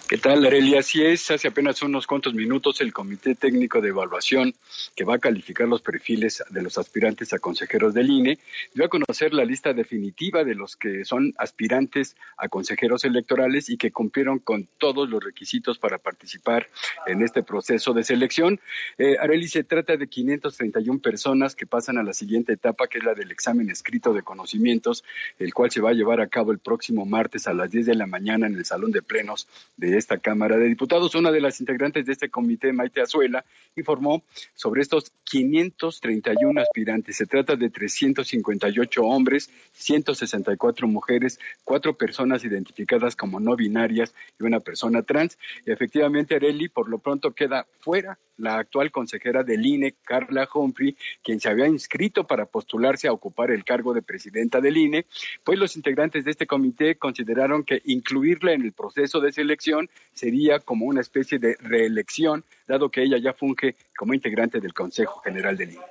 ¿Qué 0.09 0.17
tal, 0.17 0.47
Areli? 0.47 0.75
Así 0.75 1.05
es, 1.05 1.31
hace 1.31 1.49
apenas 1.49 1.83
unos 1.83 2.07
cuantos 2.07 2.33
minutos 2.33 2.81
el 2.81 2.95
Comité 2.95 3.35
Técnico 3.35 3.83
de 3.83 3.91
Evaluación, 3.91 4.55
que 4.97 5.05
va 5.05 5.17
a 5.17 5.19
calificar 5.19 5.69
los 5.69 5.83
perfiles 5.83 6.43
de 6.49 6.63
los 6.63 6.79
aspirantes 6.79 7.35
a 7.35 7.39
consejeros 7.39 7.93
del 7.93 8.09
INE, 8.09 8.39
dio 8.73 8.87
a 8.87 8.89
conocer 8.89 9.35
la 9.35 9.45
lista 9.45 9.75
definitiva 9.75 10.45
de 10.45 10.55
los 10.55 10.77
que 10.77 11.05
son 11.05 11.35
aspirantes 11.37 12.17
a 12.39 12.49
consejeros 12.49 13.05
electorales 13.05 13.69
y 13.69 13.77
que 13.77 13.91
cumplieron 13.91 14.39
con 14.39 14.67
todos 14.79 15.11
los 15.11 15.23
requisitos 15.23 15.79
para 15.79 15.99
participar 15.99 16.69
en 17.07 17.21
este 17.21 17.43
proceso 17.43 17.93
de 17.93 18.03
selección. 18.03 18.61
Eh, 18.97 19.19
Areli, 19.21 19.47
se 19.47 19.63
trata 19.63 19.99
de 19.99 20.07
531 20.07 21.01
personas 21.01 21.55
que 21.55 21.67
pasan 21.67 21.99
a 21.99 22.03
la 22.03 22.15
siguiente 22.15 22.55
etapa, 22.55 22.89
que 22.89 22.97
es 22.97 23.05
la 23.05 23.13
del 23.13 23.31
examen 23.31 23.69
escrito 23.69 24.15
de 24.15 24.23
conocimientos, 24.23 25.05
el 25.39 25.53
cual 25.53 25.71
se 25.71 25.83
va 25.83 25.91
a 25.91 25.93
llevar 25.93 26.23
a 26.23 26.29
cabo 26.29 26.53
el 26.53 26.61
próximo 26.61 27.05
martes 27.05 27.47
a 27.47 27.53
las 27.53 27.71
10 27.71 27.85
de 27.85 27.95
la 27.95 28.07
mañana 28.07 28.47
en 28.47 28.55
el 28.55 28.65
Salón 28.65 28.91
de 28.91 29.03
Plenos 29.03 29.47
de 29.77 29.98
esta 29.99 30.19
Cámara 30.19 30.57
de 30.57 30.67
Diputados. 30.67 31.15
Una 31.15 31.31
de 31.31 31.41
las 31.41 31.61
integrantes 31.61 32.07
de 32.07 32.13
este 32.13 32.31
comité, 32.31 32.73
Maite 32.73 33.01
Azuela, 33.01 33.45
informó 33.77 34.23
sobre 34.55 34.83
estos 34.83 35.13
531 35.25 36.61
aspirantes. 36.61 37.17
Se 37.17 37.27
trata 37.27 37.57
de 37.57 37.71
358 37.71 39.03
hombres, 39.03 39.51
164 39.73 40.89
mujeres, 40.89 41.39
cuatro 41.65 41.97
personas 41.97 42.45
identificadas 42.45 43.17
como 43.17 43.41
no 43.41 43.57
binarias 43.57 44.15
y 44.41 44.45
una 44.45 44.61
persona 44.61 45.03
trans. 45.03 45.39
Y 45.67 45.73
efectivamente, 45.73 46.37
Areli, 46.37 46.69
por 46.69 46.89
lo 46.89 46.99
pronto 46.99 47.33
queda 47.33 47.67
fuera 47.81 48.19
la 48.39 48.59
actual 48.59 48.91
consejera 48.91 49.43
del 49.43 49.67
INE, 49.67 49.95
Carla 50.05 50.49
Humphrey, 50.53 50.97
quien 51.23 51.41
se 51.41 51.49
había 51.49 51.67
inscrito 51.67 52.27
para 52.27 52.47
postularse 52.47 53.09
a 53.09 53.13
ocupar 53.13 53.51
el 53.51 53.65
cargo 53.65 53.93
de 53.93 54.03
presidenta 54.03 54.61
del 54.61 54.77
INE, 54.77 55.07
pues 55.45 55.59
los 55.59 55.77
integrantes 55.77 56.25
de 56.25 56.31
este 56.31 56.47
comité 56.47 56.97
consideraron 56.97 57.65
que 57.65 57.83
incluirla 57.85 58.53
en 58.53 58.63
el 58.63 58.73
proceso 58.73 59.21
de 59.21 59.33
selección 59.33 59.88
sería 60.15 60.59
como 60.61 60.87
una 60.87 61.01
especie 61.01 61.39
de 61.39 61.57
reelección, 61.61 62.45
dado 62.67 62.91
que 62.91 63.03
ella 63.03 63.19
ya 63.19 63.33
funge 63.33 63.77
como 63.97 64.15
integrante 64.15 64.61
del 64.61 64.75
Consejo 64.75 65.21
General 65.21 65.57
del 65.57 65.73
INE. 65.73 65.83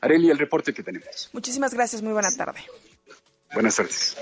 Areli, 0.00 0.30
el 0.30 0.38
reporte 0.38 0.72
que 0.72 0.82
tenemos. 0.82 1.30
Muchísimas 1.32 1.74
gracias, 1.74 2.02
muy 2.02 2.12
buena 2.12 2.30
tarde. 2.36 2.60
Buenas 3.52 3.76
tardes. 3.76 4.16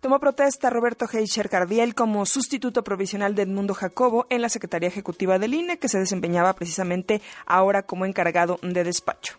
Tomó 0.00 0.20
protesta 0.20 0.70
Roberto 0.70 1.06
Heicher 1.12 1.48
Cardiel 1.48 1.94
como 1.94 2.24
sustituto 2.24 2.84
provisional 2.84 3.34
de 3.34 3.42
Edmundo 3.42 3.74
Jacobo 3.74 4.26
en 4.30 4.42
la 4.42 4.48
Secretaría 4.48 4.88
Ejecutiva 4.88 5.38
del 5.38 5.54
INE, 5.54 5.78
que 5.78 5.88
se 5.88 5.98
desempeñaba 5.98 6.52
precisamente 6.52 7.20
ahora 7.46 7.82
como 7.82 8.06
encargado 8.06 8.60
de 8.62 8.84
despacho. 8.84 9.38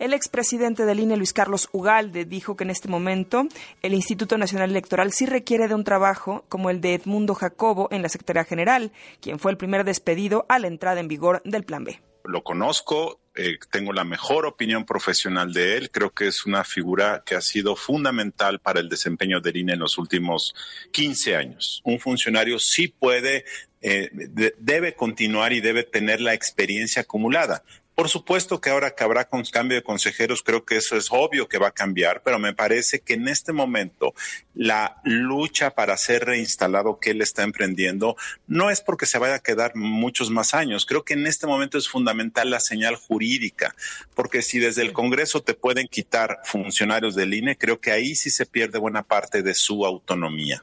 El 0.00 0.14
expresidente 0.14 0.86
del 0.86 0.98
INE, 0.98 1.18
Luis 1.18 1.34
Carlos 1.34 1.68
Ugalde, 1.72 2.24
dijo 2.24 2.56
que 2.56 2.64
en 2.64 2.70
este 2.70 2.88
momento 2.88 3.46
el 3.82 3.92
Instituto 3.92 4.38
Nacional 4.38 4.70
Electoral 4.70 5.12
sí 5.12 5.26
requiere 5.26 5.68
de 5.68 5.74
un 5.74 5.84
trabajo 5.84 6.46
como 6.48 6.70
el 6.70 6.80
de 6.80 6.94
Edmundo 6.94 7.34
Jacobo 7.34 7.86
en 7.90 8.00
la 8.00 8.08
Secretaría 8.08 8.44
General, 8.44 8.92
quien 9.20 9.38
fue 9.38 9.50
el 9.50 9.58
primer 9.58 9.84
despedido 9.84 10.46
a 10.48 10.58
la 10.58 10.68
entrada 10.68 11.00
en 11.00 11.08
vigor 11.08 11.42
del 11.44 11.64
Plan 11.64 11.84
B. 11.84 12.00
Lo 12.24 12.42
conozco, 12.42 13.20
eh, 13.34 13.58
tengo 13.70 13.92
la 13.92 14.04
mejor 14.04 14.46
opinión 14.46 14.86
profesional 14.86 15.52
de 15.52 15.76
él. 15.76 15.90
Creo 15.90 16.10
que 16.10 16.28
es 16.28 16.46
una 16.46 16.64
figura 16.64 17.22
que 17.26 17.34
ha 17.34 17.40
sido 17.42 17.76
fundamental 17.76 18.58
para 18.58 18.80
el 18.80 18.88
desempeño 18.88 19.40
del 19.42 19.58
INE 19.58 19.74
en 19.74 19.80
los 19.80 19.98
últimos 19.98 20.54
15 20.92 21.36
años. 21.36 21.82
Un 21.84 21.98
funcionario 22.00 22.58
sí 22.58 22.88
puede, 22.88 23.44
eh, 23.82 24.08
de- 24.12 24.54
debe 24.58 24.94
continuar 24.94 25.52
y 25.52 25.60
debe 25.60 25.82
tener 25.82 26.20
la 26.22 26.32
experiencia 26.34 27.02
acumulada. 27.02 27.62
Por 28.00 28.08
supuesto 28.08 28.62
que 28.62 28.70
ahora 28.70 28.94
que 28.94 29.04
habrá 29.04 29.28
con 29.28 29.44
cambio 29.44 29.76
de 29.76 29.82
consejeros, 29.82 30.42
creo 30.42 30.64
que 30.64 30.78
eso 30.78 30.96
es 30.96 31.08
obvio 31.10 31.48
que 31.48 31.58
va 31.58 31.68
a 31.68 31.70
cambiar, 31.70 32.22
pero 32.22 32.38
me 32.38 32.54
parece 32.54 33.00
que 33.00 33.12
en 33.12 33.28
este 33.28 33.52
momento 33.52 34.14
la 34.54 35.02
lucha 35.04 35.72
para 35.72 35.98
ser 35.98 36.24
reinstalado 36.24 36.98
que 36.98 37.10
él 37.10 37.20
está 37.20 37.42
emprendiendo 37.42 38.16
no 38.46 38.70
es 38.70 38.80
porque 38.80 39.04
se 39.04 39.18
vaya 39.18 39.34
a 39.34 39.42
quedar 39.42 39.76
muchos 39.76 40.30
más 40.30 40.54
años. 40.54 40.86
Creo 40.86 41.04
que 41.04 41.12
en 41.12 41.26
este 41.26 41.46
momento 41.46 41.76
es 41.76 41.90
fundamental 41.90 42.48
la 42.48 42.60
señal 42.60 42.96
jurídica, 42.96 43.74
porque 44.14 44.40
si 44.40 44.58
desde 44.58 44.80
el 44.80 44.94
Congreso 44.94 45.42
te 45.42 45.52
pueden 45.52 45.86
quitar 45.86 46.40
funcionarios 46.44 47.14
del 47.14 47.34
INE, 47.34 47.58
creo 47.58 47.82
que 47.82 47.92
ahí 47.92 48.14
sí 48.14 48.30
se 48.30 48.46
pierde 48.46 48.78
buena 48.78 49.02
parte 49.02 49.42
de 49.42 49.52
su 49.52 49.84
autonomía. 49.84 50.62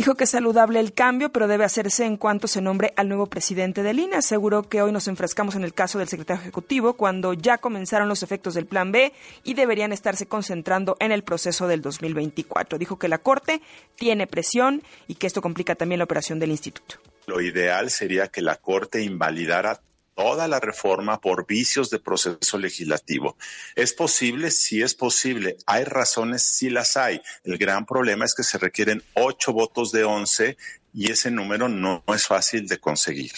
Dijo 0.00 0.14
que 0.14 0.24
es 0.24 0.30
saludable 0.30 0.80
el 0.80 0.94
cambio, 0.94 1.30
pero 1.30 1.46
debe 1.46 1.66
hacerse 1.66 2.06
en 2.06 2.16
cuanto 2.16 2.48
se 2.48 2.62
nombre 2.62 2.94
al 2.96 3.06
nuevo 3.06 3.26
presidente 3.26 3.82
del 3.82 3.98
INE. 3.98 4.16
Aseguró 4.16 4.62
que 4.62 4.80
hoy 4.80 4.92
nos 4.92 5.08
enfrascamos 5.08 5.56
en 5.56 5.62
el 5.62 5.74
caso 5.74 5.98
del 5.98 6.08
secretario 6.08 6.40
ejecutivo 6.40 6.94
cuando 6.94 7.34
ya 7.34 7.58
comenzaron 7.58 8.08
los 8.08 8.22
efectos 8.22 8.54
del 8.54 8.64
Plan 8.64 8.92
B 8.92 9.12
y 9.44 9.52
deberían 9.52 9.92
estarse 9.92 10.24
concentrando 10.24 10.96
en 11.00 11.12
el 11.12 11.22
proceso 11.22 11.68
del 11.68 11.82
2024. 11.82 12.78
Dijo 12.78 12.98
que 12.98 13.08
la 13.08 13.18
Corte 13.18 13.60
tiene 13.94 14.26
presión 14.26 14.82
y 15.06 15.16
que 15.16 15.26
esto 15.26 15.42
complica 15.42 15.74
también 15.74 15.98
la 15.98 16.04
operación 16.04 16.38
del 16.38 16.52
instituto. 16.52 16.96
Lo 17.26 17.42
ideal 17.42 17.90
sería 17.90 18.28
que 18.28 18.40
la 18.40 18.56
Corte 18.56 19.02
invalidara 19.02 19.82
toda 20.14 20.48
la 20.48 20.60
reforma 20.60 21.20
por 21.20 21.46
vicios 21.46 21.90
de 21.90 21.98
proceso 21.98 22.58
legislativo. 22.58 23.36
¿Es 23.74 23.92
posible? 23.92 24.50
Sí 24.50 24.82
es 24.82 24.94
posible. 24.94 25.56
¿Hay 25.66 25.84
razones? 25.84 26.42
Sí 26.42 26.70
las 26.70 26.96
hay. 26.96 27.20
El 27.44 27.58
gran 27.58 27.86
problema 27.86 28.24
es 28.24 28.34
que 28.34 28.42
se 28.42 28.58
requieren 28.58 29.02
ocho 29.14 29.52
votos 29.52 29.92
de 29.92 30.04
once 30.04 30.56
y 30.92 31.10
ese 31.10 31.30
número 31.30 31.68
no 31.68 32.02
es 32.08 32.26
fácil 32.26 32.66
de 32.66 32.78
conseguir. 32.78 33.32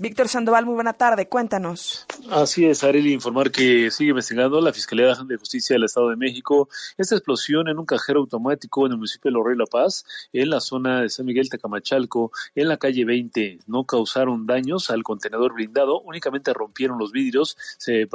Víctor 0.00 0.28
Sandoval, 0.28 0.64
muy 0.64 0.74
buena 0.74 0.94
tarde. 0.94 1.28
Cuéntanos. 1.28 2.06
Así 2.30 2.64
es, 2.64 2.82
Areli, 2.82 3.12
informar 3.12 3.50
que 3.50 3.90
sigue 3.90 4.10
investigando 4.10 4.58
la 4.62 4.72
Fiscalía 4.72 5.14
de 5.14 5.36
Justicia 5.36 5.74
del 5.74 5.84
Estado 5.84 6.08
de 6.08 6.16
México 6.16 6.70
esta 6.96 7.16
explosión 7.16 7.68
en 7.68 7.78
un 7.78 7.84
cajero 7.84 8.20
automático 8.20 8.86
en 8.86 8.92
el 8.92 8.98
municipio 8.98 9.30
de 9.30 9.34
Lorrey 9.34 9.58
La 9.58 9.66
Paz, 9.66 10.06
en 10.32 10.48
la 10.48 10.60
zona 10.60 11.02
de 11.02 11.10
San 11.10 11.26
Miguel 11.26 11.50
Tecamachalco, 11.50 12.32
en 12.54 12.68
la 12.68 12.78
calle 12.78 13.04
20. 13.04 13.58
No 13.66 13.84
causaron 13.84 14.46
daños 14.46 14.88
al 14.88 15.02
contenedor 15.02 15.52
blindado, 15.52 16.00
únicamente 16.00 16.54
rompieron 16.54 16.98
los 16.98 17.12
vidrios, 17.12 17.58
se 17.76 18.02
eh, 18.02 18.08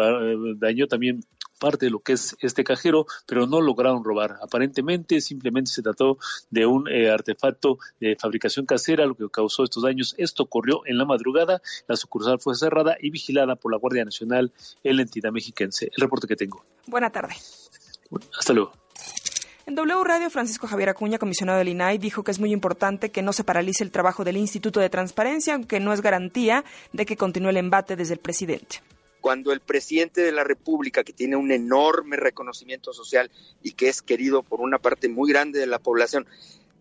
dañó 0.57 0.87
también 0.87 1.23
parte 1.59 1.85
de 1.85 1.91
lo 1.91 1.99
que 1.99 2.13
es 2.13 2.35
este 2.39 2.63
cajero, 2.63 3.05
pero 3.25 3.47
no 3.47 3.61
lograron 3.61 4.03
robar. 4.03 4.37
Aparentemente, 4.41 5.21
simplemente 5.21 5.71
se 5.71 5.81
trató 5.81 6.17
de 6.49 6.65
un 6.65 6.87
eh, 6.89 7.09
artefacto 7.09 7.79
de 7.99 8.15
fabricación 8.19 8.65
casera, 8.65 9.05
lo 9.05 9.15
que 9.15 9.29
causó 9.29 9.63
estos 9.63 9.83
daños. 9.83 10.15
Esto 10.17 10.43
ocurrió 10.43 10.81
en 10.85 10.97
la 10.97 11.05
madrugada, 11.05 11.61
la 11.87 11.95
sucursal 11.95 12.39
fue 12.39 12.55
cerrada 12.55 12.97
y 12.99 13.09
vigilada 13.09 13.55
por 13.55 13.71
la 13.71 13.77
Guardia 13.77 14.05
Nacional 14.05 14.51
en 14.83 14.95
la 14.97 15.01
entidad 15.03 15.31
mexiquense. 15.31 15.89
El 15.95 16.01
reporte 16.01 16.27
que 16.27 16.35
tengo. 16.35 16.65
Buena 16.87 17.11
tarde. 17.11 17.35
Hasta 18.37 18.53
luego. 18.53 18.71
En 19.65 19.73
W 19.73 20.03
Radio, 20.03 20.29
Francisco 20.29 20.67
Javier 20.67 20.89
Acuña, 20.89 21.17
comisionado 21.17 21.57
del 21.57 21.69
INAI, 21.69 21.97
dijo 21.97 22.23
que 22.23 22.29
es 22.29 22.39
muy 22.39 22.53
importante 22.53 23.09
que 23.09 23.23
no 23.23 23.33
se 23.33 23.43
paralice 23.43 23.83
el 23.83 23.89
trabajo 23.89 24.23
del 24.23 24.37
Instituto 24.37 24.79
de 24.79 24.91
Transparencia, 24.91 25.55
aunque 25.55 25.79
no 25.79 25.91
es 25.91 26.01
garantía 26.01 26.63
de 26.93 27.05
que 27.07 27.17
continúe 27.17 27.49
el 27.49 27.57
embate 27.57 27.95
desde 27.95 28.13
el 28.13 28.19
presidente 28.19 28.81
cuando 29.25 29.51
el 29.51 29.59
presidente 29.59 30.21
de 30.21 30.31
la 30.31 30.43
República, 30.43 31.03
que 31.03 31.11
tiene 31.11 31.35
un 31.35 31.51
enorme 31.51 32.15
reconocimiento 32.15 32.93
social 32.93 33.31
y 33.63 33.71
que 33.71 33.89
es 33.89 34.03
querido 34.03 34.43
por 34.43 34.61
una 34.61 34.77
parte 34.77 35.09
muy 35.09 35.31
grande 35.31 35.57
de 35.57 35.65
la 35.65 35.79
población, 35.79 36.27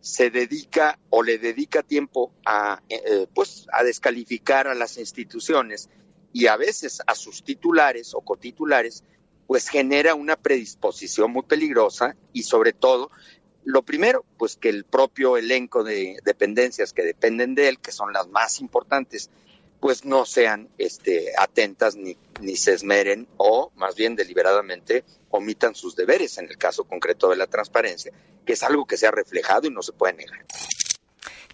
se 0.02 0.28
dedica 0.28 0.98
o 1.08 1.22
le 1.22 1.38
dedica 1.38 1.82
tiempo 1.82 2.34
a, 2.44 2.82
eh, 2.90 3.26
pues, 3.34 3.66
a 3.72 3.82
descalificar 3.82 4.68
a 4.68 4.74
las 4.74 4.98
instituciones 4.98 5.88
y 6.34 6.46
a 6.48 6.58
veces 6.58 7.00
a 7.06 7.14
sus 7.14 7.44
titulares 7.44 8.12
o 8.12 8.20
cotitulares, 8.20 9.04
pues 9.46 9.70
genera 9.70 10.14
una 10.14 10.36
predisposición 10.36 11.32
muy 11.32 11.44
peligrosa 11.44 12.14
y 12.34 12.42
sobre 12.42 12.74
todo, 12.74 13.10
lo 13.64 13.84
primero, 13.84 14.22
pues 14.36 14.56
que 14.56 14.68
el 14.68 14.84
propio 14.84 15.38
elenco 15.38 15.82
de 15.82 16.18
dependencias 16.26 16.92
que 16.92 17.04
dependen 17.04 17.54
de 17.54 17.68
él, 17.68 17.78
que 17.78 17.90
son 17.90 18.12
las 18.12 18.28
más 18.28 18.60
importantes, 18.60 19.30
pues 19.84 20.06
no 20.06 20.24
sean 20.24 20.70
este, 20.78 21.34
atentas 21.38 21.94
ni, 21.94 22.16
ni 22.40 22.56
se 22.56 22.72
esmeren 22.72 23.28
o 23.36 23.70
más 23.76 23.94
bien 23.94 24.16
deliberadamente 24.16 25.04
omitan 25.28 25.74
sus 25.74 25.94
deberes 25.94 26.38
en 26.38 26.46
el 26.46 26.56
caso 26.56 26.84
concreto 26.84 27.28
de 27.28 27.36
la 27.36 27.48
transparencia, 27.48 28.10
que 28.46 28.54
es 28.54 28.62
algo 28.62 28.86
que 28.86 28.96
se 28.96 29.06
ha 29.06 29.10
reflejado 29.10 29.66
y 29.66 29.70
no 29.70 29.82
se 29.82 29.92
puede 29.92 30.14
negar. 30.14 30.46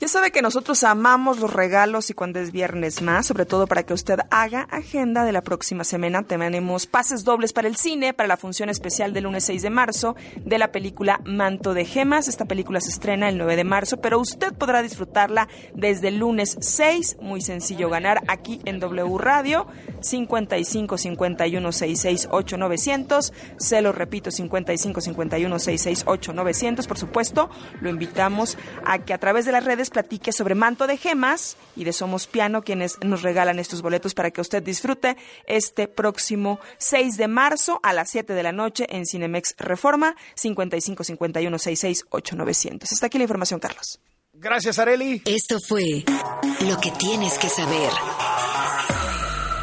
Ya 0.00 0.08
sabe 0.08 0.30
que 0.30 0.40
nosotros 0.40 0.82
amamos 0.82 1.40
los 1.40 1.52
regalos 1.52 2.08
y 2.08 2.14
cuando 2.14 2.40
es 2.40 2.52
viernes 2.52 3.02
más, 3.02 3.26
sobre 3.26 3.44
todo 3.44 3.66
para 3.66 3.82
que 3.82 3.92
usted 3.92 4.20
haga 4.30 4.62
agenda 4.70 5.26
de 5.26 5.32
la 5.32 5.42
próxima 5.42 5.84
semana. 5.84 6.22
Tenemos 6.22 6.86
pases 6.86 7.22
dobles 7.22 7.52
para 7.52 7.68
el 7.68 7.76
cine, 7.76 8.14
para 8.14 8.26
la 8.26 8.38
función 8.38 8.70
especial 8.70 9.12
del 9.12 9.24
lunes 9.24 9.44
6 9.44 9.60
de 9.60 9.68
marzo 9.68 10.16
de 10.42 10.56
la 10.56 10.72
película 10.72 11.20
Manto 11.26 11.74
de 11.74 11.84
Gemas. 11.84 12.28
Esta 12.28 12.46
película 12.46 12.80
se 12.80 12.88
estrena 12.88 13.28
el 13.28 13.36
9 13.36 13.56
de 13.56 13.64
marzo, 13.64 13.98
pero 13.98 14.18
usted 14.18 14.54
podrá 14.54 14.80
disfrutarla 14.80 15.48
desde 15.74 16.08
el 16.08 16.16
lunes 16.16 16.56
6. 16.58 17.18
Muy 17.20 17.42
sencillo 17.42 17.90
ganar 17.90 18.22
aquí 18.26 18.62
en 18.64 18.80
W 18.80 19.18
Radio 19.18 19.66
55 20.00 20.96
51 20.96 21.72
66 21.72 22.28
8 22.30 22.56
900. 22.56 23.32
Se 23.58 23.82
lo 23.82 23.92
repito, 23.92 24.30
55 24.30 25.02
51 25.02 25.58
66 25.58 26.04
8 26.06 26.32
900. 26.32 26.86
Por 26.86 26.96
supuesto, 26.96 27.50
lo 27.82 27.90
invitamos 27.90 28.56
a 28.86 29.00
que 29.00 29.12
a 29.12 29.18
través 29.18 29.44
de 29.44 29.52
las 29.52 29.62
redes 29.62 29.89
platique 29.90 30.32
sobre 30.32 30.54
Manto 30.54 30.86
de 30.86 30.96
Gemas 30.96 31.56
y 31.76 31.84
de 31.84 31.92
Somos 31.92 32.26
Piano, 32.26 32.62
quienes 32.62 32.98
nos 33.02 33.22
regalan 33.22 33.58
estos 33.58 33.82
boletos 33.82 34.14
para 34.14 34.30
que 34.30 34.40
usted 34.40 34.62
disfrute 34.62 35.16
este 35.46 35.88
próximo 35.88 36.60
6 36.78 37.16
de 37.16 37.28
marzo 37.28 37.80
a 37.82 37.92
las 37.92 38.10
7 38.10 38.32
de 38.32 38.42
la 38.42 38.52
noche 38.52 38.86
en 38.88 39.06
Cinemex 39.06 39.54
Reforma 39.58 40.16
55 40.34 41.04
51 41.04 41.58
66 41.58 42.06
8 42.08 42.36
900. 42.36 42.92
Hasta 42.92 43.06
aquí 43.06 43.18
la 43.18 43.24
información, 43.24 43.60
Carlos. 43.60 44.00
Gracias, 44.32 44.78
Areli. 44.78 45.22
Esto 45.26 45.58
fue 45.60 46.04
lo 46.60 46.80
que 46.80 46.90
tienes 46.92 47.38
que 47.38 47.48
saber. 47.48 47.90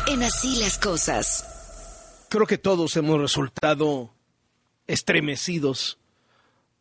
En 0.08 0.24
así 0.24 0.58
las 0.58 0.78
cosas. 0.78 1.46
Creo 2.30 2.46
que 2.46 2.58
todos 2.58 2.96
hemos 2.98 3.20
resultado 3.20 4.14
estremecidos 4.86 5.98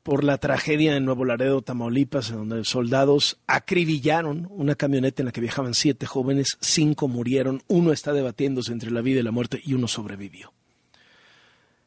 por 0.07 0.23
la 0.23 0.39
tragedia 0.39 0.97
en 0.97 1.05
Nuevo 1.05 1.25
Laredo, 1.25 1.63
Tamaulipas, 1.63 2.31
en 2.31 2.37
donde 2.37 2.65
soldados 2.65 3.41
acribillaron 3.49 4.47
una 4.53 4.77
camioneta 4.77 5.21
en 5.21 5.27
la 5.27 5.33
que 5.33 5.41
viajaban 5.41 5.75
siete 5.75 6.07
jóvenes, 6.07 6.59
cinco 6.61 7.09
murieron, 7.09 7.65
uno 7.67 7.91
está 7.91 8.13
debatiéndose 8.13 8.71
entre 8.71 8.93
la 8.93 9.01
vida 9.01 9.19
y 9.19 9.25
la 9.25 9.33
muerte 9.33 9.61
y 9.65 9.75
uno 9.75 9.89
sobrevivió. 9.89 10.53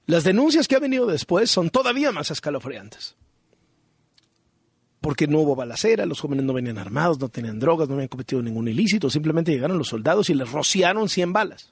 Las 0.05 0.25
denuncias 0.25 0.67
que 0.67 0.75
ha 0.75 0.79
venido 0.79 1.05
después 1.05 1.49
son 1.49 1.69
todavía 1.69 2.11
más 2.11 2.29
escalofriantes. 2.29 3.15
Porque 4.99 5.25
no 5.25 5.39
hubo 5.39 5.55
balacera, 5.55 6.05
los 6.05 6.19
jóvenes 6.19 6.43
no 6.43 6.51
venían 6.51 6.77
armados, 6.77 7.21
no 7.21 7.29
tenían 7.29 7.57
drogas, 7.57 7.87
no 7.87 7.93
habían 7.93 8.09
cometido 8.09 8.41
ningún 8.41 8.67
ilícito, 8.67 9.09
simplemente 9.09 9.53
llegaron 9.53 9.77
los 9.77 9.87
soldados 9.87 10.29
y 10.29 10.33
les 10.33 10.51
rociaron 10.51 11.07
100 11.07 11.31
balas. 11.31 11.71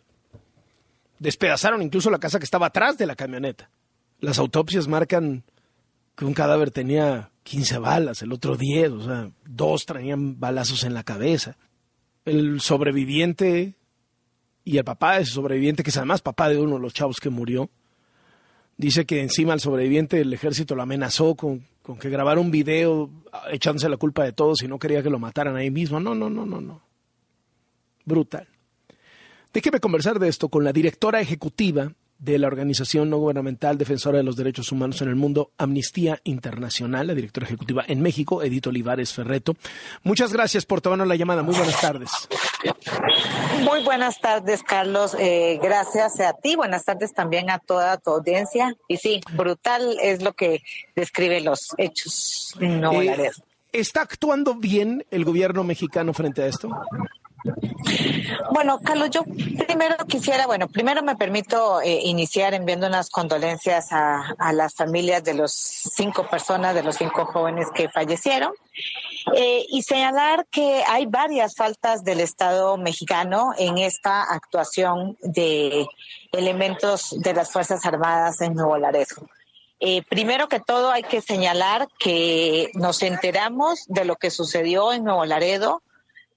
Despedazaron 1.19 1.81
incluso 1.81 2.09
la 2.09 2.19
casa 2.19 2.39
que 2.39 2.45
estaba 2.45 2.67
atrás 2.67 2.97
de 2.97 3.05
la 3.05 3.17
camioneta. 3.17 3.69
Las 4.21 4.39
autopsias 4.39 4.87
marcan 4.87 5.43
que 6.17 6.25
un 6.25 6.33
cadáver 6.33 6.71
tenía 6.71 7.29
15 7.43 7.77
balas, 7.77 8.23
el 8.23 8.33
otro 8.33 8.57
10, 8.57 8.91
o 8.91 9.03
sea, 9.03 9.29
dos 9.45 9.85
traían 9.85 10.39
balazos 10.39 10.83
en 10.83 10.95
la 10.95 11.03
cabeza. 11.03 11.57
El 12.25 12.59
sobreviviente 12.59 13.75
y 14.63 14.77
el 14.77 14.83
papá 14.83 15.15
de 15.15 15.21
ese 15.21 15.33
sobreviviente, 15.33 15.83
que 15.83 15.91
es 15.91 15.97
además 15.97 16.21
papá 16.21 16.49
de 16.49 16.57
uno 16.59 16.75
de 16.75 16.81
los 16.81 16.93
chavos 16.95 17.17
que 17.19 17.29
murió, 17.29 17.69
dice 18.77 19.05
que 19.05 19.21
encima 19.21 19.53
al 19.53 19.59
sobreviviente 19.59 20.19
el 20.19 20.33
ejército 20.33 20.73
lo 20.75 20.81
amenazó 20.81 21.35
con, 21.35 21.67
con 21.83 21.99
que 21.99 22.09
grabara 22.09 22.41
un 22.41 22.49
video 22.49 23.11
echándose 23.51 23.87
la 23.87 23.97
culpa 23.97 24.23
de 24.23 24.33
todos 24.33 24.63
y 24.63 24.67
no 24.67 24.79
quería 24.79 25.03
que 25.03 25.11
lo 25.11 25.19
mataran 25.19 25.55
ahí 25.55 25.69
mismo. 25.69 25.99
No, 25.99 26.15
no, 26.15 26.31
no, 26.31 26.47
no, 26.47 26.59
no. 26.59 26.81
Brutal. 28.05 28.47
Déjeme 29.53 29.79
conversar 29.79 30.17
de 30.17 30.29
esto 30.29 30.49
con 30.49 30.63
la 30.63 30.73
directora 30.73 31.21
ejecutiva 31.21 31.93
de 32.19 32.39
la 32.39 32.47
organización 32.47 33.09
no 33.09 33.17
gubernamental 33.17 33.77
defensora 33.77 34.17
de 34.17 34.23
los 34.23 34.35
derechos 34.35 34.71
humanos 34.71 35.01
en 35.01 35.09
el 35.09 35.15
mundo, 35.15 35.51
Amnistía 35.57 36.19
Internacional, 36.23 37.07
la 37.07 37.13
directora 37.13 37.45
ejecutiva 37.45 37.83
en 37.87 38.01
México, 38.01 38.41
Edith 38.43 38.67
Olivares 38.67 39.13
Ferreto. 39.13 39.55
Muchas 40.03 40.33
gracias 40.33 40.65
por 40.65 40.81
tomarnos 40.81 41.07
la 41.07 41.15
llamada. 41.15 41.43
Muy 41.43 41.55
buenas 41.55 41.79
tardes. 41.79 42.11
Muy 43.61 43.83
buenas 43.83 44.19
tardes, 44.19 44.63
Carlos. 44.63 45.15
Eh, 45.19 45.59
gracias 45.61 46.19
a 46.19 46.33
ti. 46.33 46.55
Buenas 46.55 46.85
tardes 46.85 47.13
también 47.13 47.49
a 47.49 47.59
toda 47.59 47.97
tu 47.97 48.11
audiencia. 48.11 48.75
Y 48.87 48.97
sí, 48.97 49.21
brutal 49.33 49.97
es 50.01 50.21
lo 50.21 50.33
que 50.33 50.61
describe 50.95 51.41
los 51.41 51.69
hechos 51.77 52.55
Nuevo 52.59 53.01
Eh, 53.01 53.31
¿Está 53.73 54.01
actuando 54.01 54.55
bien 54.55 55.05
el 55.11 55.25
gobierno 55.25 55.63
mexicano 55.63 56.13
frente 56.13 56.43
a 56.43 56.47
esto? 56.47 56.69
Bueno, 58.51 58.79
Carlos, 58.83 59.09
yo 59.11 59.23
primero 59.65 59.95
quisiera, 60.07 60.47
bueno, 60.47 60.67
primero 60.67 61.03
me 61.03 61.15
permito 61.15 61.81
eh, 61.81 62.01
iniciar 62.03 62.53
enviando 62.53 62.87
unas 62.87 63.09
condolencias 63.09 63.91
a, 63.91 64.35
a, 64.37 64.53
las 64.53 64.73
familias 64.73 65.23
de 65.23 65.33
los 65.33 65.51
cinco 65.53 66.27
personas, 66.27 66.73
de 66.75 66.83
los 66.83 66.95
cinco 66.95 67.25
jóvenes 67.25 67.67
que 67.73 67.89
fallecieron, 67.89 68.53
eh, 69.35 69.65
y 69.69 69.81
señalar 69.83 70.45
que 70.49 70.83
hay 70.87 71.05
varias 71.05 71.55
faltas 71.55 72.03
del 72.03 72.19
Estado 72.19 72.77
mexicano 72.77 73.51
en 73.57 73.77
esta 73.77 74.23
actuación 74.23 75.17
de 75.21 75.87
elementos 76.31 77.15
de 77.19 77.33
las 77.33 77.51
Fuerzas 77.51 77.85
Armadas 77.85 78.41
en 78.41 78.53
Nuevo 78.53 78.77
Laredo. 78.77 79.27
Eh, 79.79 80.01
primero 80.09 80.47
que 80.47 80.59
todo 80.59 80.91
hay 80.91 81.03
que 81.03 81.21
señalar 81.21 81.87
que 81.99 82.71
nos 82.73 83.03
enteramos 83.03 83.85
de 83.87 84.05
lo 84.05 84.15
que 84.15 84.31
sucedió 84.31 84.91
en 84.91 85.03
Nuevo 85.03 85.25
Laredo 85.25 85.83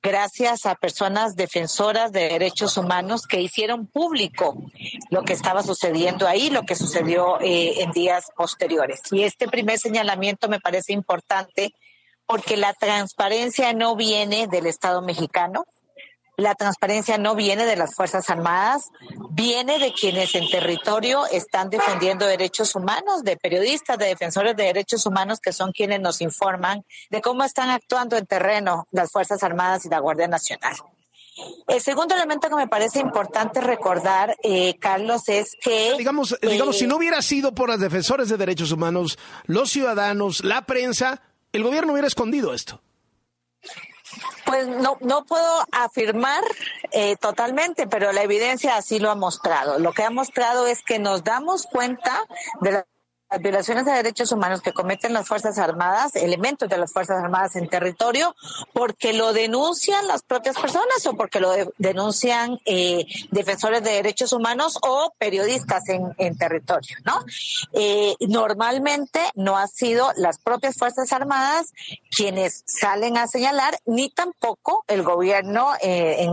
gracias 0.02 0.66
a 0.66 0.74
personas 0.74 1.36
defensoras 1.36 2.12
de 2.12 2.28
derechos 2.28 2.76
humanos 2.76 3.26
que 3.26 3.40
hicieron 3.40 3.86
público 3.86 4.56
lo 5.10 5.22
que 5.22 5.32
estaba 5.32 5.62
sucediendo 5.62 6.26
ahí, 6.26 6.50
lo 6.50 6.62
que 6.62 6.74
sucedió 6.74 7.40
eh, 7.40 7.82
en 7.82 7.92
días 7.92 8.26
posteriores. 8.36 9.00
Y 9.10 9.24
este 9.24 9.48
primer 9.48 9.78
señalamiento 9.78 10.48
me 10.48 10.60
parece 10.60 10.92
importante 10.92 11.74
porque 12.26 12.56
la 12.56 12.72
transparencia 12.74 13.72
no 13.72 13.96
viene 13.96 14.46
del 14.46 14.66
Estado 14.66 15.02
mexicano, 15.02 15.64
la 16.40 16.54
transparencia 16.54 17.18
no 17.18 17.34
viene 17.34 17.66
de 17.66 17.76
las 17.76 17.94
Fuerzas 17.94 18.30
Armadas, 18.30 18.90
viene 19.30 19.78
de 19.78 19.92
quienes 19.92 20.34
en 20.34 20.48
territorio 20.50 21.26
están 21.26 21.70
defendiendo 21.70 22.26
derechos 22.26 22.74
humanos, 22.74 23.22
de 23.22 23.36
periodistas, 23.36 23.98
de 23.98 24.06
defensores 24.06 24.56
de 24.56 24.64
derechos 24.64 25.06
humanos, 25.06 25.40
que 25.40 25.52
son 25.52 25.72
quienes 25.72 26.00
nos 26.00 26.20
informan 26.20 26.84
de 27.10 27.20
cómo 27.20 27.44
están 27.44 27.70
actuando 27.70 28.16
en 28.16 28.26
terreno 28.26 28.88
las 28.90 29.10
Fuerzas 29.10 29.42
Armadas 29.42 29.84
y 29.84 29.88
la 29.88 30.00
Guardia 30.00 30.28
Nacional. 30.28 30.76
El 31.68 31.80
segundo 31.80 32.14
elemento 32.14 32.48
que 32.48 32.56
me 32.56 32.68
parece 32.68 33.00
importante 33.00 33.60
recordar, 33.60 34.36
eh, 34.42 34.76
Carlos, 34.78 35.28
es 35.28 35.56
que... 35.60 35.94
Digamos, 35.96 36.32
eh, 36.32 36.48
digamos, 36.48 36.78
si 36.78 36.86
no 36.86 36.96
hubiera 36.96 37.22
sido 37.22 37.54
por 37.54 37.68
los 37.68 37.80
defensores 37.80 38.28
de 38.28 38.36
derechos 38.36 38.72
humanos, 38.72 39.18
los 39.44 39.70
ciudadanos, 39.70 40.44
la 40.44 40.66
prensa, 40.66 41.22
el 41.52 41.62
gobierno 41.62 41.92
hubiera 41.92 42.08
escondido 42.08 42.52
esto. 42.52 42.80
Pues 44.44 44.66
no, 44.66 44.96
no 45.00 45.24
puedo 45.24 45.64
afirmar 45.72 46.42
eh, 46.92 47.16
totalmente, 47.16 47.86
pero 47.86 48.12
la 48.12 48.22
evidencia 48.22 48.76
así 48.76 48.98
lo 48.98 49.10
ha 49.10 49.14
mostrado. 49.14 49.78
Lo 49.78 49.92
que 49.92 50.02
ha 50.02 50.10
mostrado 50.10 50.66
es 50.66 50.82
que 50.82 50.98
nos 50.98 51.24
damos 51.24 51.66
cuenta 51.66 52.26
de 52.60 52.72
la 52.72 52.86
las 53.30 53.40
violaciones 53.40 53.84
de 53.84 53.92
derechos 53.92 54.32
humanos 54.32 54.60
que 54.60 54.72
cometen 54.72 55.12
las 55.12 55.28
Fuerzas 55.28 55.56
Armadas, 55.58 56.16
elementos 56.16 56.68
de 56.68 56.76
las 56.76 56.92
Fuerzas 56.92 57.22
Armadas 57.22 57.54
en 57.54 57.68
territorio, 57.68 58.34
porque 58.72 59.12
lo 59.12 59.32
denuncian 59.32 60.08
las 60.08 60.22
propias 60.22 60.58
personas 60.58 61.06
o 61.06 61.14
porque 61.14 61.38
lo 61.38 61.52
de, 61.52 61.70
denuncian 61.78 62.58
eh, 62.64 63.06
defensores 63.30 63.84
de 63.84 63.92
derechos 63.92 64.32
humanos 64.32 64.78
o 64.82 65.14
periodistas 65.16 65.84
en, 65.88 66.36
territorio, 66.38 66.96
¿no? 67.04 67.24
Eh, 67.72 68.14
normalmente 68.20 69.20
no 69.34 69.56
ha 69.56 69.68
sido 69.68 70.10
las 70.16 70.38
propias 70.38 70.76
Fuerzas 70.76 71.12
Armadas 71.12 71.72
quienes 72.10 72.64
salen 72.66 73.16
a 73.16 73.28
señalar, 73.28 73.78
ni 73.86 74.10
tampoco 74.10 74.84
el 74.88 75.02
gobierno, 75.02 75.72
eh, 75.80 76.26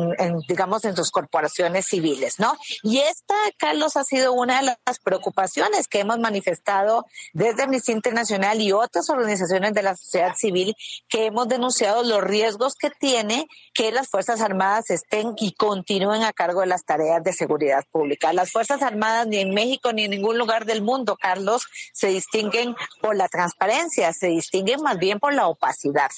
digamos, 0.47 0.85
en 0.85 0.95
sus 0.95 1.11
corporaciones 1.11 1.85
civiles, 1.85 2.39
¿no? 2.39 2.57
Y 2.81 2.99
esta, 2.99 3.35
Carlos, 3.57 3.97
ha 3.97 4.03
sido 4.03 4.33
una 4.33 4.61
de 4.61 4.77
las 4.85 4.99
preocupaciones 4.99 5.87
que 5.87 5.99
hemos 5.99 6.19
manifestado 6.19 6.86
desde 7.33 7.63
Amnistía 7.63 7.95
Internacional 7.95 8.61
y 8.61 8.71
otras 8.71 9.09
organizaciones 9.09 9.73
de 9.73 9.83
la 9.83 9.95
sociedad 9.95 10.35
civil 10.35 10.75
que 11.07 11.25
hemos 11.25 11.47
denunciado 11.47 12.03
los 12.03 12.23
riesgos 12.23 12.75
que 12.75 12.89
tiene 12.89 13.47
que 13.73 13.91
las 13.91 14.07
Fuerzas 14.07 14.41
Armadas 14.41 14.89
estén 14.89 15.33
y 15.37 15.53
continúen 15.53 16.23
a 16.23 16.33
cargo 16.33 16.61
de 16.61 16.67
las 16.67 16.85
tareas 16.85 17.23
de 17.23 17.33
seguridad 17.33 17.83
pública. 17.91 18.33
Las 18.33 18.51
Fuerzas 18.51 18.81
Armadas 18.81 19.27
ni 19.27 19.37
en 19.37 19.53
México 19.53 19.93
ni 19.93 20.05
en 20.05 20.11
ningún 20.11 20.37
lugar 20.37 20.65
del 20.65 20.81
mundo, 20.81 21.15
Carlos, 21.15 21.65
se 21.93 22.07
distinguen 22.07 22.75
por 23.01 23.15
la 23.15 23.27
transparencia, 23.27 24.13
se 24.13 24.27
distinguen 24.27 24.81
más 24.81 24.97
bien 24.97 25.19
por 25.19 25.33
la 25.33 25.47
opacidad. 25.47 26.09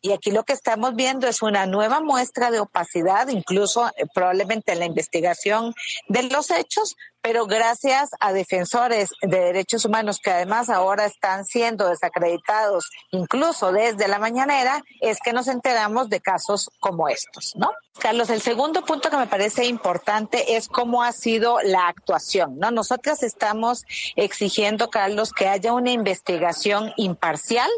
Y 0.00 0.12
aquí 0.12 0.30
lo 0.30 0.44
que 0.44 0.52
estamos 0.52 0.94
viendo 0.94 1.26
es 1.26 1.42
una 1.42 1.66
nueva 1.66 2.00
muestra 2.00 2.50
de 2.50 2.60
opacidad, 2.60 3.28
incluso 3.28 3.88
eh, 3.88 4.04
probablemente 4.14 4.72
en 4.72 4.80
la 4.80 4.86
investigación 4.86 5.74
de 6.08 6.22
los 6.24 6.50
hechos, 6.50 6.96
pero 7.20 7.46
gracias 7.46 8.10
a 8.20 8.32
defensores 8.32 9.10
de 9.22 9.38
derechos 9.38 9.84
humanos 9.84 10.18
que 10.22 10.30
además 10.30 10.70
ahora 10.70 11.04
están 11.04 11.44
siendo 11.44 11.88
desacreditados 11.88 12.90
incluso 13.10 13.72
desde 13.72 14.08
la 14.08 14.18
mañanera, 14.18 14.82
es 15.00 15.18
que 15.22 15.32
nos 15.32 15.48
enteramos 15.48 16.08
de 16.08 16.20
casos 16.20 16.70
como 16.80 17.08
estos, 17.08 17.54
¿no? 17.56 17.70
Carlos, 17.98 18.30
el 18.30 18.40
segundo 18.40 18.84
punto 18.84 19.10
que 19.10 19.16
me 19.16 19.26
parece 19.26 19.66
importante 19.66 20.56
es 20.56 20.68
cómo 20.68 21.02
ha 21.02 21.12
sido 21.12 21.58
la 21.62 21.88
actuación, 21.88 22.56
¿no? 22.58 22.70
Nosotras 22.70 23.22
estamos 23.24 23.84
exigiendo, 24.14 24.88
Carlos, 24.88 25.32
que 25.32 25.48
haya 25.48 25.72
una 25.72 25.90
investigación 25.90 26.92
imparcial 26.96 27.68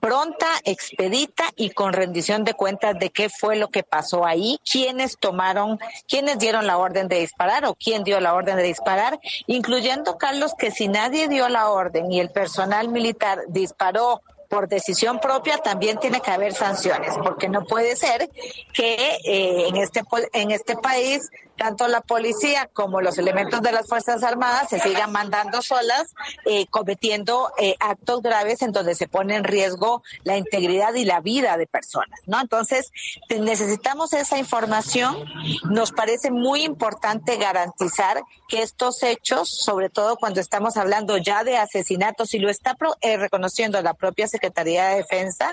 pronta, 0.00 0.46
expedita 0.64 1.44
y 1.56 1.70
con 1.70 1.92
rendición 1.92 2.44
de 2.44 2.54
cuentas 2.54 2.98
de 2.98 3.10
qué 3.10 3.28
fue 3.28 3.56
lo 3.56 3.68
que 3.68 3.82
pasó 3.82 4.24
ahí, 4.24 4.58
quiénes 4.70 5.18
tomaron, 5.18 5.78
quiénes 6.06 6.38
dieron 6.38 6.66
la 6.66 6.78
orden 6.78 7.08
de 7.08 7.20
disparar 7.20 7.64
o 7.66 7.74
quién 7.74 8.04
dio 8.04 8.20
la 8.20 8.34
orden 8.34 8.56
de 8.56 8.62
disparar, 8.62 9.18
incluyendo, 9.46 10.18
Carlos, 10.18 10.54
que 10.58 10.70
si 10.70 10.88
nadie 10.88 11.28
dio 11.28 11.48
la 11.48 11.70
orden 11.70 12.10
y 12.12 12.20
el 12.20 12.30
personal 12.30 12.88
militar 12.88 13.40
disparó 13.48 14.22
por 14.48 14.68
decisión 14.68 15.20
propia 15.20 15.58
también 15.58 15.98
tiene 15.98 16.20
que 16.20 16.30
haber 16.30 16.54
sanciones, 16.54 17.14
porque 17.22 17.48
no 17.48 17.64
puede 17.64 17.96
ser 17.96 18.30
que 18.72 19.18
eh, 19.24 19.68
en 19.68 19.76
este 19.76 20.02
en 20.32 20.50
este 20.50 20.74
país 20.76 21.30
tanto 21.58 21.88
la 21.88 22.00
policía 22.00 22.70
como 22.72 23.02
los 23.02 23.18
elementos 23.18 23.60
de 23.60 23.72
las 23.72 23.86
Fuerzas 23.86 24.22
Armadas 24.22 24.70
se 24.70 24.80
sigan 24.80 25.12
mandando 25.12 25.60
solas, 25.60 26.14
eh, 26.46 26.66
cometiendo 26.70 27.52
eh, 27.58 27.74
actos 27.80 28.22
graves 28.22 28.62
en 28.62 28.72
donde 28.72 28.94
se 28.94 29.08
pone 29.08 29.36
en 29.36 29.44
riesgo 29.44 30.02
la 30.22 30.38
integridad 30.38 30.94
y 30.94 31.04
la 31.04 31.20
vida 31.20 31.56
de 31.58 31.66
personas, 31.66 32.20
¿no? 32.26 32.40
Entonces, 32.40 32.92
necesitamos 33.28 34.12
esa 34.12 34.38
información. 34.38 35.16
Nos 35.64 35.92
parece 35.92 36.30
muy 36.30 36.62
importante 36.62 37.36
garantizar 37.36 38.22
que 38.48 38.62
estos 38.62 39.02
hechos, 39.02 39.50
sobre 39.50 39.90
todo 39.90 40.16
cuando 40.16 40.40
estamos 40.40 40.76
hablando 40.76 41.18
ya 41.18 41.44
de 41.44 41.58
asesinatos, 41.58 42.32
y 42.34 42.38
lo 42.38 42.48
está 42.48 42.76
eh, 43.00 43.16
reconociendo 43.16 43.80
la 43.82 43.94
propia 43.94 44.28
Secretaría 44.28 44.88
de 44.88 44.96
Defensa, 44.96 45.52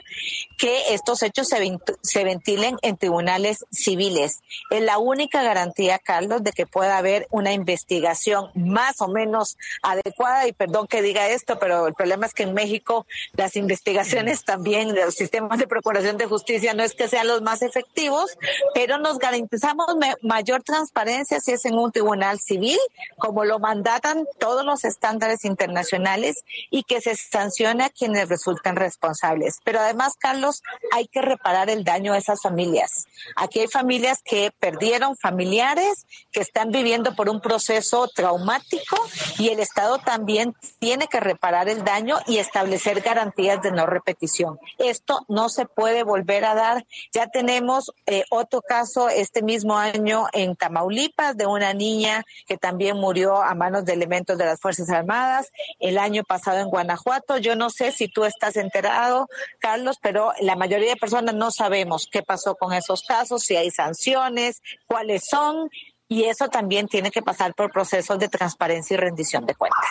que 0.57 0.94
estos 0.94 1.23
hechos 1.23 1.48
se, 1.49 1.77
se 2.02 2.23
ventilen 2.23 2.77
en 2.82 2.98
tribunales 2.98 3.65
civiles. 3.72 4.41
Es 4.69 4.82
la 4.82 4.98
única 4.98 5.44
garantía, 5.44 5.95
Carlos, 6.00 6.44
de 6.44 6.52
que 6.52 6.66
pueda 6.66 6.98
haber 6.98 7.28
una 7.32 7.54
investigación 7.54 8.50
más 8.56 9.02
o 9.02 9.08
menos 9.08 9.58
adecuada. 9.82 10.48
Y 10.48 10.54
perdón 10.54 10.88
que 10.88 11.02
diga 11.02 11.28
esto, 11.30 11.60
pero 11.60 11.88
el 11.88 11.94
problema 11.94 12.26
es 12.26 12.34
que 12.34 12.44
en 12.44 12.54
México 12.54 13.06
las 13.34 13.56
investigaciones 13.56 14.44
también 14.44 14.94
de 14.94 15.06
los 15.06 15.16
sistemas 15.16 15.60
de 15.60 15.68
procuración 15.68 16.18
de 16.18 16.26
justicia 16.26 16.74
no 16.74 16.84
es 16.84 16.94
que 16.94 17.08
sean 17.08 17.28
los 17.28 17.42
más 17.42 17.62
efectivos, 17.62 18.38
pero 18.74 18.98
nos 18.98 19.20
garantizamos 19.20 19.88
mayor 20.22 20.64
transparencia 20.64 21.40
si 21.40 21.52
es 21.52 21.66
en 21.66 21.76
un 21.76 21.92
tribunal 21.92 22.40
civil, 22.40 22.80
como 23.18 23.46
lo 23.46 23.60
mandatan 23.60 24.26
todos 24.40 24.66
los 24.66 24.84
estándares 24.84 25.46
internacionales 25.46 26.44
y 26.70 26.84
que 26.84 27.02
se 27.02 27.16
sancione 27.16 27.84
a 27.84 27.90
quienes 27.90 28.30
resultan 28.30 28.76
responsables. 28.76 29.60
Pero 29.64 29.80
además, 29.80 30.14
Carlos, 30.20 30.62
hay 30.92 31.08
que 31.08 31.22
reparar 31.22 31.70
el 31.70 31.84
daño 31.84 32.14
a 32.14 32.18
esas 32.18 32.42
familias. 32.42 33.08
Aquí 33.36 33.60
hay 33.60 33.68
familias 33.68 34.22
que 34.24 34.52
perdieron 34.60 35.16
familiares, 35.18 35.85
que 36.32 36.41
están 36.41 36.72
viviendo 36.72 37.16
por 37.16 37.30
un 37.30 37.41
proceso 37.41 38.07
traumático 38.07 38.98
y 39.38 39.49
el 39.49 39.60
Estado 39.60 39.99
también 39.99 40.56
tiene 40.80 41.07
que 41.07 41.20
reparar 41.20 41.70
el 41.70 41.84
daño 41.84 42.18
y 42.28 42.38
establecer 42.38 43.02
garantías 43.02 43.62
de 43.62 43.72
no 43.72 43.86
repetición. 43.86 44.60
Esto 44.78 45.26
no 45.28 45.49
se 45.49 45.66
puede 45.66 46.03
volver 46.03 46.45
a 46.45 46.56
dar. 46.56 46.86
Ya 47.14 47.28
tenemos 47.28 47.91
eh, 48.06 48.24
otro 48.30 48.62
caso 48.62 49.10
este 49.10 49.41
mismo 49.41 49.78
año 49.78 50.28
en 50.34 50.56
Tamaulipas 50.56 51.38
de 51.38 51.45
una 51.45 51.74
niña 51.74 52.24
que 52.48 52.57
también 52.57 52.98
murió 52.98 53.41
a 53.41 53.53
manos 53.56 53.86
de 53.86 53.94
elementos 53.94 54.38
de 54.38 54.45
las 54.45 54.60
Fuerzas 54.60 54.90
Armadas. 54.90 55.52
El 55.80 55.98
año 55.98 56.24
pasado 56.24 56.60
en 56.60 56.70
Guanajuato. 56.70 57.38
Yo 57.38 57.56
no 57.56 57.70
sé 57.70 57.91
si 57.91 58.07
tú 58.07 58.26
estás 58.26 58.56
enterado, 58.56 59.28
Carlos, 59.60 59.98
pero 60.02 60.34
la 60.40 60.56
mayoría 60.56 60.90
de 60.90 60.95
personas 60.95 61.36
no 61.36 61.52
sabemos 61.52 62.07
qué 62.12 62.24
pasó 62.24 62.56
con 62.56 62.74
esos 62.74 63.03
casos, 63.03 63.44
si 63.44 63.56
hay 63.56 63.72
sanciones, 63.72 64.62
cuáles 64.88 65.26
son 65.26 65.70
y 66.07 66.23
eso 66.23 66.48
también 66.49 66.88
tiene 66.88 67.11
que 67.11 67.22
pasar 67.22 67.53
por 67.56 67.72
procesos 67.72 68.19
de 68.19 68.30
transparencia 68.30 68.94
y 68.94 68.98
rendición 68.98 69.45
de 69.45 69.56
cuentas. 69.56 69.90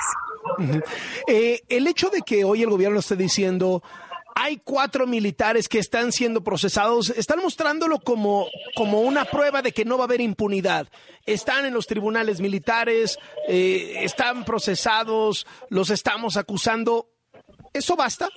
Eh, 1.26 1.62
el 1.68 1.86
hecho 1.86 2.10
de 2.10 2.22
que 2.22 2.44
hoy 2.44 2.62
el 2.62 2.70
gobierno 2.70 3.00
esté 3.00 3.16
diciendo 3.16 3.82
hay 4.36 4.60
cuatro 4.62 5.06
militares 5.06 5.68
que 5.68 5.78
están 5.78 6.10
siendo 6.10 6.42
procesados, 6.42 7.10
están 7.10 7.40
mostrándolo 7.40 8.00
como, 8.00 8.48
como 8.74 9.00
una 9.00 9.24
prueba 9.24 9.62
de 9.62 9.72
que 9.72 9.84
no 9.84 9.96
va 9.96 10.04
a 10.04 10.06
haber 10.06 10.20
impunidad. 10.20 10.88
Están 11.24 11.66
en 11.66 11.72
los 11.72 11.86
tribunales 11.86 12.40
militares, 12.40 13.18
eh, 13.48 14.00
están 14.02 14.44
procesados, 14.44 15.46
los 15.68 15.90
estamos 15.90 16.36
acusando. 16.36 17.08
¿Eso 17.72 17.94
basta? 17.94 18.28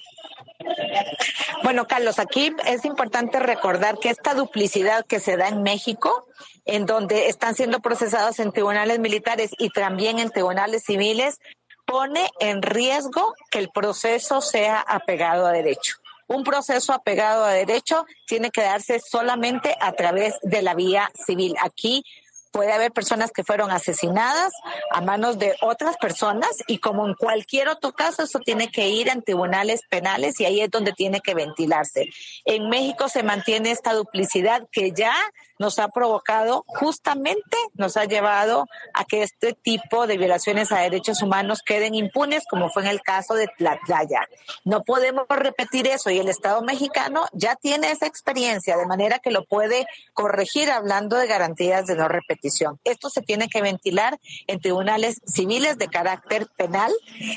Bueno, 1.63 1.87
Carlos, 1.87 2.19
aquí 2.19 2.55
es 2.65 2.85
importante 2.85 3.39
recordar 3.39 3.99
que 3.99 4.09
esta 4.09 4.33
duplicidad 4.33 5.05
que 5.05 5.19
se 5.19 5.37
da 5.37 5.47
en 5.47 5.63
México, 5.63 6.27
en 6.65 6.85
donde 6.85 7.29
están 7.29 7.55
siendo 7.55 7.79
procesados 7.79 8.39
en 8.39 8.51
tribunales 8.51 8.99
militares 8.99 9.51
y 9.57 9.69
también 9.69 10.19
en 10.19 10.29
tribunales 10.29 10.83
civiles, 10.83 11.39
pone 11.85 12.29
en 12.39 12.61
riesgo 12.61 13.33
que 13.49 13.59
el 13.59 13.69
proceso 13.69 14.41
sea 14.41 14.79
apegado 14.81 15.47
a 15.47 15.51
derecho. 15.51 15.95
Un 16.27 16.43
proceso 16.43 16.91
apegado 16.91 17.45
a 17.45 17.53
derecho 17.53 18.05
tiene 18.25 18.51
que 18.51 18.61
darse 18.61 18.99
solamente 18.99 19.75
a 19.79 19.93
través 19.93 20.35
de 20.41 20.61
la 20.61 20.73
vía 20.73 21.09
civil. 21.25 21.55
Aquí 21.61 22.03
puede 22.57 22.73
haber 22.73 22.91
personas 22.91 23.29
que 23.31 23.43
fueron 23.43 23.69
asesinadas 23.69 24.51
a 24.89 24.99
manos 25.01 25.37
de 25.37 25.55
otras 25.61 25.95
personas 25.97 26.49
y 26.65 26.79
como 26.79 27.07
en 27.07 27.13
cualquier 27.13 27.67
otro 27.67 27.91
caso, 27.91 28.23
eso 28.23 28.39
tiene 28.39 28.71
que 28.71 28.89
ir 28.89 29.09
en 29.09 29.21
tribunales 29.21 29.81
penales 29.87 30.39
y 30.39 30.45
ahí 30.45 30.61
es 30.61 30.71
donde 30.71 30.91
tiene 30.91 31.21
que 31.21 31.35
ventilarse. 31.35 32.09
En 32.45 32.67
México 32.67 33.09
se 33.09 33.21
mantiene 33.21 33.69
esta 33.69 33.93
duplicidad 33.93 34.67
que 34.71 34.91
ya 34.91 35.13
nos 35.59 35.79
ha 35.79 35.89
provocado, 35.89 36.63
justamente 36.67 37.57
nos 37.73 37.97
ha 37.97 38.05
llevado 38.05 38.67
a 38.93 39.05
que 39.05 39.23
este 39.23 39.53
tipo 39.53 40.07
de 40.07 40.17
violaciones 40.17 40.71
a 40.71 40.79
derechos 40.79 41.21
humanos 41.21 41.61
queden 41.65 41.95
impunes, 41.95 42.43
como 42.49 42.69
fue 42.69 42.83
en 42.83 42.89
el 42.89 43.01
caso 43.01 43.33
de 43.33 43.47
Tlatlaya. 43.57 44.27
No 44.63 44.83
podemos 44.83 45.25
repetir 45.29 45.87
eso 45.87 46.09
y 46.09 46.19
el 46.19 46.29
Estado 46.29 46.61
mexicano 46.61 47.25
ya 47.33 47.55
tiene 47.55 47.91
esa 47.91 48.07
experiencia, 48.07 48.77
de 48.77 48.85
manera 48.85 49.19
que 49.19 49.31
lo 49.31 49.45
puede 49.45 49.85
corregir 50.13 50.69
hablando 50.69 51.17
de 51.17 51.27
garantías 51.27 51.85
de 51.85 51.95
no 51.95 52.07
repetición. 52.07 52.79
Esto 52.83 53.09
se 53.09 53.21
tiene 53.21 53.47
que 53.47 53.61
ventilar 53.61 54.19
en 54.47 54.59
tribunales 54.59 55.21
civiles 55.25 55.77
de 55.77 55.87
carácter 55.87 56.47
penal 56.57 56.91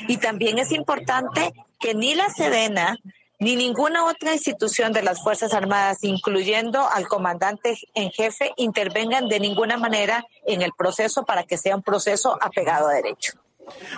y 0.07 0.17
también 0.17 0.59
es 0.59 0.71
importante 0.71 1.53
que 1.79 1.95
ni 1.95 2.15
la 2.15 2.29
Sedena 2.29 2.97
ni 3.41 3.55
ninguna 3.55 4.05
otra 4.05 4.33
institución 4.33 4.93
de 4.93 5.01
las 5.01 5.21
Fuerzas 5.21 5.53
Armadas, 5.53 6.03
incluyendo 6.03 6.87
al 6.87 7.07
comandante 7.07 7.75
en 7.95 8.11
jefe, 8.11 8.51
intervengan 8.55 9.27
de 9.27 9.39
ninguna 9.39 9.77
manera 9.77 10.23
en 10.45 10.61
el 10.61 10.71
proceso 10.77 11.25
para 11.25 11.43
que 11.43 11.57
sea 11.57 11.75
un 11.75 11.81
proceso 11.81 12.37
apegado 12.39 12.87
a 12.87 12.93
derecho. 12.93 13.33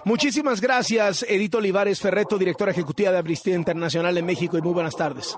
Muchísimas 0.05 0.61
gracias, 0.61 1.23
Edito 1.23 1.57
Olivares 1.57 1.99
Ferreto, 1.99 2.37
directora 2.37 2.71
ejecutiva 2.71 3.11
de 3.11 3.17
Amnistía 3.17 3.55
Internacional 3.55 4.17
en 4.17 4.25
México, 4.25 4.57
y 4.57 4.61
muy 4.61 4.71
buenas 4.71 4.95
tardes. 4.95 5.37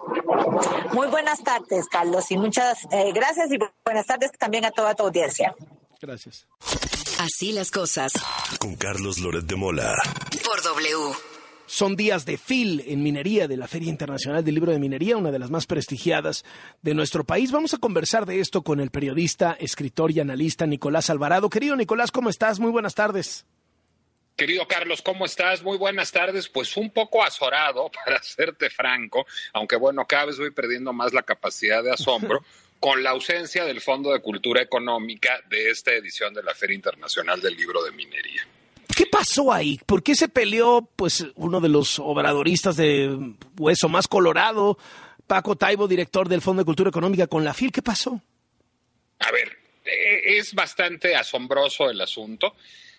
Muy 0.94 1.08
buenas 1.08 1.44
tardes, 1.44 1.88
Carlos, 1.88 2.30
y 2.30 2.38
muchas 2.38 2.86
eh, 2.92 3.12
gracias 3.12 3.52
y 3.52 3.58
buenas 3.84 4.06
tardes 4.06 4.32
también 4.38 4.66
a 4.66 4.72
toda 4.72 4.94
tu 4.94 5.04
audiencia. 5.04 5.56
Gracias. 6.00 6.48
Así 7.20 7.54
las 7.54 7.72
cosas. 7.72 8.14
Con 8.60 8.76
Carlos 8.76 9.18
Loret 9.18 9.46
de 9.46 9.56
Mola. 9.56 9.96
Por 10.44 10.62
W. 10.62 11.35
Son 11.68 11.96
días 11.96 12.26
de 12.26 12.38
FIL 12.38 12.84
en 12.88 13.02
minería 13.02 13.48
de 13.48 13.58
la 13.58 13.68
Feria 13.68 13.90
Internacional 13.90 14.44
del 14.44 14.54
Libro 14.54 14.72
de 14.72 14.78
Minería, 14.78 15.18
una 15.18 15.32
de 15.32 15.40
las 15.40 15.50
más 15.50 15.66
prestigiadas 15.66 16.46
de 16.84 16.94
nuestro 16.94 17.24
país. 17.24 17.52
Vamos 17.52 17.74
a 17.74 17.80
conversar 17.80 18.28
de 18.28 18.40
esto 18.40 18.62
con 18.62 18.80
el 18.80 18.92
periodista, 18.92 19.58
escritor 19.60 20.12
y 20.12 20.20
analista 20.20 20.68
Nicolás 20.68 21.10
Alvarado. 21.10 21.50
Querido 21.50 21.76
Nicolás, 21.76 22.12
¿cómo 22.12 22.30
estás? 22.30 22.60
Muy 22.60 22.70
buenas 22.70 22.94
tardes. 22.94 23.46
Querido 24.36 24.68
Carlos, 24.68 25.02
¿cómo 25.02 25.26
estás? 25.26 25.64
Muy 25.64 25.78
buenas 25.78 26.12
tardes. 26.12 26.50
Pues 26.50 26.78
un 26.78 26.92
poco 26.92 27.24
azorado, 27.24 27.90
para 28.06 28.22
serte 28.22 28.70
franco, 28.70 29.26
aunque 29.54 29.76
bueno, 29.76 30.06
cada 30.06 30.26
vez 30.26 30.38
voy 30.38 30.52
perdiendo 30.52 30.94
más 30.94 31.14
la 31.14 31.24
capacidad 31.24 31.84
de 31.84 31.92
asombro 31.92 32.44
con 32.80 33.02
la 33.02 33.10
ausencia 33.10 33.66
del 33.66 33.82
Fondo 33.82 34.12
de 34.12 34.22
Cultura 34.22 34.62
Económica 34.62 35.42
de 35.50 35.72
esta 35.72 35.94
edición 35.94 36.34
de 36.34 36.44
la 36.44 36.54
Feria 36.54 36.76
Internacional 36.76 37.42
del 37.42 37.56
Libro 37.56 37.82
de 37.84 37.92
Minería. 37.92 38.46
¿Qué 38.96 39.06
pasó 39.06 39.52
ahí? 39.52 39.80
¿Por 39.86 40.02
qué 40.02 40.16
se 40.16 40.30
peleó 40.30 40.90
pues 40.96 41.26
uno 41.36 41.60
de 41.60 41.68
los 41.68 42.00
obradoristas 42.00 42.78
de 42.78 43.36
hueso 43.58 43.90
más 43.90 44.08
colorado, 44.08 44.78
Paco 45.28 45.58
Taibo, 45.58 45.88
director 45.88 46.30
del 46.30 46.42
Fondo 46.42 46.62
de 46.62 46.66
Cultura 46.66 46.90
Económica, 46.90 47.28
con 47.28 47.44
la 47.44 47.54
FIL? 47.54 47.74
¿Qué 47.74 47.82
pasó? 47.82 48.22
A 49.20 49.32
ver, 49.32 49.58
eh, 49.84 50.38
es 50.38 50.54
bastante 50.54 51.14
asombroso 51.14 51.90
el 51.90 52.00
asunto. 52.00 52.56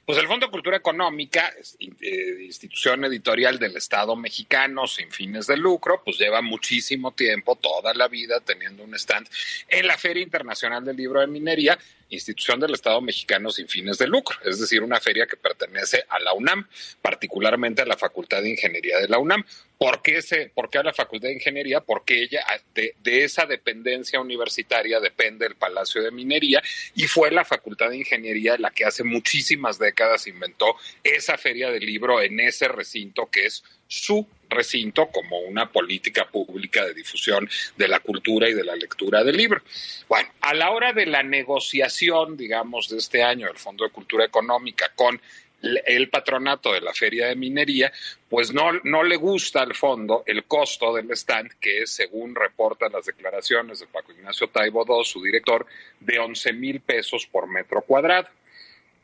Pues 0.06 0.18
el 0.18 0.28
Fondo 0.28 0.46
de 0.46 0.52
Cultura 0.52 0.76
Económica, 0.76 1.52
eh, 1.80 2.44
institución 2.44 3.04
editorial 3.06 3.58
del 3.58 3.76
Estado 3.76 4.14
mexicano 4.14 4.86
sin 4.86 5.10
fines 5.10 5.48
de 5.48 5.56
lucro, 5.56 6.00
pues 6.04 6.16
lleva 6.16 6.40
muchísimo 6.42 7.12
tiempo, 7.12 7.56
toda 7.56 7.92
la 7.92 8.06
vida, 8.06 8.38
teniendo 8.38 8.84
un 8.84 8.94
stand 8.94 9.26
en 9.66 9.84
la 9.84 9.98
Feria 9.98 10.22
Internacional 10.22 10.84
del 10.84 10.96
Libro 10.96 11.20
de 11.20 11.26
Minería, 11.26 11.76
institución 12.10 12.60
del 12.60 12.74
Estado 12.74 13.00
mexicano 13.00 13.50
sin 13.50 13.68
fines 13.68 13.98
de 13.98 14.06
lucro, 14.06 14.36
es 14.44 14.60
decir, 14.60 14.82
una 14.82 15.00
feria 15.00 15.26
que 15.26 15.36
pertenece 15.36 16.04
a 16.08 16.18
la 16.20 16.32
UNAM, 16.32 16.68
particularmente 17.02 17.82
a 17.82 17.86
la 17.86 17.96
Facultad 17.96 18.42
de 18.42 18.50
Ingeniería 18.50 18.98
de 18.98 19.08
la 19.08 19.18
UNAM. 19.18 19.44
¿Por 19.78 20.00
qué, 20.00 20.22
se, 20.22 20.50
por 20.54 20.70
qué 20.70 20.78
a 20.78 20.82
la 20.82 20.94
Facultad 20.94 21.28
de 21.28 21.34
Ingeniería? 21.34 21.80
Porque 21.80 22.22
ella, 22.22 22.42
de, 22.74 22.94
de, 23.02 23.24
esa 23.24 23.44
dependencia 23.44 24.20
universitaria 24.20 25.00
depende 25.00 25.46
el 25.46 25.54
Palacio 25.54 26.02
de 26.02 26.10
Minería 26.10 26.62
y 26.94 27.06
fue 27.08 27.30
la 27.30 27.44
Facultad 27.44 27.90
de 27.90 27.98
Ingeniería 27.98 28.56
la 28.58 28.70
que 28.70 28.86
hace 28.86 29.04
muchísimas 29.04 29.78
décadas 29.78 30.26
inventó 30.26 30.76
esa 31.02 31.36
feria 31.36 31.70
del 31.70 31.84
libro 31.84 32.22
en 32.22 32.40
ese 32.40 32.68
recinto 32.68 33.28
que 33.30 33.46
es 33.46 33.64
su 33.86 34.26
recinto 34.48 35.08
como 35.08 35.38
una 35.40 35.70
política 35.70 36.26
pública 36.26 36.84
de 36.84 36.94
difusión 36.94 37.48
de 37.76 37.88
la 37.88 38.00
cultura 38.00 38.48
y 38.48 38.54
de 38.54 38.64
la 38.64 38.76
lectura 38.76 39.24
del 39.24 39.36
libro. 39.36 39.60
Bueno, 40.08 40.28
a 40.40 40.54
la 40.54 40.70
hora 40.70 40.92
de 40.92 41.06
la 41.06 41.22
negociación, 41.22 42.36
digamos, 42.36 42.88
de 42.88 42.98
este 42.98 43.22
año 43.22 43.48
del 43.48 43.58
Fondo 43.58 43.84
de 43.84 43.90
Cultura 43.90 44.24
Económica 44.24 44.92
con 44.94 45.20
el 45.62 46.08
patronato 46.10 46.72
de 46.72 46.80
la 46.80 46.92
Feria 46.92 47.28
de 47.28 47.34
Minería, 47.34 47.92
pues 48.28 48.52
no, 48.52 48.72
no 48.84 49.02
le 49.02 49.16
gusta 49.16 49.62
al 49.62 49.74
fondo 49.74 50.22
el 50.26 50.44
costo 50.44 50.94
del 50.94 51.10
stand, 51.12 51.52
que 51.60 51.82
es, 51.82 51.90
según 51.90 52.34
reportan 52.34 52.92
las 52.92 53.06
declaraciones 53.06 53.80
de 53.80 53.86
Paco 53.86 54.12
Ignacio 54.12 54.48
Taibo 54.48 54.84
II, 54.86 55.04
su 55.04 55.22
director, 55.22 55.66
de 55.98 56.18
11 56.18 56.52
mil 56.52 56.80
pesos 56.80 57.26
por 57.26 57.48
metro 57.48 57.82
cuadrado. 57.82 58.28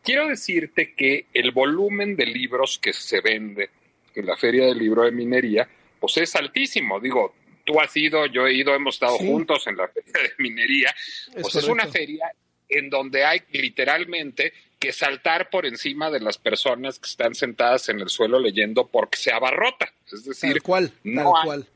Quiero 0.04 0.28
decirte 0.28 0.94
que 0.94 1.26
el 1.32 1.52
volumen 1.52 2.16
de 2.16 2.26
libros 2.26 2.78
que 2.78 2.92
se 2.92 3.20
vende 3.20 3.70
en 4.20 4.26
la 4.26 4.36
Feria 4.36 4.66
del 4.66 4.78
Libro 4.78 5.02
de 5.02 5.12
Minería, 5.12 5.68
pues 6.01 6.16
es 6.16 6.34
altísimo. 6.36 7.01
Digo, 7.01 7.34
tú 7.64 7.80
has 7.80 7.97
ido, 7.97 8.26
yo 8.26 8.47
he 8.47 8.55
ido, 8.55 8.74
hemos 8.74 8.97
estado 8.97 9.16
juntos 9.18 9.66
en 9.66 9.76
la 9.76 9.89
Feria 9.89 10.12
de 10.12 10.32
Minería. 10.39 10.94
Pues 11.40 11.55
es 11.56 11.64
una 11.64 11.86
feria 11.86 12.32
en 12.68 12.90
donde 12.90 13.24
hay 13.24 13.43
literalmente 13.52 14.52
que 14.78 14.93
saltar 14.93 15.48
por 15.51 15.66
encima 15.66 16.10
de 16.10 16.20
las 16.20 16.39
personas 16.39 16.98
que 16.98 17.09
están 17.09 17.34
sentadas 17.34 17.89
en 17.89 18.01
el 18.01 18.09
suelo 18.09 18.40
leyendo 18.40 18.89
porque 18.89 19.18
se 19.18 19.32
abarrota. 19.32 19.93
Es 20.10 20.24
decir, 20.24 20.55
tal 20.55 20.62
cual, 20.62 20.93
no 21.05 21.32
tal 21.32 21.44
cual. 21.44 21.66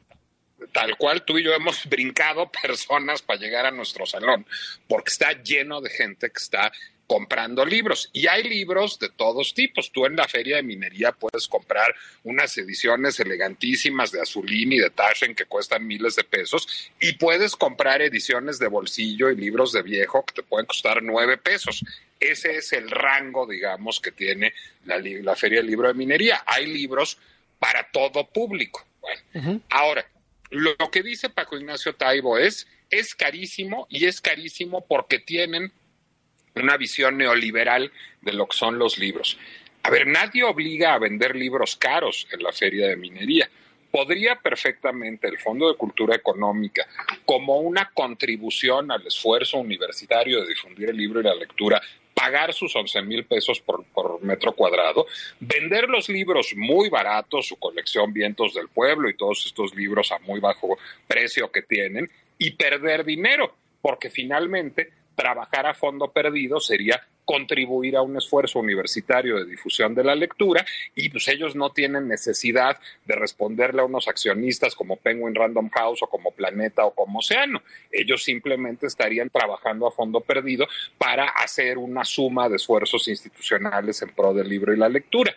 Tal 0.72 0.96
cual 0.96 1.24
tú 1.24 1.38
y 1.38 1.44
yo 1.44 1.52
hemos 1.52 1.86
brincado 1.86 2.50
personas 2.62 3.22
para 3.22 3.38
llegar 3.38 3.66
a 3.66 3.70
nuestro 3.70 4.06
salón, 4.06 4.46
porque 4.88 5.10
está 5.10 5.40
lleno 5.42 5.80
de 5.80 5.90
gente 5.90 6.30
que 6.30 6.38
está 6.38 6.72
comprando 7.06 7.64
libros. 7.64 8.10
Y 8.12 8.26
hay 8.26 8.42
libros 8.42 8.98
de 8.98 9.08
todos 9.08 9.54
tipos. 9.54 9.92
Tú 9.92 10.06
en 10.06 10.16
la 10.16 10.26
feria 10.28 10.56
de 10.56 10.62
minería 10.62 11.12
puedes 11.12 11.48
comprar 11.48 11.94
unas 12.24 12.56
ediciones 12.58 13.20
elegantísimas 13.20 14.12
de 14.12 14.20
Azulín 14.20 14.72
y 14.72 14.78
de 14.78 14.90
Taschen 14.90 15.34
que 15.34 15.44
cuestan 15.44 15.86
miles 15.86 16.16
de 16.16 16.24
pesos 16.24 16.90
y 17.00 17.12
puedes 17.14 17.56
comprar 17.56 18.02
ediciones 18.02 18.58
de 18.58 18.68
bolsillo 18.68 19.30
y 19.30 19.36
libros 19.36 19.72
de 19.72 19.82
viejo 19.82 20.24
que 20.24 20.34
te 20.34 20.42
pueden 20.42 20.66
costar 20.66 21.02
nueve 21.02 21.38
pesos. 21.38 21.84
Ese 22.18 22.56
es 22.56 22.72
el 22.72 22.90
rango, 22.90 23.46
digamos, 23.46 24.00
que 24.00 24.10
tiene 24.10 24.52
la, 24.84 24.98
la 24.98 25.36
feria 25.36 25.58
del 25.58 25.66
libro 25.66 25.88
de 25.88 25.94
minería. 25.94 26.42
Hay 26.46 26.66
libros 26.66 27.18
para 27.58 27.88
todo 27.90 28.26
público. 28.26 28.84
Bueno, 29.00 29.60
ahora, 29.70 30.04
lo 30.50 30.76
que 30.90 31.02
dice 31.02 31.30
Paco 31.30 31.56
Ignacio 31.56 31.94
Taibo 31.94 32.38
es, 32.38 32.66
es 32.90 33.14
carísimo 33.14 33.86
y 33.90 34.06
es 34.06 34.20
carísimo 34.20 34.84
porque 34.86 35.18
tienen 35.18 35.72
una 36.56 36.76
visión 36.76 37.16
neoliberal 37.16 37.92
de 38.22 38.32
lo 38.32 38.46
que 38.46 38.56
son 38.56 38.78
los 38.78 38.98
libros. 38.98 39.38
A 39.82 39.90
ver, 39.90 40.06
nadie 40.06 40.42
obliga 40.42 40.94
a 40.94 40.98
vender 40.98 41.36
libros 41.36 41.76
caros 41.76 42.26
en 42.32 42.42
la 42.42 42.52
feria 42.52 42.88
de 42.88 42.96
minería. 42.96 43.48
Podría 43.90 44.36
perfectamente 44.36 45.28
el 45.28 45.38
Fondo 45.38 45.68
de 45.68 45.76
Cultura 45.76 46.16
Económica, 46.16 46.86
como 47.24 47.60
una 47.60 47.90
contribución 47.94 48.90
al 48.90 49.06
esfuerzo 49.06 49.58
universitario 49.58 50.42
de 50.42 50.48
difundir 50.48 50.90
el 50.90 50.96
libro 50.96 51.20
y 51.20 51.24
la 51.24 51.34
lectura, 51.34 51.80
pagar 52.12 52.52
sus 52.52 52.74
11 52.74 53.02
mil 53.02 53.24
pesos 53.26 53.60
por, 53.60 53.84
por, 53.84 54.22
metro 54.22 54.52
cuadrado, 54.52 55.06
vender 55.38 55.88
los 55.88 56.08
libros 56.08 56.52
muy 56.56 56.88
baratos, 56.88 57.46
su 57.46 57.56
colección 57.56 58.12
Vientos 58.12 58.54
del 58.54 58.68
Pueblo 58.68 59.08
y 59.08 59.16
todos 59.16 59.46
estos 59.46 59.74
libros 59.74 60.10
a 60.12 60.18
muy 60.20 60.40
bajo 60.40 60.78
precio 61.06 61.52
que 61.52 61.62
tienen, 61.62 62.10
y 62.38 62.50
perder 62.52 63.04
dinero, 63.04 63.54
porque 63.80 64.10
finalmente 64.10 64.90
trabajar 65.16 65.66
a 65.66 65.74
fondo 65.74 66.12
perdido 66.12 66.60
sería 66.60 67.02
contribuir 67.24 67.96
a 67.96 68.02
un 68.02 68.16
esfuerzo 68.16 68.60
universitario 68.60 69.36
de 69.36 69.46
difusión 69.46 69.94
de 69.94 70.04
la 70.04 70.14
lectura 70.14 70.64
y 70.94 71.08
pues 71.08 71.26
ellos 71.26 71.56
no 71.56 71.70
tienen 71.70 72.06
necesidad 72.06 72.78
de 73.04 73.16
responderle 73.16 73.82
a 73.82 73.84
unos 73.84 74.06
accionistas 74.06 74.76
como 74.76 74.96
Penguin 74.96 75.34
Random 75.34 75.68
House 75.70 76.04
o 76.04 76.06
como 76.06 76.30
Planeta 76.30 76.84
o 76.84 76.94
como 76.94 77.18
Océano. 77.18 77.62
Ellos 77.90 78.22
simplemente 78.22 78.86
estarían 78.86 79.28
trabajando 79.28 79.88
a 79.88 79.90
fondo 79.90 80.20
perdido 80.20 80.68
para 80.98 81.26
hacer 81.26 81.78
una 81.78 82.04
suma 82.04 82.48
de 82.48 82.56
esfuerzos 82.56 83.08
institucionales 83.08 84.00
en 84.02 84.10
pro 84.10 84.32
del 84.32 84.48
libro 84.48 84.72
y 84.72 84.76
la 84.76 84.88
lectura. 84.88 85.34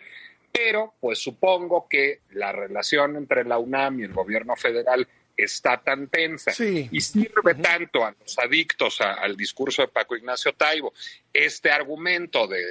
Pero 0.52 0.94
pues 1.00 1.18
supongo 1.18 1.88
que 1.88 2.20
la 2.30 2.52
relación 2.52 3.16
entre 3.16 3.44
la 3.44 3.58
UNAM 3.58 4.00
y 4.00 4.04
el 4.04 4.12
gobierno 4.12 4.54
federal 4.54 5.08
está 5.42 5.78
tan 5.78 6.08
tensa 6.08 6.52
y 6.62 7.00
sirve 7.00 7.54
tanto 7.54 8.04
a 8.04 8.14
los 8.20 8.38
adictos 8.38 9.00
al 9.00 9.36
discurso 9.36 9.82
de 9.82 9.88
Paco 9.88 10.16
Ignacio 10.16 10.52
Taibo 10.52 10.92
este 11.32 11.70
argumento 11.70 12.46
de 12.46 12.62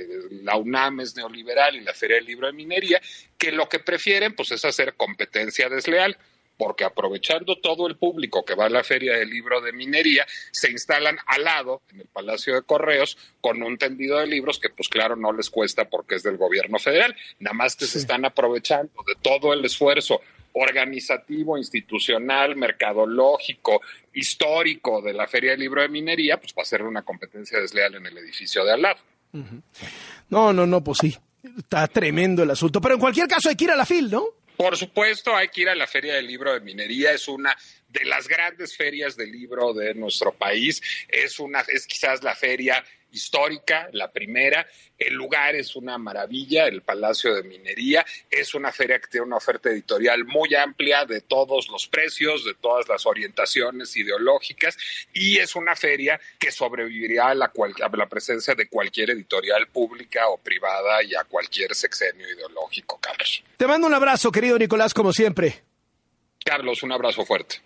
la 0.44 0.58
UNAM 0.58 1.00
es 1.02 1.16
neoliberal 1.16 1.76
y 1.76 1.82
la 1.82 1.94
Feria 1.94 2.18
del 2.18 2.26
Libro 2.26 2.48
de 2.48 2.54
Minería, 2.54 3.02
que 3.38 3.52
lo 3.52 3.70
que 3.70 3.80
prefieren 3.80 4.36
pues 4.36 4.52
es 4.52 4.66
hacer 4.66 4.96
competencia 4.96 5.70
desleal 5.70 6.18
porque 6.58 6.84
aprovechando 6.84 7.56
todo 7.56 7.88
el 7.88 7.96
público 7.96 8.44
que 8.44 8.54
va 8.54 8.66
a 8.66 8.70
la 8.70 8.84
Feria 8.84 9.16
del 9.16 9.30
Libro 9.30 9.62
de 9.62 9.72
Minería, 9.72 10.28
se 10.52 10.70
instalan 10.70 11.18
al 11.26 11.46
lado, 11.46 11.84
en 11.90 12.02
el 12.02 12.08
Palacio 12.08 12.54
de 12.54 12.64
Correos, 12.64 13.18
con 13.40 13.64
un 13.64 13.78
tendido 13.78 14.20
de 14.20 14.28
libros 14.28 14.60
que, 14.60 14.70
pues 14.70 14.90
claro, 14.90 15.16
no 15.16 15.32
les 15.32 15.50
cuesta 15.50 15.86
porque 15.86 16.16
es 16.16 16.24
del 16.24 16.36
gobierno 16.36 16.78
federal. 16.78 17.16
Nada 17.40 17.54
más 17.54 17.78
que 17.78 17.86
se 17.86 18.00
están 18.00 18.26
aprovechando 18.26 18.92
de 19.08 19.16
todo 19.22 19.54
el 19.54 19.64
esfuerzo 19.64 20.20
organizativo, 20.54 21.58
institucional, 21.58 22.56
mercadológico, 22.56 23.82
histórico 24.14 25.02
de 25.02 25.14
la 25.14 25.28
Feria 25.28 25.52
del 25.52 25.60
Libro 25.62 25.82
de 25.82 25.90
Minería, 25.90 26.40
pues 26.40 26.54
para 26.54 26.64
hacer 26.64 26.84
una 26.84 27.04
competencia 27.04 27.60
desleal 27.60 27.96
en 27.96 28.06
el 28.06 28.18
edificio 28.18 28.64
de 28.66 28.74
al 28.74 28.82
lado. 28.82 29.00
No, 30.30 30.54
no, 30.54 30.66
no, 30.66 30.84
pues 30.84 31.00
sí. 31.00 31.18
Está 31.58 31.88
tremendo 31.88 32.44
el 32.44 32.52
asunto. 32.52 32.82
Pero 32.82 32.96
en 32.96 33.00
cualquier 33.00 33.28
caso 33.28 33.50
hay 33.50 33.56
que 33.56 33.66
ir 33.66 33.72
a 33.72 33.76
la 33.76 33.86
FIL, 33.86 34.10
¿no? 34.10 34.26
Por 34.58 34.76
supuesto, 34.76 35.34
hay 35.34 35.48
que 35.48 35.62
ir 35.62 35.70
a 35.70 35.76
la 35.76 35.88
Feria 35.88 36.16
del 36.16 36.28
Libro 36.28 36.54
de 36.54 36.60
Minería. 36.60 37.14
Es 37.14 37.30
una 37.30 37.56
de 37.88 38.04
las 38.04 38.28
grandes 38.28 38.76
ferias 38.76 39.16
del 39.16 39.32
libro 39.32 39.74
de 39.74 39.94
nuestro 39.96 40.34
país. 40.34 40.82
Es 41.08 41.40
una, 41.40 41.62
es 41.62 41.88
quizás 41.88 42.24
la 42.24 42.36
feria 42.36 42.84
histórica, 43.12 43.90
la 43.94 44.12
primera. 44.12 44.68
El 44.98 45.14
lugar 45.14 45.56
es 45.56 45.76
una 45.76 45.98
maravilla, 45.98 46.68
el 46.68 46.82
Palacio 46.82 47.34
de 47.36 47.44
Minería. 47.44 48.06
Es 48.30 48.54
una 48.54 48.72
feria 48.72 49.00
que 49.00 49.08
tiene 49.08 49.28
una 49.28 49.38
oferta 49.38 49.70
editorial 49.70 50.26
muy 50.26 50.54
amplia 50.56 51.06
de 51.06 51.22
todos 51.22 51.70
los 51.70 51.88
precios, 51.88 52.46
de 52.46 52.54
todas 52.56 52.88
las 52.88 53.06
orientaciones 53.06 53.96
ideológicas 53.96 54.78
y 55.14 55.38
es 55.38 55.56
una 55.56 55.76
feria 55.76 56.20
que 56.38 56.52
sobreviviría 56.52 57.28
a 57.28 57.36
la, 57.36 57.46
a 57.46 57.98
la 57.98 58.10
presencia 58.10 58.56
de 58.56 58.68
cualquier 58.68 59.12
editorial 59.12 59.68
pública 59.68 60.28
o 60.28 60.38
privada 60.38 61.04
y 61.04 61.16
a 61.16 61.24
cualquier 61.24 61.76
sexenio 61.76 62.30
ideológico, 62.30 63.00
Carlos. 63.00 63.44
Te 63.58 63.68
mando 63.68 63.88
un 63.88 63.94
abrazo, 63.94 64.32
querido 64.32 64.58
Nicolás, 64.58 64.94
como 64.94 65.14
siempre. 65.14 65.64
Carlos, 66.44 66.84
un 66.84 66.92
abrazo 66.92 67.26
fuerte. 67.26 67.62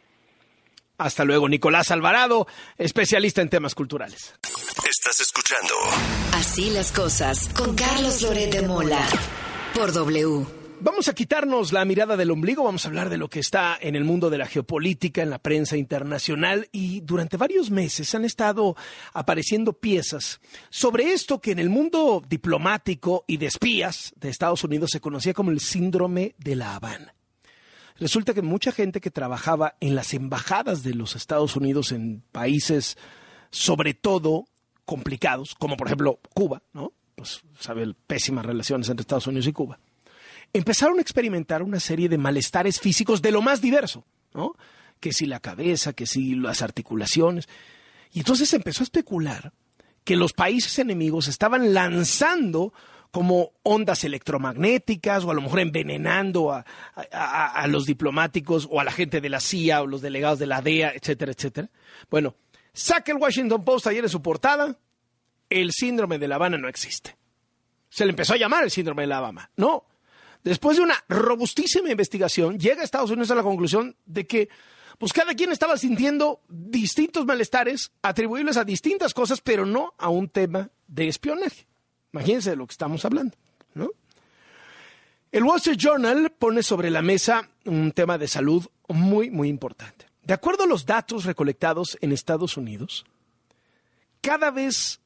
Hasta 1.03 1.25
luego, 1.25 1.49
Nicolás 1.49 1.91
Alvarado, 1.91 2.47
especialista 2.77 3.41
en 3.41 3.49
temas 3.49 3.75
culturales. 3.75 4.35
Estás 4.89 5.19
escuchando 5.19 5.73
Así 6.31 6.69
las 6.69 6.93
cosas 6.93 7.49
con 7.49 7.75
Carlos 7.75 8.21
Loret 8.21 8.53
de 8.53 8.65
Mola 8.65 9.05
por 9.75 9.91
W. 9.91 10.45
Vamos 10.79 11.09
a 11.09 11.13
quitarnos 11.13 11.73
la 11.73 11.83
mirada 11.83 12.15
del 12.15 12.31
ombligo, 12.31 12.63
vamos 12.63 12.85
a 12.85 12.87
hablar 12.87 13.09
de 13.09 13.17
lo 13.17 13.29
que 13.29 13.41
está 13.41 13.77
en 13.81 13.97
el 13.97 14.05
mundo 14.05 14.29
de 14.29 14.37
la 14.37 14.45
geopolítica, 14.45 15.21
en 15.21 15.29
la 15.29 15.39
prensa 15.39 15.75
internacional 15.75 16.69
y 16.71 17.01
durante 17.01 17.35
varios 17.35 17.69
meses 17.69 18.15
han 18.15 18.23
estado 18.23 18.77
apareciendo 19.11 19.73
piezas 19.73 20.39
sobre 20.69 21.11
esto 21.11 21.41
que 21.41 21.51
en 21.51 21.59
el 21.59 21.69
mundo 21.69 22.23
diplomático 22.25 23.25
y 23.27 23.35
de 23.35 23.47
espías 23.47 24.13
de 24.15 24.29
Estados 24.29 24.63
Unidos 24.63 24.91
se 24.93 25.01
conocía 25.01 25.33
como 25.33 25.51
el 25.51 25.59
síndrome 25.59 26.33
de 26.37 26.55
la 26.55 26.75
Habana. 26.75 27.13
Resulta 27.99 28.33
que 28.33 28.41
mucha 28.41 28.71
gente 28.71 29.01
que 29.01 29.11
trabajaba 29.11 29.75
en 29.79 29.95
las 29.95 30.13
embajadas 30.13 30.83
de 30.83 30.93
los 30.93 31.15
Estados 31.15 31.55
Unidos 31.55 31.91
en 31.91 32.23
países, 32.31 32.97
sobre 33.51 33.93
todo 33.93 34.45
complicados, 34.85 35.55
como 35.55 35.77
por 35.77 35.87
ejemplo 35.87 36.19
Cuba, 36.33 36.61
¿no? 36.73 36.91
Pues 37.15 37.41
sabe 37.59 37.93
pésimas 38.07 38.45
relaciones 38.45 38.89
entre 38.89 39.01
Estados 39.01 39.27
Unidos 39.27 39.47
y 39.47 39.53
Cuba. 39.53 39.79
Empezaron 40.51 40.97
a 40.97 41.01
experimentar 41.01 41.63
una 41.63 41.79
serie 41.79 42.09
de 42.09 42.17
malestares 42.17 42.79
físicos 42.79 43.21
de 43.21 43.31
lo 43.31 43.41
más 43.41 43.61
diverso, 43.61 44.05
¿no? 44.33 44.53
Que 44.99 45.13
si 45.13 45.25
la 45.25 45.39
cabeza, 45.39 45.93
que 45.93 46.05
si 46.05 46.35
las 46.35 46.61
articulaciones. 46.61 47.47
Y 48.11 48.19
entonces 48.19 48.49
se 48.49 48.57
empezó 48.57 48.81
a 48.81 48.85
especular 48.85 49.53
que 50.03 50.15
los 50.15 50.33
países 50.33 50.77
enemigos 50.79 51.27
estaban 51.27 51.73
lanzando 51.73 52.73
como 53.13 53.51
ondas 53.61 54.03
electromagnéticas 54.05 55.23
o 55.23 55.29
a 55.29 55.35
lo 55.35 55.41
mejor 55.43 55.59
envenenando 55.59 56.51
a, 56.51 56.65
los 57.67 57.85
diplomáticos 57.85 58.67
o 58.71 58.79
a 58.79 58.83
la 58.83 58.91
gente 58.91 59.21
de 59.21 59.29
la 59.29 59.39
CIA 59.39 59.83
o 59.83 59.87
los 59.87 60.01
delegados 60.01 60.39
de 60.39 60.47
la 60.47 60.63
DEA, 60.63 60.93
etcétera, 60.95 61.31
etcétera. 61.31 61.69
Bueno, 62.09 62.35
saca 62.73 63.11
el 63.11 63.19
Washington 63.19 63.63
Post 63.63 63.85
ayer 63.85 64.03
en 64.03 64.09
su 64.09 64.23
portada, 64.23 64.79
el 65.47 65.71
síndrome 65.71 66.17
de 66.17 66.27
La 66.27 66.35
Habana 66.35 66.57
no 66.57 66.67
existe. 66.67 67.15
Se 67.87 68.03
le 68.03 68.09
empezó 68.09 68.33
a 68.33 68.37
llamar 68.37 68.63
el 68.63 68.71
síndrome 68.71 69.03
de 69.03 69.07
La 69.09 69.19
Habana. 69.19 69.51
No. 69.57 69.85
Después 70.43 70.77
de 70.77 70.83
una 70.83 70.95
robustísima 71.07 71.91
investigación, 71.91 72.57
llega 72.57 72.81
a 72.81 72.83
Estados 72.83 73.11
Unidos 73.11 73.29
a 73.29 73.35
la 73.35 73.43
conclusión 73.43 73.95
de 74.07 74.25
que 74.25 74.49
pues 74.97 75.13
cada 75.13 75.35
quien 75.35 75.51
estaba 75.51 75.77
sintiendo 75.77 76.41
distintos 76.49 77.27
malestares 77.27 77.91
atribuibles 78.01 78.57
a 78.57 78.63
distintas 78.63 79.13
cosas, 79.13 79.39
pero 79.39 79.67
no 79.67 79.93
a 79.99 80.09
un 80.09 80.29
tema 80.29 80.71
de 80.87 81.09
espionaje. 81.09 81.67
Imagínense 82.13 82.51
de 82.51 82.55
lo 82.55 82.67
que 82.67 82.71
estamos 82.71 83.03
hablando, 83.05 83.35
¿no? 83.73 83.89
El 85.31 85.43
Wall 85.43 85.57
Street 85.57 85.79
Journal 85.79 86.31
pone 86.31 86.61
sobre 86.61 86.91
la 86.91 87.01
mesa 87.01 87.49
un 87.65 87.91
tema 87.91 88.19
de 88.19 88.27
salud 88.27 88.65
muy, 88.87 89.31
muy 89.31 89.49
importante. 89.49 90.05
De 90.21 90.33
acuerdo 90.33 90.63
a 90.63 90.67
los 90.67 90.85
datos 90.85 91.25
recolectados 91.25 91.97
en 92.01 92.11
Estados 92.11 92.55
Unidos, 92.55 93.03
cada 94.21 94.51
vez 94.51 95.01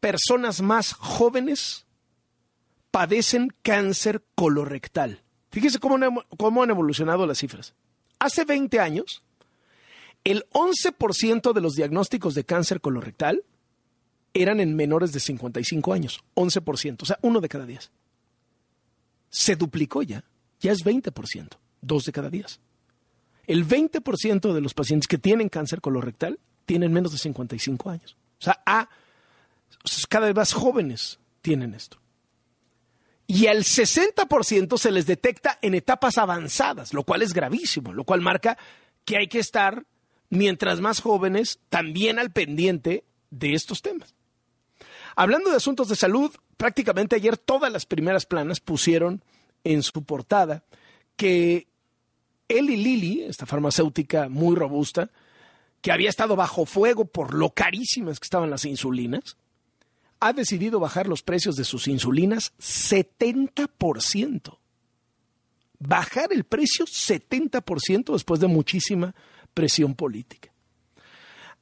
personas 0.00 0.60
más 0.60 0.92
jóvenes 0.92 1.86
padecen 2.90 3.54
cáncer 3.62 4.24
colorectal. 4.34 5.22
Fíjese 5.52 5.78
cómo, 5.78 6.24
cómo 6.36 6.62
han 6.64 6.70
evolucionado 6.70 7.24
las 7.24 7.38
cifras. 7.38 7.74
Hace 8.18 8.44
20 8.44 8.80
años, 8.80 9.22
el 10.24 10.44
11% 10.50 11.52
de 11.52 11.60
los 11.60 11.74
diagnósticos 11.74 12.34
de 12.34 12.44
cáncer 12.44 12.80
colorectal 12.80 13.44
eran 14.34 14.60
en 14.60 14.74
menores 14.74 15.12
de 15.12 15.20
55 15.20 15.92
años. 15.92 16.22
11%, 16.34 17.02
o 17.02 17.06
sea, 17.06 17.18
uno 17.22 17.40
de 17.40 17.48
cada 17.48 17.66
diez. 17.66 17.90
Se 19.30 19.56
duplicó 19.56 20.02
ya, 20.02 20.24
ya 20.60 20.72
es 20.72 20.84
20%, 20.84 21.48
dos 21.80 22.04
de 22.04 22.12
cada 22.12 22.30
diez. 22.30 22.60
El 23.46 23.66
20% 23.66 24.52
de 24.52 24.60
los 24.60 24.74
pacientes 24.74 25.08
que 25.08 25.18
tienen 25.18 25.48
cáncer 25.48 25.80
colorectal 25.80 26.38
tienen 26.64 26.92
menos 26.92 27.12
de 27.12 27.18
55 27.18 27.90
años. 27.90 28.16
O 28.38 28.44
sea, 28.44 28.62
a, 28.64 28.88
cada 30.08 30.26
vez 30.26 30.36
más 30.36 30.52
jóvenes 30.52 31.18
tienen 31.40 31.74
esto. 31.74 31.98
Y 33.26 33.46
al 33.46 33.64
60% 33.64 34.78
se 34.78 34.90
les 34.90 35.06
detecta 35.06 35.58
en 35.62 35.74
etapas 35.74 36.18
avanzadas, 36.18 36.92
lo 36.92 37.04
cual 37.04 37.22
es 37.22 37.32
gravísimo, 37.32 37.92
lo 37.92 38.04
cual 38.04 38.20
marca 38.20 38.58
que 39.04 39.16
hay 39.16 39.28
que 39.28 39.38
estar, 39.38 39.86
mientras 40.28 40.80
más 40.80 41.00
jóvenes, 41.00 41.60
también 41.68 42.18
al 42.18 42.30
pendiente 42.32 43.04
de 43.30 43.54
estos 43.54 43.80
temas. 43.80 44.14
Hablando 45.16 45.50
de 45.50 45.56
asuntos 45.56 45.88
de 45.88 45.96
salud, 45.96 46.30
prácticamente 46.56 47.16
ayer 47.16 47.36
todas 47.36 47.72
las 47.72 47.86
primeras 47.86 48.26
planas 48.26 48.60
pusieron 48.60 49.22
en 49.64 49.82
su 49.82 50.04
portada 50.04 50.64
que 51.16 51.66
Eli 52.48 52.76
Lilly, 52.76 53.22
esta 53.22 53.46
farmacéutica 53.46 54.28
muy 54.28 54.56
robusta, 54.56 55.10
que 55.80 55.92
había 55.92 56.10
estado 56.10 56.36
bajo 56.36 56.64
fuego 56.66 57.04
por 57.04 57.34
lo 57.34 57.50
carísimas 57.50 58.20
que 58.20 58.24
estaban 58.24 58.50
las 58.50 58.64
insulinas, 58.64 59.36
ha 60.20 60.32
decidido 60.32 60.78
bajar 60.78 61.08
los 61.08 61.22
precios 61.22 61.56
de 61.56 61.64
sus 61.64 61.88
insulinas 61.88 62.52
70%. 62.60 64.58
Bajar 65.80 66.32
el 66.32 66.44
precio 66.44 66.84
70% 66.86 68.12
después 68.12 68.38
de 68.38 68.46
muchísima 68.46 69.16
presión 69.52 69.94
política. 69.94 70.51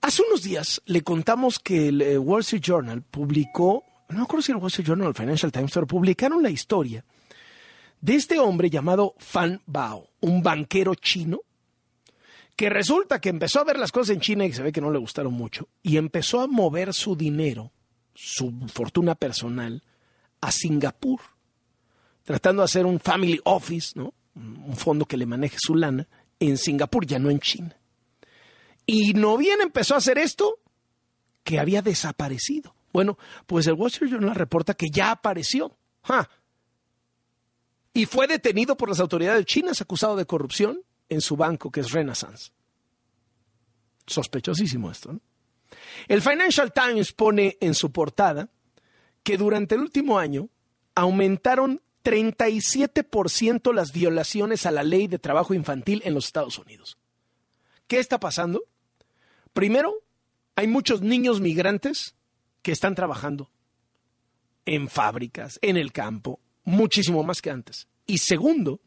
Hace 0.01 0.23
unos 0.23 0.43
días 0.43 0.81
le 0.87 1.03
contamos 1.03 1.59
que 1.59 1.89
el 1.89 2.01
eh, 2.01 2.19
Wall 2.19 2.41
Street 2.41 2.63
Journal 2.63 3.03
publicó, 3.03 3.85
no 4.09 4.19
me 4.19 4.23
acuerdo 4.23 4.43
si 4.43 4.53
el 4.53 4.59
Wall 4.59 4.69
Street 4.69 4.87
Journal 4.87 5.07
o 5.07 5.11
el 5.11 5.17
Financial 5.17 5.53
Times, 5.53 5.73
pero 5.73 5.87
publicaron 5.87 6.43
la 6.43 6.51
historia 6.51 7.05
de 8.01 8.15
este 8.15 8.39
hombre 8.39 8.71
llamado 8.71 9.15
Fan 9.19 9.61
Bao, 9.67 10.09
un 10.21 10.43
banquero 10.43 10.95
chino, 10.95 11.41
que 12.57 12.71
resulta 12.71 13.21
que 13.21 13.29
empezó 13.29 13.61
a 13.61 13.65
ver 13.65 13.79
las 13.79 13.93
cosas 13.93 14.15
en 14.15 14.21
China 14.21 14.47
y 14.47 14.53
se 14.53 14.63
ve 14.63 14.73
que 14.73 14.81
no 14.81 14.91
le 14.91 14.99
gustaron 14.99 15.35
mucho, 15.35 15.69
y 15.83 15.99
empezó 15.99 16.41
a 16.41 16.47
mover 16.47 16.95
su 16.95 17.15
dinero 17.15 17.73
su 18.15 18.53
fortuna 18.73 19.15
personal 19.15 19.83
a 20.41 20.51
Singapur, 20.51 21.21
tratando 22.25 22.63
de 22.63 22.65
hacer 22.65 22.87
un 22.87 23.01
family 23.01 23.41
office, 23.45 23.93
¿no? 23.99 24.15
un 24.35 24.77
fondo 24.77 25.05
que 25.05 25.17
le 25.17 25.27
maneje 25.27 25.57
su 25.59 25.75
lana, 25.75 26.09
en 26.39 26.57
Singapur, 26.57 27.07
ya 27.07 27.19
no 27.19 27.31
en 27.31 27.41
China. 27.41 27.77
Y 28.93 29.13
no 29.15 29.37
bien 29.37 29.61
empezó 29.61 29.95
a 29.95 29.99
hacer 29.99 30.19
esto, 30.19 30.59
que 31.45 31.61
había 31.61 31.81
desaparecido. 31.81 32.75
Bueno, 32.93 33.19
pues 33.47 33.69
el 33.69 33.75
Wall 33.75 33.93
Street 33.93 34.11
Journal 34.11 34.35
reporta 34.35 34.75
que 34.75 34.91
ya 34.91 35.13
apareció. 35.13 35.77
Y 37.95 38.07
fue 38.07 38.27
detenido 38.27 38.77
por 38.77 38.89
las 38.89 38.99
autoridades 38.99 39.47
chinas 39.47 39.81
acusado 39.81 40.17
de 40.17 40.27
corrupción 40.27 40.83
en 41.09 41.21
su 41.21 41.37
banco, 41.37 41.71
que 41.71 41.79
es 41.79 41.93
Renaissance. 41.93 42.51
Sospechosísimo 44.09 44.91
esto, 44.91 45.13
¿no? 45.13 45.21
El 46.09 46.21
Financial 46.21 46.73
Times 46.73 47.13
pone 47.13 47.59
en 47.61 47.75
su 47.75 47.93
portada 47.93 48.49
que 49.23 49.37
durante 49.37 49.77
el 49.77 49.83
último 49.83 50.19
año 50.19 50.49
aumentaron 50.97 51.81
37% 52.03 53.73
las 53.73 53.93
violaciones 53.93 54.67
a 54.67 54.73
la 54.73 54.83
ley 54.83 55.07
de 55.07 55.21
trabajo 55.21 55.55
infantil 55.55 56.03
en 56.05 56.15
los 56.15 56.25
Estados 56.27 56.59
Unidos. 56.59 56.99
¿Qué 57.87 58.01
está 58.01 58.19
pasando? 58.19 58.65
Primero, 59.53 59.95
hay 60.57 60.67
muchos 60.67 61.03
niños 61.03 61.41
migrantes 61.41 62.15
que 62.63 62.73
están 62.73 62.95
trabajando 62.95 63.51
en 64.67 64.89
fábricas, 64.89 65.59
en 65.63 65.77
el 65.77 65.93
campo, 65.93 66.41
muchísimo 66.65 67.23
más 67.23 67.43
que 67.43 67.51
antes. 67.51 67.89
Y 68.07 68.19
segundo, 68.19 68.81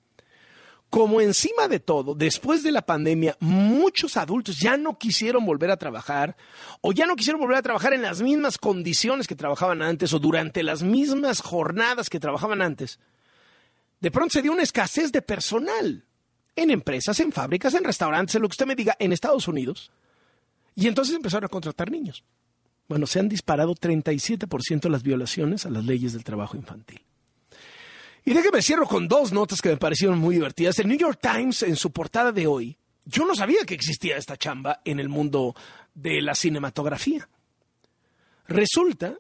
como 0.90 1.22
encima 1.22 1.68
de 1.68 1.80
todo, 1.80 2.14
después 2.14 2.62
de 2.62 2.72
la 2.72 2.84
pandemia, 2.84 3.36
muchos 3.40 4.16
adultos 4.16 4.60
ya 4.60 4.78
no 4.78 5.00
quisieron 5.00 5.44
volver 5.46 5.72
a 5.72 5.78
trabajar 5.78 6.38
o 6.82 6.94
ya 6.94 7.08
no 7.08 7.16
quisieron 7.16 7.42
volver 7.42 7.58
a 7.58 7.64
trabajar 7.64 7.94
en 7.94 8.04
las 8.04 8.22
mismas 8.22 8.60
condiciones 8.60 9.28
que 9.28 9.36
trabajaban 9.36 9.82
antes 9.82 10.14
o 10.14 10.20
durante 10.20 10.62
las 10.62 10.84
mismas 10.84 11.42
jornadas 11.42 12.12
que 12.12 12.20
trabajaban 12.20 12.62
antes, 12.62 13.00
de 14.00 14.12
pronto 14.12 14.34
se 14.34 14.42
dio 14.44 14.52
una 14.52 14.64
escasez 14.64 15.12
de 15.12 15.22
personal 15.22 16.06
en 16.56 16.70
empresas, 16.70 17.20
en 17.20 17.32
fábricas, 17.32 17.74
en 17.74 17.84
restaurantes, 17.84 18.36
en 18.36 18.44
lo 18.44 18.50
que 18.50 18.54
usted 18.54 18.68
me 18.68 18.76
diga, 18.76 18.96
en 19.00 19.14
Estados 19.14 19.48
Unidos. 19.48 19.92
Y 20.76 20.88
entonces 20.88 21.16
empezaron 21.16 21.46
a 21.46 21.50
contratar 21.50 21.92
niños. 21.92 22.24
Bueno, 22.88 23.08
se 23.08 23.20
han 23.20 23.30
disparado 23.30 23.76
37% 23.76 24.90
las 24.90 25.04
violaciones 25.04 25.66
a 25.66 25.70
las 25.70 25.86
leyes 25.86 26.14
del 26.14 26.24
trabajo 26.24 26.58
infantil. 26.58 27.02
Y 28.26 28.34
déjeme 28.34 28.62
cierro 28.62 28.88
con 28.88 29.08
dos 29.08 29.34
notas 29.34 29.62
que 29.62 29.70
me 29.70 29.78
parecieron 29.78 30.18
muy 30.18 30.36
divertidas. 30.36 30.80
El 30.80 30.88
New 30.88 30.98
York 30.98 31.20
Times, 31.22 31.64
en 31.64 31.76
su 31.76 31.92
portada 31.92 32.32
de 32.32 32.48
hoy, 32.48 32.78
yo 33.06 33.26
no 33.26 33.36
sabía 33.36 33.66
que 33.66 33.74
existía 33.74 34.18
esta 34.18 34.38
chamba 34.38 34.82
en 34.86 35.00
el 35.00 35.10
mundo 35.10 35.56
de 35.94 36.22
la 36.22 36.36
cinematografía. 36.36 37.28
Resulta 38.48 39.16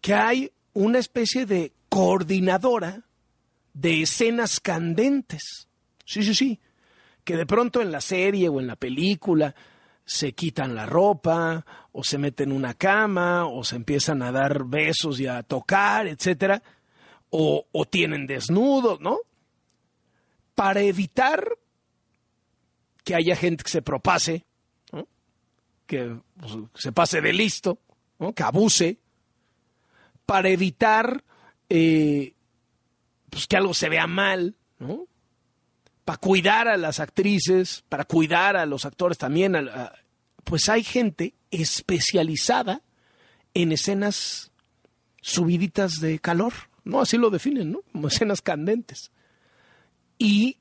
que 0.00 0.14
hay 0.14 0.50
una 0.72 0.98
especie 0.98 1.46
de 1.46 1.72
coordinadora 1.88 3.04
de 3.74 4.02
escenas 4.02 4.58
candentes. 4.60 5.68
Sí, 6.04 6.22
sí, 6.22 6.34
sí. 6.34 6.60
Que 7.24 7.36
de 7.36 7.46
pronto 7.46 7.80
en 7.80 7.92
la 7.92 8.00
serie 8.00 8.48
o 8.48 8.60
en 8.60 8.66
la 8.66 8.76
película 8.76 9.54
se 10.06 10.32
quitan 10.32 10.74
la 10.74 10.86
ropa, 10.86 11.66
o 11.92 12.02
se 12.02 12.16
meten 12.16 12.50
en 12.50 12.56
una 12.56 12.72
cama, 12.72 13.46
o 13.46 13.64
se 13.64 13.76
empiezan 13.76 14.22
a 14.22 14.32
dar 14.32 14.64
besos 14.64 15.20
y 15.20 15.26
a 15.26 15.42
tocar, 15.42 16.06
etcétera 16.06 16.62
o, 17.30 17.86
tienen 17.88 18.26
desnudos, 18.26 19.00
¿no? 19.00 19.18
Para 20.54 20.80
evitar 20.80 21.46
que 23.04 23.14
haya 23.14 23.36
gente 23.36 23.64
que 23.64 23.70
se 23.70 23.82
propase, 23.82 24.44
que 25.86 26.16
pues, 26.40 26.52
se 26.74 26.92
pase 26.92 27.20
de 27.20 27.32
listo, 27.32 27.78
que 28.34 28.42
abuse, 28.42 28.98
para 30.24 30.48
evitar 30.48 31.22
eh, 31.68 32.34
pues, 33.30 33.46
que 33.46 33.56
algo 33.56 33.74
se 33.74 33.88
vea 33.88 34.06
mal, 34.06 34.56
¿no? 34.78 35.06
Para 36.06 36.18
cuidar 36.18 36.68
a 36.68 36.76
las 36.76 37.00
actrices, 37.00 37.84
para 37.88 38.04
cuidar 38.04 38.56
a 38.56 38.64
los 38.64 38.84
actores 38.84 39.18
también, 39.18 39.56
pues 40.44 40.68
hay 40.68 40.84
gente 40.84 41.34
especializada 41.50 42.80
en 43.54 43.72
escenas 43.72 44.52
subiditas 45.20 46.00
de 46.00 46.20
calor. 46.20 46.52
No, 46.84 47.00
así 47.00 47.18
lo 47.18 47.28
definen, 47.28 47.72
¿no? 47.72 47.80
Como 47.90 48.06
escenas 48.06 48.40
candentes. 48.40 49.10
Y 50.16 50.58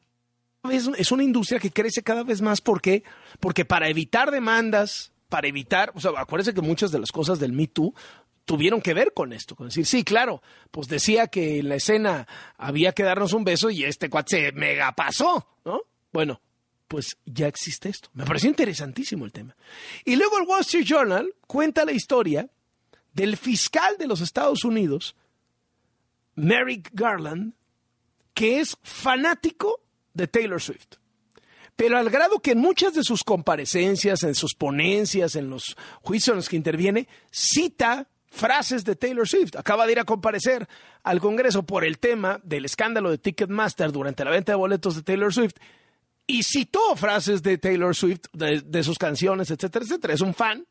es 0.72 1.12
una 1.12 1.24
industria 1.24 1.60
que 1.60 1.70
crece 1.70 2.02
cada 2.02 2.24
vez 2.24 2.42
más 2.42 2.60
porque, 2.60 3.04
porque 3.40 3.66
para 3.66 3.88
evitar 3.88 4.32
demandas, 4.32 5.12
para 5.30 5.48
evitar, 5.48 5.92
o 5.94 6.00
sea, 6.00 6.12
acuérdense 6.18 6.56
que 6.56 6.62
muchas 6.62 6.92
de 6.92 6.98
las 6.98 7.12
cosas 7.12 7.38
del 7.38 7.54
Me 7.54 7.68
Too 7.68 7.94
tuvieron 8.46 8.82
que 8.82 8.94
ver 8.94 9.14
con 9.14 9.34
esto, 9.34 9.56
con 9.56 9.68
decir, 9.68 9.86
sí, 9.86 10.04
claro, 10.04 10.42
pues 10.72 10.88
decía 10.88 11.28
que 11.28 11.60
en 11.60 11.70
la 11.70 11.76
escena 11.76 12.28
había 12.58 12.94
que 12.94 13.04
darnos 13.04 13.34
un 13.34 13.44
beso 13.44 13.70
y 13.70 13.84
este 13.84 14.10
cuate 14.10 14.38
se 14.38 14.52
mega 14.54 14.92
pasó, 14.94 15.48
¿no? 15.66 15.82
Bueno, 16.14 16.42
pues 16.88 17.18
ya 17.26 17.48
existe 17.48 17.90
esto. 17.90 18.10
Me 18.14 18.26
pareció 18.26 18.50
interesantísimo 18.50 19.26
el 19.26 19.32
tema. 19.32 19.56
Y 20.06 20.16
luego 20.16 20.38
el 20.38 20.48
Wall 20.48 20.62
Street 20.62 20.86
Journal 20.86 21.34
cuenta 21.48 21.84
la 21.84 21.92
historia 21.92 22.50
del 23.14 23.38
fiscal 23.38 23.98
de 23.98 24.08
los 24.08 24.22
Estados 24.22 24.64
Unidos 24.64 25.16
Merrick 26.36 26.92
Garland, 26.94 27.54
que 28.34 28.60
es 28.60 28.78
fanático 28.84 29.82
de 30.14 30.28
Taylor 30.28 30.62
Swift. 30.62 30.98
Pero 31.76 31.98
al 31.98 32.10
grado 32.10 32.40
que 32.40 32.52
en 32.52 32.60
muchas 32.60 32.94
de 32.94 33.04
sus 33.04 33.24
comparecencias, 33.24 34.24
en 34.24 34.36
sus 34.36 34.54
ponencias, 34.54 35.36
en 35.36 35.50
los 35.50 35.76
juicios 36.02 36.34
en 36.34 36.38
los 36.38 36.50
que 36.50 36.56
interviene, 36.56 37.08
cita 37.32 38.08
frases 38.36 38.84
de 38.84 38.96
Taylor 38.96 39.28
Swift. 39.28 39.56
Acaba 39.56 39.86
de 39.86 39.94
ir 39.94 40.00
a 40.00 40.04
comparecer 40.04 40.68
al 41.04 41.20
Congreso 41.20 41.64
por 41.64 41.86
el 41.86 41.98
tema 41.98 42.40
del 42.44 42.66
escándalo 42.66 43.10
de 43.10 43.18
Ticketmaster 43.18 43.92
durante 43.92 44.24
la 44.26 44.32
venta 44.32 44.52
de 44.52 44.58
boletos 44.58 44.96
de 44.96 45.04
Taylor 45.04 45.34
Swift 45.34 45.56
y 46.28 46.44
citó 46.44 46.96
frases 46.96 47.42
de 47.42 47.58
Taylor 47.58 47.96
Swift, 47.96 48.26
de, 48.34 48.84
sus 48.84 48.98
canciones, 48.98 49.50
etcétera, 49.52 49.86
etcétera. 49.86 50.14
Es 50.14 50.22
un 50.22 50.34
fan 50.34 50.66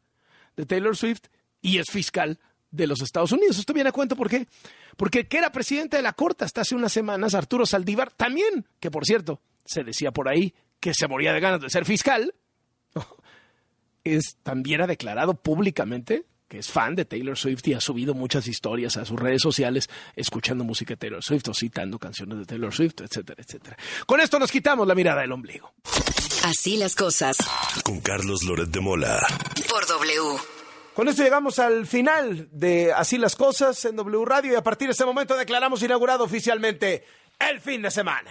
de 0.57 0.67
Taylor 0.67 0.97
Swift 0.97 1.25
y 1.61 1.79
es 1.79 1.87
fiscal 1.91 2.39
de 2.71 2.87
los 2.87 3.01
Estados 3.01 3.33
Unidos. 3.33 3.59
Esto 3.59 3.73
viene 3.73 3.89
a 3.89 3.93
cuento 3.93 4.17
por 4.17 4.29
qué. 4.29 4.47
Porque 4.97 5.27
que 5.27 5.39
era 5.39 5.51
presidente 5.51 5.97
de 5.97 6.03
la 6.03 6.13
Corte 6.13 6.45
hasta 6.45 6.61
hace 6.61 6.75
unas 6.75 6.93
semanas, 6.93 7.35
Arturo 7.35 7.67
Saldívar, 7.67 8.13
también, 8.13 8.67
que 8.81 8.91
por 8.91 9.05
cierto, 9.05 9.41
se 9.65 9.85
decía 9.85 10.13
por 10.13 10.29
ahí 10.29 10.55
que 10.81 10.93
se 10.93 11.09
moría 11.09 11.33
de 11.33 11.41
ganas 11.41 11.61
de 11.61 11.71
ser 11.71 11.85
fiscal, 11.85 12.35
es, 14.05 14.37
también 14.43 14.83
ha 14.83 14.87
declarado 14.87 15.35
públicamente 15.35 16.27
que 16.49 16.59
es 16.59 16.71
fan 16.71 16.95
de 16.95 17.05
Taylor 17.05 17.37
Swift 17.37 17.67
y 17.69 17.75
ha 17.75 17.81
subido 17.81 18.15
muchas 18.15 18.47
historias 18.47 18.97
a 18.97 19.05
sus 19.05 19.19
redes 19.19 19.43
sociales 19.43 19.89
escuchando 20.15 20.65
música 20.65 20.95
de 20.95 20.99
Taylor 20.99 21.23
Swift 21.23 21.49
o 21.49 21.55
citando 21.55 21.99
canciones 21.99 22.39
de 22.39 22.47
Taylor 22.47 22.73
Swift, 22.73 23.01
etcétera, 23.01 23.43
etcétera. 23.43 23.77
Con 24.07 24.21
esto 24.21 24.39
nos 24.39 24.51
quitamos 24.51 24.87
la 24.87 24.95
mirada 24.95 25.23
del 25.23 25.33
ombligo. 25.33 25.73
Así 26.45 26.77
las 26.77 26.95
cosas. 26.95 27.39
Con 27.83 28.01
Carlos 28.01 28.43
Loret 28.45 28.69
de 28.69 28.81
Mola. 28.81 29.27
Por 29.69 29.87
W. 29.87 30.39
Con 30.95 31.09
esto 31.09 31.23
llegamos 31.23 31.59
al 31.59 31.87
final 31.87 32.49
de 32.53 32.93
Así 32.93 33.19
las 33.19 33.35
cosas 33.35 33.85
en 33.85 33.97
W 33.97 34.25
Radio 34.25 34.53
y 34.53 34.55
a 34.55 34.63
partir 34.63 34.89
de 34.89 34.93
este 34.93 35.05
momento 35.05 35.37
declaramos 35.37 35.83
inaugurado 35.83 36.25
oficialmente 36.25 37.05
el 37.39 37.61
fin 37.61 37.83
de 37.83 37.91
semana. 37.91 38.31